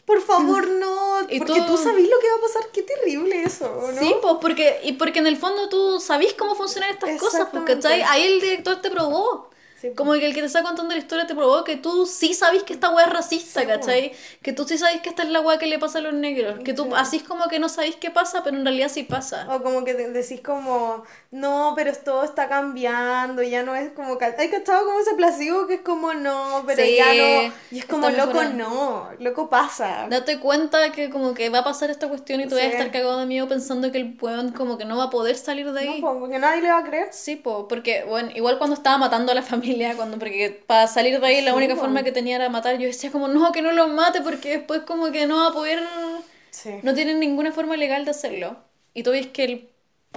Por 0.04 0.20
favor, 0.20 0.68
no. 0.68 1.22
Y 1.30 1.38
porque 1.38 1.60
tú- 1.60 1.68
tú 1.68 1.76
sabes 1.78 2.02
lo 2.06 2.18
que 2.20 2.28
va 2.28 2.36
a 2.36 2.40
pasar. 2.42 2.70
Qué 2.70 2.82
terrible 2.82 3.44
eso, 3.44 3.92
¿no? 3.94 3.98
Sí, 3.98 4.14
pues 4.20 4.34
porque, 4.42 4.80
y 4.84 4.92
porque 4.92 5.20
en 5.20 5.26
el 5.26 5.38
fondo 5.38 5.70
tú 5.70 6.00
sabís 6.00 6.34
cómo 6.34 6.54
funcionan 6.54 6.90
estas 6.90 7.18
cosas. 7.18 7.48
¿cachai? 7.64 8.02
Ahí 8.02 8.24
el 8.24 8.40
director 8.42 8.82
te 8.82 8.90
probó. 8.90 9.48
Sí, 9.82 9.88
pues. 9.88 9.96
Como 9.96 10.12
que 10.12 10.24
el 10.26 10.32
que 10.32 10.40
te 10.40 10.46
está 10.46 10.62
contando 10.62 10.94
la 10.94 11.00
historia 11.00 11.26
te 11.26 11.34
probó 11.34 11.64
que 11.64 11.74
tú 11.76 12.06
sí 12.06 12.34
sabís 12.34 12.62
que 12.62 12.72
esta 12.72 12.90
weá 12.90 13.06
es 13.06 13.12
racista, 13.12 13.62
Sí. 13.62 13.66
¿cachai? 13.66 14.12
Que 14.40 14.52
tú 14.52 14.64
sí 14.64 14.78
sabís 14.78 15.00
que 15.02 15.08
esta 15.08 15.24
es 15.24 15.30
la 15.30 15.40
weá 15.40 15.58
que 15.58 15.66
le 15.66 15.80
pasa 15.80 15.98
a 15.98 16.02
los 16.02 16.14
negros. 16.14 16.60
Que 16.64 16.72
tú 16.72 16.84
Sí. 16.84 16.90
así 16.94 17.16
es 17.16 17.22
como 17.24 17.48
que 17.48 17.58
no 17.58 17.68
sabís 17.68 17.96
qué 17.96 18.12
pasa, 18.12 18.44
pero 18.44 18.56
en 18.56 18.64
realidad 18.64 18.88
sí 18.88 19.02
pasa. 19.02 19.44
O 19.52 19.60
como 19.60 19.82
que 19.84 19.94
decís 19.94 20.40
como, 20.40 21.02
no, 21.32 21.72
pero 21.74 21.92
todo 21.96 22.22
está 22.22 22.48
cambiando, 22.48 23.42
ya 23.42 23.64
no 23.64 23.74
es 23.74 23.90
como... 23.92 24.16
¿Hay 24.38 24.50
cachado 24.50 24.84
como 24.86 25.00
ese 25.00 25.14
placebo 25.16 25.66
que 25.66 25.74
es 25.74 25.80
como, 25.80 26.14
no, 26.14 26.62
pero 26.64 26.84
ya 26.84 27.06
no? 27.48 27.52
Y 27.72 27.78
es 27.80 27.84
como, 27.86 28.08
loco, 28.08 28.26
mejorando. 28.34 28.68
no, 28.68 29.08
loco 29.18 29.50
pasa. 29.50 30.06
Date 30.08 30.38
cuenta 30.38 30.92
que 30.92 31.10
como 31.10 31.34
que 31.34 31.48
va 31.48 31.58
a 31.58 31.64
pasar 31.64 31.90
esta 31.90 32.08
cuestión 32.08 32.40
y 32.40 32.46
tú 32.46 32.54
vas 32.54 32.64
a 32.64 32.68
estar 32.68 32.90
cagado 32.92 33.18
de 33.18 33.26
miedo 33.26 33.48
pensando 33.48 33.90
que 33.90 33.98
el 33.98 34.16
weón 34.20 34.52
como 34.52 34.78
que 34.78 34.84
no 34.84 34.96
va 34.96 35.04
a 35.04 35.10
poder 35.10 35.34
salir 35.36 35.72
de 35.72 35.80
ahí. 35.80 36.00
No, 36.00 36.06
po, 36.12 36.20
porque 36.20 36.38
nadie 36.38 36.62
le 36.62 36.68
va 36.70 36.78
a 36.78 36.84
creer. 36.84 37.08
Sí, 37.12 37.34
po, 37.34 37.66
porque, 37.66 38.04
bueno, 38.08 38.30
igual 38.34 38.58
cuando 38.58 38.74
estaba 38.76 38.96
matando 38.98 39.32
a 39.32 39.34
la 39.34 39.42
familia, 39.42 39.71
cuando 39.96 40.18
porque 40.18 40.62
para 40.66 40.86
salir 40.86 41.20
de 41.20 41.26
ahí 41.26 41.40
la 41.42 41.50
Sí, 41.52 41.56
única 41.56 41.76
forma 41.76 42.02
que 42.02 42.12
tenía 42.12 42.36
era 42.36 42.48
matar, 42.48 42.78
yo 42.78 42.86
decía 42.86 43.10
como, 43.10 43.28
no, 43.28 43.52
que 43.52 43.62
no 43.62 43.72
lo 43.72 43.88
mate, 43.88 44.20
porque 44.22 44.50
después 44.58 44.82
como 44.82 45.10
que 45.12 45.26
no 45.26 45.36
va 45.38 45.48
a 45.48 45.52
poder, 45.52 45.82
Sí. 46.50 46.70
no 46.82 46.94
tienen 46.94 47.18
ninguna 47.20 47.52
forma 47.52 47.76
legal 47.76 48.04
de 48.04 48.10
hacerlo. 48.10 48.56
Y 48.94 49.02
tú 49.02 49.10
ves 49.12 49.26
que 49.28 49.44
el 49.44 49.68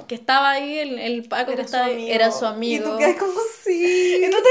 que 0.07 0.15
estaba 0.15 0.51
ahí, 0.51 0.77
el, 0.79 0.99
el 0.99 1.23
Paco 1.27 1.47
que 1.47 1.53
Era 1.53 1.63
su 1.63 1.65
estaba 1.67 1.85
ahí, 1.85 2.11
era 2.11 2.31
su 2.31 2.45
amigo. 2.45 2.85
Y 2.87 2.91
tú 2.91 2.97
quedas 2.97 3.15
como, 3.17 3.39
sí. 3.63 4.15
Y 4.17 4.29
tú 4.29 4.37
como, 4.37 4.45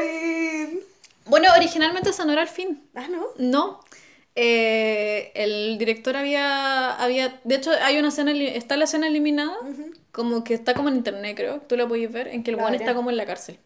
fin. 0.00 0.80
Bueno, 1.26 1.48
originalmente 1.56 2.10
esa 2.10 2.24
no 2.24 2.32
era 2.32 2.42
el 2.42 2.48
fin. 2.48 2.82
Ah, 2.94 3.08
¿no? 3.08 3.26
No. 3.38 3.80
Eh, 4.34 5.32
el 5.34 5.78
director 5.78 6.16
había, 6.16 6.92
había, 6.94 7.40
de 7.44 7.54
hecho 7.56 7.72
hay 7.82 7.98
una 7.98 8.08
escena, 8.08 8.32
está 8.32 8.76
la 8.76 8.84
escena 8.84 9.08
eliminada, 9.08 9.56
como 10.12 10.44
que 10.44 10.54
está 10.54 10.74
como 10.74 10.88
en 10.88 10.96
internet 10.96 11.36
creo, 11.36 11.60
tú 11.60 11.76
la 11.76 11.86
podéis 11.88 12.10
ver, 12.12 12.28
en 12.28 12.42
que 12.42 12.50
el 12.50 12.56
buen 12.56 12.72
veré. 12.72 12.84
está 12.84 12.94
como 12.94 13.10
en 13.10 13.16
la 13.16 13.26
cárcel. 13.26 13.58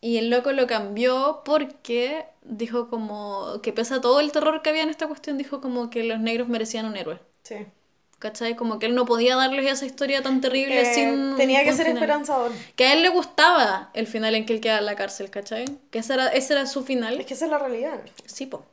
Y 0.00 0.18
el 0.18 0.30
loco 0.30 0.52
lo 0.52 0.66
cambió 0.66 1.42
porque 1.44 2.24
dijo 2.42 2.88
como 2.88 3.60
que 3.62 3.72
pese 3.72 3.94
a 3.94 4.00
todo 4.00 4.20
el 4.20 4.30
terror 4.30 4.62
que 4.62 4.70
había 4.70 4.82
en 4.84 4.90
esta 4.90 5.08
cuestión, 5.08 5.38
dijo 5.38 5.60
como 5.60 5.90
que 5.90 6.04
los 6.04 6.20
negros 6.20 6.48
merecían 6.48 6.86
un 6.86 6.96
héroe. 6.96 7.20
Sí. 7.42 7.56
¿cachai? 8.20 8.56
Como 8.56 8.78
que 8.80 8.86
él 8.86 8.94
no 8.96 9.04
podía 9.06 9.36
darles 9.36 9.70
esa 9.70 9.86
historia 9.86 10.22
tan 10.22 10.40
terrible 10.40 10.80
Eh, 10.80 10.92
sin... 10.94 11.36
tenía 11.36 11.62
que 11.62 11.72
ser 11.72 11.86
final. 11.86 12.02
esperanzador. 12.02 12.50
Que 12.74 12.86
a 12.86 12.92
él 12.92 13.02
le 13.02 13.10
gustaba 13.10 13.90
el 13.94 14.08
final 14.08 14.34
en 14.34 14.44
que 14.44 14.54
él 14.54 14.60
queda 14.60 14.78
en 14.78 14.86
la 14.86 14.96
cárcel, 14.96 15.30
¿cachai? 15.30 15.64
Que 15.90 16.00
ese 16.00 16.14
era, 16.14 16.26
ese 16.28 16.54
era 16.54 16.66
su 16.66 16.82
final. 16.82 17.20
Es 17.20 17.26
que 17.26 17.34
esa 17.34 17.44
es 17.44 17.50
la 17.52 17.58
realidad. 17.58 18.00
Sí, 18.26 18.46
po. 18.46 18.64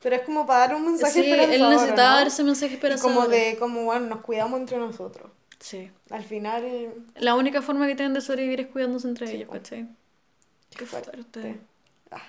Pero 0.00 0.16
es 0.16 0.22
como 0.22 0.46
para 0.46 0.60
dar 0.68 0.74
un 0.76 0.86
mensaje 0.86 1.12
Sí, 1.12 1.20
esperanzador. 1.22 1.54
él 1.54 1.70
necesitaba 1.70 2.10
¿no? 2.10 2.16
dar 2.16 2.26
ese 2.28 2.44
mensaje 2.44 2.72
Y 2.72 2.74
esperanzador. 2.76 3.14
como 3.14 3.28
de, 3.28 3.56
como, 3.58 3.84
bueno, 3.84 4.06
nos 4.06 4.20
cuidamos 4.22 4.60
entre 4.60 4.78
nosotros. 4.78 5.30
Sí. 5.58 5.90
Al 6.10 6.24
final, 6.24 6.94
La 7.16 7.34
única 7.34 7.62
forma 7.62 7.86
que 7.86 7.94
tienen 7.94 8.14
de 8.14 8.20
sobrevivir 8.22 8.60
es 8.60 8.66
cuidándose 8.68 9.08
entre 9.08 9.30
ellos, 9.32 9.50
po. 9.50 9.54
¿cachai? 9.54 9.88
qué 10.76 10.86
fuerte. 10.86 11.10
fuerte. 11.10 11.60
Ah. 12.10 12.22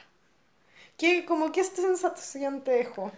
¿Qué, 0.98 1.26
como, 1.26 1.52
¿Qué 1.52 1.64
sensación 1.64 2.64
te 2.64 2.72
dejó? 2.72 3.12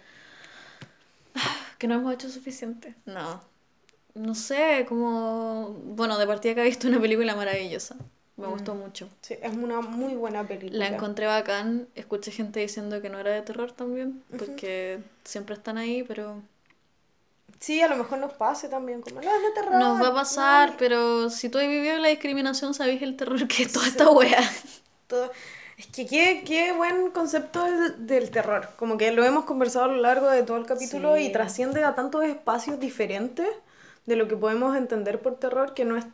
Que 1.78 1.86
no 1.88 1.94
hemos 1.96 2.14
hecho 2.14 2.28
suficiente. 2.30 2.94
No. 3.06 3.42
No 4.14 4.34
sé, 4.34 4.86
como... 4.88 5.70
Bueno, 5.84 6.18
de 6.18 6.26
partida 6.26 6.54
que 6.54 6.60
he 6.62 6.64
visto 6.64 6.86
una 6.88 7.00
película 7.00 7.34
maravillosa. 7.34 7.96
Me 8.36 8.48
gustó 8.48 8.74
mucho. 8.74 9.08
Sí, 9.20 9.36
es 9.40 9.52
una 9.56 9.80
muy 9.80 10.14
buena 10.14 10.42
película. 10.46 10.78
La 10.78 10.88
encontré 10.94 11.26
bacán. 11.26 11.86
Escuché 11.94 12.32
gente 12.32 12.58
diciendo 12.60 13.00
que 13.00 13.08
no 13.08 13.18
era 13.20 13.30
de 13.30 13.42
terror 13.42 13.70
también. 13.72 14.22
Porque 14.36 15.00
siempre 15.24 15.54
están 15.54 15.78
ahí, 15.78 16.02
pero... 16.02 16.42
Sí, 17.60 17.80
a 17.80 17.88
lo 17.88 17.96
mejor 17.96 18.18
nos 18.18 18.32
pase 18.34 18.68
también, 18.68 19.00
como, 19.00 19.20
no, 19.20 19.30
es 19.36 19.42
de 19.42 19.50
terror. 19.54 19.74
Nos 19.78 20.02
va 20.02 20.08
a 20.08 20.14
pasar, 20.14 20.70
no". 20.70 20.76
pero 20.78 21.30
si 21.30 21.48
tú 21.48 21.58
has 21.58 21.66
vivido 21.68 21.96
la 21.98 22.08
discriminación, 22.08 22.74
sabéis 22.74 23.00
el 23.02 23.16
terror 23.16 23.46
que 23.48 23.62
es 23.62 23.72
toda 23.72 23.86
esta 23.86 24.10
wea. 24.10 24.42
Todo- 25.06 25.30
Es 25.78 25.86
que 25.86 26.06
qué, 26.06 26.42
qué 26.46 26.72
buen 26.72 27.10
concepto 27.12 27.64
del, 27.64 28.06
del 28.06 28.30
terror. 28.30 28.68
Como 28.76 28.96
que 28.98 29.12
lo 29.12 29.24
hemos 29.24 29.44
conversado 29.44 29.86
a 29.86 29.88
lo 29.88 29.96
largo 29.96 30.28
de 30.28 30.42
todo 30.42 30.56
el 30.56 30.66
capítulo 30.66 31.16
Sí. 31.16 31.22
y 31.26 31.32
trasciende 31.32 31.84
a 31.84 31.94
tantos 31.94 32.24
espacios 32.24 32.78
diferentes 32.80 33.48
de 34.06 34.16
lo 34.16 34.28
que 34.28 34.36
podemos 34.36 34.76
entender 34.76 35.20
por 35.22 35.36
terror 35.38 35.72
que 35.74 35.84
no 35.84 35.96
es 35.96 36.04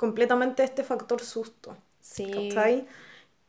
completamente 0.00 0.64
este 0.64 0.84
factor 0.84 1.20
susto. 1.22 1.76
Sí. 2.00 2.30
¿Cachai? 2.32 2.86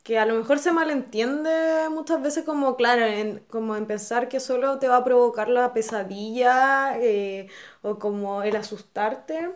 Que 0.04 0.20
a 0.20 0.26
lo 0.26 0.36
mejor 0.36 0.60
se 0.60 0.72
malentiende 0.74 1.90
muchas 1.92 2.22
veces 2.24 2.46
como, 2.46 2.76
claro, 2.78 3.06
en, 3.06 3.40
como 3.50 3.76
en 3.78 3.88
pensar 3.88 4.30
que 4.30 4.40
solo 4.40 4.80
te 4.80 4.88
va 4.90 4.98
a 4.98 5.04
provocar 5.06 5.50
la 5.50 5.74
pesadilla 5.74 6.98
eh, 7.00 7.50
o 7.84 8.00
como 8.00 8.44
el 8.44 8.56
asustarte. 8.58 9.52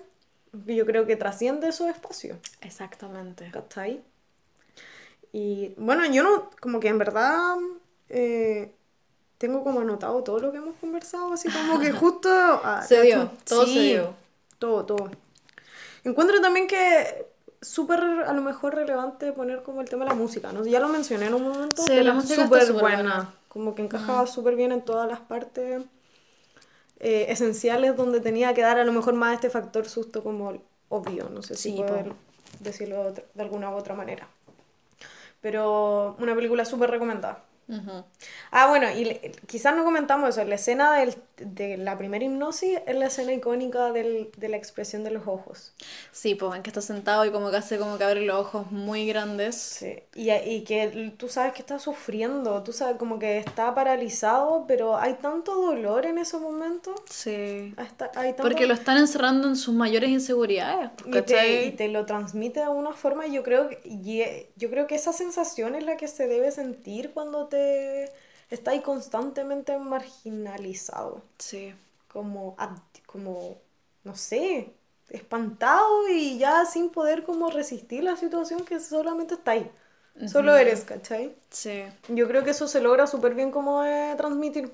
Yo 0.68 0.86
creo 0.86 1.06
que 1.08 1.18
trasciende 1.18 1.70
esos 1.70 1.88
espacios. 1.90 2.38
Exactamente. 2.62 3.50
¿Cachai? 3.52 4.04
Y 5.32 5.74
bueno, 5.78 6.06
yo 6.06 6.24
no, 6.24 6.50
como 6.62 6.80
que 6.80 6.88
en 6.88 6.98
verdad 6.98 7.56
eh, 8.10 8.74
tengo 9.38 9.64
como 9.64 9.82
anotado 9.82 10.24
todo 10.24 10.40
lo 10.40 10.52
que 10.52 10.60
hemos 10.60 10.76
conversado, 10.78 11.34
así 11.34 11.50
como 11.52 11.80
que 11.80 11.92
justo... 11.94 12.30
ah, 12.32 12.82
Se 12.88 13.02
dio, 13.02 13.32
todo 13.46 13.66
se 13.68 13.72
sí, 13.74 13.80
dio. 13.82 14.16
Todo, 14.60 14.86
todo. 14.86 15.12
Encuentro 16.06 16.40
también 16.40 16.68
que 16.68 17.26
súper 17.62 18.00
a 18.00 18.32
lo 18.32 18.42
mejor 18.42 18.76
relevante 18.76 19.34
poner 19.34 19.64
como 19.64 19.82
el 19.82 19.90
tema 19.90 20.06
de 20.06 20.12
la 20.12 20.16
música, 20.16 20.52
¿no? 20.54 20.64
Ya 20.66 20.80
lo 20.80 20.88
mencioné 20.88 21.26
en 21.26 21.34
un 21.34 21.44
momento, 21.44 21.82
Sí, 21.82 22.02
la 22.02 22.14
música 22.14 22.46
súper 22.46 22.72
buena. 22.74 22.82
buena. 22.82 23.34
Como 23.50 23.74
que 23.76 23.82
encajaba 23.82 24.28
súper 24.28 24.56
bien 24.56 24.72
en 24.72 24.84
todas 24.84 25.10
las 25.10 25.20
partes 25.20 25.82
eh, 27.00 27.26
esenciales 27.30 27.96
donde 27.98 28.20
tenía 28.22 28.54
que 28.54 28.62
dar 28.62 28.78
a 28.78 28.84
lo 28.86 28.92
mejor 28.92 29.16
más 29.16 29.34
este 29.36 29.50
factor 29.50 29.88
susto 29.88 30.24
como 30.24 30.62
obvio, 30.90 31.30
no 31.30 31.42
sé 31.42 31.56
si 31.56 31.72
Sí, 31.72 31.84
po. 31.84 31.96
decirlo 32.60 33.12
de 33.12 33.42
alguna 33.42 33.70
u 33.72 33.76
otra 33.76 33.96
manera. 33.96 34.28
Pero 35.42 36.16
una 36.20 36.36
película 36.36 36.66
súper 36.66 36.90
recomendada. 36.92 37.44
Ujú. 37.68 38.04
Ah, 38.52 38.68
bueno, 38.68 38.92
y 38.92 39.06
le- 39.06 39.32
quizás 39.48 39.76
no 39.76 39.84
comentamos 39.84 40.30
eso, 40.30 40.44
la 40.48 40.56
escena 40.56 40.94
del- 41.00 41.16
de 41.38 41.78
la 41.78 41.98
primera 41.98 42.24
hipnosis 42.24 42.80
es 42.86 42.96
la 42.96 43.08
escena 43.08 43.34
icónica 43.34 43.92
del- 43.92 44.30
de 44.38 44.50
la 44.50 44.56
expresión 44.56 45.04
de 45.04 45.10
los 45.12 45.28
ojos. 45.28 45.74
Sí, 46.12 46.36
pues 46.36 46.56
en 46.56 46.62
que 46.64 46.70
está 46.70 46.82
sentado 46.82 47.26
y 47.26 47.32
como 47.32 47.50
que 47.52 47.58
hace 47.58 47.78
como 47.80 47.98
que 47.98 48.04
abre 48.04 48.22
los 48.22 48.38
ojos 48.40 48.72
muy 48.72 49.08
grandes. 49.08 49.56
Sí, 49.56 49.96
y, 50.14 50.32
y 50.32 50.64
que 50.64 51.14
tú 51.18 51.28
sabes 51.28 51.54
que 51.54 51.60
está 51.62 51.80
sufriendo, 51.80 52.62
tú 52.64 52.72
sabes 52.72 52.98
como 52.98 53.18
que 53.20 53.40
está 53.40 53.74
paralizado, 53.74 54.66
pero 54.68 54.96
hay 54.98 55.16
tanto 55.16 55.56
dolor 55.56 56.06
en 56.06 56.20
ese 56.20 56.38
momento. 56.38 56.94
Sí. 57.10 57.74
Hay, 57.78 57.88
ta- 57.98 58.12
hay 58.16 58.30
tanto- 58.34 58.44
Porque 58.44 58.68
lo 58.68 58.76
están 58.76 58.98
encerrando 58.98 59.48
en 59.48 59.56
sus 59.56 59.74
mayores 59.74 60.10
inseguridades. 60.12 60.92
pues, 61.04 61.16
y 61.18 61.22
te, 61.24 61.66
y 61.66 61.72
te 61.72 61.88
lo 61.90 62.06
transmite 62.06 62.60
de 62.62 62.68
una 62.70 62.94
forma, 62.94 63.26
yo 63.28 63.42
creo, 63.44 63.70
que- 63.70 64.52
yo 64.56 64.70
creo 64.70 64.88
que 64.88 64.96
esa 64.96 65.12
sensación 65.14 65.76
es 65.76 65.84
la 65.84 65.98
que 65.98 66.08
se 66.08 66.28
debe 66.28 66.52
sentir 66.52 67.12
cuando 67.12 67.48
te 67.48 67.55
está 68.50 68.72
ahí 68.72 68.82
constantemente 68.82 69.78
marginalizado. 69.78 71.22
Sí. 71.38 71.74
como, 72.08 72.56
como, 73.06 73.58
no 74.04 74.16
sé, 74.16 74.74
espantado 75.10 76.08
y 76.10 76.38
ya 76.38 76.66
sin 76.66 76.90
poder 76.90 77.24
como 77.24 77.50
resistir 77.50 78.04
la 78.04 78.16
situación 78.16 78.64
que 78.66 78.80
solamente 78.80 79.34
está 79.36 79.52
ahí. 79.52 79.70
Solo 80.32 80.56
eres, 80.56 80.86
¿cachai? 80.86 81.36
Sí. 81.50 81.84
Yo 82.08 82.28
creo 82.28 82.44
que 82.46 82.52
eso 82.52 82.68
se 82.70 82.80
logra 82.80 83.06
súper 83.06 83.36
bien 83.36 83.52
como 83.52 83.82
de 83.82 84.16
transmitir, 84.16 84.72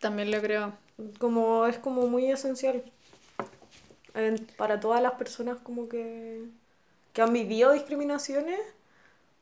También 0.00 0.30
lo 0.32 0.40
creo. 0.40 0.72
como 1.20 1.66
es 1.66 1.78
como 1.78 2.08
muy 2.08 2.30
esencial 2.30 2.82
en- 4.14 4.44
para 4.56 4.80
todas 4.80 5.00
las 5.02 5.12
personas 5.12 5.58
como 5.62 5.88
que, 5.88 6.44
que 7.12 7.22
han 7.22 7.32
vivido 7.32 7.72
discriminaciones. 7.72 8.58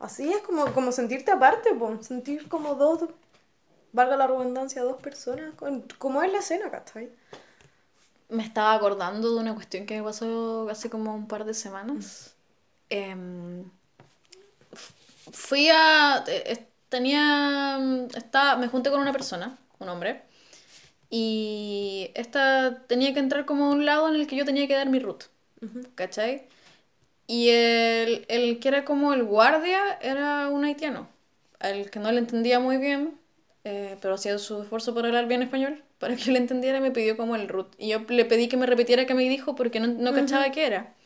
Así 0.00 0.32
es 0.32 0.42
como, 0.42 0.72
como 0.72 0.90
sentirte 0.92 1.30
aparte, 1.30 1.74
po, 1.74 2.02
sentir 2.02 2.48
como 2.48 2.74
dos, 2.74 3.00
valga 3.92 4.16
la 4.16 4.26
redundancia, 4.28 4.82
dos 4.82 5.00
personas, 5.02 5.54
con- 5.56 5.82
como 5.98 6.22
es 6.22 6.32
la 6.32 6.38
escena, 6.40 6.70
¿cachai? 6.70 7.10
Me 8.28 8.44
estaba 8.44 8.74
acordando 8.74 9.34
de 9.34 9.40
una 9.40 9.54
cuestión 9.54 9.86
que 9.86 9.96
me 9.96 10.02
pasó 10.04 10.68
hace 10.70 10.88
como 10.88 11.14
un 11.14 11.26
par 11.26 11.44
de 11.44 11.52
semanas. 11.54 12.34
Em, 12.90 13.64
f- 14.72 14.94
fui 15.32 15.68
a... 15.70 16.24
eh, 16.26 16.42
eh, 16.46 16.66
Tenía... 16.88 17.78
Estaba, 18.16 18.56
me 18.56 18.66
junté 18.68 18.90
con 18.90 19.00
una 19.00 19.12
persona, 19.12 19.56
un 19.78 19.88
hombre, 19.88 20.22
y 21.10 22.10
esta 22.14 22.84
tenía 22.88 23.14
que 23.14 23.20
entrar 23.20 23.46
como 23.46 23.66
a 23.66 23.70
un 23.70 23.86
lado 23.86 24.08
en 24.08 24.16
el 24.16 24.26
que 24.26 24.36
yo 24.36 24.44
tenía 24.44 24.68
que 24.68 24.74
dar 24.76 24.88
mi 24.88 24.98
root, 25.00 25.24
¿cachai? 25.96 26.48
Y 27.30 27.50
el, 27.50 28.26
el 28.28 28.58
que 28.58 28.66
era 28.66 28.84
como 28.84 29.14
el 29.14 29.22
guardia 29.22 29.96
era 30.00 30.48
un 30.48 30.64
haitiano, 30.64 31.08
al 31.60 31.88
que 31.88 32.00
no 32.00 32.10
le 32.10 32.18
entendía 32.18 32.58
muy 32.58 32.76
bien, 32.78 33.20
eh, 33.62 33.96
pero 34.00 34.14
hacía 34.14 34.36
su 34.38 34.60
esfuerzo 34.62 34.94
por 34.94 35.06
hablar 35.06 35.28
bien 35.28 35.40
español, 35.40 35.84
para 36.00 36.16
que 36.16 36.28
le 36.32 36.38
entendiera 36.38 36.80
me 36.80 36.90
pidió 36.90 37.16
como 37.16 37.36
el 37.36 37.46
root. 37.46 37.72
Y 37.78 37.90
yo 37.90 38.00
le 38.08 38.24
pedí 38.24 38.48
que 38.48 38.56
me 38.56 38.66
repitiera 38.66 39.06
qué 39.06 39.14
me 39.14 39.28
dijo 39.28 39.54
porque 39.54 39.78
no, 39.78 39.86
no 39.86 40.12
cachaba 40.12 40.50
qué 40.50 40.66
era. 40.66 40.96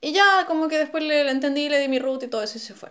Y 0.00 0.12
ya 0.14 0.46
como 0.46 0.68
que 0.68 0.78
después 0.78 1.04
le, 1.04 1.22
le 1.24 1.32
entendí, 1.32 1.68
le 1.68 1.80
di 1.80 1.88
mi 1.88 1.98
root 1.98 2.22
y 2.22 2.28
todo 2.28 2.42
eso 2.42 2.56
y 2.56 2.60
se 2.62 2.72
fue. 2.72 2.88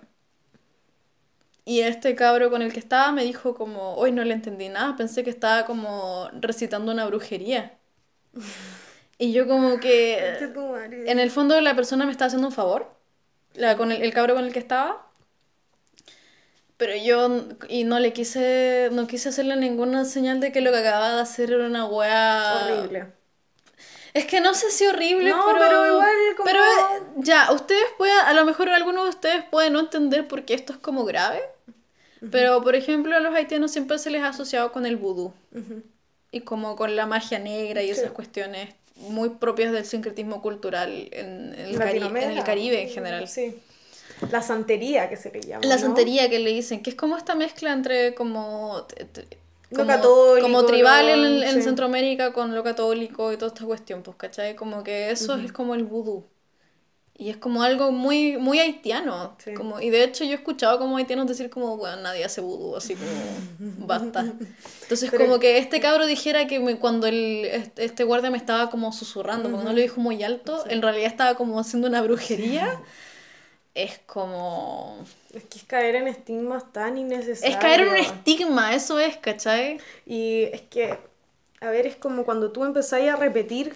Y 1.65 1.79
este 1.79 2.13
cabro 2.13 2.51
con 2.51 2.61
el 2.61 2.73
que 2.73 2.79
estaba 2.79 3.11
me 3.11 3.23
dijo 3.23 3.55
como, 3.55 3.95
hoy 3.95 4.11
no 4.11 4.23
le 4.23 4.35
entendí 4.35 4.69
nada, 4.69 4.95
pensé 4.95 5.23
que 5.23 5.31
estaba 5.31 5.65
como 5.65 6.29
recitando 6.33 6.91
una 6.91 7.07
brujería. 7.07 7.75
Y 9.23 9.31
yo 9.31 9.47
como 9.47 9.79
que... 9.79 10.19
En 11.05 11.17
el 11.17 11.31
fondo 11.31 11.59
la 11.61 11.75
persona 11.77 12.05
me 12.05 12.11
estaba 12.11 12.27
haciendo 12.27 12.47
un 12.49 12.53
favor, 12.53 12.93
la, 13.53 13.77
con 13.77 13.89
el, 13.93 14.01
el 14.01 14.13
cabro 14.13 14.35
con 14.35 14.43
el 14.43 14.51
que 14.51 14.59
estaba, 14.59 15.07
pero 16.75 16.93
yo 16.97 17.45
y 17.69 17.85
no 17.85 17.99
le 17.99 18.11
quise, 18.11 18.89
no 18.91 19.07
quise 19.07 19.29
hacerle 19.29 19.55
ninguna 19.55 20.03
señal 20.03 20.41
de 20.41 20.51
que 20.51 20.59
lo 20.59 20.71
que 20.71 20.79
acababa 20.79 21.15
de 21.15 21.21
hacer 21.21 21.53
era 21.53 21.65
una 21.65 21.85
weá... 21.85 22.65
Horrible. 22.81 23.13
Es 24.13 24.25
que 24.25 24.41
no 24.41 24.53
sé 24.53 24.69
si 24.71 24.85
horrible, 24.87 25.29
No, 25.29 25.41
pero... 25.45 25.59
pero 25.59 25.87
igual 25.87 26.09
como- 26.35 26.45
Pero 26.45 26.61
ya, 27.15 27.49
ustedes 27.53 27.85
pueden, 27.97 28.17
a 28.25 28.33
lo 28.33 28.43
mejor 28.43 28.67
algunos 28.69 29.03
de 29.05 29.09
ustedes 29.11 29.43
pueden 29.49 29.71
no 29.71 29.79
entender 29.79 30.27
por 30.27 30.43
qué 30.43 30.53
esto 30.53 30.73
es 30.73 30.79
como 30.79 31.05
grave, 31.05 31.41
pero 32.29 32.61
por 32.61 32.75
ejemplo 32.75 33.15
a 33.15 33.21
los 33.21 33.33
haitianos 33.33 33.71
siempre 33.71 33.97
se 33.99 34.09
les 34.09 34.21
ha 34.21 34.27
asociado 34.29 34.73
con 34.73 34.85
el 34.85 34.97
vudú 34.97 35.33
y 36.29 36.41
como 36.41 36.75
con 36.75 36.97
la 36.97 37.05
magia 37.05 37.39
negra 37.39 37.81
y 37.83 37.89
esas 37.89 38.09
Sí. 38.09 38.11
cuestiones 38.11 38.75
muy 38.95 39.29
propias 39.29 39.71
del 39.71 39.85
sincretismo 39.85 40.41
cultural 40.41 41.09
en, 41.11 41.53
en 41.53 41.59
el, 41.59 41.79
Cari- 41.79 41.97
en 42.07 42.31
el. 42.37 42.43
Caribe 42.43 42.81
en 42.83 42.89
general. 42.89 43.27
Sí. 43.27 43.55
La 44.31 44.41
santería 44.41 45.09
que 45.09 45.17
se 45.17 45.31
le 45.31 45.41
llama. 45.41 45.65
La 45.65 45.75
¿no? 45.75 45.81
santería 45.81 46.29
que 46.29 46.39
le 46.39 46.51
dicen, 46.51 46.81
que 46.83 46.89
es 46.91 46.95
como 46.95 47.17
esta 47.17 47.35
mezcla 47.35 47.73
entre 47.73 48.13
como, 48.15 48.85
como, 49.73 49.87
católico, 49.87 50.47
como 50.47 50.65
tribal 50.65 51.09
en, 51.09 51.39
lo- 51.39 51.43
en 51.45 51.53
sí. 51.55 51.61
Centroamérica 51.63 52.33
con 52.33 52.53
lo 52.55 52.63
católico 52.63 53.31
y 53.33 53.37
toda 53.37 53.49
esta 53.53 53.65
cuestión, 53.65 54.03
pues, 54.03 54.17
¿cachai? 54.17 54.55
Como 54.55 54.83
que 54.83 55.11
eso 55.11 55.35
es 55.35 55.51
como 55.51 55.75
el 55.75 55.83
vudú. 55.83 56.25
Y 57.15 57.29
es 57.29 57.37
como 57.37 57.61
algo 57.61 57.91
muy, 57.91 58.37
muy 58.37 58.59
haitiano. 58.59 59.35
Sí. 59.37 59.53
Como, 59.53 59.79
y 59.79 59.91
de 59.91 60.03
hecho 60.03 60.23
yo 60.23 60.31
he 60.31 60.35
escuchado 60.35 60.79
como 60.79 60.97
haitianos 60.97 61.27
decir 61.27 61.49
como, 61.49 61.77
bueno, 61.77 61.97
nadie 61.97 62.25
hace 62.25 62.41
vudú, 62.41 62.75
así 62.75 62.95
como, 62.95 63.11
basta. 63.87 64.25
Entonces 64.81 65.09
Pero- 65.11 65.25
como 65.25 65.39
que 65.39 65.57
este 65.59 65.79
cabro 65.79 66.05
dijera 66.07 66.47
que 66.47 66.59
me- 66.59 66.79
cuando 66.79 67.05
el, 67.05 67.45
este, 67.77 68.03
guardia 68.03 68.31
me 68.31 68.37
estaba 68.37 68.69
como 68.71 68.91
susurrando, 68.91 69.49
porque 69.51 69.63
no 69.65 69.73
lo 69.73 69.79
dijo 69.79 70.01
muy 70.01 70.23
alto, 70.23 70.63
en 70.67 70.81
realidad 70.81 71.07
estaba 71.07 71.35
como 71.35 71.59
haciendo 71.59 71.87
una 71.87 72.01
brujería. 72.01 72.81
Es 73.75 73.99
como... 74.05 74.97
Es 75.33 75.43
que 75.45 75.57
es 75.59 75.63
caer 75.65 75.95
en 75.95 76.07
estigmas 76.07 76.71
tan 76.73 76.97
innecesarios. 76.97 77.55
Es 77.55 77.61
caer 77.61 77.81
en 77.81 77.89
un 77.89 77.95
estigma, 77.95 78.73
eso 78.75 78.99
es, 78.99 79.17
¿cachai? 79.17 79.79
Y 80.05 80.43
es 80.51 80.61
que 80.61 80.97
a 81.59 81.69
ver, 81.69 81.87
es 81.87 81.95
como 81.95 82.25
cuando 82.25 82.51
tú 82.51 82.63
empezáis 82.65 83.09
a 83.09 83.15
repetir 83.15 83.73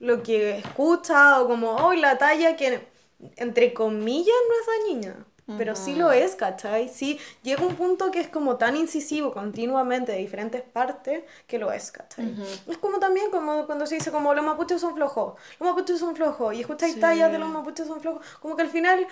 lo 0.00 0.22
que 0.22 0.58
escuchas 0.58 1.38
o 1.38 1.46
como, 1.46 1.76
hoy 1.76 2.00
la 2.00 2.18
talla 2.18 2.56
que 2.56 2.88
entre 3.36 3.72
comillas 3.72 4.34
no 4.48 4.54
es 4.60 4.66
dañina. 4.84 5.26
Pero 5.58 5.74
sí 5.74 5.96
lo 5.96 6.12
es, 6.12 6.36
¿cachai? 6.36 6.88
Sí, 6.88 7.18
llega 7.42 7.66
un 7.66 7.74
punto 7.74 8.12
que 8.12 8.20
es 8.20 8.28
como 8.28 8.56
tan 8.56 8.76
incisivo 8.76 9.32
continuamente 9.32 10.12
de 10.12 10.18
diferentes 10.18 10.62
partes 10.62 11.24
que 11.48 11.58
lo 11.58 11.72
es, 11.72 11.90
¿cachai? 11.90 12.32
Es 12.68 12.78
como 12.78 13.00
también 13.00 13.32
como 13.32 13.66
cuando 13.66 13.84
se 13.84 13.96
dice 13.96 14.12
como 14.12 14.32
los 14.32 14.44
mapuches 14.44 14.80
son 14.80 14.94
flojos, 14.94 15.34
los 15.58 15.68
mapuches 15.68 15.98
son 15.98 16.14
flojos, 16.14 16.54
y 16.54 16.60
escucháis 16.60 16.94
Sí. 16.94 17.00
tallas 17.00 17.32
de 17.32 17.40
los 17.40 17.48
mapuches 17.48 17.88
son 17.88 18.00
flojos, 18.00 18.24
como 18.38 18.54
que 18.54 18.62
al 18.62 18.68
final, 18.68 19.04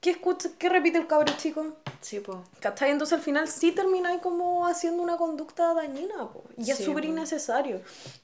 ¿qué, 0.00 0.10
escucha, 0.10 0.48
qué 0.58 0.68
repite 0.68 0.98
el 0.98 1.06
cabro 1.06 1.32
chico? 1.36 1.64
Sí, 2.00 2.18
po. 2.18 2.42
¿Cachai? 2.58 2.90
Entonces 2.90 3.16
al 3.16 3.22
final 3.22 3.46
sí 3.46 3.70
termináis 3.70 4.20
como 4.20 4.66
haciendo 4.66 5.04
una 5.04 5.16
conducta 5.16 5.72
dañina, 5.72 6.16
po. 6.32 6.42
y 6.56 6.68
es 6.68 6.78
Sí, 6.78 6.84
súper 6.84 7.04
po. 7.04 7.10
innecesario. 7.10 7.80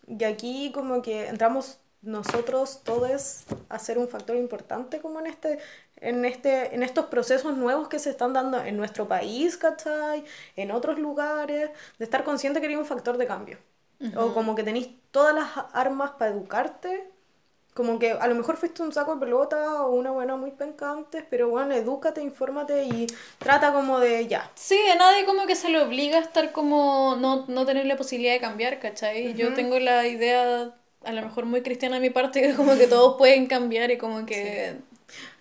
Y 0.09 0.25
aquí 0.25 0.73
como 0.75 1.01
que 1.01 1.29
entramos 1.29 1.79
nosotros 2.03 2.83
todos 2.85 3.45
a 3.69 3.79
ser 3.79 3.99
un 3.99 4.09
factor 4.09 4.37
importante 4.37 5.01
como 5.01 5.20
en 5.20 5.27
este, 5.29 5.59
en 5.97 6.24
este, 6.24 6.74
en 6.74 6.83
estos 6.83 7.07
procesos 7.07 7.57
nuevos 7.57 7.89
que 7.89 7.99
se 7.99 8.11
están 8.11 8.33
dando 8.33 8.62
en 8.62 8.77
nuestro 8.77 9.09
país, 9.09 9.57
¿cachai? 9.57 10.24
En 10.57 10.73
otros 10.73 10.99
lugares, 10.99 11.70
de 11.99 12.05
estar 12.05 12.24
consciente 12.24 12.61
que 12.61 12.66
eres 12.66 12.79
un 12.79 12.87
factor 12.87 13.16
de 13.16 13.27
cambio. 13.27 13.59
O 14.16 14.35
como 14.35 14.57
que 14.57 14.65
tenéis 14.65 14.89
todas 15.12 15.33
las 15.33 15.49
armas 15.73 16.11
para 16.19 16.33
educarte. 16.33 17.09
Como 17.73 17.99
que 17.99 18.11
a 18.12 18.27
lo 18.27 18.35
mejor 18.35 18.57
fuiste 18.57 18.83
un 18.83 18.93
saco 18.93 19.15
de 19.15 19.20
pelota 19.20 19.85
o 19.85 19.93
una 19.93 20.11
buena 20.11 20.37
muy 20.37 20.51
penca 20.51 20.91
antes, 20.91 21.24
pero 21.31 21.49
bueno, 21.49 21.73
edúcate, 21.73 22.20
infórmate 22.20 22.85
y 22.85 23.07
trata 23.39 23.73
como 23.73 23.99
de 23.99 24.27
ya. 24.27 24.51
Sí, 24.55 24.79
a 24.93 24.97
nadie 24.97 25.24
como 25.24 25.47
que 25.47 25.55
se 25.57 25.70
le 25.70 25.81
obliga 25.81 26.19
a 26.19 26.20
estar 26.20 26.53
como 26.53 27.16
no, 27.16 27.47
no 27.49 27.65
tener 27.65 27.87
la 27.87 27.97
posibilidad 27.97 28.35
de 28.35 28.41
cambiar, 28.41 28.79
¿cachai? 28.79 29.33
Yo 29.35 29.55
tengo 29.55 29.79
la 29.79 30.07
idea, 30.07 30.74
a 31.05 31.12
lo 31.12 31.23
mejor 31.23 31.47
muy 31.47 31.62
cristiana 31.62 31.97
de 31.97 32.01
mi 32.01 32.11
parte, 32.11 32.41
que 32.41 32.55
como 32.57 32.77
que 32.77 32.87
todos 32.87 33.16
pueden 33.16 33.47
cambiar 33.47 33.91
y 33.91 33.99
como 33.99 34.27
que... 34.27 34.77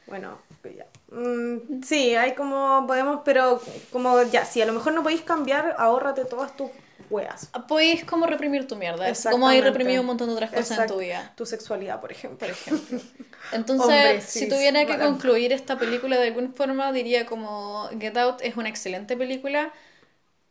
Bueno, 0.07 0.39
pues 0.61 0.75
ya. 0.75 0.85
Mm, 1.11 1.81
sí, 1.83 2.15
hay 2.15 2.35
como 2.35 2.85
podemos, 2.87 3.21
pero 3.23 3.61
como 3.91 4.21
ya, 4.23 4.45
si 4.45 4.61
a 4.61 4.65
lo 4.65 4.73
mejor 4.73 4.93
no 4.93 5.03
podéis 5.03 5.21
cambiar, 5.21 5.75
ahórrate 5.77 6.25
todas 6.25 6.55
tus 6.55 6.69
weas. 7.09 7.49
Podéis 7.67 8.03
como 8.05 8.25
reprimir 8.25 8.67
tu 8.67 8.75
mierda, 8.75 9.07
es 9.07 9.27
como 9.29 9.47
hay 9.47 9.61
reprimido 9.61 10.01
un 10.01 10.07
montón 10.07 10.27
de 10.27 10.33
otras 10.33 10.49
cosas 10.49 10.71
Exacto. 10.71 10.93
en 10.93 10.99
tu 10.99 11.05
vida. 11.05 11.33
Tu 11.35 11.45
sexualidad, 11.45 11.99
por 12.01 12.11
ejemplo. 12.11 12.39
por 12.39 12.49
ejemplo. 12.49 12.99
Entonces, 13.51 13.85
Hombre, 13.85 14.21
si 14.21 14.47
tuviera 14.47 14.85
que 14.85 14.97
concluir 14.97 15.51
esta 15.51 15.77
película 15.77 16.17
de 16.17 16.27
alguna 16.27 16.51
forma, 16.55 16.91
diría 16.91 17.25
como 17.25 17.89
Get 17.99 18.17
Out 18.17 18.41
es 18.41 18.55
una 18.55 18.69
excelente 18.69 19.17
película 19.17 19.73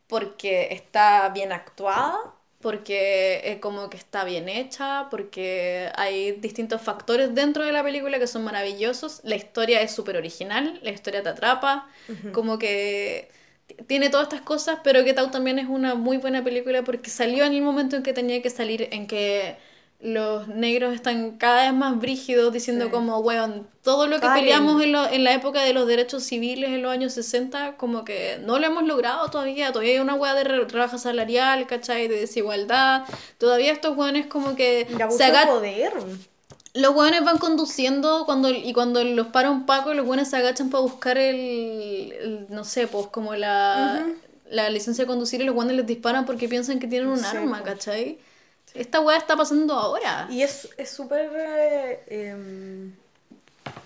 porque 0.07 0.69
está 0.73 1.29
bien 1.31 1.53
actuada, 1.53 2.19
porque 2.61 3.41
eh, 3.45 3.61
como 3.61 3.89
que 3.89 3.97
está 3.97 4.25
bien 4.25 4.49
hecha, 4.49 5.09
porque 5.11 5.91
hay 5.97 6.33
distintos 6.33 6.83
factores 6.83 7.35
dentro 7.35 7.65
de 7.65 7.73
la 7.73 7.83
película 7.83 8.19
que 8.19 8.27
son 8.27 8.45
maravillosos, 8.45 9.21
la 9.25 9.37
historia 9.37 9.81
es 9.81 9.93
súper 9.93 10.17
original, 10.17 10.79
la 10.83 10.91
historia 10.91 11.23
te 11.23 11.31
atrapa, 11.31 11.89
como 12.33 12.59
que 12.59 13.31
tiene 13.87 14.11
todas 14.11 14.25
estas 14.25 14.43
cosas, 14.43 14.81
pero 14.85 15.03
Get 15.05 15.19
Out 15.19 15.31
también 15.31 15.59
es 15.59 15.69
una 15.69 15.95
muy 15.95 16.19
buena 16.19 16.45
película 16.45 16.83
porque 16.83 17.11
salió 17.11 17.45
en 17.45 17.55
el 17.55 17.63
momento 17.63 17.97
en 17.97 18.03
que 18.03 18.13
tenía 18.13 18.43
que 18.43 18.51
salir, 18.51 18.89
en 18.93 19.07
que 19.07 19.57
los 20.03 20.49
negros 20.49 20.95
están 20.95 21.33
cada 21.37 21.65
vez 21.65 21.75
más 21.75 21.99
brígidos 21.99 22.53
diciendo 22.55 22.87
Sí. 22.87 22.91
como, 22.91 23.19
weón, 23.19 23.67
todo 23.83 24.07
lo 24.07 24.17
que 24.17 24.23
Paren. 24.27 24.43
peleamos 24.45 24.83
en, 24.83 24.93
lo- 24.93 25.07
en 25.11 25.25
la 25.25 25.35
época 25.35 25.61
de 25.63 25.75
los 25.75 25.87
derechos 25.87 26.23
civiles 26.23 26.71
en 26.71 26.81
los 26.81 26.91
años 26.91 27.13
60, 27.13 27.77
como 27.77 28.03
que 28.05 28.39
no 28.43 28.59
lo 28.59 28.67
hemos 28.67 28.85
logrado 28.85 29.29
todavía, 29.31 29.73
todavía 29.73 29.93
hay 29.95 29.99
una 29.99 30.15
weá 30.15 30.33
de 30.35 30.45
re- 30.45 30.65
rebaja 30.65 30.97
salarial, 30.97 31.67
¿cachai? 31.67 32.09
De 32.09 32.17
desigualdad, 32.19 33.05
todavía 33.37 33.73
estos 33.73 33.95
weones 33.97 34.27
como 34.27 34.57
que 34.57 34.87
se 35.11 35.25
agachan 35.25 35.49
poder. 35.49 35.93
los 36.73 36.95
hueones 36.95 37.23
van 37.25 37.37
conduciendo 37.37 38.25
cuando, 38.25 38.49
y 38.49 38.73
cuando 38.73 39.05
los 39.05 39.27
para 39.27 39.51
un 39.51 39.67
paco, 39.67 39.93
los 39.93 40.07
hueones 40.07 40.31
se 40.31 40.37
agachan 40.39 40.71
para 40.71 40.81
buscar 40.83 41.19
el, 41.19 41.37
el- 42.13 42.47
no 42.49 42.65
sé, 42.65 42.87
pues 42.87 43.09
como 43.09 43.35
la, 43.35 44.07
la 44.51 44.71
licencia 44.71 45.05
de 45.05 45.09
conducir 45.09 45.43
y 45.43 45.45
los 45.45 45.55
hueones 45.55 45.77
les 45.77 45.87
disparan 45.87 46.25
porque 46.25 46.49
piensan 46.49 46.79
que 46.79 46.87
tienen 46.87 47.09
un 47.09 47.19
Sí, 47.19 47.25
arma, 47.37 47.59
po. 47.59 47.65
¿cachai? 47.65 48.19
Esta 48.75 49.01
hueá 49.01 49.19
está 49.19 49.37
pasando 49.37 49.75
ahora. 49.75 50.27
Y 50.31 50.43
es 50.43 50.69
es 50.77 50.91
súper 50.91 51.31
eh, 51.35 52.05
em, 52.09 52.95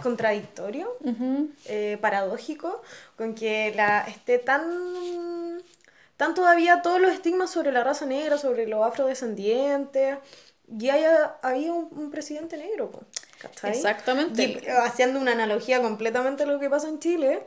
contradictorio, 0.02 0.96
eh, 1.66 1.98
paradójico, 2.00 2.82
con 3.16 3.34
que 3.34 3.72
la 3.74 4.02
esté 4.02 4.38
tan, 4.38 5.62
tan 6.16 6.34
todavía 6.34 6.82
todos 6.82 7.00
los 7.00 7.12
estigmas 7.12 7.50
sobre 7.50 7.72
la 7.72 7.82
raza 7.82 8.06
negra, 8.06 8.38
sobre 8.38 8.66
los 8.66 8.84
afrodescendientes, 8.84 10.18
y 10.78 10.90
haya 10.90 11.36
había 11.42 11.72
un, 11.72 11.88
un 11.92 12.10
presidente 12.10 12.56
negro. 12.56 12.90
Exactamente. 13.62 14.42
Y, 14.42 14.52
eh, 14.66 14.70
haciendo 14.84 15.20
una 15.20 15.32
analogía 15.32 15.80
completamente 15.82 16.44
a 16.44 16.46
lo 16.46 16.58
que 16.58 16.70
pasa 16.70 16.88
en 16.88 16.98
Chile, 16.98 17.46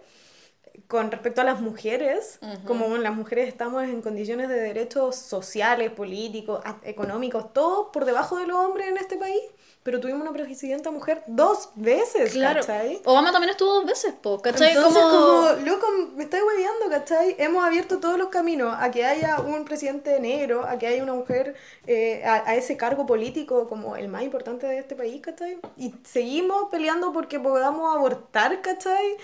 con 0.87 1.11
respecto 1.11 1.41
a 1.41 1.43
las 1.43 1.59
mujeres, 1.59 2.39
como 2.65 2.87
bueno, 2.87 3.03
las 3.03 3.13
mujeres 3.13 3.49
estamos 3.49 3.83
en 3.83 4.01
condiciones 4.01 4.47
de 4.47 4.55
derechos 4.55 5.17
sociales, 5.17 5.91
políticos, 5.91 6.61
económicos, 6.83 7.51
todos 7.51 7.87
por 7.91 8.05
debajo 8.05 8.37
de 8.37 8.47
los 8.47 8.57
hombres 8.57 8.87
en 8.87 8.97
este 8.97 9.17
país, 9.17 9.41
pero 9.83 9.99
tuvimos 9.99 10.21
una 10.21 10.31
presidenta 10.31 10.89
mujer 10.89 11.23
dos 11.27 11.71
veces, 11.75 12.31
Claro. 12.31 12.61
¿cachai? 12.61 13.01
Obama 13.03 13.33
también 13.33 13.51
estuvo 13.51 13.73
dos 13.73 13.85
veces, 13.85 14.13
po, 14.13 14.41
¿cachai? 14.41 14.69
Entonces, 14.75 15.01
como... 15.01 15.11
como, 15.17 15.49
loco, 15.65 15.87
me 16.15 16.23
estoy 16.23 16.39
hueveando, 16.41 16.89
¿cachai? 16.89 17.35
Hemos 17.37 17.65
abierto 17.65 17.99
todos 17.99 18.17
los 18.17 18.29
caminos 18.29 18.73
a 18.79 18.89
que 18.89 19.03
haya 19.05 19.41
un 19.41 19.65
presidente 19.65 20.17
negro, 20.21 20.65
a 20.65 20.77
que 20.77 20.87
haya 20.87 21.03
una 21.03 21.13
mujer 21.15 21.55
eh, 21.85 22.23
a, 22.25 22.49
a 22.49 22.55
ese 22.55 22.77
cargo 22.77 23.05
político 23.05 23.67
como 23.67 23.97
el 23.97 24.07
más 24.07 24.23
importante 24.23 24.65
de 24.67 24.77
este 24.79 24.95
país, 24.95 25.21
¿cachai? 25.21 25.59
Y 25.75 25.93
seguimos 26.05 26.69
peleando 26.71 27.11
porque 27.11 27.39
podamos 27.41 27.93
abortar, 27.93 28.61
¿cachai? 28.61 29.17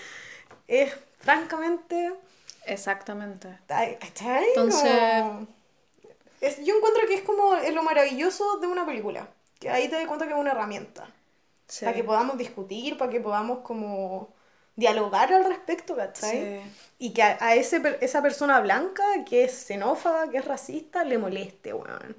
Es 0.68 0.92
francamente, 1.24 2.12
Exactamente. 2.66 3.58
¿cachai? 3.66 4.44
Entonces- 4.48 5.48
es- 6.40 6.64
yo 6.64 6.76
encuentro 6.76 7.06
que 7.06 7.14
es 7.14 7.22
como 7.22 7.56
lo 7.56 7.82
maravilloso 7.82 8.58
de 8.58 8.66
una 8.66 8.84
película, 8.86 9.28
que 9.58 9.70
ahí 9.70 9.88
te 9.88 9.96
das 9.96 10.06
cuenta 10.06 10.26
que 10.26 10.32
es 10.32 10.38
una 10.38 10.52
herramienta 10.52 11.06
Sí. 11.66 11.84
para 11.84 11.96
que 11.96 12.04
podamos 12.04 12.36
discutir, 12.38 12.98
para 12.98 13.10
que 13.10 13.20
podamos 13.20 13.60
como 13.60 14.28
dialogar 14.76 15.32
al 15.32 15.44
respecto, 15.46 15.96
¿cachai? 15.96 16.62
Sí. 16.62 16.72
Y 16.98 17.12
que 17.14 17.22
a, 17.22 17.38
a 17.40 17.54
ese, 17.54 17.80
esa 18.00 18.20
persona 18.22 18.60
blanca 18.60 19.02
que 19.28 19.44
es 19.44 19.52
xenófoba, 19.66 20.28
que 20.30 20.38
es 20.38 20.44
racista, 20.44 21.04
le 21.04 21.16
moleste, 21.16 21.72
weón. 21.72 22.16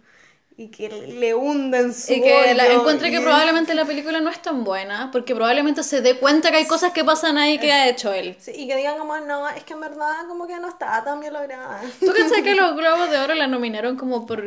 Y 0.58 0.70
que 0.70 0.88
le 0.90 1.34
hunda 1.36 1.80
en 1.80 1.94
su 1.94 2.14
Y 2.14 2.22
que 2.22 2.54
la, 2.54 2.72
encuentre 2.72 3.12
que 3.12 3.20
probablemente 3.20 3.76
la 3.76 3.84
película 3.84 4.22
no 4.22 4.30
es 4.30 4.42
tan 4.42 4.64
buena, 4.64 5.12
porque 5.12 5.36
probablemente 5.36 5.84
se 5.84 6.00
dé 6.02 6.18
cuenta 6.18 6.50
que 6.50 6.58
hay 6.58 6.66
cosas 6.66 6.94
que 6.94 7.04
pasan 7.04 7.38
ahí 7.38 7.60
que 7.60 7.74
ha 7.74 7.90
hecho 7.90 8.14
él. 8.14 8.38
Sí, 8.40 8.52
y 8.56 8.68
que 8.68 8.76
digan 8.78 8.98
como, 8.98 9.18
no, 9.20 9.50
es 9.50 9.64
que 9.66 9.74
en 9.74 9.82
verdad 9.82 10.28
como 10.28 10.48
que 10.48 10.58
no 10.60 10.70
está 10.70 11.04
tan 11.04 11.20
bien 11.20 11.34
lograda. 11.34 11.82
¿Tú 12.00 12.12
crees 12.12 12.32
que 12.32 12.56
los 12.56 12.76
Globos 12.78 13.10
de 13.10 13.18
Oro 13.18 13.34
la 13.36 13.48
nominaron 13.48 13.98
como 13.98 14.26
por, 14.26 14.44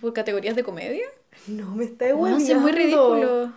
por 0.00 0.12
categorías 0.12 0.56
de 0.56 0.64
comedia? 0.64 1.06
No, 1.46 1.74
me 1.74 1.84
está 1.84 2.06
No, 2.10 2.10
igual. 2.10 2.40
sí, 2.40 2.52
es 2.52 2.58
muy 2.58 2.72
ridículo. 2.72 3.52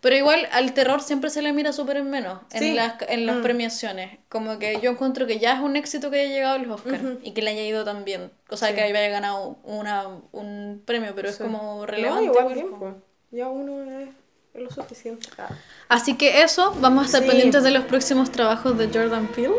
Pero 0.00 0.14
igual 0.16 0.48
al 0.52 0.72
terror 0.74 1.00
siempre 1.02 1.28
se 1.30 1.42
le 1.42 1.52
mira 1.52 1.72
súper 1.72 1.96
en 1.96 2.08
menos 2.10 2.40
en 2.52 2.60
Sí. 2.60 2.74
las, 2.74 2.94
en 3.08 3.26
las 3.26 3.36
Mm. 3.38 3.42
premiaciones. 3.42 4.18
Como 4.28 4.58
que 4.58 4.80
yo 4.80 4.90
encuentro 4.92 5.26
que 5.26 5.38
ya 5.40 5.54
es 5.54 5.60
un 5.60 5.74
éxito 5.76 6.10
que 6.10 6.20
haya 6.20 6.30
llegado 6.32 6.54
a 6.54 6.58
los 6.58 6.80
Oscars 6.80 7.02
y 7.22 7.32
que 7.32 7.42
le 7.42 7.50
haya 7.50 7.62
ido 7.62 7.84
tan 7.84 8.04
bien. 8.04 8.30
O 8.48 8.56
sea, 8.56 8.68
Sí. 8.68 8.74
que 8.74 8.82
haya 8.82 9.08
ganado 9.08 9.58
una, 9.64 10.06
un 10.32 10.82
premio, 10.84 11.12
pero 11.16 11.28
es 11.28 11.36
Sí. 11.36 11.42
como 11.42 11.80
No, 11.80 11.86
relevante. 11.86 12.24
igual 12.24 12.44
igual, 12.44 12.54
bien, 12.54 12.70
po. 12.70 12.78
pues. 12.78 12.94
Ya 13.32 13.48
uno 13.48 13.82
es, 14.00 14.08
es 14.54 14.62
lo 14.62 14.70
suficiente. 14.70 15.28
Ah. 15.36 15.48
Así 15.88 16.16
que 16.16 16.42
eso, 16.42 16.74
vamos 16.80 17.02
a 17.02 17.06
estar 17.06 17.24
pendientes 17.26 17.62
de 17.62 17.70
los 17.72 17.84
próximos 17.84 18.30
trabajos 18.30 18.78
de 18.78 18.86
Jordan 18.88 19.26
Peele, 19.28 19.54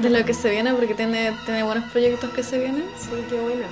de 0.00 0.10
lo 0.10 0.24
que 0.24 0.32
se 0.34 0.48
viene, 0.50 0.72
porque 0.74 0.94
tiene, 0.94 1.32
tiene 1.44 1.62
buenos 1.64 1.90
proyectos 1.90 2.30
que 2.30 2.42
se 2.42 2.58
vienen. 2.58 2.84
Sí, 2.98 3.10
qué 3.28 3.38
buena. 3.40 3.66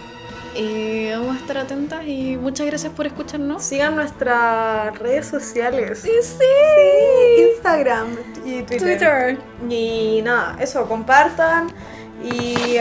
Y 0.54 1.10
vamos 1.12 1.36
a 1.36 1.38
estar 1.40 1.58
atentas 1.58 2.04
y 2.06 2.36
muchas 2.36 2.66
gracias 2.66 2.92
por 2.92 3.06
escucharnos. 3.06 3.62
Sigan 3.62 3.94
nuestras 3.96 4.98
redes 4.98 5.26
sociales. 5.26 6.00
Sí, 6.02 6.10
sí. 6.22 7.42
Instagram 7.54 8.16
y 8.44 8.62
Twitter. 8.62 8.78
Twitter. 8.78 9.38
Y 9.68 10.20
nada, 10.22 10.56
eso, 10.60 10.86
compartan. 10.86 11.68
Y 12.24 12.76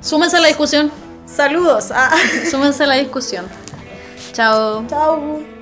Súmense 0.00 0.36
a 0.36 0.40
la 0.40 0.48
discusión. 0.48 0.90
saludos. 1.26 1.90
Ah, 1.92 2.14
Súmense 2.50 2.84
a 2.84 2.86
la 2.86 2.94
discusión. 2.94 3.46
Chao. 4.32 4.86
chao. 4.88 5.57